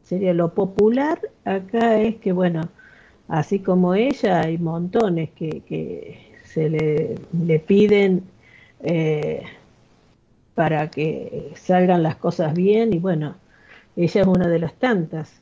sería 0.05 0.32
lo 0.35 0.55
popular 0.55 1.18
acá 1.44 2.01
es 2.01 2.14
que, 2.16 2.31
bueno, 2.31 2.68
así 3.27 3.59
como 3.59 3.94
ella, 3.94 4.43
hay 4.43 4.59
montones 4.59 5.31
que, 5.31 5.62
que 5.62 6.32
se 6.44 6.70
le, 6.70 7.16
le 7.44 7.59
piden 7.59 8.23
eh, 8.85 9.43
para 10.55 10.89
que 10.89 11.51
salgan 11.56 12.05
las 12.05 12.14
cosas 12.14 12.55
bien 12.55 12.93
y 12.93 13.01
bueno, 13.01 13.35
ella 13.97 14.20
es 14.20 14.27
una 14.28 14.47
de 14.47 14.60
las 14.60 14.74
tantas. 14.74 15.40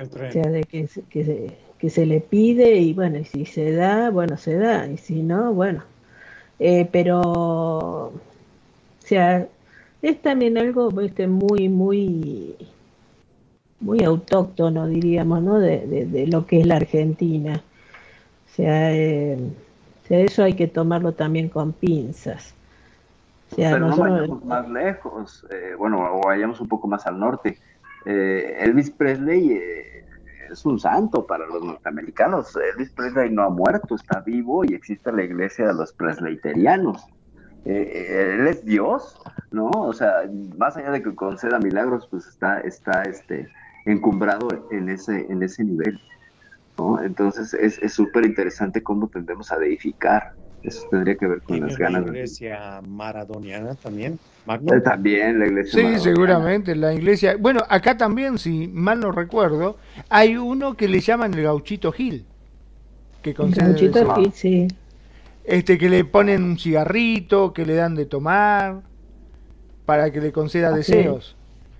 O 0.00 0.30
sea, 0.30 0.44
de 0.44 0.62
que, 0.62 0.88
que, 1.10 1.56
que, 1.78 1.90
se 1.90 2.06
le 2.06 2.20
pide 2.20 2.76
y 2.76 2.94
bueno, 2.94 3.18
y 3.18 3.24
si 3.24 3.44
se 3.44 3.72
da, 3.72 4.10
bueno, 4.10 4.36
se 4.36 4.56
da, 4.56 4.86
y 4.86 4.96
si 4.96 5.22
no, 5.22 5.52
bueno. 5.52 5.82
Eh, 6.60 6.88
pero, 6.90 7.20
o 7.20 8.12
sea, 9.00 9.46
es 10.02 10.22
también 10.22 10.56
algo 10.58 11.00
este, 11.00 11.26
muy, 11.26 11.68
muy, 11.68 12.56
muy 13.80 14.04
autóctono, 14.04 14.86
diríamos, 14.86 15.42
¿no? 15.42 15.58
De, 15.58 15.86
de, 15.86 16.26
lo 16.26 16.46
que 16.46 16.60
es 16.60 16.66
la 16.66 16.76
Argentina. 16.76 17.62
O 18.46 18.54
sea, 18.54 18.94
eh, 18.94 19.38
o 20.04 20.06
sea, 20.06 20.20
eso 20.20 20.44
hay 20.44 20.54
que 20.54 20.68
tomarlo 20.68 21.12
también 21.12 21.48
con 21.48 21.72
pinzas. 21.72 22.54
Pero 23.56 23.78
no 23.78 23.96
vayamos 23.96 24.44
más 24.44 24.68
lejos, 24.68 25.46
eh, 25.50 25.74
bueno, 25.76 26.18
o 26.18 26.20
vayamos 26.26 26.60
un 26.60 26.68
poco 26.68 26.86
más 26.86 27.06
al 27.06 27.18
norte. 27.18 27.58
Eh, 28.06 28.56
Elvis 28.60 28.90
Presley 28.90 29.52
eh, 29.52 30.04
es 30.50 30.64
un 30.64 30.78
santo 30.78 31.26
para 31.26 31.46
los 31.46 31.62
norteamericanos. 31.62 32.56
Elvis 32.56 32.90
Presley 32.90 33.30
no 33.30 33.42
ha 33.42 33.50
muerto, 33.50 33.94
está 33.94 34.20
vivo 34.20 34.64
y 34.64 34.74
existe 34.74 35.12
la 35.12 35.22
iglesia 35.22 35.68
de 35.68 35.74
los 35.74 35.92
presleyterianos. 35.92 37.06
él 37.64 38.46
es 38.46 38.64
Dios, 38.64 39.20
¿no? 39.50 39.68
O 39.70 39.92
sea, 39.92 40.22
más 40.56 40.76
allá 40.76 40.90
de 40.90 41.02
que 41.02 41.14
conceda 41.14 41.58
milagros, 41.58 42.06
pues 42.10 42.26
está, 42.26 42.60
está 42.60 43.02
este, 43.02 43.48
encumbrado 43.84 44.48
en 44.70 44.88
ese, 44.88 45.26
en 45.30 45.42
ese 45.42 45.64
nivel. 45.64 46.00
Entonces 47.02 47.54
es 47.54 47.92
súper 47.92 48.24
interesante 48.24 48.84
cómo 48.84 49.08
tendemos 49.08 49.50
a 49.50 49.58
deificar 49.58 50.32
eso 50.62 50.88
tendría 50.90 51.14
que 51.16 51.26
ver 51.26 51.42
con 51.42 51.60
las 51.60 51.76
ganas. 51.78 52.02
La 52.02 52.08
iglesia 52.08 52.80
maradoniana 52.86 53.74
también. 53.76 54.18
Eh, 54.48 54.80
también 54.80 55.38
la 55.38 55.46
iglesia. 55.46 55.80
Sí, 55.80 55.98
seguramente 56.00 56.74
la 56.74 56.92
iglesia. 56.94 57.36
Bueno, 57.38 57.60
acá 57.68 57.96
también, 57.96 58.38
si 58.38 58.68
mal 58.68 59.00
no 59.00 59.12
recuerdo, 59.12 59.76
hay 60.08 60.36
uno 60.36 60.74
que 60.74 60.88
le 60.88 61.00
llaman 61.00 61.34
el 61.34 61.42
gauchito 61.42 61.92
Gil. 61.92 62.24
Que 63.22 63.32
gauchito 63.32 64.14
Gil, 64.14 64.32
sí. 64.32 64.68
Este 65.44 65.78
que 65.78 65.88
le 65.88 66.04
ponen 66.04 66.44
un 66.44 66.58
cigarrito, 66.58 67.52
que 67.52 67.64
le 67.64 67.74
dan 67.74 67.94
de 67.94 68.04
tomar, 68.04 68.82
para 69.86 70.10
que 70.10 70.20
le 70.20 70.32
conceda 70.32 70.72
deseos. 70.72 71.37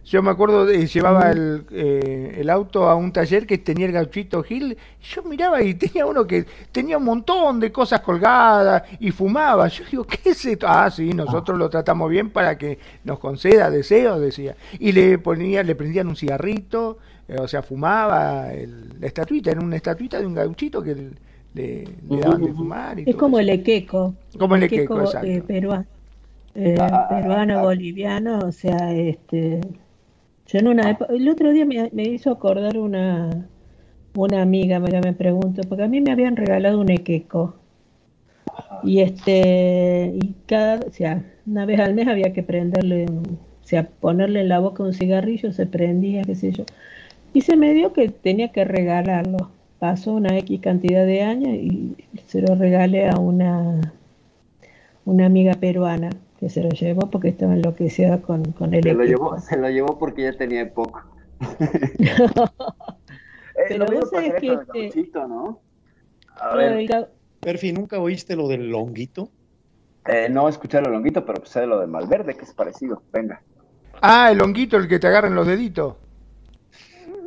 Yo 0.09 0.23
me 0.23 0.31
acuerdo, 0.31 0.65
de, 0.65 0.87
llevaba 0.87 1.31
el, 1.31 1.67
eh, 1.71 2.37
el, 2.39 2.49
auto 2.49 2.89
a 2.89 2.95
un 2.95 3.13
taller 3.13 3.47
que 3.47 3.59
tenía 3.59 3.85
el 3.85 3.93
gauchito 3.93 4.43
Gil. 4.43 4.75
Yo 5.03 5.23
miraba 5.23 5.63
y 5.63 5.75
tenía 5.75 6.07
uno 6.07 6.27
que 6.27 6.47
tenía 6.73 6.97
un 6.97 7.05
montón 7.05 7.61
de 7.61 7.71
cosas 7.71 8.01
colgadas 8.01 8.85
y 9.01 9.11
fumaba. 9.11 9.69
Yo 9.69 9.85
digo, 9.91 10.05
¿qué 10.05 10.31
es 10.31 10.43
esto? 10.47 10.67
Ah, 10.67 10.91
sí, 10.91 11.13
nosotros 11.13 11.59
lo 11.59 11.69
tratamos 11.69 12.09
bien 12.09 12.31
para 12.31 12.57
que 12.57 12.79
nos 13.05 13.19
conceda 13.19 13.71
deseos, 13.71 14.19
decía. 14.19 14.57
Y 14.79 14.93
le 14.93 15.19
ponía, 15.19 15.63
le 15.63 15.75
prendían 15.75 16.09
un 16.09 16.17
cigarrito, 16.17 16.97
eh, 17.29 17.37
o 17.39 17.47
sea, 17.47 17.61
fumaba 17.61 18.55
el, 18.55 18.99
la 18.99 19.09
estatuita, 19.09 19.51
era 19.51 19.61
una 19.61 19.77
estatuita 19.77 20.19
de 20.19 20.27
un 20.27 20.33
gauchito 20.33 20.83
que 20.83 21.11
le, 21.53 21.85
daban 22.09 22.47
de 22.47 22.53
fumar. 22.55 22.99
Y 23.01 23.11
es 23.11 23.17
como 23.17 23.39
el 23.39 23.51
equeco. 23.51 24.15
Como 24.39 24.57
el 24.57 24.63
equeco, 24.63 25.01
exacto. 25.03 25.27
Eh, 25.27 25.43
peruano, 25.47 25.85
ah, 26.81 27.09
peruano, 27.11 27.61
boliviano, 27.61 28.39
o 28.39 28.53
sea, 28.53 28.95
este 28.95 29.61
yo 30.49 30.59
en 30.59 30.69
una 30.69 30.99
el 31.11 31.29
otro 31.29 31.53
día 31.53 31.67
me, 31.67 32.03
hizo 32.05 32.31
acordar 32.31 32.79
una, 32.79 33.47
una 34.17 34.43
amiga, 34.43 34.81
me, 34.81 34.91
me 35.01 35.13
pregunto, 35.13 35.63
porque 35.69 35.85
a 35.85 35.89
mí 35.89 36.01
me 36.01 36.11
habían 36.11 36.37
regalado 36.37 36.81
un 36.81 36.91
equeco. 36.91 37.57
Y 38.83 39.01
este, 39.01 40.15
y 40.21 40.35
cada, 40.47 40.81
o 40.87 40.91
sea, 40.91 41.23
una 41.47 41.67
vez 41.67 41.81
al 41.81 41.95
mes 41.95 42.09
había 42.09 42.33
que 42.33 42.43
prenderle, 42.43 43.07
o 43.07 43.67
sea, 43.67 43.89
ponerle 43.89 44.41
en 44.41 44.49
la 44.49 44.59
boca 44.59 44.83
un 44.83 44.95
cigarrillo, 44.95 45.53
se 45.53 45.67
prendía, 45.67 46.23
qué 46.23 46.35
sé 46.35 46.53
yo. 46.53 46.65
Y 47.35 47.43
se 47.43 47.57
me 47.57 47.75
dio 47.75 47.93
que 47.93 48.09
tenía 48.09 48.51
que 48.53 48.65
regalarlo. 48.65 49.51
Pasó 49.79 50.15
una 50.15 50.37
X 50.39 50.61
cantidad 50.61 51.07
de 51.07 51.23
años 51.23 51.55
y 51.55 51.97
se 52.27 52.43
lo 52.43 52.55
regalé 52.55 53.09
a 53.09 53.19
una, 53.19 53.93
una 55.05 55.27
amiga 55.27 55.55
peruana 55.55 56.11
que 56.39 56.49
se 56.49 56.63
lo 56.63 56.71
llevó 56.71 57.11
porque 57.11 57.29
estaba 57.29 57.55
enloquecida 57.55 58.23
con, 58.23 58.53
con 58.53 58.73
el 58.75 58.83
se 58.83 58.95
Lo 58.95 59.05
llevó, 59.05 59.39
se 59.41 59.57
lo 59.57 59.69
llevó 59.69 59.99
porque 59.99 60.23
ya 60.23 60.33
tenía 60.33 60.73
poco. 60.73 61.03
Eh, 63.61 63.65
Pero 63.71 63.87
vos 63.87 64.11
sabés 64.11 64.35
que 64.35 64.57
este... 64.85 65.11
¿no? 65.15 65.61
A 66.37 66.55
ver. 66.55 67.11
Perfi, 67.41 67.73
¿nunca 67.73 67.99
oíste 67.99 68.37
lo 68.37 68.47
del 68.47 68.71
longuito? 68.71 69.31
Eh, 70.07 70.29
no 70.31 70.49
escuché 70.49 70.81
lo 70.81 70.91
longuito, 70.91 71.27
pero 71.27 71.45
sé 71.45 71.67
lo 71.67 71.81
de 71.81 71.89
Malverde, 71.89 72.37
que 72.37 72.45
es 72.45 72.55
parecido. 72.55 73.03
Venga. 73.13 73.43
Ah, 74.01 74.31
el 74.31 74.39
longuito, 74.39 74.77
el 74.77 74.87
que 74.87 75.01
te 75.01 75.09
agarran 75.09 75.35
los 75.35 75.49
deditos. 75.49 75.97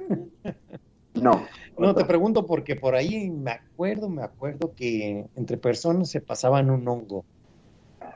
No. 1.13 1.45
No, 1.77 1.93
te 1.93 2.05
pregunto 2.05 2.45
porque 2.45 2.77
por 2.77 2.95
ahí 2.95 3.29
me 3.29 3.51
acuerdo, 3.51 4.07
me 4.07 4.23
acuerdo 4.23 4.73
que 4.73 5.25
entre 5.35 5.57
personas 5.57 6.09
se 6.09 6.21
pasaban 6.21 6.69
un 6.69 6.88
hongo 6.88 7.25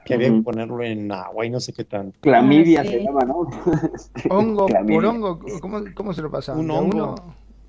que 0.05 0.13
había 0.13 0.29
que 0.29 0.41
ponerlo 0.41 0.81
en 0.83 1.11
agua 1.11 1.45
y 1.45 1.49
no 1.49 1.59
sé 1.59 1.73
qué 1.73 1.83
tanto. 1.83 2.17
Clamidia 2.21 2.81
ah, 2.81 2.85
se 2.85 3.03
llama, 3.03 3.21
¿no? 3.21 3.49
hongo, 4.29 4.67
por 4.67 5.05
hongo, 5.05 5.39
¿cómo, 5.59 5.81
¿cómo, 5.93 6.13
se 6.13 6.21
lo 6.21 6.31
pasaba? 6.31 6.59
Un 6.59 6.71
hongo. 6.71 7.15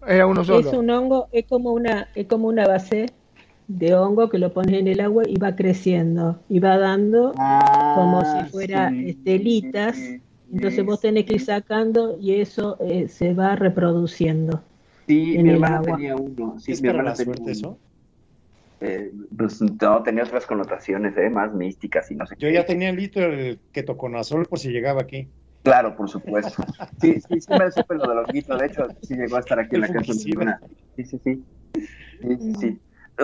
era 0.07 0.27
uno 0.27 0.45
solo. 0.45 0.69
Es 0.69 0.77
un 0.77 0.91
hongo, 0.91 1.29
es 1.33 1.47
como 1.47 1.73
una, 1.73 2.09
es 2.15 2.27
como 2.27 2.49
una 2.49 2.67
base 2.67 3.07
de 3.69 3.95
hongo 3.95 4.29
que 4.29 4.39
lo 4.39 4.53
pones 4.53 4.79
en 4.79 4.87
el 4.87 5.01
agua 5.01 5.25
y 5.27 5.39
va 5.39 5.57
creciendo 5.57 6.39
y 6.49 6.61
va 6.61 6.79
dando 6.79 7.33
ah, 7.39 7.95
como 7.97 8.23
si 8.23 8.51
fuera 8.51 8.93
estelitas. 8.95 9.99
Entonces 10.53 10.85
vos 10.85 11.01
tenés 11.01 11.25
que 11.25 11.35
ir 11.35 11.41
sacando 11.41 12.17
y 12.21 12.35
eso 12.35 12.77
eh, 12.81 13.09
se 13.09 13.35
va 13.35 13.57
reproduciendo. 13.57 14.61
Sí, 15.09 15.37
en 15.37 15.45
mi 15.45 15.51
el 15.51 15.65
agua. 15.65 15.97
tenía 15.97 16.15
uno. 16.15 16.57
Sí, 16.61 16.73
¿Es 16.73 16.83
para 16.83 17.03
la 17.03 17.17
suerte 17.17 17.51
eso? 17.51 17.79
Eh, 18.81 19.11
pues 19.37 19.61
no, 19.63 20.03
tenía 20.03 20.25
otras 20.25 20.45
connotaciones, 20.45 21.17
eh, 21.17 21.31
más 21.31 21.53
místicas 21.55 22.11
y 22.11 22.15
no 22.15 22.27
sé 22.27 22.37
Yo 22.39 22.51
ya 22.51 22.67
tenía 22.67 22.91
el 22.91 22.97
litro 22.97 23.25
el 23.25 23.59
ketonazol 23.73 24.45
por 24.47 24.59
si 24.59 24.71
llegaba 24.71 25.01
aquí. 25.01 25.29
Claro, 25.63 25.97
por 25.97 26.09
supuesto. 26.09 26.63
Sí, 27.01 27.21
sí, 27.21 27.41
sí 27.41 27.53
me 27.59 27.71
supe 27.71 27.95
lo 27.95 28.09
de 28.09 28.15
los 28.15 28.27
guitos, 28.29 28.59
de 28.59 28.67
hecho, 28.67 28.87
sí 29.03 29.15
llegó 29.15 29.37
a 29.37 29.41
estar 29.41 29.59
aquí 29.59 29.77
en 29.77 29.81
la 29.81 29.89
casa. 29.89 30.13
Sí, 30.13 30.33
sí, 30.97 31.05
sí. 31.05 31.45
sí, 32.21 32.55
sí. 32.61 32.79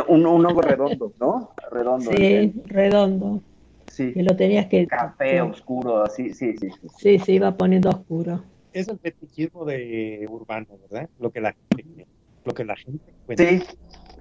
Un, 0.08 0.26
un 0.26 0.46
hongo 0.46 0.62
redondo, 0.62 1.12
¿no? 1.20 1.50
Redondo. 1.70 2.10
Sí, 2.10 2.52
redondo. 2.66 3.42
Sí. 3.86 4.12
Que 4.12 4.22
lo 4.22 4.34
tenías 4.34 4.66
que... 4.66 4.86
Café 4.86 5.42
oscuro, 5.42 6.02
así, 6.02 6.32
sí, 6.32 6.56
sí. 6.56 6.70
Sí, 6.98 7.18
se 7.18 7.32
iba 7.32 7.54
poniendo 7.56 7.90
oscuro. 7.90 8.42
Es 8.72 8.88
el 8.88 8.98
fetichismo 8.98 9.66
de 9.66 10.26
urbano, 10.30 10.66
¿verdad? 10.90 11.10
Lo 11.20 11.30
que 11.30 11.42
la 11.42 11.54
gente, 11.76 12.06
lo 12.44 12.54
que 12.54 12.64
la 12.64 12.76
gente 12.76 13.12
cuenta. 13.26 13.44
Sí, 13.44 13.62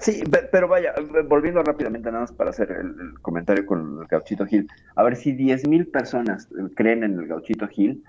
Sí, 0.01 0.23
pero 0.51 0.67
vaya, 0.67 0.93
volviendo 1.27 1.61
rápidamente 1.61 2.09
nada 2.09 2.21
más 2.21 2.31
para 2.31 2.49
hacer 2.49 2.71
el, 2.71 3.19
comentario 3.21 3.65
con 3.65 3.99
el 4.01 4.07
Gauchito 4.07 4.45
Gil. 4.45 4.67
A 4.95 5.03
ver, 5.03 5.15
si 5.15 5.33
10.000 5.33 5.91
personas 5.91 6.49
creen 6.75 7.03
en 7.03 7.19
el 7.19 7.27
Gauchito 7.27 7.67
Gil, 7.67 8.03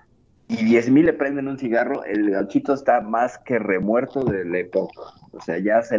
y 0.47 0.57
10.000 0.57 1.03
le 1.03 1.13
prenden 1.13 1.47
un 1.47 1.57
cigarro, 1.57 2.03
el 2.03 2.31
gauchito 2.31 2.73
está 2.73 3.01
más 3.01 3.37
que 3.39 3.59
remuerto 3.59 4.23
de 4.23 4.43
la 4.45 4.59
época. 4.59 5.01
O 5.31 5.39
sea, 5.41 5.57
ya, 5.57 5.81
se 5.81 5.97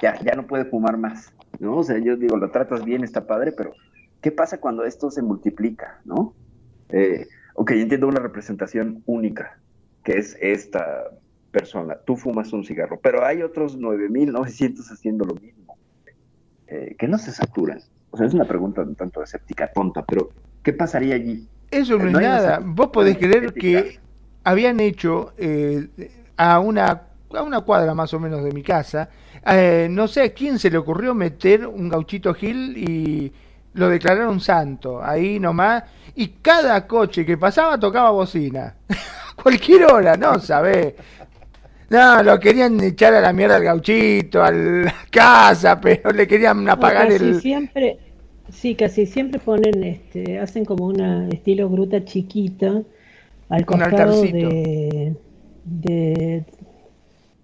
ya, 0.00 0.18
ya 0.20 0.34
no 0.34 0.46
puede 0.46 0.64
fumar 0.64 0.96
más, 0.96 1.32
¿no? 1.60 1.76
O 1.76 1.84
sea, 1.84 1.98
yo 1.98 2.16
digo, 2.16 2.36
lo 2.36 2.50
tratas 2.50 2.84
bien, 2.84 3.04
está 3.04 3.26
padre, 3.26 3.52
pero 3.52 3.72
¿qué 4.20 4.32
pasa 4.32 4.58
cuando 4.58 4.84
esto 4.84 5.10
se 5.10 5.22
multiplica, 5.22 6.00
no? 6.04 6.34
Eh, 6.88 7.26
ok, 7.54 7.72
entiendo 7.72 8.08
una 8.08 8.20
representación 8.20 9.02
única, 9.06 9.60
que 10.02 10.12
es 10.18 10.36
esta 10.40 11.10
persona. 11.58 11.96
Tú 12.04 12.16
fumas 12.16 12.52
un 12.52 12.64
cigarro, 12.64 13.00
pero 13.02 13.24
hay 13.24 13.42
otros 13.42 13.78
9.900 13.78 14.92
haciendo 14.92 15.24
lo 15.24 15.34
mismo, 15.34 15.76
eh, 16.68 16.94
que 16.98 17.08
no 17.08 17.18
se 17.18 17.32
saturan. 17.32 17.80
O 18.10 18.16
sea, 18.16 18.26
es 18.26 18.34
una 18.34 18.44
pregunta 18.44 18.82
un 18.82 18.94
tanto 18.94 19.22
escéptica, 19.22 19.70
tonta, 19.72 20.04
pero 20.04 20.30
¿qué 20.62 20.72
pasaría 20.72 21.14
allí? 21.14 21.46
Eso 21.70 21.98
no, 21.98 22.06
es 22.06 22.12
nada. 22.12 22.60
Vos 22.64 22.88
podés 22.88 23.18
creer 23.18 23.52
que 23.52 23.98
habían 24.44 24.80
hecho 24.80 25.32
eh, 25.36 25.88
a, 26.36 26.60
una, 26.60 27.02
a 27.34 27.42
una 27.42 27.60
cuadra 27.60 27.94
más 27.94 28.14
o 28.14 28.20
menos 28.20 28.42
de 28.44 28.52
mi 28.52 28.62
casa, 28.62 29.10
eh, 29.46 29.88
no 29.90 30.08
sé 30.08 30.22
a 30.22 30.32
quién 30.32 30.58
se 30.58 30.70
le 30.70 30.78
ocurrió 30.78 31.14
meter 31.14 31.66
un 31.66 31.88
gauchito 31.88 32.34
Gil 32.34 32.76
y 32.76 33.32
lo 33.74 33.88
declararon 33.88 34.40
santo, 34.40 35.02
ahí 35.02 35.38
nomás, 35.38 35.84
y 36.14 36.28
cada 36.28 36.86
coche 36.86 37.24
que 37.24 37.36
pasaba 37.36 37.78
tocaba 37.78 38.10
bocina. 38.10 38.74
Cualquier 39.42 39.84
hora, 39.84 40.16
no 40.16 40.40
sabés. 40.40 40.94
No, 41.90 42.22
lo 42.22 42.38
querían 42.38 42.78
echar 42.80 43.14
a 43.14 43.20
la 43.20 43.32
mierda 43.32 43.56
al 43.56 43.64
gauchito, 43.64 44.42
a 44.42 44.50
la 44.52 44.94
casa, 45.10 45.80
pero 45.80 46.10
le 46.10 46.26
querían 46.26 46.68
apagar 46.68 47.10
el... 47.10 47.40
Siempre, 47.40 47.98
Sí, 48.50 48.74
casi 48.74 49.06
siempre 49.06 49.40
ponen, 49.40 49.84
este, 49.84 50.38
hacen 50.38 50.64
como 50.64 50.86
una 50.86 51.28
estilo 51.28 51.68
gruta 51.68 52.04
chiquita 52.04 52.82
al 53.50 53.66
costado 53.66 54.22
de, 54.22 55.14
de, 55.64 56.44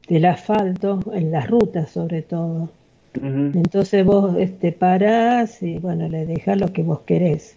del 0.09 0.25
asfalto, 0.25 1.01
en 1.13 1.31
las 1.31 1.49
rutas 1.49 1.91
sobre 1.91 2.23
todo. 2.23 2.71
Entonces 3.15 4.05
vos 4.05 4.35
este, 4.39 4.73
parás 4.73 5.63
y 5.63 5.79
bueno, 5.79 6.09
le 6.09 6.27
dejas 6.27 6.59
lo 6.59 6.73
que 6.73 6.83
vos 6.83 7.01
querés. 7.01 7.57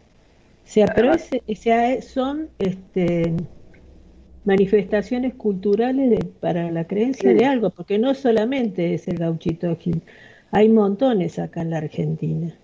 O 0.65 0.69
sea, 0.69 0.87
pero 0.93 1.13
ese, 1.13 2.01
son 2.01 2.49
este, 2.59 3.33
manifestaciones 4.47 5.35
culturales 5.35 6.09
de, 6.09 6.25
para 6.39 6.71
la 6.71 6.87
creencia 6.87 7.33
de 7.33 7.45
algo, 7.45 7.69
porque 7.69 7.99
no 7.99 8.15
solamente 8.15 8.95
es 8.95 9.07
el 9.07 9.17
gauchito 9.17 9.75
Gil, 9.75 10.01
hay 10.51 10.69
montones 10.69 11.37
acá 11.37 11.61
en 11.61 11.69
la 11.69 11.77
Argentina 11.77 12.55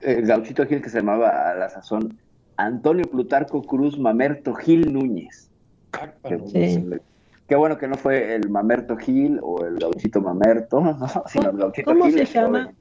el 0.00 0.26
gauchito 0.26 0.66
Gil 0.66 0.82
que 0.82 0.88
se 0.88 0.98
llamaba 0.98 1.50
a 1.50 1.54
la 1.54 1.68
sazón 1.68 2.18
Antonio 2.56 3.04
Plutarco 3.04 3.62
Cruz 3.62 3.98
Mamerto 3.98 4.54
Gil 4.54 4.92
Núñez. 4.92 5.50
Qué, 7.48 7.56
bueno 7.56 7.76
que 7.76 7.88
no 7.88 7.96
fue 7.96 8.34
el 8.34 8.48
Mamerto 8.48 8.96
Gil 8.96 9.38
o 9.42 9.64
el 9.64 9.78
gauchito 9.78 10.20
Mamerto, 10.20 10.82
sino 11.26 11.50
el 11.50 11.56
gauchito 11.56 11.90
¿Cómo 11.90 12.10
se 12.10 12.24
llama? 12.24 12.72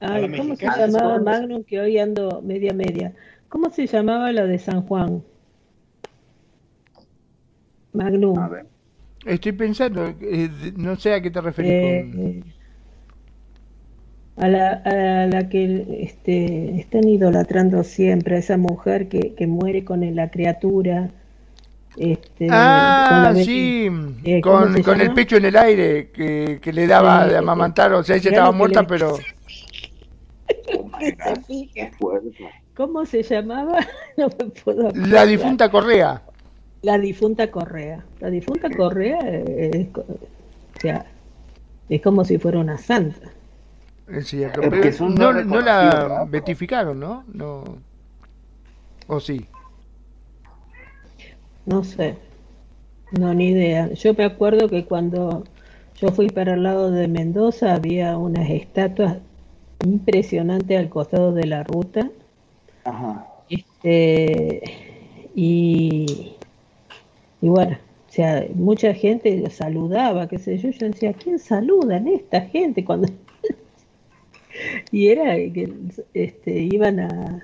¿Cómo 0.00 0.56
se 0.56 0.66
llamaba 0.66 1.18
Magnum 1.18 1.62
que 1.64 1.80
hoy 1.80 1.98
ando 1.98 2.40
media 2.42 2.72
media? 2.72 3.14
¿Cómo 3.48 3.70
se 3.70 3.86
llamaba 3.86 4.32
la 4.32 4.46
de 4.46 4.58
San 4.58 4.82
Juan? 4.82 5.22
Magnum. 7.92 8.36
Estoy 9.24 9.52
pensando, 9.52 10.06
eh, 10.20 10.50
no 10.76 10.96
sé 10.96 11.12
a 11.14 11.20
qué 11.20 11.30
te 11.30 11.40
referís. 11.40 11.72
Eh, 11.72 12.12
eh, 12.16 12.42
a 14.36 14.48
la, 14.48 14.72
a 14.84 15.26
la 15.26 15.48
que 15.48 15.86
este, 16.00 16.80
están 16.80 17.06
idolatrando 17.06 17.84
siempre, 17.84 18.36
a 18.36 18.38
esa 18.38 18.56
mujer 18.56 19.08
que, 19.08 19.34
que 19.34 19.46
muere 19.46 19.84
con 19.84 20.14
la 20.14 20.30
criatura. 20.30 21.10
Este, 21.96 22.46
ah, 22.50 23.32
sí, 23.34 23.90
eh, 24.24 24.40
con, 24.40 24.80
con 24.82 25.00
el 25.00 25.12
pecho 25.12 25.36
en 25.36 25.44
el 25.44 25.56
aire 25.56 26.10
que, 26.10 26.58
que 26.62 26.72
le 26.72 26.86
daba 26.86 27.26
de 27.26 27.36
amamantar, 27.36 27.92
o 27.92 28.02
sea, 28.02 28.16
ella 28.16 28.30
estaba 28.30 28.52
muerta, 28.52 28.86
pero... 28.86 29.18
¿Cómo 32.74 33.04
se 33.04 33.22
llamaba? 33.22 33.78
No 34.16 34.28
me 34.38 34.46
puedo 34.46 34.90
La 34.94 35.26
difunta 35.26 35.70
Correa. 35.70 36.22
La 36.82 36.98
difunta 36.98 37.50
Correa. 37.50 38.04
La 38.20 38.30
difunta 38.30 38.68
Correa 38.70 39.18
es, 39.20 39.88
o 39.96 40.80
sea, 40.80 41.06
es 41.88 42.00
como 42.00 42.24
si 42.24 42.38
fuera 42.38 42.58
una 42.58 42.78
santa. 42.78 43.30
Es 44.08 44.28
cierto, 44.28 44.60
pero 44.68 45.08
no, 45.08 45.32
no, 45.44 45.60
la 45.60 46.26
beatificaron, 46.28 46.98
¿no? 46.98 47.24
¿no? 47.32 47.64
¿O 49.06 49.20
sí? 49.20 49.46
No 51.66 51.84
sé, 51.84 52.16
no, 53.12 53.32
ni 53.34 53.50
idea. 53.50 53.92
Yo 53.92 54.14
me 54.14 54.24
acuerdo 54.24 54.68
que 54.68 54.84
cuando 54.84 55.44
yo 56.00 56.08
fui 56.08 56.28
para 56.28 56.54
el 56.54 56.62
lado 56.62 56.90
de 56.90 57.06
Mendoza 57.08 57.74
había 57.74 58.16
unas 58.16 58.48
estatuas 58.48 59.18
impresionantes 59.84 60.78
al 60.78 60.88
costado 60.88 61.32
de 61.32 61.46
la 61.46 61.62
ruta. 61.62 62.10
Ajá. 62.84 63.26
Este, 63.48 64.62
y, 65.34 66.36
y 67.40 67.48
bueno, 67.48 67.76
o 68.08 68.12
sea, 68.12 68.46
mucha 68.54 68.92
gente 68.92 69.48
saludaba, 69.50 70.28
qué 70.28 70.38
sé 70.38 70.58
yo, 70.58 70.70
yo 70.70 70.88
decía, 70.88 71.12
¿quién 71.12 71.38
saludan 71.38 72.08
esta 72.08 72.40
gente 72.42 72.84
cuando 72.84 73.08
y 74.90 75.08
era 75.08 75.34
que 75.34 75.72
este, 76.14 76.60
iban 76.60 77.00
a, 77.00 77.42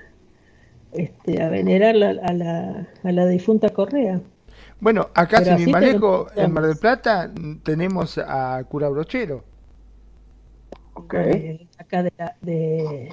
este, 0.93 1.43
a 1.43 1.49
venerar 1.49 1.95
a, 1.95 2.33
la, 2.33 2.89
a 3.03 3.13
la 3.13 3.27
difunta 3.27 3.71
Correa. 3.71 4.21
Bueno, 4.81 5.09
acá 5.15 5.45
sin 5.45 5.69
ir 5.69 5.77
en 6.37 6.53
Mar 6.53 6.65
del 6.67 6.77
Plata, 6.77 7.33
tenemos 7.63 8.19
a 8.19 8.63
Cura 8.65 8.89
Brochero. 8.89 9.45
Okay. 10.95 11.69
acá 11.79 12.03
de, 12.03 12.13
la, 12.17 12.35
de, 12.41 13.11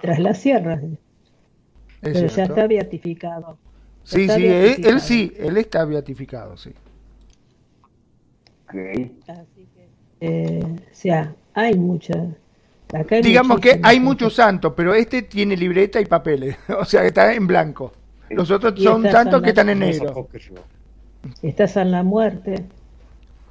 tras 0.00 0.20
la 0.20 0.34
sierra. 0.34 0.80
Pero 2.00 2.26
ya 2.26 2.44
está 2.44 2.66
beatificado. 2.66 3.58
Sí, 4.06 4.28
sí, 4.28 4.46
Él, 4.46 5.00
sí, 5.00 5.32
él 5.36 5.56
está 5.56 5.84
beatificado, 5.84 6.56
sí. 6.56 6.72
Okay. 8.68 9.18
Así 9.26 9.66
que, 9.74 9.88
eh, 10.20 10.64
o 10.64 10.94
sea, 10.94 11.34
hay 11.54 11.74
muchas 11.74 12.28
Digamos 13.22 13.58
que 13.58 13.80
hay 13.82 13.98
muchos 13.98 14.34
santos, 14.34 14.72
pero 14.76 14.94
este 14.94 15.22
tiene 15.22 15.56
libreta 15.56 16.00
y 16.00 16.06
papeles, 16.06 16.56
o 16.78 16.84
sea 16.84 17.02
que 17.02 17.08
está 17.08 17.34
en 17.34 17.46
blanco. 17.46 17.92
Los 18.30 18.50
otros 18.50 18.80
son 18.80 19.02
santos 19.10 19.42
que 19.42 19.48
están 19.50 19.68
en 19.70 19.80
negro. 19.80 20.28
Está 21.42 21.66
San 21.66 21.90
la 21.90 22.04
Muerte. 22.04 22.64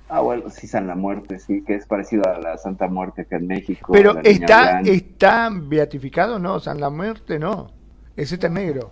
Ah, 0.08 0.22
bueno, 0.22 0.50
sí, 0.50 0.68
San 0.68 0.88
la 0.88 0.96
Muerte, 0.96 1.40
sí, 1.40 1.64
que 1.66 1.76
es 1.76 1.86
parecido 1.86 2.24
a 2.28 2.40
la 2.40 2.58
Santa 2.58 2.88
Muerte 2.88 3.24
acá 3.24 3.38
en 3.38 3.48
México. 3.48 3.92
Pero 3.92 4.22
está, 4.24 4.80
está 4.82 5.50
beatificado, 5.52 6.40
no, 6.40 6.60
San 6.60 6.80
la 6.80 6.90
Muerte 6.90 7.40
no, 7.40 7.72
ese 8.16 8.36
está 8.36 8.48
en 8.48 8.54
negro. 8.54 8.92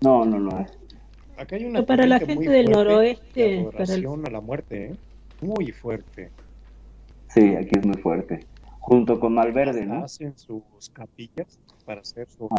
No, 0.00 0.24
no, 0.24 0.38
no. 0.38 0.66
Acá 1.36 1.56
hay 1.56 1.64
una 1.64 1.84
para 1.84 2.06
la 2.06 2.20
gente 2.20 2.48
del 2.50 2.70
noroeste, 2.70 3.68
para 3.72 3.94
a 3.94 4.30
la 4.30 4.40
muerte, 4.40 4.86
¿eh? 4.86 4.96
muy 5.40 5.72
fuerte. 5.72 6.30
Sí, 7.28 7.56
aquí 7.56 7.78
es 7.78 7.86
muy 7.86 7.96
fuerte 7.96 8.46
junto 8.84 9.18
con 9.18 9.32
Malverde, 9.32 9.86
¿no? 9.86 10.04
Hacen 10.04 10.36
sus 10.36 10.90
capillas 10.92 11.58
para 11.86 12.02
hacer 12.02 12.28
sus 12.28 12.50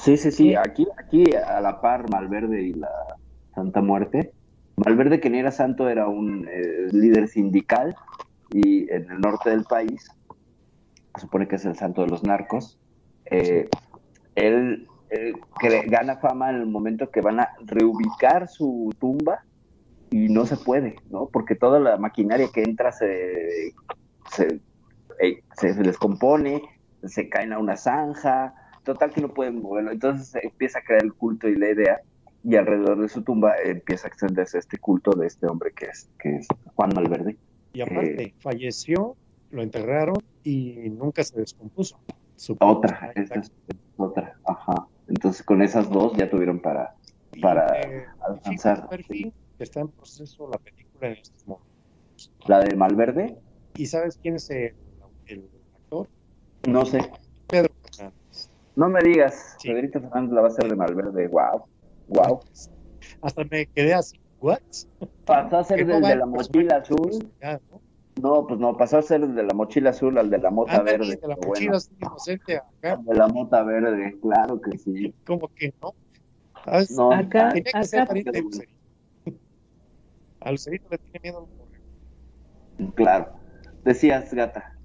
Sí, 0.00 0.16
sí, 0.16 0.30
sí, 0.30 0.54
aquí, 0.54 0.86
aquí 0.96 1.24
a 1.34 1.60
la 1.60 1.82
par 1.82 2.10
Malverde 2.10 2.62
y 2.62 2.72
la 2.72 2.88
Santa 3.54 3.82
Muerte. 3.82 4.32
Malverde, 4.76 5.20
que 5.20 5.28
ni 5.28 5.38
era 5.38 5.50
santo, 5.50 5.90
era 5.90 6.08
un 6.08 6.48
eh, 6.48 6.88
líder 6.92 7.28
sindical 7.28 7.94
y 8.50 8.90
en 8.90 9.10
el 9.10 9.20
norte 9.20 9.50
del 9.50 9.64
país, 9.64 10.10
se 11.14 11.20
supone 11.20 11.46
que 11.46 11.56
es 11.56 11.64
el 11.66 11.76
santo 11.76 12.00
de 12.02 12.08
los 12.08 12.22
narcos. 12.22 12.78
Eh, 13.26 13.68
él, 14.34 14.88
gana 15.88 16.16
fama 16.16 16.50
en 16.50 16.56
el 16.56 16.66
momento 16.66 17.10
que 17.10 17.20
van 17.20 17.40
a 17.40 17.50
reubicar 17.64 18.48
su 18.48 18.94
tumba 18.98 19.44
y 20.10 20.28
no 20.28 20.46
se 20.46 20.56
puede, 20.56 20.96
¿no? 21.10 21.26
Porque 21.26 21.54
toda 21.54 21.80
la 21.80 21.96
maquinaria 21.96 22.48
que 22.52 22.62
entra 22.62 22.92
se, 22.92 23.72
se 24.30 24.60
se, 25.54 25.74
descompone, 25.74 26.62
se 27.04 27.28
caen 27.28 27.52
a 27.52 27.58
una 27.58 27.76
zanja, 27.76 28.54
total 28.84 29.12
que 29.12 29.20
no 29.20 29.32
pueden 29.32 29.60
moverlo. 29.60 29.92
Entonces 29.92 30.42
empieza 30.42 30.80
a 30.80 30.82
crear 30.82 31.02
el 31.02 31.14
culto 31.14 31.48
y 31.48 31.56
la 31.56 31.70
idea, 31.70 32.00
y 32.44 32.56
alrededor 32.56 33.00
de 33.00 33.08
su 33.08 33.22
tumba 33.22 33.54
empieza 33.64 34.06
a 34.06 34.08
extenderse 34.08 34.58
este 34.58 34.78
culto 34.78 35.12
de 35.12 35.26
este 35.26 35.46
hombre 35.46 35.72
que 35.72 35.86
es, 35.86 36.08
que 36.18 36.36
es 36.36 36.48
Juan 36.74 36.90
Malverde. 36.94 37.36
Y 37.72 37.80
aparte, 37.80 38.22
eh, 38.22 38.34
falleció, 38.38 39.16
lo 39.50 39.62
enterraron 39.62 40.16
y 40.44 40.90
nunca 40.90 41.24
se 41.24 41.40
descompuso. 41.40 41.98
otra, 42.60 43.12
esta 43.14 43.40
es 43.40 43.52
otra, 43.96 44.38
ajá. 44.44 44.86
Entonces 45.08 45.42
con 45.42 45.62
esas 45.62 45.90
dos 45.90 46.12
ya 46.16 46.28
tuvieron 46.28 46.60
para, 46.60 46.94
para 47.40 47.80
eh, 47.80 48.06
alcanzar. 48.20 48.88
que 48.88 49.32
está 49.58 49.80
en 49.80 49.88
proceso 49.88 50.48
la 50.50 50.58
película 50.58 51.08
en 51.08 51.12
estos 51.14 51.46
momentos. 51.46 52.32
¿La 52.46 52.60
de 52.60 52.76
Malverde? 52.76 53.36
¿Y 53.76 53.86
sabes 53.86 54.18
quién 54.20 54.36
es 54.36 54.50
el 54.50 54.74
el 55.26 55.48
actor? 55.74 56.08
No 56.66 56.84
sé. 56.84 56.98
Pedro 57.48 57.72
Fernández. 57.82 58.50
No 58.74 58.88
me 58.88 59.00
digas, 59.02 59.56
Pedrito 59.62 60.00
Fernández 60.00 60.32
la 60.32 60.40
va 60.42 60.48
a 60.48 60.50
hacer 60.50 60.68
de 60.68 60.76
Malverde, 60.76 61.28
wow, 61.28 61.64
wow. 62.08 62.40
Hasta 63.22 63.44
me 63.44 63.66
quedé 63.66 63.94
así, 63.94 64.20
¿what? 64.40 64.58
Pasó 65.24 65.58
a 65.58 65.64
ser 65.64 65.86
del 65.86 66.02
de 66.02 66.16
la 66.16 66.26
mochila 66.26 66.76
azul. 66.78 67.30
¿no? 67.42 67.80
Pues 68.20 68.58
no, 68.58 68.76
pasó 68.76 68.98
a 68.98 69.02
ser 69.02 69.26
de 69.26 69.42
la 69.42 69.54
mochila 69.54 69.90
azul 69.90 70.16
al 70.18 70.30
de 70.30 70.38
la 70.38 70.50
mota 70.50 70.82
verde. 70.82 71.16
De 71.16 71.28
la 71.28 71.36
mochila 71.36 71.76
azul 71.76 71.96
inocente 72.00 72.56
acá. 72.56 72.96
De 72.96 73.14
la 73.14 73.28
mota 73.28 73.62
verde, 73.62 74.16
claro 74.20 74.60
que 74.60 74.78
sí. 74.78 75.14
Como 75.26 75.48
que 75.48 75.72
no. 75.82 75.94
No, 76.96 77.12
acá, 77.12 77.50
tenía 77.50 77.72
que 77.72 77.84
ser 77.84 78.06
pariente 78.06 78.32
de 78.32 78.42
Lucerito. 78.42 78.72
A 80.40 80.50
Lucerito 80.50 80.88
le 80.90 80.98
tiene 80.98 81.20
miedo 81.22 81.48
al 82.78 82.94
Claro. 82.94 83.28
Decías, 83.84 84.32
gata. 84.34 84.76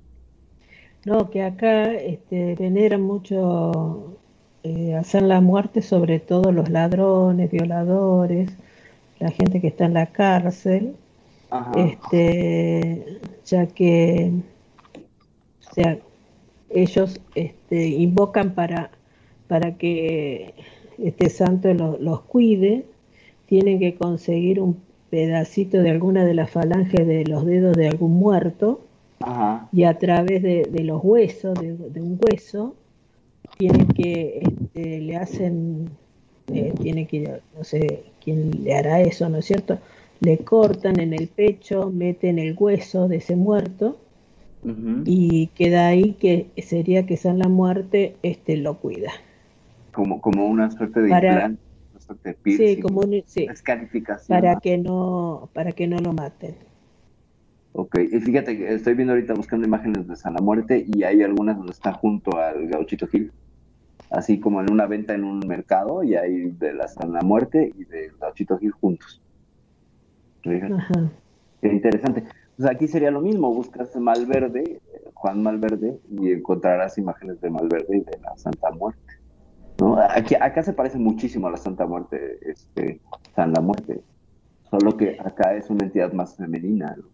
No, 1.05 1.29
que 1.29 1.43
acá 1.43 1.93
este, 1.93 2.55
veneran 2.55 3.01
mucho 3.01 4.19
eh, 4.63 4.93
hacer 4.95 5.23
la 5.23 5.41
muerte, 5.41 5.81
sobre 5.81 6.19
todo 6.19 6.51
los 6.51 6.69
ladrones, 6.69 7.49
violadores, 7.49 8.51
la 9.19 9.31
gente 9.31 9.59
que 9.59 9.67
está 9.67 9.85
en 9.85 9.95
la 9.95 10.07
cárcel, 10.07 10.95
este, 11.75 13.19
ya 13.45 13.67
que 13.67 14.31
o 15.69 15.73
sea, 15.73 15.97
ellos 16.69 17.19
este, 17.35 17.87
invocan 17.87 18.53
para, 18.53 18.91
para 19.47 19.77
que 19.77 20.53
este 20.97 21.29
santo 21.29 21.73
los 21.73 22.21
cuide, 22.21 22.85
tienen 23.45 23.79
que 23.79 23.95
conseguir 23.95 24.59
un 24.59 24.81
pedacito 25.09 25.81
de 25.81 25.89
alguna 25.89 26.23
de 26.25 26.33
las 26.33 26.49
falanges 26.49 27.05
de 27.05 27.25
los 27.25 27.45
dedos 27.45 27.75
de 27.75 27.89
algún 27.89 28.13
muerto 28.13 28.81
y 29.71 29.83
a 29.83 29.97
través 29.97 30.41
de, 30.41 30.83
los 30.83 31.03
huesos, 31.03 31.57
de, 31.59 32.01
un 32.01 32.19
hueso, 32.21 32.75
tiene 33.57 33.85
que, 33.87 34.41
este, 34.41 34.99
le 34.99 35.15
hacen, 35.17 35.89
eh, 36.47 36.73
tiene 36.81 37.05
que, 37.05 37.39
no 37.55 37.63
sé 37.63 38.03
quién 38.23 38.63
le 38.63 38.75
hará 38.75 39.01
eso, 39.01 39.29
¿no 39.29 39.37
es 39.37 39.45
cierto? 39.45 39.77
Le 40.21 40.37
cortan 40.39 40.99
en 40.99 41.13
el 41.13 41.27
pecho, 41.27 41.91
meten 41.91 42.39
el 42.39 42.55
hueso 42.57 43.07
de 43.07 43.17
ese 43.17 43.35
muerto 43.35 43.99
y 45.05 45.47
queda 45.47 45.87
ahí 45.87 46.13
que 46.13 46.51
sería 46.61 47.05
que 47.05 47.17
San 47.17 47.39
la 47.39 47.47
Muerte 47.47 48.15
este, 48.21 48.57
lo 48.57 48.77
cuida. 48.77 49.11
Como, 49.91 50.21
como 50.21 50.45
una 50.45 50.69
suerte 50.71 51.01
de 51.01 51.09
Para, 51.09 51.51
sí, 52.45 52.79
como 52.79 53.01
sí, 53.25 53.47
para 54.27 54.59
que 54.59 54.77
no 54.77 55.49
para 55.53 55.71
que 55.71 55.87
no 55.87 55.97
lo 55.97 56.13
maten. 56.13 56.55
Ok, 57.73 57.99
y 57.99 58.19
fíjate 58.19 58.57
que 58.57 58.73
estoy 58.73 58.95
viendo 58.95 59.13
ahorita 59.13 59.33
buscando 59.33 59.65
imágenes 59.65 60.07
de 60.07 60.15
San 60.15 60.33
la 60.33 60.41
Muerte 60.41 60.85
y 60.93 61.03
hay 61.03 61.23
algunas 61.23 61.57
donde 61.57 61.71
está 61.71 61.93
junto 61.93 62.37
al 62.37 62.67
Gauchito 62.67 63.07
Gil, 63.07 63.31
así 64.09 64.39
como 64.39 64.61
en 64.61 64.71
una 64.71 64.87
venta 64.87 65.13
en 65.13 65.23
un 65.23 65.39
mercado 65.39 66.03
y 66.03 66.15
hay 66.15 66.51
de 66.51 66.73
la 66.73 66.87
San 66.87 67.13
la 67.13 67.21
Muerte 67.21 67.71
y 67.77 67.85
del 67.85 68.11
Gauchito 68.19 68.57
Gil 68.57 68.71
juntos. 68.71 69.21
Interesante. 71.61 72.23
Pues 72.57 72.69
aquí 72.69 72.87
sería 72.87 73.11
lo 73.11 73.21
mismo, 73.21 73.53
buscas 73.53 73.95
Malverde, 73.95 74.81
Juan 75.13 75.41
Malverde, 75.41 75.99
y 76.09 76.31
encontrarás 76.31 76.97
imágenes 76.97 77.39
de 77.41 77.49
Malverde 77.49 77.97
y 77.97 78.01
de 78.01 78.19
la 78.21 78.37
Santa 78.37 78.71
Muerte. 78.71 79.13
¿no? 79.79 79.97
Aquí, 79.97 80.35
acá 80.35 80.61
se 80.63 80.73
parece 80.73 80.97
muchísimo 80.97 81.47
a 81.47 81.51
la 81.51 81.57
Santa 81.57 81.85
Muerte, 81.85 82.39
este, 82.41 82.99
San 83.35 83.53
la 83.53 83.61
Muerte, 83.61 84.01
solo 84.69 84.97
que 84.97 85.17
acá 85.19 85.55
es 85.55 85.69
una 85.69 85.85
entidad 85.85 86.13
más 86.13 86.35
femenina. 86.35 86.95
¿no? 86.97 87.05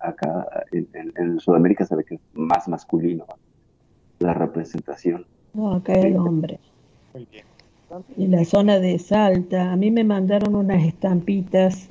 acá 0.00 0.46
en, 0.72 1.40
Sudamérica 1.40 1.84
se 1.84 1.96
ve 1.96 2.04
que 2.04 2.14
es 2.16 2.20
más 2.32 2.68
masculino 2.68 3.26
la 4.20 4.34
representación. 4.34 5.26
No, 5.52 5.74
acá 5.74 5.92
es 5.92 6.16
hombre. 6.16 6.60
Muy 7.12 7.26
bien. 7.30 7.44
En 8.16 8.30
la 8.32 8.44
zona 8.44 8.78
de 8.78 8.98
Salta, 8.98 9.72
a 9.72 9.76
mí 9.76 9.90
me 9.90 10.02
mandaron 10.02 10.56
unas 10.56 10.82
estampitas 10.84 11.90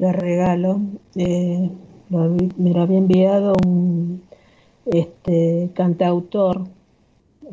de 0.00 0.12
regalo. 0.12 0.80
Eh, 1.14 1.70
me 2.08 2.70
lo 2.70 2.82
había 2.82 2.98
enviado 2.98 3.54
un 3.64 4.22
este, 4.86 5.70
cantautor 5.74 6.64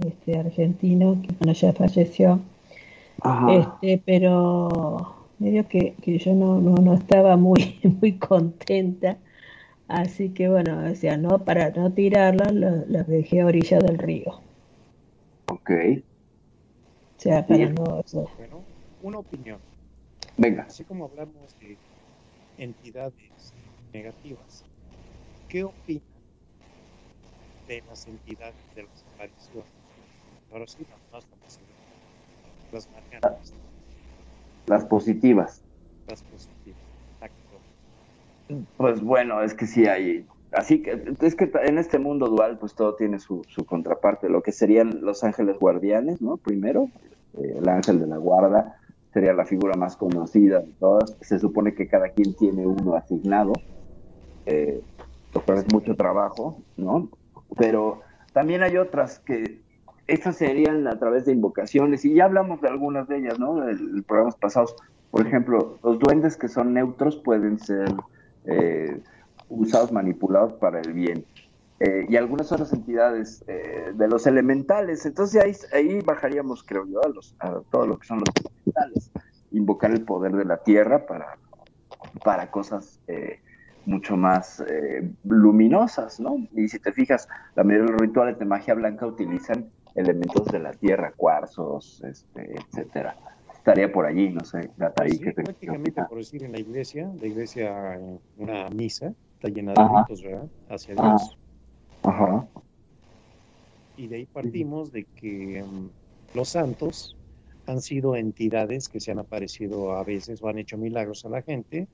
este, 0.05 0.39
argentino 0.39 1.21
que 1.21 1.35
bueno, 1.39 1.53
ya 1.53 1.73
falleció. 1.73 2.39
Este, 3.49 4.01
pero 4.05 5.27
medio 5.39 5.67
que, 5.67 5.95
que 6.01 6.17
yo 6.17 6.33
no, 6.33 6.59
no, 6.59 6.75
no, 6.75 6.93
estaba 6.93 7.35
muy, 7.35 7.79
muy 8.01 8.13
contenta 8.13 9.17
Así 9.87 10.29
que 10.29 10.49
bueno, 10.49 10.91
o 10.91 10.95
sea, 10.95 11.15
no, 11.17 11.39
para 11.39 11.69
no 11.69 11.93
tirarlas, 11.93 12.53
las 12.53 13.07
dejé 13.07 13.41
a 13.41 13.45
orilla 13.45 13.79
del 13.79 13.97
río. 13.97 14.41
Ok. 15.49 15.71
O 17.17 17.19
sea, 17.19 17.47
para 17.47 17.69
no... 17.69 18.03
Bueno, 18.37 18.61
una 19.01 19.19
opinión. 19.19 19.59
Venga. 20.35 20.63
Así 20.63 20.83
como 20.83 21.05
hablamos 21.05 21.57
de 21.61 21.77
entidades 22.57 23.53
negativas, 23.93 24.65
¿qué 25.49 25.63
opinan 25.63 26.03
de 27.67 27.83
las 27.87 28.07
entidades 28.07 28.55
de 28.75 28.83
las 28.83 29.05
apariciones? 29.15 29.69
Ahora 30.51 30.67
sí, 30.67 30.85
no, 30.89 31.17
estamos 31.17 31.59
las 32.71 32.89
marcanas. 32.91 33.53
Las 34.67 34.85
positivas. 34.85 35.61
Las 36.07 36.23
positivas. 36.23 36.87
Pues 38.77 39.01
bueno, 39.01 39.41
es 39.41 39.53
que 39.53 39.67
sí 39.67 39.87
hay. 39.87 40.25
Así 40.51 40.81
que 40.81 41.03
es 41.19 41.35
que 41.35 41.51
en 41.65 41.77
este 41.77 41.99
mundo 41.99 42.27
dual, 42.27 42.57
pues 42.57 42.73
todo 42.73 42.95
tiene 42.95 43.19
su, 43.19 43.43
su 43.49 43.65
contraparte. 43.65 44.29
Lo 44.29 44.41
que 44.41 44.53
serían 44.53 45.01
los 45.01 45.23
ángeles 45.25 45.59
guardianes, 45.59 46.21
¿no? 46.21 46.37
Primero, 46.37 46.89
eh, 47.37 47.55
el 47.57 47.67
ángel 47.67 47.99
de 47.99 48.07
la 48.07 48.17
guarda 48.17 48.79
sería 49.17 49.33
la 49.33 49.45
figura 49.45 49.75
más 49.75 49.97
conocida 49.97 50.59
de 50.59 50.71
todas. 50.79 51.17
Se 51.21 51.39
supone 51.39 51.73
que 51.73 51.87
cada 51.87 52.09
quien 52.09 52.35
tiene 52.35 52.67
uno 52.67 52.95
asignado, 52.95 53.53
eh, 54.45 54.79
es 55.33 55.73
mucho 55.73 55.95
trabajo, 55.95 56.61
¿no? 56.77 57.09
Pero 57.57 58.01
también 58.31 58.61
hay 58.61 58.77
otras 58.77 59.17
que 59.17 59.59
esas 60.05 60.35
serían 60.35 60.87
a 60.87 60.99
través 60.99 61.25
de 61.25 61.33
invocaciones, 61.33 62.05
y 62.05 62.13
ya 62.13 62.25
hablamos 62.25 62.61
de 62.61 62.67
algunas 62.67 63.07
de 63.07 63.17
ellas, 63.17 63.39
¿no? 63.39 63.67
En 63.67 64.03
programas 64.03 64.35
pasados. 64.35 64.75
Por 65.09 65.25
ejemplo, 65.25 65.79
los 65.83 65.97
duendes 65.97 66.37
que 66.37 66.47
son 66.47 66.75
neutros 66.75 67.15
pueden 67.15 67.57
ser 67.57 67.91
eh, 68.45 69.01
usados, 69.49 69.91
manipulados 69.91 70.53
para 70.53 70.79
el 70.79 70.93
bien. 70.93 71.25
Eh, 71.79 72.07
y 72.09 72.15
algunas 72.15 72.51
otras 72.51 72.73
entidades 72.73 73.43
eh, 73.47 73.91
de 73.93 74.07
los 74.07 74.25
elementales. 74.25 75.05
Entonces 75.05 75.43
ahí, 75.43 75.53
ahí 75.73 76.01
bajaríamos, 76.01 76.63
creo 76.63 76.87
yo, 76.87 77.03
a, 77.03 77.09
los, 77.09 77.35
a 77.39 77.61
todo 77.69 77.85
lo 77.85 77.99
que 77.99 78.07
son 78.07 78.19
los 78.19 78.29
elementales. 78.35 79.11
Invocar 79.51 79.91
el 79.91 80.03
poder 80.03 80.33
de 80.33 80.45
la 80.45 80.57
tierra 80.57 81.05
para, 81.05 81.37
para 82.23 82.49
cosas 82.49 82.99
mucho 83.85 84.17
más 84.17 84.61
luminosas, 85.23 86.19
¿no? 86.19 86.45
Y 86.53 86.67
si 86.67 86.79
te 86.79 86.91
fijas, 86.91 87.29
la 87.55 87.63
mayoría 87.63 87.85
de 87.85 87.91
los 87.93 88.01
rituales 88.01 88.37
de 88.37 88.45
magia 88.45 88.73
blanca 88.73 89.05
utilizan 89.05 89.69
elementos 89.95 90.45
de 90.47 90.59
la 90.59 90.73
tierra, 90.73 91.13
cuarzos, 91.15 92.03
este, 92.03 92.55
etcétera 92.55 93.15
estaría 93.67 93.91
por 93.91 94.05
allí, 94.05 94.29
no 94.29 94.45
sé, 94.45 94.69
Gata, 94.77 95.03
ahí 95.03 95.19
que 95.19 95.33
prácticamente, 95.33 96.01
por 96.07 96.19
decir, 96.19 96.41
en 96.43 96.53
la 96.53 96.59
iglesia, 96.59 97.11
la 97.19 97.27
iglesia, 97.27 97.99
una 98.37 98.69
misa, 98.69 99.13
está 99.35 99.49
llena 99.49 99.73
de 99.73 99.83
ritos, 99.83 100.23
¿verdad? 100.23 100.47
Hacia 100.69 100.95
Dios. 100.95 101.05
Ajá. 101.05 101.46
Y 103.95 104.07
de 104.07 104.15
ahí 104.17 104.25
partimos 104.27 104.91
de 104.91 105.05
que 105.15 105.63
mm, 105.63 105.89
los 106.33 106.49
santos 106.49 107.15
han 107.65 107.81
sido 107.81 108.15
entidades 108.15 108.87
que 108.87 108.99
se 108.99 109.11
han 109.11 109.19
aparecido 109.19 109.91
a 109.91 110.03
veces 110.03 110.41
o 110.41 110.47
han 110.47 110.59
hecho 110.59 110.77
milagros 110.77 111.25
a 111.25 111.29
la 111.29 111.41
gente. 111.41 111.87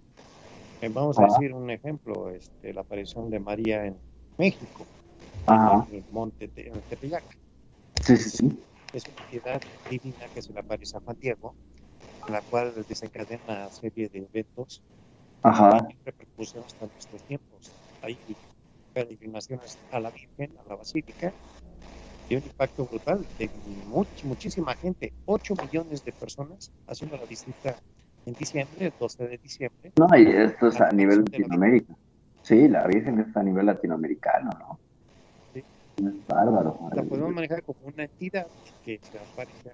Eh, 0.82 0.90
vamos 0.90 1.18
a 1.20 1.24
decir 1.24 1.54
un 1.54 1.70
ejemplo, 1.70 2.30
este, 2.30 2.74
la 2.74 2.82
aparición 2.82 3.30
de 3.30 3.40
María 3.40 3.86
en 3.86 4.00
México, 4.38 4.88
en 5.48 5.96
el 5.96 6.06
monte 6.12 6.50
de 6.56 6.72
Tepeyac. 6.88 7.26
Sí, 8.02 8.18
sí, 8.18 8.30
sí 8.30 8.64
es 8.94 9.08
una 9.08 9.18
entidad 9.22 9.62
divina 9.90 10.30
que 10.30 10.42
se 10.42 10.54
le 10.54 10.60
aparece 10.60 10.98
a 10.98 11.00
Juan 11.02 11.18
Diego, 11.20 11.56
la 12.30 12.42
cual 12.44 12.86
desencadena 12.88 13.42
una 13.48 13.72
serie 13.72 14.08
de 14.08 14.20
eventos 14.20 14.84
Ajá. 15.42 15.88
que 15.88 15.98
repercusión 16.06 16.64
hasta 16.64 16.86
nuestros 16.86 17.24
tiempos. 17.24 17.76
Hay 18.02 18.20
peregrinaciones 18.94 19.80
a 19.92 20.00
la 20.00 20.12
Virgen, 20.12 20.58
a 20.60 20.70
la 20.70 20.76
Basílica, 20.76 21.34
y 22.30 22.36
un 22.36 22.44
impacto 22.44 22.86
brutal 22.86 23.28
de 23.38 23.50
muchísima 24.24 24.76
gente, 24.76 25.12
8 25.26 25.56
millones 25.62 26.04
de 26.04 26.14
personas 26.14 26.72
haciendo 26.88 27.18
la 27.18 27.26
visita 27.26 27.78
en 28.26 28.34
diciembre, 28.36 28.86
el 28.86 28.94
12 28.98 29.28
de 29.28 29.38
diciembre. 29.38 29.92
No, 29.98 30.08
y 30.18 30.26
esto 30.28 30.68
es 30.68 30.80
a 30.80 30.90
nivel 30.92 31.26
Latinoamérica. 31.26 31.94
Sí, 32.42 32.68
la 32.68 32.88
Virgen 32.88 33.20
está 33.20 33.42
a 33.42 33.44
nivel 33.44 33.66
latinoamericano, 33.66 34.50
¿no? 34.60 34.80
Es 35.54 35.66
bárbaro. 36.28 36.90
La 36.94 37.04
podemos 37.04 37.34
manejar 37.34 37.64
como 37.64 37.80
una 37.88 38.04
entidad 38.04 38.48
que 38.82 39.00
se 39.02 39.18
aparece 39.18 39.72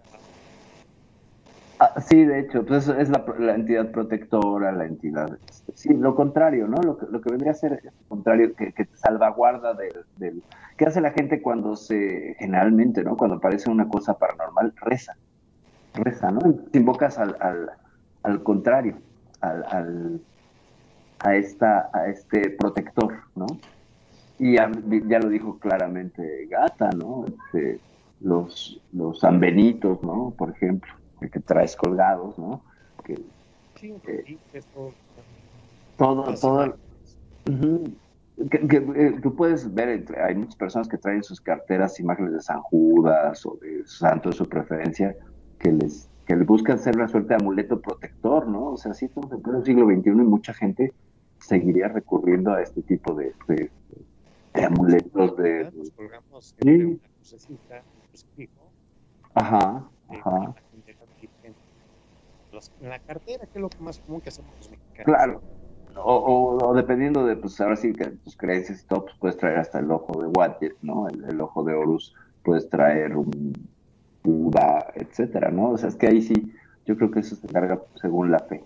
Ah, 1.81 2.01
sí, 2.01 2.25
de 2.25 2.41
hecho, 2.41 2.65
pues 2.65 2.89
es 2.89 3.09
la, 3.09 3.23
entidad 3.55 3.89
protectora, 3.91 4.73
la 4.73 4.85
entidad. 4.85 5.39
Este, 5.49 5.71
sí, 5.75 5.93
lo 5.93 6.13
contrario, 6.13 6.67
¿no? 6.67 6.75
Lo 6.81 6.97
que, 6.97 7.05
lo 7.09 7.21
que 7.21 7.29
vendría 7.31 7.53
a 7.53 7.55
ser 7.55 7.73
es 7.73 7.85
lo 7.85 7.91
contrario, 8.09 8.53
que, 8.53 8.73
que 8.73 8.85
salvaguarda 8.95 9.73
del, 9.75 10.05
del. 10.17 10.43
¿Qué 10.75 10.85
hace 10.85 10.99
la 10.99 11.11
gente 11.11 11.41
cuando 11.41 11.77
se. 11.77 12.35
Generalmente, 12.37 13.01
¿no? 13.01 13.15
Cuando 13.15 13.37
aparece 13.37 13.69
una 13.69 13.87
cosa 13.87 14.17
paranormal, 14.17 14.73
reza. 14.81 15.15
Reza, 15.93 16.31
¿no? 16.31 16.41
Te 16.69 16.79
invocas 16.79 17.17
al, 17.17 17.37
al, 17.39 17.71
al 18.23 18.43
contrario, 18.43 18.97
al, 19.39 20.21
a, 21.19 21.35
esta, 21.35 21.89
a 21.93 22.07
este 22.07 22.49
protector, 22.49 23.21
¿no? 23.35 23.47
Y 24.37 24.55
ya, 24.55 24.67
lo 24.67 25.29
dijo 25.29 25.59
claramente 25.59 26.45
Gata, 26.49 26.89
¿no? 26.91 27.23
Este, 27.25 27.79
los, 28.19 28.81
los 28.91 29.19
sanbenitos, 29.21 30.03
¿no? 30.03 30.33
Por 30.37 30.51
ejemplo, 30.51 30.91
que 31.19 31.39
traes 31.39 31.75
colgados, 31.75 32.37
¿no? 32.37 32.61
Que, 33.03 33.19
sí, 33.75 33.93
todo, 35.97 36.33
todo, 36.35 36.75
que, 38.49 38.77
eh, 38.77 39.19
tú 39.21 39.35
puedes 39.35 39.73
ver, 39.73 40.05
hay 40.23 40.35
muchas 40.35 40.55
personas 40.55 40.87
que 40.87 40.97
traen 40.97 41.23
sus 41.23 41.41
carteras 41.41 41.99
imágenes 41.99 42.33
de 42.33 42.41
San 42.41 42.61
Judas 42.61 43.45
o 43.45 43.57
de 43.61 43.85
santo 43.85 44.29
de 44.29 44.35
su 44.35 44.47
preferencia, 44.47 45.15
que 45.59 45.71
les, 45.73 46.09
que 46.25 46.35
les 46.35 46.45
buscan 46.45 46.79
ser 46.79 46.95
una 46.95 47.07
suerte 47.07 47.29
de 47.29 47.35
amuleto 47.35 47.81
protector, 47.81 48.47
¿no? 48.47 48.71
O 48.71 48.77
sea, 48.77 48.93
sí 48.93 49.05
estamos 49.05 49.31
en 49.31 49.55
el 49.55 49.65
siglo 49.65 49.87
XXI 49.87 50.09
y 50.09 50.13
mucha 50.13 50.53
gente 50.53 50.93
seguiría 51.39 51.89
recurriendo 51.89 52.53
a 52.53 52.61
este 52.61 52.81
tipo 52.81 53.13
de, 53.13 53.33
de, 53.47 53.69
amuletos 54.63 55.35
de... 55.37 55.71
Nos 55.75 55.91
colgamos 55.91 56.55
sí. 56.61 56.99
Ajá, 59.33 59.83
ajá. 60.09 60.55
En 62.79 62.89
la 62.89 62.99
cartera, 62.99 63.45
que 63.45 63.59
es 63.59 63.61
lo 63.61 63.69
más 63.79 63.99
común 63.99 64.21
que 64.21 64.29
hacemos 64.29 64.55
los 64.57 64.69
mexicanos. 64.69 65.05
Claro 65.05 65.41
o, 65.95 66.73
dependiendo 66.75 67.25
de, 67.25 67.35
pues 67.35 67.59
ahora 67.61 67.75
sí 67.75 67.93
que 67.93 68.05
tus 68.05 68.35
creencias 68.35 68.81
y 68.81 68.87
todo, 68.87 69.05
pues 69.05 69.15
puedes 69.19 69.37
traer 69.37 69.57
hasta 69.59 69.79
el 69.79 69.91
ojo 69.91 70.21
de 70.21 70.27
Wadjet, 70.27 70.75
¿no? 70.81 71.07
El, 71.07 71.41
ojo 71.41 71.63
de 71.63 71.73
Horus, 71.73 72.13
puedes 72.43 72.69
traer 72.69 73.15
un 73.15 73.53
Buda, 74.23 74.91
etcétera, 74.95 75.49
¿no? 75.49 75.71
O 75.71 75.77
sea, 75.77 75.89
es 75.89 75.95
que 75.95 76.07
ahí 76.07 76.21
sí, 76.21 76.53
yo 76.85 76.97
creo 76.97 77.09
que 77.09 77.21
eso 77.21 77.35
se 77.35 77.47
carga 77.47 77.81
según 77.95 78.31
la 78.31 78.39
fe. 78.39 78.63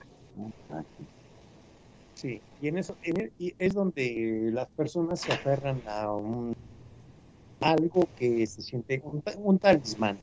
Sí, 2.15 2.41
y 2.61 2.67
en 2.67 2.77
eso 2.77 2.95
y 3.37 3.53
es 3.59 3.73
donde 3.73 4.49
las 4.51 4.67
personas 4.69 5.19
se 5.19 5.31
aferran 5.31 5.81
a 5.87 6.11
un 6.11 6.53
algo 7.59 8.07
que 8.17 8.45
se 8.47 8.61
siente 8.61 9.01
un, 9.37 9.59
talismán. 9.59 10.19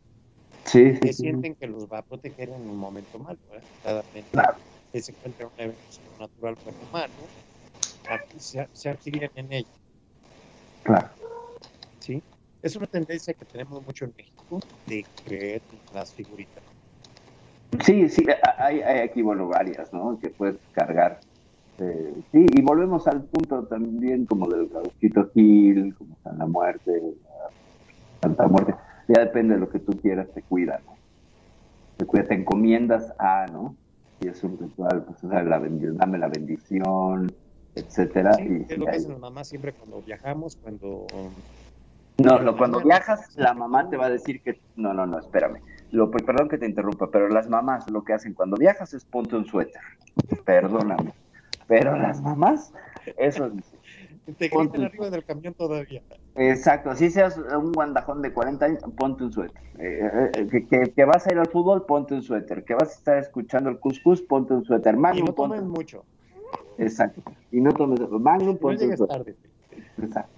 Sí, 0.71 0.95
sí, 0.95 1.01
que 1.01 1.13
sienten 1.13 1.55
que 1.55 1.67
los 1.67 1.87
va 1.87 1.99
a 1.99 2.03
proteger 2.03 2.51
en 2.51 2.63
un 2.63 2.77
momento 2.77 3.19
malo, 3.19 3.39
¿verdad? 3.83 4.05
Claro 4.31 4.57
que 4.93 5.01
se 5.01 5.13
encuentra 5.13 5.47
un 5.47 5.53
evento 5.57 5.81
sobrenatural 5.89 6.57
con 6.57 6.75
humano, 6.89 7.13
se, 8.39 8.67
se 8.73 8.99
en 9.37 9.53
ella. 9.53 9.69
Claro. 10.83 11.09
¿Sí? 12.01 12.23
Es 12.63 12.77
una 12.77 12.87
tendencia 12.87 13.33
que 13.35 13.45
tenemos 13.45 13.85
mucho 13.85 14.05
en 14.07 14.15
México 14.17 14.61
de 14.87 15.05
creer 15.25 15.63
en 15.73 15.95
las 15.95 16.13
figuritas. 16.13 16.63
Sí, 17.85 18.09
sí, 18.09 18.27
hay, 18.59 18.81
hay 18.81 18.99
aquí, 19.01 19.23
bueno, 19.23 19.47
varias, 19.47 19.93
¿no? 19.93 20.19
Que 20.19 20.31
puedes 20.31 20.57
cargar. 20.73 21.21
Eh, 21.79 22.13
sí, 22.33 22.47
y 22.53 22.63
volvemos 22.63 23.07
al 23.07 23.23
punto 23.23 23.63
también 23.65 24.27
como 24.27 24.49
del 24.49 24.69
Gausquito 24.69 25.31
Gil, 25.33 25.95
como 25.95 26.17
Santa 26.23 26.47
Muerte, 26.47 27.01
Santa 28.21 28.49
Muerte. 28.49 28.75
Ya 29.13 29.21
depende 29.21 29.55
de 29.55 29.61
lo 29.61 29.69
que 29.69 29.79
tú 29.79 29.93
quieras, 30.01 30.29
te 30.33 30.43
cuida, 30.43 30.81
¿no? 30.87 30.95
Te 31.97 32.07
cuida, 32.07 32.25
te 32.25 32.35
encomiendas 32.35 33.13
a, 33.19 33.47
¿no? 33.47 33.75
y 34.21 34.29
es 34.29 34.45
un 34.45 34.59
ritual, 34.59 35.03
pues, 35.05 35.25
o 35.25 35.29
sea, 35.29 35.43
la 35.43 35.59
dame 35.59 36.19
la 36.19 36.29
bendición, 36.29 37.33
etcétera. 37.75 38.33
y, 38.39 38.67
es 38.69 38.79
lo 38.79 38.85
que 38.85 38.91
hacen 38.91 39.13
las 39.13 39.21
mamás 39.21 39.49
siempre 39.49 39.73
cuando 39.73 40.03
viajamos, 40.03 40.57
cuando... 40.57 41.07
No, 42.19 42.39
lo, 42.39 42.57
cuando 42.59 42.81
viajas, 42.81 43.35
la 43.37 43.55
mamá 43.55 43.89
te 43.89 43.97
va 43.97 44.07
a 44.07 44.11
decir 44.11 44.43
que... 44.43 44.61
No, 44.77 44.93
no, 44.93 45.07
no, 45.07 45.19
espérame. 45.19 45.63
Lo, 45.91 46.11
perdón 46.11 46.51
que 46.51 46.59
te 46.59 46.67
interrumpa, 46.67 47.11
pero 47.11 47.29
las 47.29 47.49
mamás 47.49 47.91
lo 47.91 48.05
que 48.05 48.13
hacen 48.13 48.35
cuando 48.35 48.59
viajas 48.59 48.93
es 48.93 49.07
ponte 49.07 49.37
un 49.37 49.47
suéter. 49.47 49.81
Perdóname. 50.45 51.15
Pero 51.67 51.97
las 51.97 52.21
mamás, 52.21 52.75
eso 53.17 53.51
te 54.35 54.49
gritan 54.49 54.85
arriba 54.85 55.11
del 55.11 55.25
camión 55.25 55.55
todavía. 55.55 56.03
Exacto, 56.37 56.95
si 56.95 57.11
seas 57.11 57.37
un 57.39 57.73
guandajón 57.73 58.23
de 58.23 58.33
40 58.33 58.65
años, 58.65 58.83
ponte 58.97 59.25
un 59.25 59.33
suéter. 59.33 59.63
Eh, 59.79 60.31
eh, 60.35 60.65
que, 60.69 60.93
que, 60.93 61.05
vas 61.05 61.27
a 61.27 61.33
ir 61.33 61.39
al 61.39 61.49
fútbol, 61.49 61.85
ponte 61.87 62.15
un 62.15 62.23
suéter. 62.23 62.65
Que 62.65 62.75
vas 62.75 62.91
a 62.91 62.95
estar 62.95 63.19
escuchando 63.19 63.71
el 63.71 63.79
cuscús, 63.79 64.23
ponte 64.23 64.55
un 64.55 64.65
suéter. 64.65 64.97
Magnum, 64.97 65.25
y 65.25 65.27
no 65.27 65.33
tomes 65.35 65.63
mucho. 65.63 66.05
Exacto. 66.79 67.23
Y 67.51 67.61
no 67.61 67.73
tomes 67.73 68.01
Magnum, 68.11 68.57
ponte 68.57 68.87
un 68.87 68.97
suéter. 68.97 69.37
Exacto. 70.03 70.33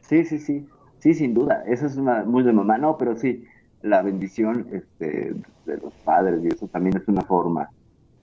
Sí, 0.00 0.24
sí, 0.24 0.38
sí. 0.38 0.66
Sí, 0.98 1.14
sin 1.14 1.34
duda. 1.34 1.64
Eso 1.66 1.86
es 1.86 1.96
una 1.96 2.24
muy 2.24 2.42
de 2.42 2.52
mamá. 2.52 2.78
No, 2.78 2.96
pero 2.96 3.16
sí, 3.16 3.44
la 3.82 4.00
bendición 4.00 4.66
este, 4.72 5.34
de 5.66 5.76
los 5.76 5.92
padres 6.04 6.42
y 6.42 6.48
eso 6.48 6.66
también 6.68 6.96
es 6.96 7.06
una 7.08 7.20
forma 7.22 7.68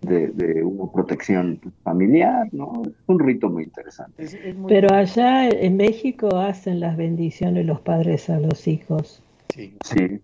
de, 0.02 0.64
una 0.64 0.92
protección 0.92 1.60
familiar, 1.84 2.48
¿no? 2.52 2.82
Es 2.86 2.94
un 3.08 3.20
rito 3.20 3.50
muy 3.50 3.64
interesante. 3.64 4.26
Pero 4.68 4.94
allá 4.94 5.50
en 5.50 5.78
México 5.78 6.38
hacen 6.38 6.80
las 6.80 6.98
bendiciones 6.98 7.66
los 7.66 7.82
padres 7.82 8.30
a 8.30 8.40
los 8.40 8.68
hijos. 8.68 9.24
Sí. 9.54 9.76
sí. 9.84 10.22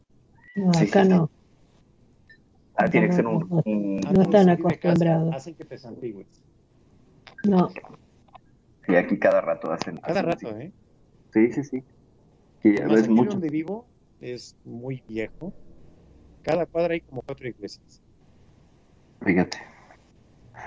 No, 0.56 0.72
acá 0.72 1.04
no. 1.04 1.30
Ah, 2.76 2.88
tiene 2.90 3.08
que 3.08 3.14
ser 3.14 3.28
un... 3.28 3.48
No, 4.14 4.22
están 4.22 4.50
acostumbrados. 4.50 5.34
Hacen 5.34 5.56
que 5.56 5.66
te 5.66 5.78
santigües. 5.78 6.28
No. 7.44 7.70
Y 8.88 8.96
aquí 8.96 9.18
cada 9.18 9.42
rato 9.42 9.72
hacen. 9.72 9.98
Cada 9.98 10.22
rato, 10.22 10.50
¿eh? 10.58 10.72
Sí, 11.34 11.52
sí, 11.52 11.64
sí. 11.64 11.84
Y 12.64 12.82
es 12.82 13.10
mucho. 13.10 13.32
donde 13.32 13.50
vivo 13.50 13.86
es 14.22 14.56
muy 14.64 15.04
viejo. 15.08 15.54
Cada 16.44 16.66
cuadra 16.66 16.94
hay 16.94 17.02
como 17.02 17.22
cuatro 17.22 17.48
iglesias. 17.48 18.02
Fíjate. 19.24 19.58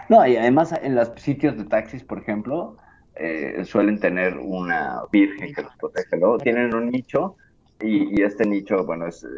No, 0.08 0.26
y 0.26 0.36
además 0.36 0.74
en 0.82 0.94
los 0.94 1.12
sitios 1.16 1.56
de 1.56 1.64
taxis, 1.64 2.02
por 2.02 2.18
ejemplo, 2.18 2.76
eh, 3.14 3.64
suelen 3.64 4.00
tener 4.00 4.38
una 4.38 5.02
virgen 5.12 5.54
que 5.54 5.62
los 5.62 5.76
protege, 5.76 6.16
¿no? 6.16 6.38
Tienen 6.38 6.74
un 6.74 6.90
nicho 6.90 7.36
y, 7.82 8.22
este 8.22 8.46
nicho, 8.46 8.84
bueno, 8.84 9.06
es 9.06 9.24
eh, 9.24 9.28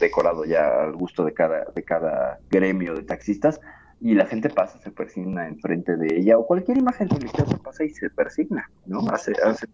decorado 0.00 0.44
ya 0.44 0.82
al 0.84 0.92
gusto 0.94 1.24
de 1.24 1.32
cada, 1.32 1.64
de 1.74 1.82
cada 1.82 2.40
gremio 2.50 2.94
de 2.94 3.02
taxistas 3.02 3.60
y 4.00 4.14
la 4.14 4.26
gente 4.26 4.48
pasa, 4.48 4.80
se 4.80 4.90
persigna 4.90 5.46
enfrente 5.46 5.96
de 5.96 6.16
ella 6.16 6.38
o 6.38 6.46
cualquier 6.46 6.78
imagen 6.78 7.08
religiosa 7.08 7.58
pasa 7.58 7.84
y 7.84 7.90
se 7.90 8.10
persigna, 8.10 8.70
¿no? 8.86 9.00
Hace, 9.10 9.32
hace... 9.44 9.66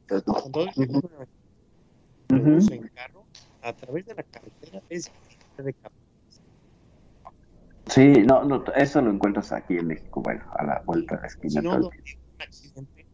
en 2.29 2.89
carro, 2.95 3.25
a 3.63 3.73
través 3.73 4.07
de 4.07 4.15
la 4.15 4.23
carretera 4.25 4.83
es 4.91 5.11
de 5.57 5.75
Sí, 7.87 8.09
no, 8.25 8.45
no, 8.45 8.65
eso 8.75 9.01
lo 9.01 9.11
encuentras 9.11 9.53
aquí 9.53 9.77
en 9.77 9.87
México, 9.87 10.21
bueno, 10.23 10.45
a 10.53 10.65
la 10.65 10.83
vuelta 10.85 11.17
de 11.17 11.21
la 11.23 11.27
esquina. 11.29 11.61
Si 11.61 11.67
no, 11.67 11.91
accidente 12.39 13.07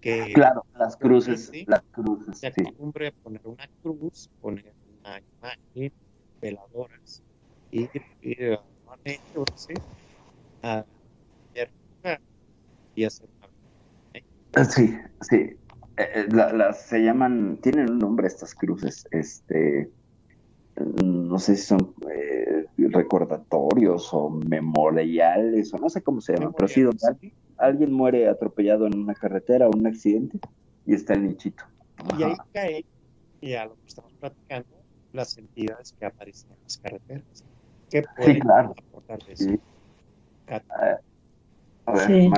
que 0.00 0.32
claro, 0.34 0.66
las 0.74 0.96
cruces, 0.96 1.50
las 1.66 1.82
cruces. 1.90 2.38
Se 2.38 2.48
acostumbre 2.48 3.08
a 3.08 3.12
poner 3.22 3.40
una 3.44 3.66
cruz, 3.82 4.28
poner 4.40 4.74
una 5.02 5.20
imagen, 5.38 5.92
veladoras, 6.40 7.22
y, 7.70 7.84
y 8.20 8.36
normalmente 8.38 9.32
a 10.62 10.84
y 12.94 13.04
hacer 13.04 13.28
Sí, 14.70 14.96
sí. 15.20 15.36
Eh, 15.36 15.58
eh, 15.96 16.26
las 16.30 16.86
se 16.86 16.98
llaman, 17.00 17.60
tienen 17.60 17.90
un 17.90 17.98
nombre 17.98 18.26
estas 18.26 18.54
cruces, 18.54 19.06
este, 19.10 19.92
no 20.76 21.38
sé 21.38 21.56
si 21.56 21.62
son 21.62 21.94
eh, 22.10 22.63
recordatorios 22.92 24.12
o 24.12 24.30
memoriales 24.30 25.72
o 25.74 25.78
no 25.78 25.88
sé 25.88 26.02
cómo 26.02 26.20
se 26.20 26.34
llama, 26.34 26.52
pero 26.52 26.68
sí 26.68 26.82
donde 26.82 27.32
alguien, 27.56 27.92
muere 27.92 28.28
atropellado 28.28 28.86
en 28.86 28.98
una 28.98 29.14
carretera 29.14 29.68
o 29.68 29.70
un 29.76 29.86
accidente 29.86 30.38
y 30.86 30.94
está 30.94 31.14
el 31.14 31.28
nichito. 31.28 31.64
Y 32.18 32.22
ahí 32.22 32.34
cae, 32.52 32.84
y 33.40 33.54
a 33.54 33.66
lo 33.66 33.74
que 33.74 33.86
estamos 33.86 34.12
platicando, 34.20 34.68
las 35.12 35.38
entidades 35.38 35.94
que 35.98 36.06
aparecen 36.06 36.50
en 36.50 36.58
las 36.62 36.78
carreteras. 36.78 37.44
¿Qué 37.90 38.02
pueden 38.16 38.34
sí, 38.34 38.40
claro. 38.40 38.74
aportar 38.88 39.20
Sí. 39.34 39.60
sí. 42.06 42.30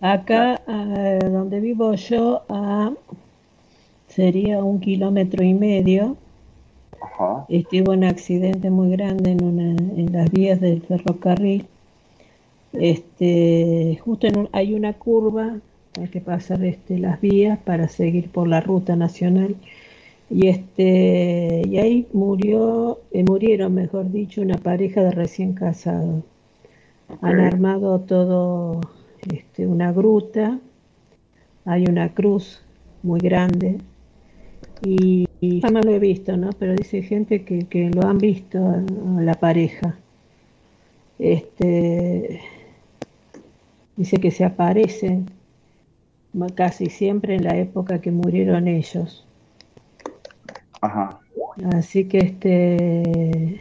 Acá, 0.00 0.62
eh, 0.66 1.18
donde 1.22 1.60
vivo 1.60 1.94
yo, 1.94 2.44
ah, 2.48 2.92
sería 4.08 4.62
un 4.62 4.80
kilómetro 4.80 5.44
y 5.44 5.54
medio 5.54 6.16
este, 7.48 7.82
hubo 7.82 7.92
un 7.92 8.04
accidente 8.04 8.70
muy 8.70 8.90
grande 8.90 9.32
en, 9.32 9.44
una, 9.44 9.70
en 9.70 10.12
las 10.12 10.30
vías 10.30 10.60
del 10.60 10.82
ferrocarril. 10.82 11.66
Este, 12.72 13.98
justo 14.04 14.26
en 14.26 14.48
hay 14.52 14.74
una 14.74 14.92
curva, 14.94 15.58
hay 15.98 16.08
que 16.08 16.20
pasar 16.20 16.64
este, 16.64 16.98
las 16.98 17.20
vías 17.20 17.58
para 17.58 17.88
seguir 17.88 18.30
por 18.30 18.48
la 18.48 18.60
ruta 18.60 18.96
nacional. 18.96 19.56
Y, 20.28 20.48
este, 20.48 21.62
y 21.68 21.78
ahí 21.78 22.06
murió, 22.12 23.00
eh, 23.12 23.22
murieron, 23.22 23.74
mejor 23.74 24.10
dicho, 24.10 24.42
una 24.42 24.58
pareja 24.58 25.02
de 25.02 25.12
recién 25.12 25.54
casados. 25.54 26.24
Han 27.20 27.40
armado 27.40 28.00
todo 28.00 28.80
este, 29.32 29.66
una 29.66 29.92
gruta, 29.92 30.58
hay 31.64 31.84
una 31.84 32.12
cruz 32.12 32.62
muy 33.02 33.20
grande 33.20 33.78
y, 34.84 35.25
jamás 35.62 35.84
lo 35.84 35.92
he 35.92 35.98
visto, 35.98 36.36
¿no? 36.36 36.50
Pero 36.58 36.74
dice 36.74 37.02
gente 37.02 37.44
que, 37.44 37.66
que 37.66 37.90
lo 37.90 38.06
han 38.06 38.18
visto 38.18 38.58
la 39.20 39.34
pareja. 39.34 39.96
este, 41.18 42.40
dice 43.96 44.20
que 44.20 44.30
se 44.30 44.44
aparecen 44.44 45.30
casi 46.54 46.90
siempre 46.90 47.34
en 47.34 47.44
la 47.44 47.56
época 47.56 48.00
que 48.00 48.10
murieron 48.10 48.68
ellos. 48.68 49.26
Ajá. 50.80 51.20
Así 51.74 52.06
que 52.08 52.18
este, 52.18 53.60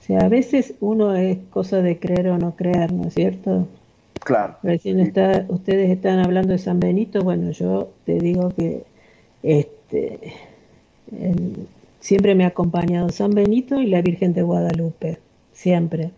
o 0.00 0.02
sea, 0.02 0.24
a 0.24 0.28
veces 0.28 0.74
uno 0.80 1.14
es 1.14 1.38
cosa 1.50 1.82
de 1.82 1.98
creer 1.98 2.28
o 2.28 2.38
no 2.38 2.56
creer, 2.56 2.92
¿no 2.92 3.06
es 3.08 3.14
cierto? 3.14 3.68
Claro. 4.24 4.56
Recién 4.62 5.00
está, 5.00 5.46
ustedes 5.48 5.90
están 5.90 6.18
hablando 6.20 6.52
de 6.52 6.58
San 6.58 6.80
Benito, 6.80 7.22
bueno, 7.22 7.50
yo 7.52 7.92
te 8.04 8.18
digo 8.18 8.50
que 8.50 8.84
este, 9.42 9.83
siempre 12.00 12.34
me 12.34 12.44
ha 12.44 12.48
acompañado 12.48 13.08
San 13.10 13.32
Benito 13.32 13.80
y 13.80 13.86
la 13.86 14.02
Virgen 14.02 14.32
de 14.32 14.42
Guadalupe, 14.42 15.18
siempre. 15.52 16.10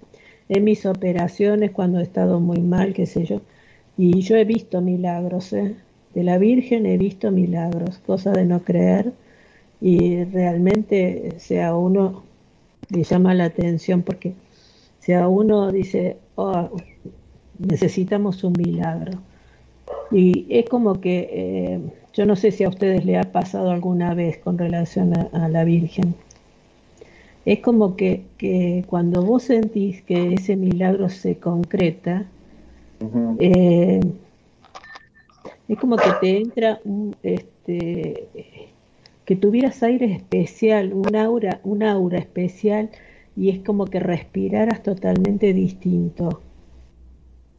En 0.49 0.65
mis 0.65 0.87
operaciones, 0.87 1.73
cuando 1.73 1.99
he 2.01 2.03
estado 2.03 2.41
muy 2.41 2.61
mal, 2.61 2.93
qué 2.95 3.07
sé 3.07 3.25
yo, 3.25 3.41
y 3.99 4.21
yo 4.21 4.37
he 4.37 4.45
visto 4.45 4.81
milagros, 4.81 5.53
¿eh? 5.53 5.75
de 6.15 6.23
la 6.23 6.39
Virgen 6.39 6.87
he 6.87 6.97
visto 6.99 7.31
milagros, 7.31 7.99
cosa 8.07 8.33
de 8.33 8.45
no 8.45 8.63
creer, 8.63 9.13
y 9.81 10.25
realmente, 10.25 11.35
sea 11.39 11.77
uno 11.77 12.25
le 12.89 13.03
llama 13.03 13.35
la 13.35 13.47
atención 13.47 14.03
porque 14.03 14.35
sea 15.01 15.29
uno 15.29 15.73
dice, 15.73 16.17
oh, 16.37 16.71
necesitamos 17.59 18.45
un 18.45 18.55
milagro. 18.59 19.19
Y 20.11 20.47
es 20.49 20.69
como 20.69 21.01
que, 21.01 21.29
eh, 21.33 21.81
yo 22.17 22.25
no 22.25 22.35
sé 22.35 22.51
si 22.51 22.65
a 22.65 22.71
ustedes 22.71 23.05
le 23.05 23.19
ha 23.19 23.31
pasado 23.31 23.71
alguna 23.71 24.15
vez 24.15 24.39
con 24.39 24.57
relación 24.57 25.13
a, 25.35 25.49
la 25.51 25.65
Virgen. 25.65 26.15
Es 27.45 27.61
como 27.61 27.95
que, 27.95 28.23
que, 28.39 28.85
cuando 28.89 29.23
vos 29.23 29.43
sentís 29.43 30.01
que 30.03 30.33
ese 30.33 30.57
milagro 30.57 31.11
se 31.11 31.37
concreta, 31.37 32.25
eh, 33.39 34.01
es 35.69 35.79
como 35.79 35.97
que 35.97 36.11
te 36.23 36.39
entra 36.39 36.81
un, 36.85 37.15
este, 37.23 38.29
que 39.27 39.37
tuvieras 39.37 39.83
aire 39.83 40.11
especial, 40.11 40.95
un 40.95 41.15
aura, 41.15 41.61
un 41.65 41.83
aura 41.83 42.19
especial, 42.19 42.89
y 43.37 43.51
es 43.51 43.59
como 43.59 43.85
que 43.85 44.01
respiraras 44.01 44.83
totalmente 44.83 45.53
distinto. 45.53 46.41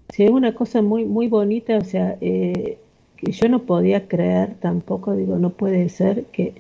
Si 0.10 0.24
es 0.24 0.32
una 0.32 0.56
cosa 0.56 0.82
muy, 0.82 1.06
muy 1.06 1.28
bonita, 1.28 1.78
o 1.78 1.84
sea, 1.84 2.18
eh, 2.22 2.80
que 3.18 3.32
yo 3.32 3.50
no 3.50 3.64
podía 3.64 4.08
creer 4.08 4.56
tampoco, 4.60 5.16
digo, 5.16 5.38
no 5.38 5.52
puede 5.52 5.90
ser 5.90 6.26
que, 6.26 6.54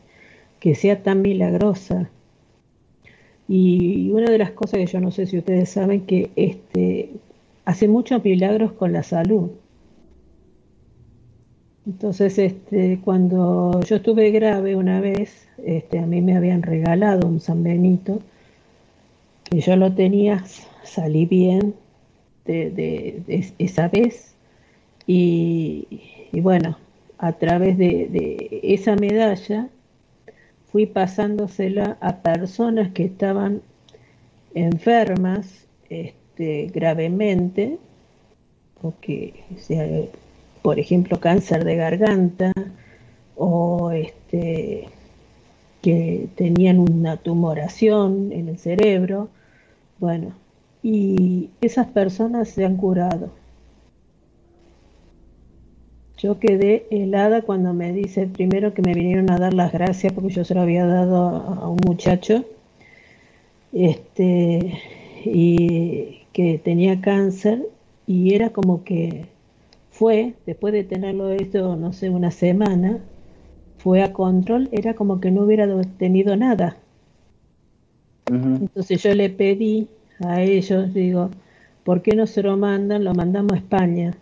que 0.59 0.75
sea 0.75 1.03
tan 1.03 1.21
milagrosa. 1.21 2.09
Y 3.47 4.09
una 4.11 4.29
de 4.29 4.37
las 4.37 4.51
cosas 4.51 4.79
que 4.79 4.87
yo 4.87 4.99
no 4.99 5.11
sé 5.11 5.25
si 5.25 5.37
ustedes 5.37 5.69
saben 5.69 6.01
que 6.01 6.31
este 6.35 7.11
hace 7.67 7.89
muchos 7.89 8.23
milagros 8.23 8.71
con 8.71 8.93
la 8.93 9.03
salud. 9.03 9.51
Entonces, 11.85 12.37
este, 12.37 12.99
cuando 13.03 13.81
yo 13.81 13.97
estuve 13.97 14.31
grave 14.31 14.77
una 14.77 15.01
vez, 15.01 15.49
este, 15.65 15.99
a 15.99 16.05
mí 16.05 16.21
me 16.21 16.37
habían 16.37 16.61
regalado 16.61 17.27
un 17.27 17.41
San 17.41 17.63
Benito, 17.63 18.21
y 19.51 19.59
yo 19.59 19.75
lo 19.75 19.93
tenía, 19.93 20.45
salí 20.83 21.25
bien 21.25 21.75
de, 22.45 23.51
esa 23.57 23.89
vez, 23.89 24.33
y, 25.07 25.87
bueno, 26.33 26.77
a 27.17 27.33
través 27.33 27.77
de, 27.77 28.59
esa 28.61 28.95
medalla 28.95 29.69
fui 30.71 30.85
pasándosela 30.85 31.97
a 32.01 32.17
personas 32.17 32.91
que 32.91 33.05
estaban 33.05 33.61
enfermas 34.53 35.65
este, 35.89 36.67
gravemente, 36.73 37.79
porque 38.81 39.33
por 40.61 40.79
ejemplo, 40.79 41.19
cáncer 41.21 41.63
de 41.63 41.77
garganta 41.77 42.51
o 43.37 43.91
este, 43.91 44.89
que 45.81 46.27
tenían 46.35 46.79
una 46.79 47.15
tumoración 47.15 48.33
en 48.33 48.49
el 48.49 48.57
cerebro. 48.57 49.29
Bueno, 49.99 50.33
y 50.83 51.49
esas 51.61 51.87
personas 51.87 52.49
se 52.49 52.65
han 52.65 52.75
curado. 52.75 53.31
Yo 56.17 56.39
quedé 56.39 56.87
helada 56.89 57.43
cuando 57.43 57.73
me 57.73 57.93
dice 57.93 58.27
primero 58.27 58.73
que 58.73 58.81
me 58.81 58.93
vinieron 58.93 59.29
a 59.29 59.37
dar 59.37 59.53
las 59.53 59.71
gracias 59.71 60.13
porque 60.13 60.33
yo 60.33 60.43
se 60.43 60.55
lo 60.55 60.61
había 60.61 60.85
dado 60.85 61.17
a 61.17 61.69
un 61.69 61.79
muchacho 61.85 62.43
este 63.71 64.73
y 65.25 66.23
que 66.33 66.57
tenía 66.57 67.01
cáncer 67.01 67.67
y 68.07 68.33
era 68.33 68.49
como 68.49 68.83
que 68.83 69.25
fue, 69.91 70.33
después 70.45 70.73
de 70.73 70.83
tenerlo 70.83 71.31
esto, 71.31 71.75
no 71.75 71.91
sé, 71.91 72.09
una 72.09 72.31
semana, 72.31 72.99
fue 73.79 74.03
a 74.03 74.13
control, 74.13 74.69
era 74.71 74.93
como 74.93 75.19
que 75.19 75.31
no 75.31 75.41
hubiera 75.41 75.67
tenido 75.97 76.35
nada. 76.35 76.77
Entonces 78.27 79.01
yo 79.01 79.13
le 79.15 79.29
pedí 79.29 79.87
a 80.19 80.41
ellos, 80.41 80.93
digo, 80.93 81.31
¿por 81.83 82.01
qué 82.01 82.15
no 82.15 82.27
se 82.27 82.43
lo 82.43 82.57
mandan? 82.57 83.03
Lo 83.03 83.13
mandamos 83.13 83.53
a 83.53 83.57
España. 83.57 84.15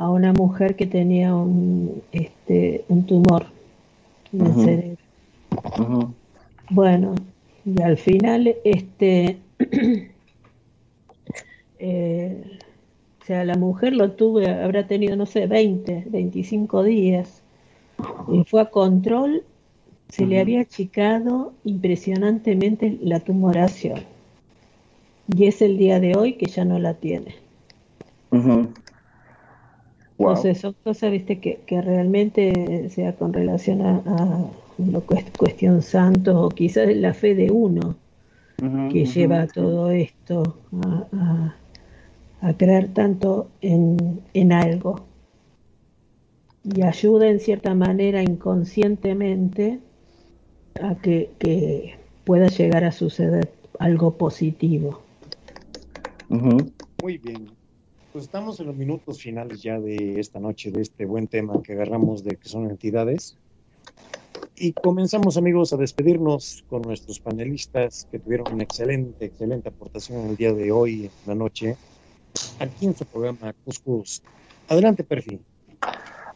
A 0.00 0.08
una 0.08 0.32
mujer 0.32 0.76
que 0.76 0.86
tenía 0.86 1.34
un, 1.34 2.02
este, 2.10 2.84
un 2.88 3.04
tumor 3.04 3.44
en 4.32 4.46
el 4.46 4.54
cerebro. 4.54 6.14
Bueno, 6.70 7.14
y 7.66 7.82
al 7.82 7.98
final, 7.98 8.56
este, 8.64 9.38
eh, 11.78 12.42
o 13.20 13.24
sea, 13.26 13.44
la 13.44 13.56
mujer 13.56 13.92
lo 13.92 14.12
tuve, 14.12 14.48
habrá 14.48 14.86
tenido, 14.86 15.16
no 15.16 15.26
sé, 15.26 15.46
20, 15.46 16.06
25 16.08 16.82
días. 16.82 17.42
Y 18.32 18.44
fue 18.44 18.62
a 18.62 18.70
control, 18.70 19.42
se 20.08 20.24
le 20.24 20.40
había 20.40 20.62
achicado 20.62 21.52
impresionantemente 21.64 22.98
la 23.02 23.20
tumoración. 23.20 24.00
Y 25.36 25.44
es 25.44 25.60
el 25.60 25.76
día 25.76 26.00
de 26.00 26.16
hoy 26.16 26.32
que 26.34 26.46
ya 26.46 26.64
no 26.64 26.78
la 26.78 26.94
tiene. 26.94 27.34
Entonces 30.20 30.58
son 30.58 30.74
cosas, 30.84 31.10
viste, 31.10 31.38
que, 31.38 31.60
que 31.66 31.80
realmente 31.80 32.88
sea 32.90 33.14
con 33.14 33.32
relación 33.32 33.82
a, 33.82 34.02
a 34.06 34.50
lo 34.78 35.02
cuestión 35.36 35.82
santo 35.82 36.46
o 36.46 36.48
quizás 36.50 36.94
la 36.94 37.14
fe 37.14 37.34
de 37.34 37.50
uno 37.50 37.96
que 38.92 39.06
lleva 39.06 39.46
todo 39.46 39.90
esto 39.90 40.58
a 41.12 41.54
a 42.42 42.54
creer 42.54 42.92
tanto 42.92 43.50
en, 43.60 44.52
algo 44.52 45.06
y 46.64 46.82
ayuda 46.82 47.28
en 47.28 47.40
cierta 47.40 47.74
manera 47.74 48.22
inconscientemente 48.22 49.80
a 50.80 50.94
que, 50.96 51.98
pueda 52.24 52.46
llegar 52.46 52.84
a 52.84 52.92
suceder 52.92 53.50
algo 53.80 54.16
positivo. 54.16 55.02
Muy 56.28 57.18
bien. 57.18 57.59
Pues 58.12 58.24
estamos 58.24 58.58
en 58.58 58.66
los 58.66 58.76
minutos 58.76 59.22
finales 59.22 59.62
ya 59.62 59.78
de 59.78 60.18
esta 60.18 60.40
noche, 60.40 60.70
de 60.72 60.82
este 60.82 61.04
buen 61.04 61.28
tema 61.28 61.62
que 61.62 61.74
agarramos 61.74 62.24
de 62.24 62.36
que 62.36 62.48
son 62.48 62.68
entidades. 62.68 63.36
Y 64.56 64.72
comenzamos, 64.72 65.36
amigos, 65.36 65.72
a 65.72 65.76
despedirnos 65.76 66.64
con 66.68 66.82
nuestros 66.82 67.20
panelistas 67.20 68.08
que 68.10 68.18
tuvieron 68.18 68.52
una 68.52 68.64
excelente, 68.64 69.26
excelente 69.26 69.68
aportación 69.68 70.28
el 70.28 70.36
día 70.36 70.52
de 70.52 70.72
hoy, 70.72 71.04
en 71.04 71.10
la 71.26 71.34
noche 71.34 71.76
aquí 72.58 72.86
en 72.86 72.96
su 72.96 73.04
programa 73.04 73.54
Cuscus. 73.64 74.22
Adelante, 74.68 75.04
Perfil. 75.04 75.40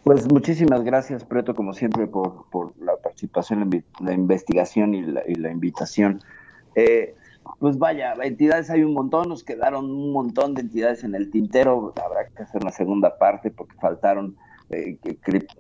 Pues 0.02 0.30
muchísimas 0.30 0.84
gracias, 0.84 1.24
Preto, 1.24 1.55
como 1.55 1.72
siempre, 1.72 2.06
por, 2.06 2.44
la 2.78 2.96
participación, 2.96 3.84
la, 4.01 4.12
investigación 4.12 4.94
y 4.94 5.02
la, 5.02 5.51
invitación. 5.51 6.22
Eh, 6.74 7.14
pues 7.59 7.79
vaya, 7.79 8.15
entidades 8.23 8.71
hay 8.71 8.83
un 8.83 8.95
montón, 8.95 9.29
nos 9.29 9.45
quedaron 9.45 9.91
un 9.91 10.12
montón 10.12 10.55
de 10.55 10.62
entidades 10.62 11.05
en 11.05 11.15
el 11.15 11.31
tintero, 11.31 11.93
habrá 12.05 12.29
que 12.29 12.43
hacer 12.43 12.62
una 12.62 12.73
segunda 12.73 13.19
parte 13.19 13.51
porque 13.51 13.77
faltaron 13.77 14.37
eh, 14.71 14.99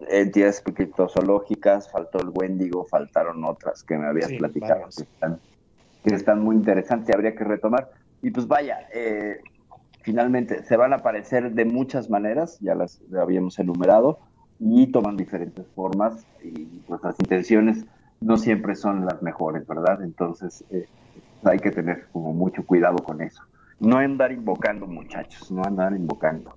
entidades 0.08 0.62
criptozoológicas, 0.62 1.90
faltó 1.90 2.20
el 2.20 2.30
Wendigo, 2.34 2.84
faltaron 2.84 3.44
otras 3.44 3.82
que 3.82 3.96
me 3.96 4.06
habías 4.06 4.32
platicado 4.32 4.82
que 4.96 5.02
están, 5.02 5.40
que 6.02 6.14
están, 6.14 6.40
muy 6.40 6.56
interesantes 6.56 7.08
y 7.08 7.12
habría 7.12 7.34
que 7.34 7.44
retomar. 7.44 7.90
Y 8.22 8.30
pues 8.30 8.46
vaya, 8.48 8.88
eh, 8.94 9.40
finalmente 10.00 10.62
se 10.64 10.76
van 10.76 10.92
a 10.92 10.96
aparecer 10.96 11.52
de 11.52 11.64
muchas 11.64 12.08
maneras, 12.08 12.58
ya 12.60 12.74
las 12.74 13.00
habíamos 13.14 13.58
enumerado, 13.58 14.18
y 14.58 14.86
toman 14.86 15.16
diferentes 15.16 15.66
formas 15.74 16.24
y 16.42 16.64
pues 16.86 17.02
las 17.02 17.18
intenciones 17.20 17.84
no 18.20 18.36
siempre 18.36 18.74
son 18.74 19.04
las 19.04 19.20
mejores, 19.22 19.66
¿verdad? 19.66 20.02
Entonces 20.02 20.64
eh, 20.70 20.86
hay 21.46 21.58
que 21.58 21.70
tener 21.70 22.06
como 22.12 22.32
mucho 22.32 22.64
cuidado 22.64 22.96
con 22.96 23.20
eso. 23.20 23.42
No 23.80 23.98
andar 23.98 24.32
invocando, 24.32 24.86
muchachos, 24.86 25.50
no 25.50 25.64
andar 25.64 25.92
invocando. 25.92 26.56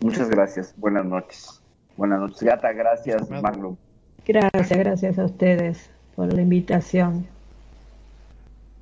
Muchas 0.00 0.28
gracias, 0.28 0.74
buenas 0.76 1.04
noches. 1.04 1.62
Buenas 1.96 2.20
noches, 2.20 2.42
Gata, 2.42 2.72
gracias, 2.72 3.30
Magno. 3.30 3.76
Gracias, 4.26 4.78
gracias 4.78 5.18
a 5.18 5.24
ustedes 5.24 5.90
por 6.16 6.32
la 6.32 6.42
invitación. 6.42 7.26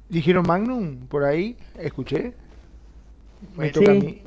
¿Dijeron 0.08 0.44
Magnum 0.46 1.06
por 1.06 1.24
ahí? 1.24 1.56
¿Escuché? 1.78 2.34
Me 3.56 3.70
toca 3.70 3.90
a 3.90 3.94
mí. 3.94 4.23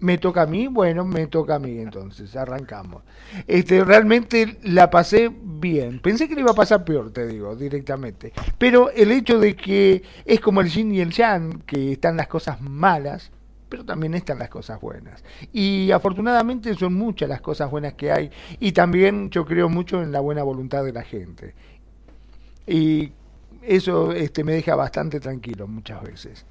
Me 0.00 0.18
toca 0.18 0.42
a 0.42 0.46
mí, 0.46 0.66
bueno, 0.66 1.04
me 1.04 1.26
toca 1.26 1.56
a 1.56 1.58
mí 1.58 1.78
entonces, 1.78 2.34
arrancamos. 2.36 3.02
Este, 3.46 3.84
realmente 3.84 4.58
la 4.62 4.90
pasé 4.90 5.30
bien. 5.42 6.00
Pensé 6.00 6.28
que 6.28 6.34
le 6.34 6.40
iba 6.40 6.52
a 6.52 6.54
pasar 6.54 6.84
peor, 6.84 7.12
te 7.12 7.26
digo, 7.26 7.54
directamente. 7.54 8.32
Pero 8.58 8.90
el 8.90 9.12
hecho 9.12 9.38
de 9.38 9.54
que 9.54 10.02
es 10.24 10.40
como 10.40 10.60
el 10.60 10.68
yin 10.68 10.92
y 10.92 11.00
el 11.00 11.10
yang, 11.10 11.62
que 11.62 11.92
están 11.92 12.16
las 12.16 12.28
cosas 12.28 12.60
malas, 12.60 13.30
pero 13.68 13.84
también 13.84 14.14
están 14.14 14.38
las 14.38 14.48
cosas 14.48 14.80
buenas. 14.80 15.24
Y 15.52 15.90
afortunadamente 15.90 16.74
son 16.74 16.94
muchas 16.94 17.28
las 17.28 17.40
cosas 17.40 17.70
buenas 17.70 17.94
que 17.94 18.12
hay. 18.12 18.30
Y 18.60 18.72
también 18.72 19.30
yo 19.30 19.44
creo 19.44 19.68
mucho 19.68 20.02
en 20.02 20.12
la 20.12 20.20
buena 20.20 20.42
voluntad 20.42 20.84
de 20.84 20.92
la 20.92 21.02
gente. 21.02 21.54
Y 22.66 23.12
eso 23.62 24.12
este, 24.12 24.44
me 24.44 24.52
deja 24.52 24.74
bastante 24.76 25.20
tranquilo 25.20 25.66
muchas 25.66 26.02
veces. 26.02 26.46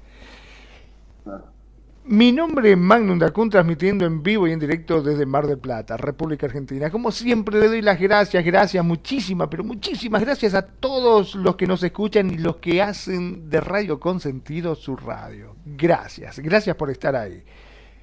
Mi 2.08 2.30
nombre 2.30 2.70
es 2.70 2.78
Magnum 2.78 3.18
Dacun, 3.18 3.50
transmitiendo 3.50 4.06
en 4.06 4.22
vivo 4.22 4.46
y 4.46 4.52
en 4.52 4.60
directo 4.60 5.02
desde 5.02 5.26
Mar 5.26 5.48
del 5.48 5.58
Plata, 5.58 5.96
República 5.96 6.46
Argentina. 6.46 6.88
Como 6.88 7.10
siempre, 7.10 7.58
le 7.58 7.66
doy 7.66 7.82
las 7.82 7.98
gracias, 7.98 8.44
gracias, 8.44 8.84
muchísimas, 8.84 9.48
pero 9.48 9.64
muchísimas 9.64 10.22
gracias 10.22 10.54
a 10.54 10.64
todos 10.64 11.34
los 11.34 11.56
que 11.56 11.66
nos 11.66 11.82
escuchan 11.82 12.30
y 12.30 12.38
los 12.38 12.58
que 12.58 12.80
hacen 12.80 13.50
de 13.50 13.60
Radio 13.60 13.98
Consentido 13.98 14.76
su 14.76 14.94
radio. 14.96 15.56
Gracias, 15.64 16.38
gracias 16.38 16.76
por 16.76 16.90
estar 16.90 17.16
ahí. 17.16 17.42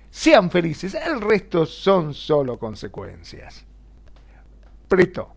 Sean 0.09 0.51
felices, 0.51 0.95
el 0.95 1.21
resto 1.21 1.65
son 1.65 2.13
solo 2.13 2.59
consecuencias. 2.59 3.65
Preto. 4.89 5.29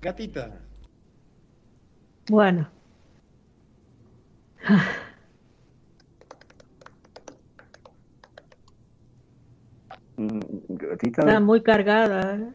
Gatita. 0.00 0.60
Bueno. 2.28 2.68
Mm, 10.16 10.40
Está 11.02 11.40
muy 11.40 11.62
cargada. 11.62 12.36
¿eh? 12.36 12.48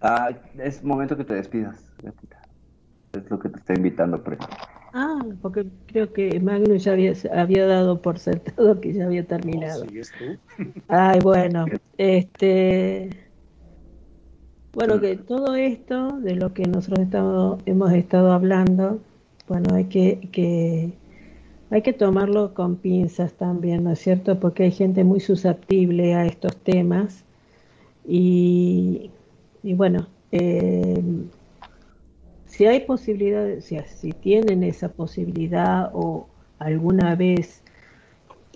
Ah, 0.00 0.30
es 0.58 0.82
momento 0.82 1.16
que 1.16 1.24
te 1.24 1.34
despidas, 1.34 1.92
gatita. 2.02 2.40
Es 3.12 3.28
lo 3.30 3.38
que 3.38 3.48
te 3.48 3.58
está 3.58 3.74
invitando, 3.74 4.22
Preto. 4.22 4.46
Ah, 4.92 5.24
porque 5.40 5.66
creo 5.86 6.12
que 6.12 6.40
Magnus 6.40 6.84
ya 6.84 6.92
había, 6.92 7.12
había 7.34 7.66
dado 7.66 8.00
por 8.02 8.18
sentado 8.18 8.80
que 8.80 8.92
ya 8.92 9.06
había 9.06 9.26
terminado. 9.26 9.84
Ay, 10.88 11.20
bueno, 11.22 11.66
este. 11.96 13.10
Bueno, 14.72 15.00
que 15.00 15.16
todo 15.16 15.56
esto 15.56 16.20
de 16.20 16.36
lo 16.36 16.54
que 16.54 16.62
nosotros 16.62 17.00
estamos, 17.00 17.60
hemos 17.66 17.92
estado 17.92 18.32
hablando, 18.32 19.00
bueno, 19.48 19.74
hay 19.74 19.86
que, 19.86 20.28
que 20.30 20.92
hay 21.70 21.82
que 21.82 21.92
tomarlo 21.92 22.52
con 22.52 22.76
pinzas 22.76 23.32
también, 23.34 23.84
¿no 23.84 23.92
es 23.92 24.00
cierto? 24.00 24.40
Porque 24.40 24.64
hay 24.64 24.72
gente 24.72 25.04
muy 25.04 25.20
susceptible 25.20 26.14
a 26.14 26.26
estos 26.26 26.56
temas 26.56 27.24
y, 28.06 29.10
bueno, 29.62 30.08
eh, 30.32 31.00
si 32.46 32.66
hay 32.66 32.80
posibilidad, 32.80 33.60
si, 33.60 33.78
si 33.86 34.12
tienen 34.12 34.64
esa 34.64 34.88
posibilidad 34.88 35.90
o 35.94 36.26
alguna 36.58 37.14
vez 37.14 37.62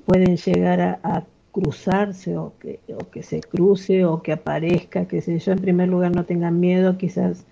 pueden 0.06 0.36
llegar 0.36 0.80
a, 0.80 1.24
cruzarse 1.52 2.36
o 2.36 2.52
que, 2.58 2.80
o 2.92 3.08
que 3.12 3.22
se 3.22 3.38
cruce 3.38 4.04
o 4.04 4.22
que 4.22 4.32
aparezca, 4.32 5.06
que 5.06 5.20
sé 5.20 5.38
yo, 5.38 5.52
en 5.52 5.60
primer 5.60 5.88
lugar 5.88 6.12
no 6.12 6.24
tengan 6.24 6.58
miedo, 6.58 6.98
quizás 6.98 7.46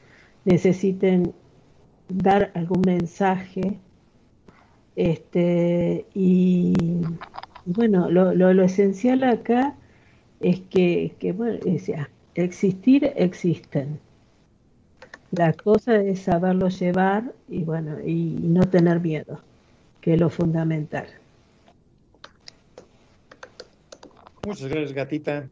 necesiten 0.45 1.33
dar 2.09 2.51
algún 2.55 2.81
mensaje 2.85 3.79
este, 4.97 6.05
y 6.15 6.75
bueno, 7.65 8.11
lo, 8.11 8.35
lo, 8.35 8.63
esencial 8.63 9.25
acá 9.25 9.75
es 10.41 10.61
que, 10.61 11.15
que 11.19 11.33
bueno, 11.33 11.59
existir 12.35 13.13
existen. 13.17 13.99
La 15.31 15.55
cosa 15.55 15.97
es 15.97 16.21
saberlo 16.21 16.69
llevar 16.69 17.33
y 17.49 17.65
bueno, 17.65 17.99
y 18.05 18.37
no 18.43 18.63
tener 18.69 19.01
miedo, 19.01 19.41
que 20.01 20.15
es 20.15 20.21
lo 20.21 20.29
fundamental. 20.29 21.07
Muchas 24.45 24.69
gracias, 24.69 24.93
gatita. 24.93 25.49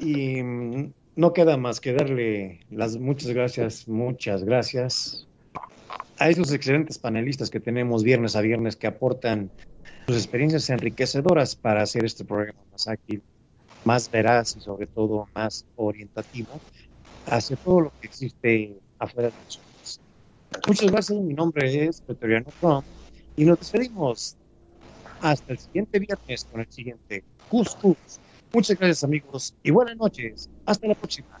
Y 0.00 0.42
mm, 0.42 0.92
no 1.16 1.32
queda 1.32 1.56
más 1.56 1.80
que 1.80 1.92
darle 1.92 2.60
las 2.70 2.96
muchas 2.96 3.30
gracias, 3.30 3.86
muchas 3.86 4.42
gracias 4.42 5.26
a 6.18 6.28
esos 6.28 6.52
excelentes 6.52 6.98
panelistas 6.98 7.50
que 7.50 7.60
tenemos 7.60 8.02
viernes 8.02 8.36
a 8.36 8.40
viernes 8.40 8.76
que 8.76 8.86
aportan 8.86 9.50
sus 10.06 10.16
experiencias 10.16 10.70
enriquecedoras 10.70 11.56
para 11.56 11.82
hacer 11.82 12.04
este 12.04 12.24
programa 12.24 12.58
más 12.70 12.88
ágil, 12.88 13.22
más 13.84 14.10
veraz 14.10 14.56
y 14.56 14.60
sobre 14.60 14.86
todo 14.86 15.28
más 15.34 15.66
orientativo 15.76 16.60
hacia 17.26 17.56
todo 17.56 17.80
lo 17.80 17.92
que 18.00 18.06
existe 18.06 18.78
afuera 18.98 19.28
de 19.28 19.34
nosotros. 19.44 20.00
Muchas 20.66 20.90
gracias, 20.90 21.18
mi 21.20 21.34
nombre 21.34 21.84
es 21.84 22.00
Petoriano 22.00 22.46
Trump 22.60 22.84
y 23.36 23.44
nos 23.44 23.58
despedimos 23.58 24.36
hasta 25.20 25.52
el 25.52 25.58
siguiente 25.58 25.98
viernes 25.98 26.44
con 26.44 26.60
el 26.60 26.70
siguiente 26.70 27.24
Cuscus. 27.48 28.20
Muchas 28.52 28.78
gracias 28.78 29.04
amigos 29.04 29.54
y 29.62 29.70
buenas 29.70 29.96
noches. 29.96 30.48
Hasta 30.64 30.86
la 30.86 30.94
próxima. 30.94 31.40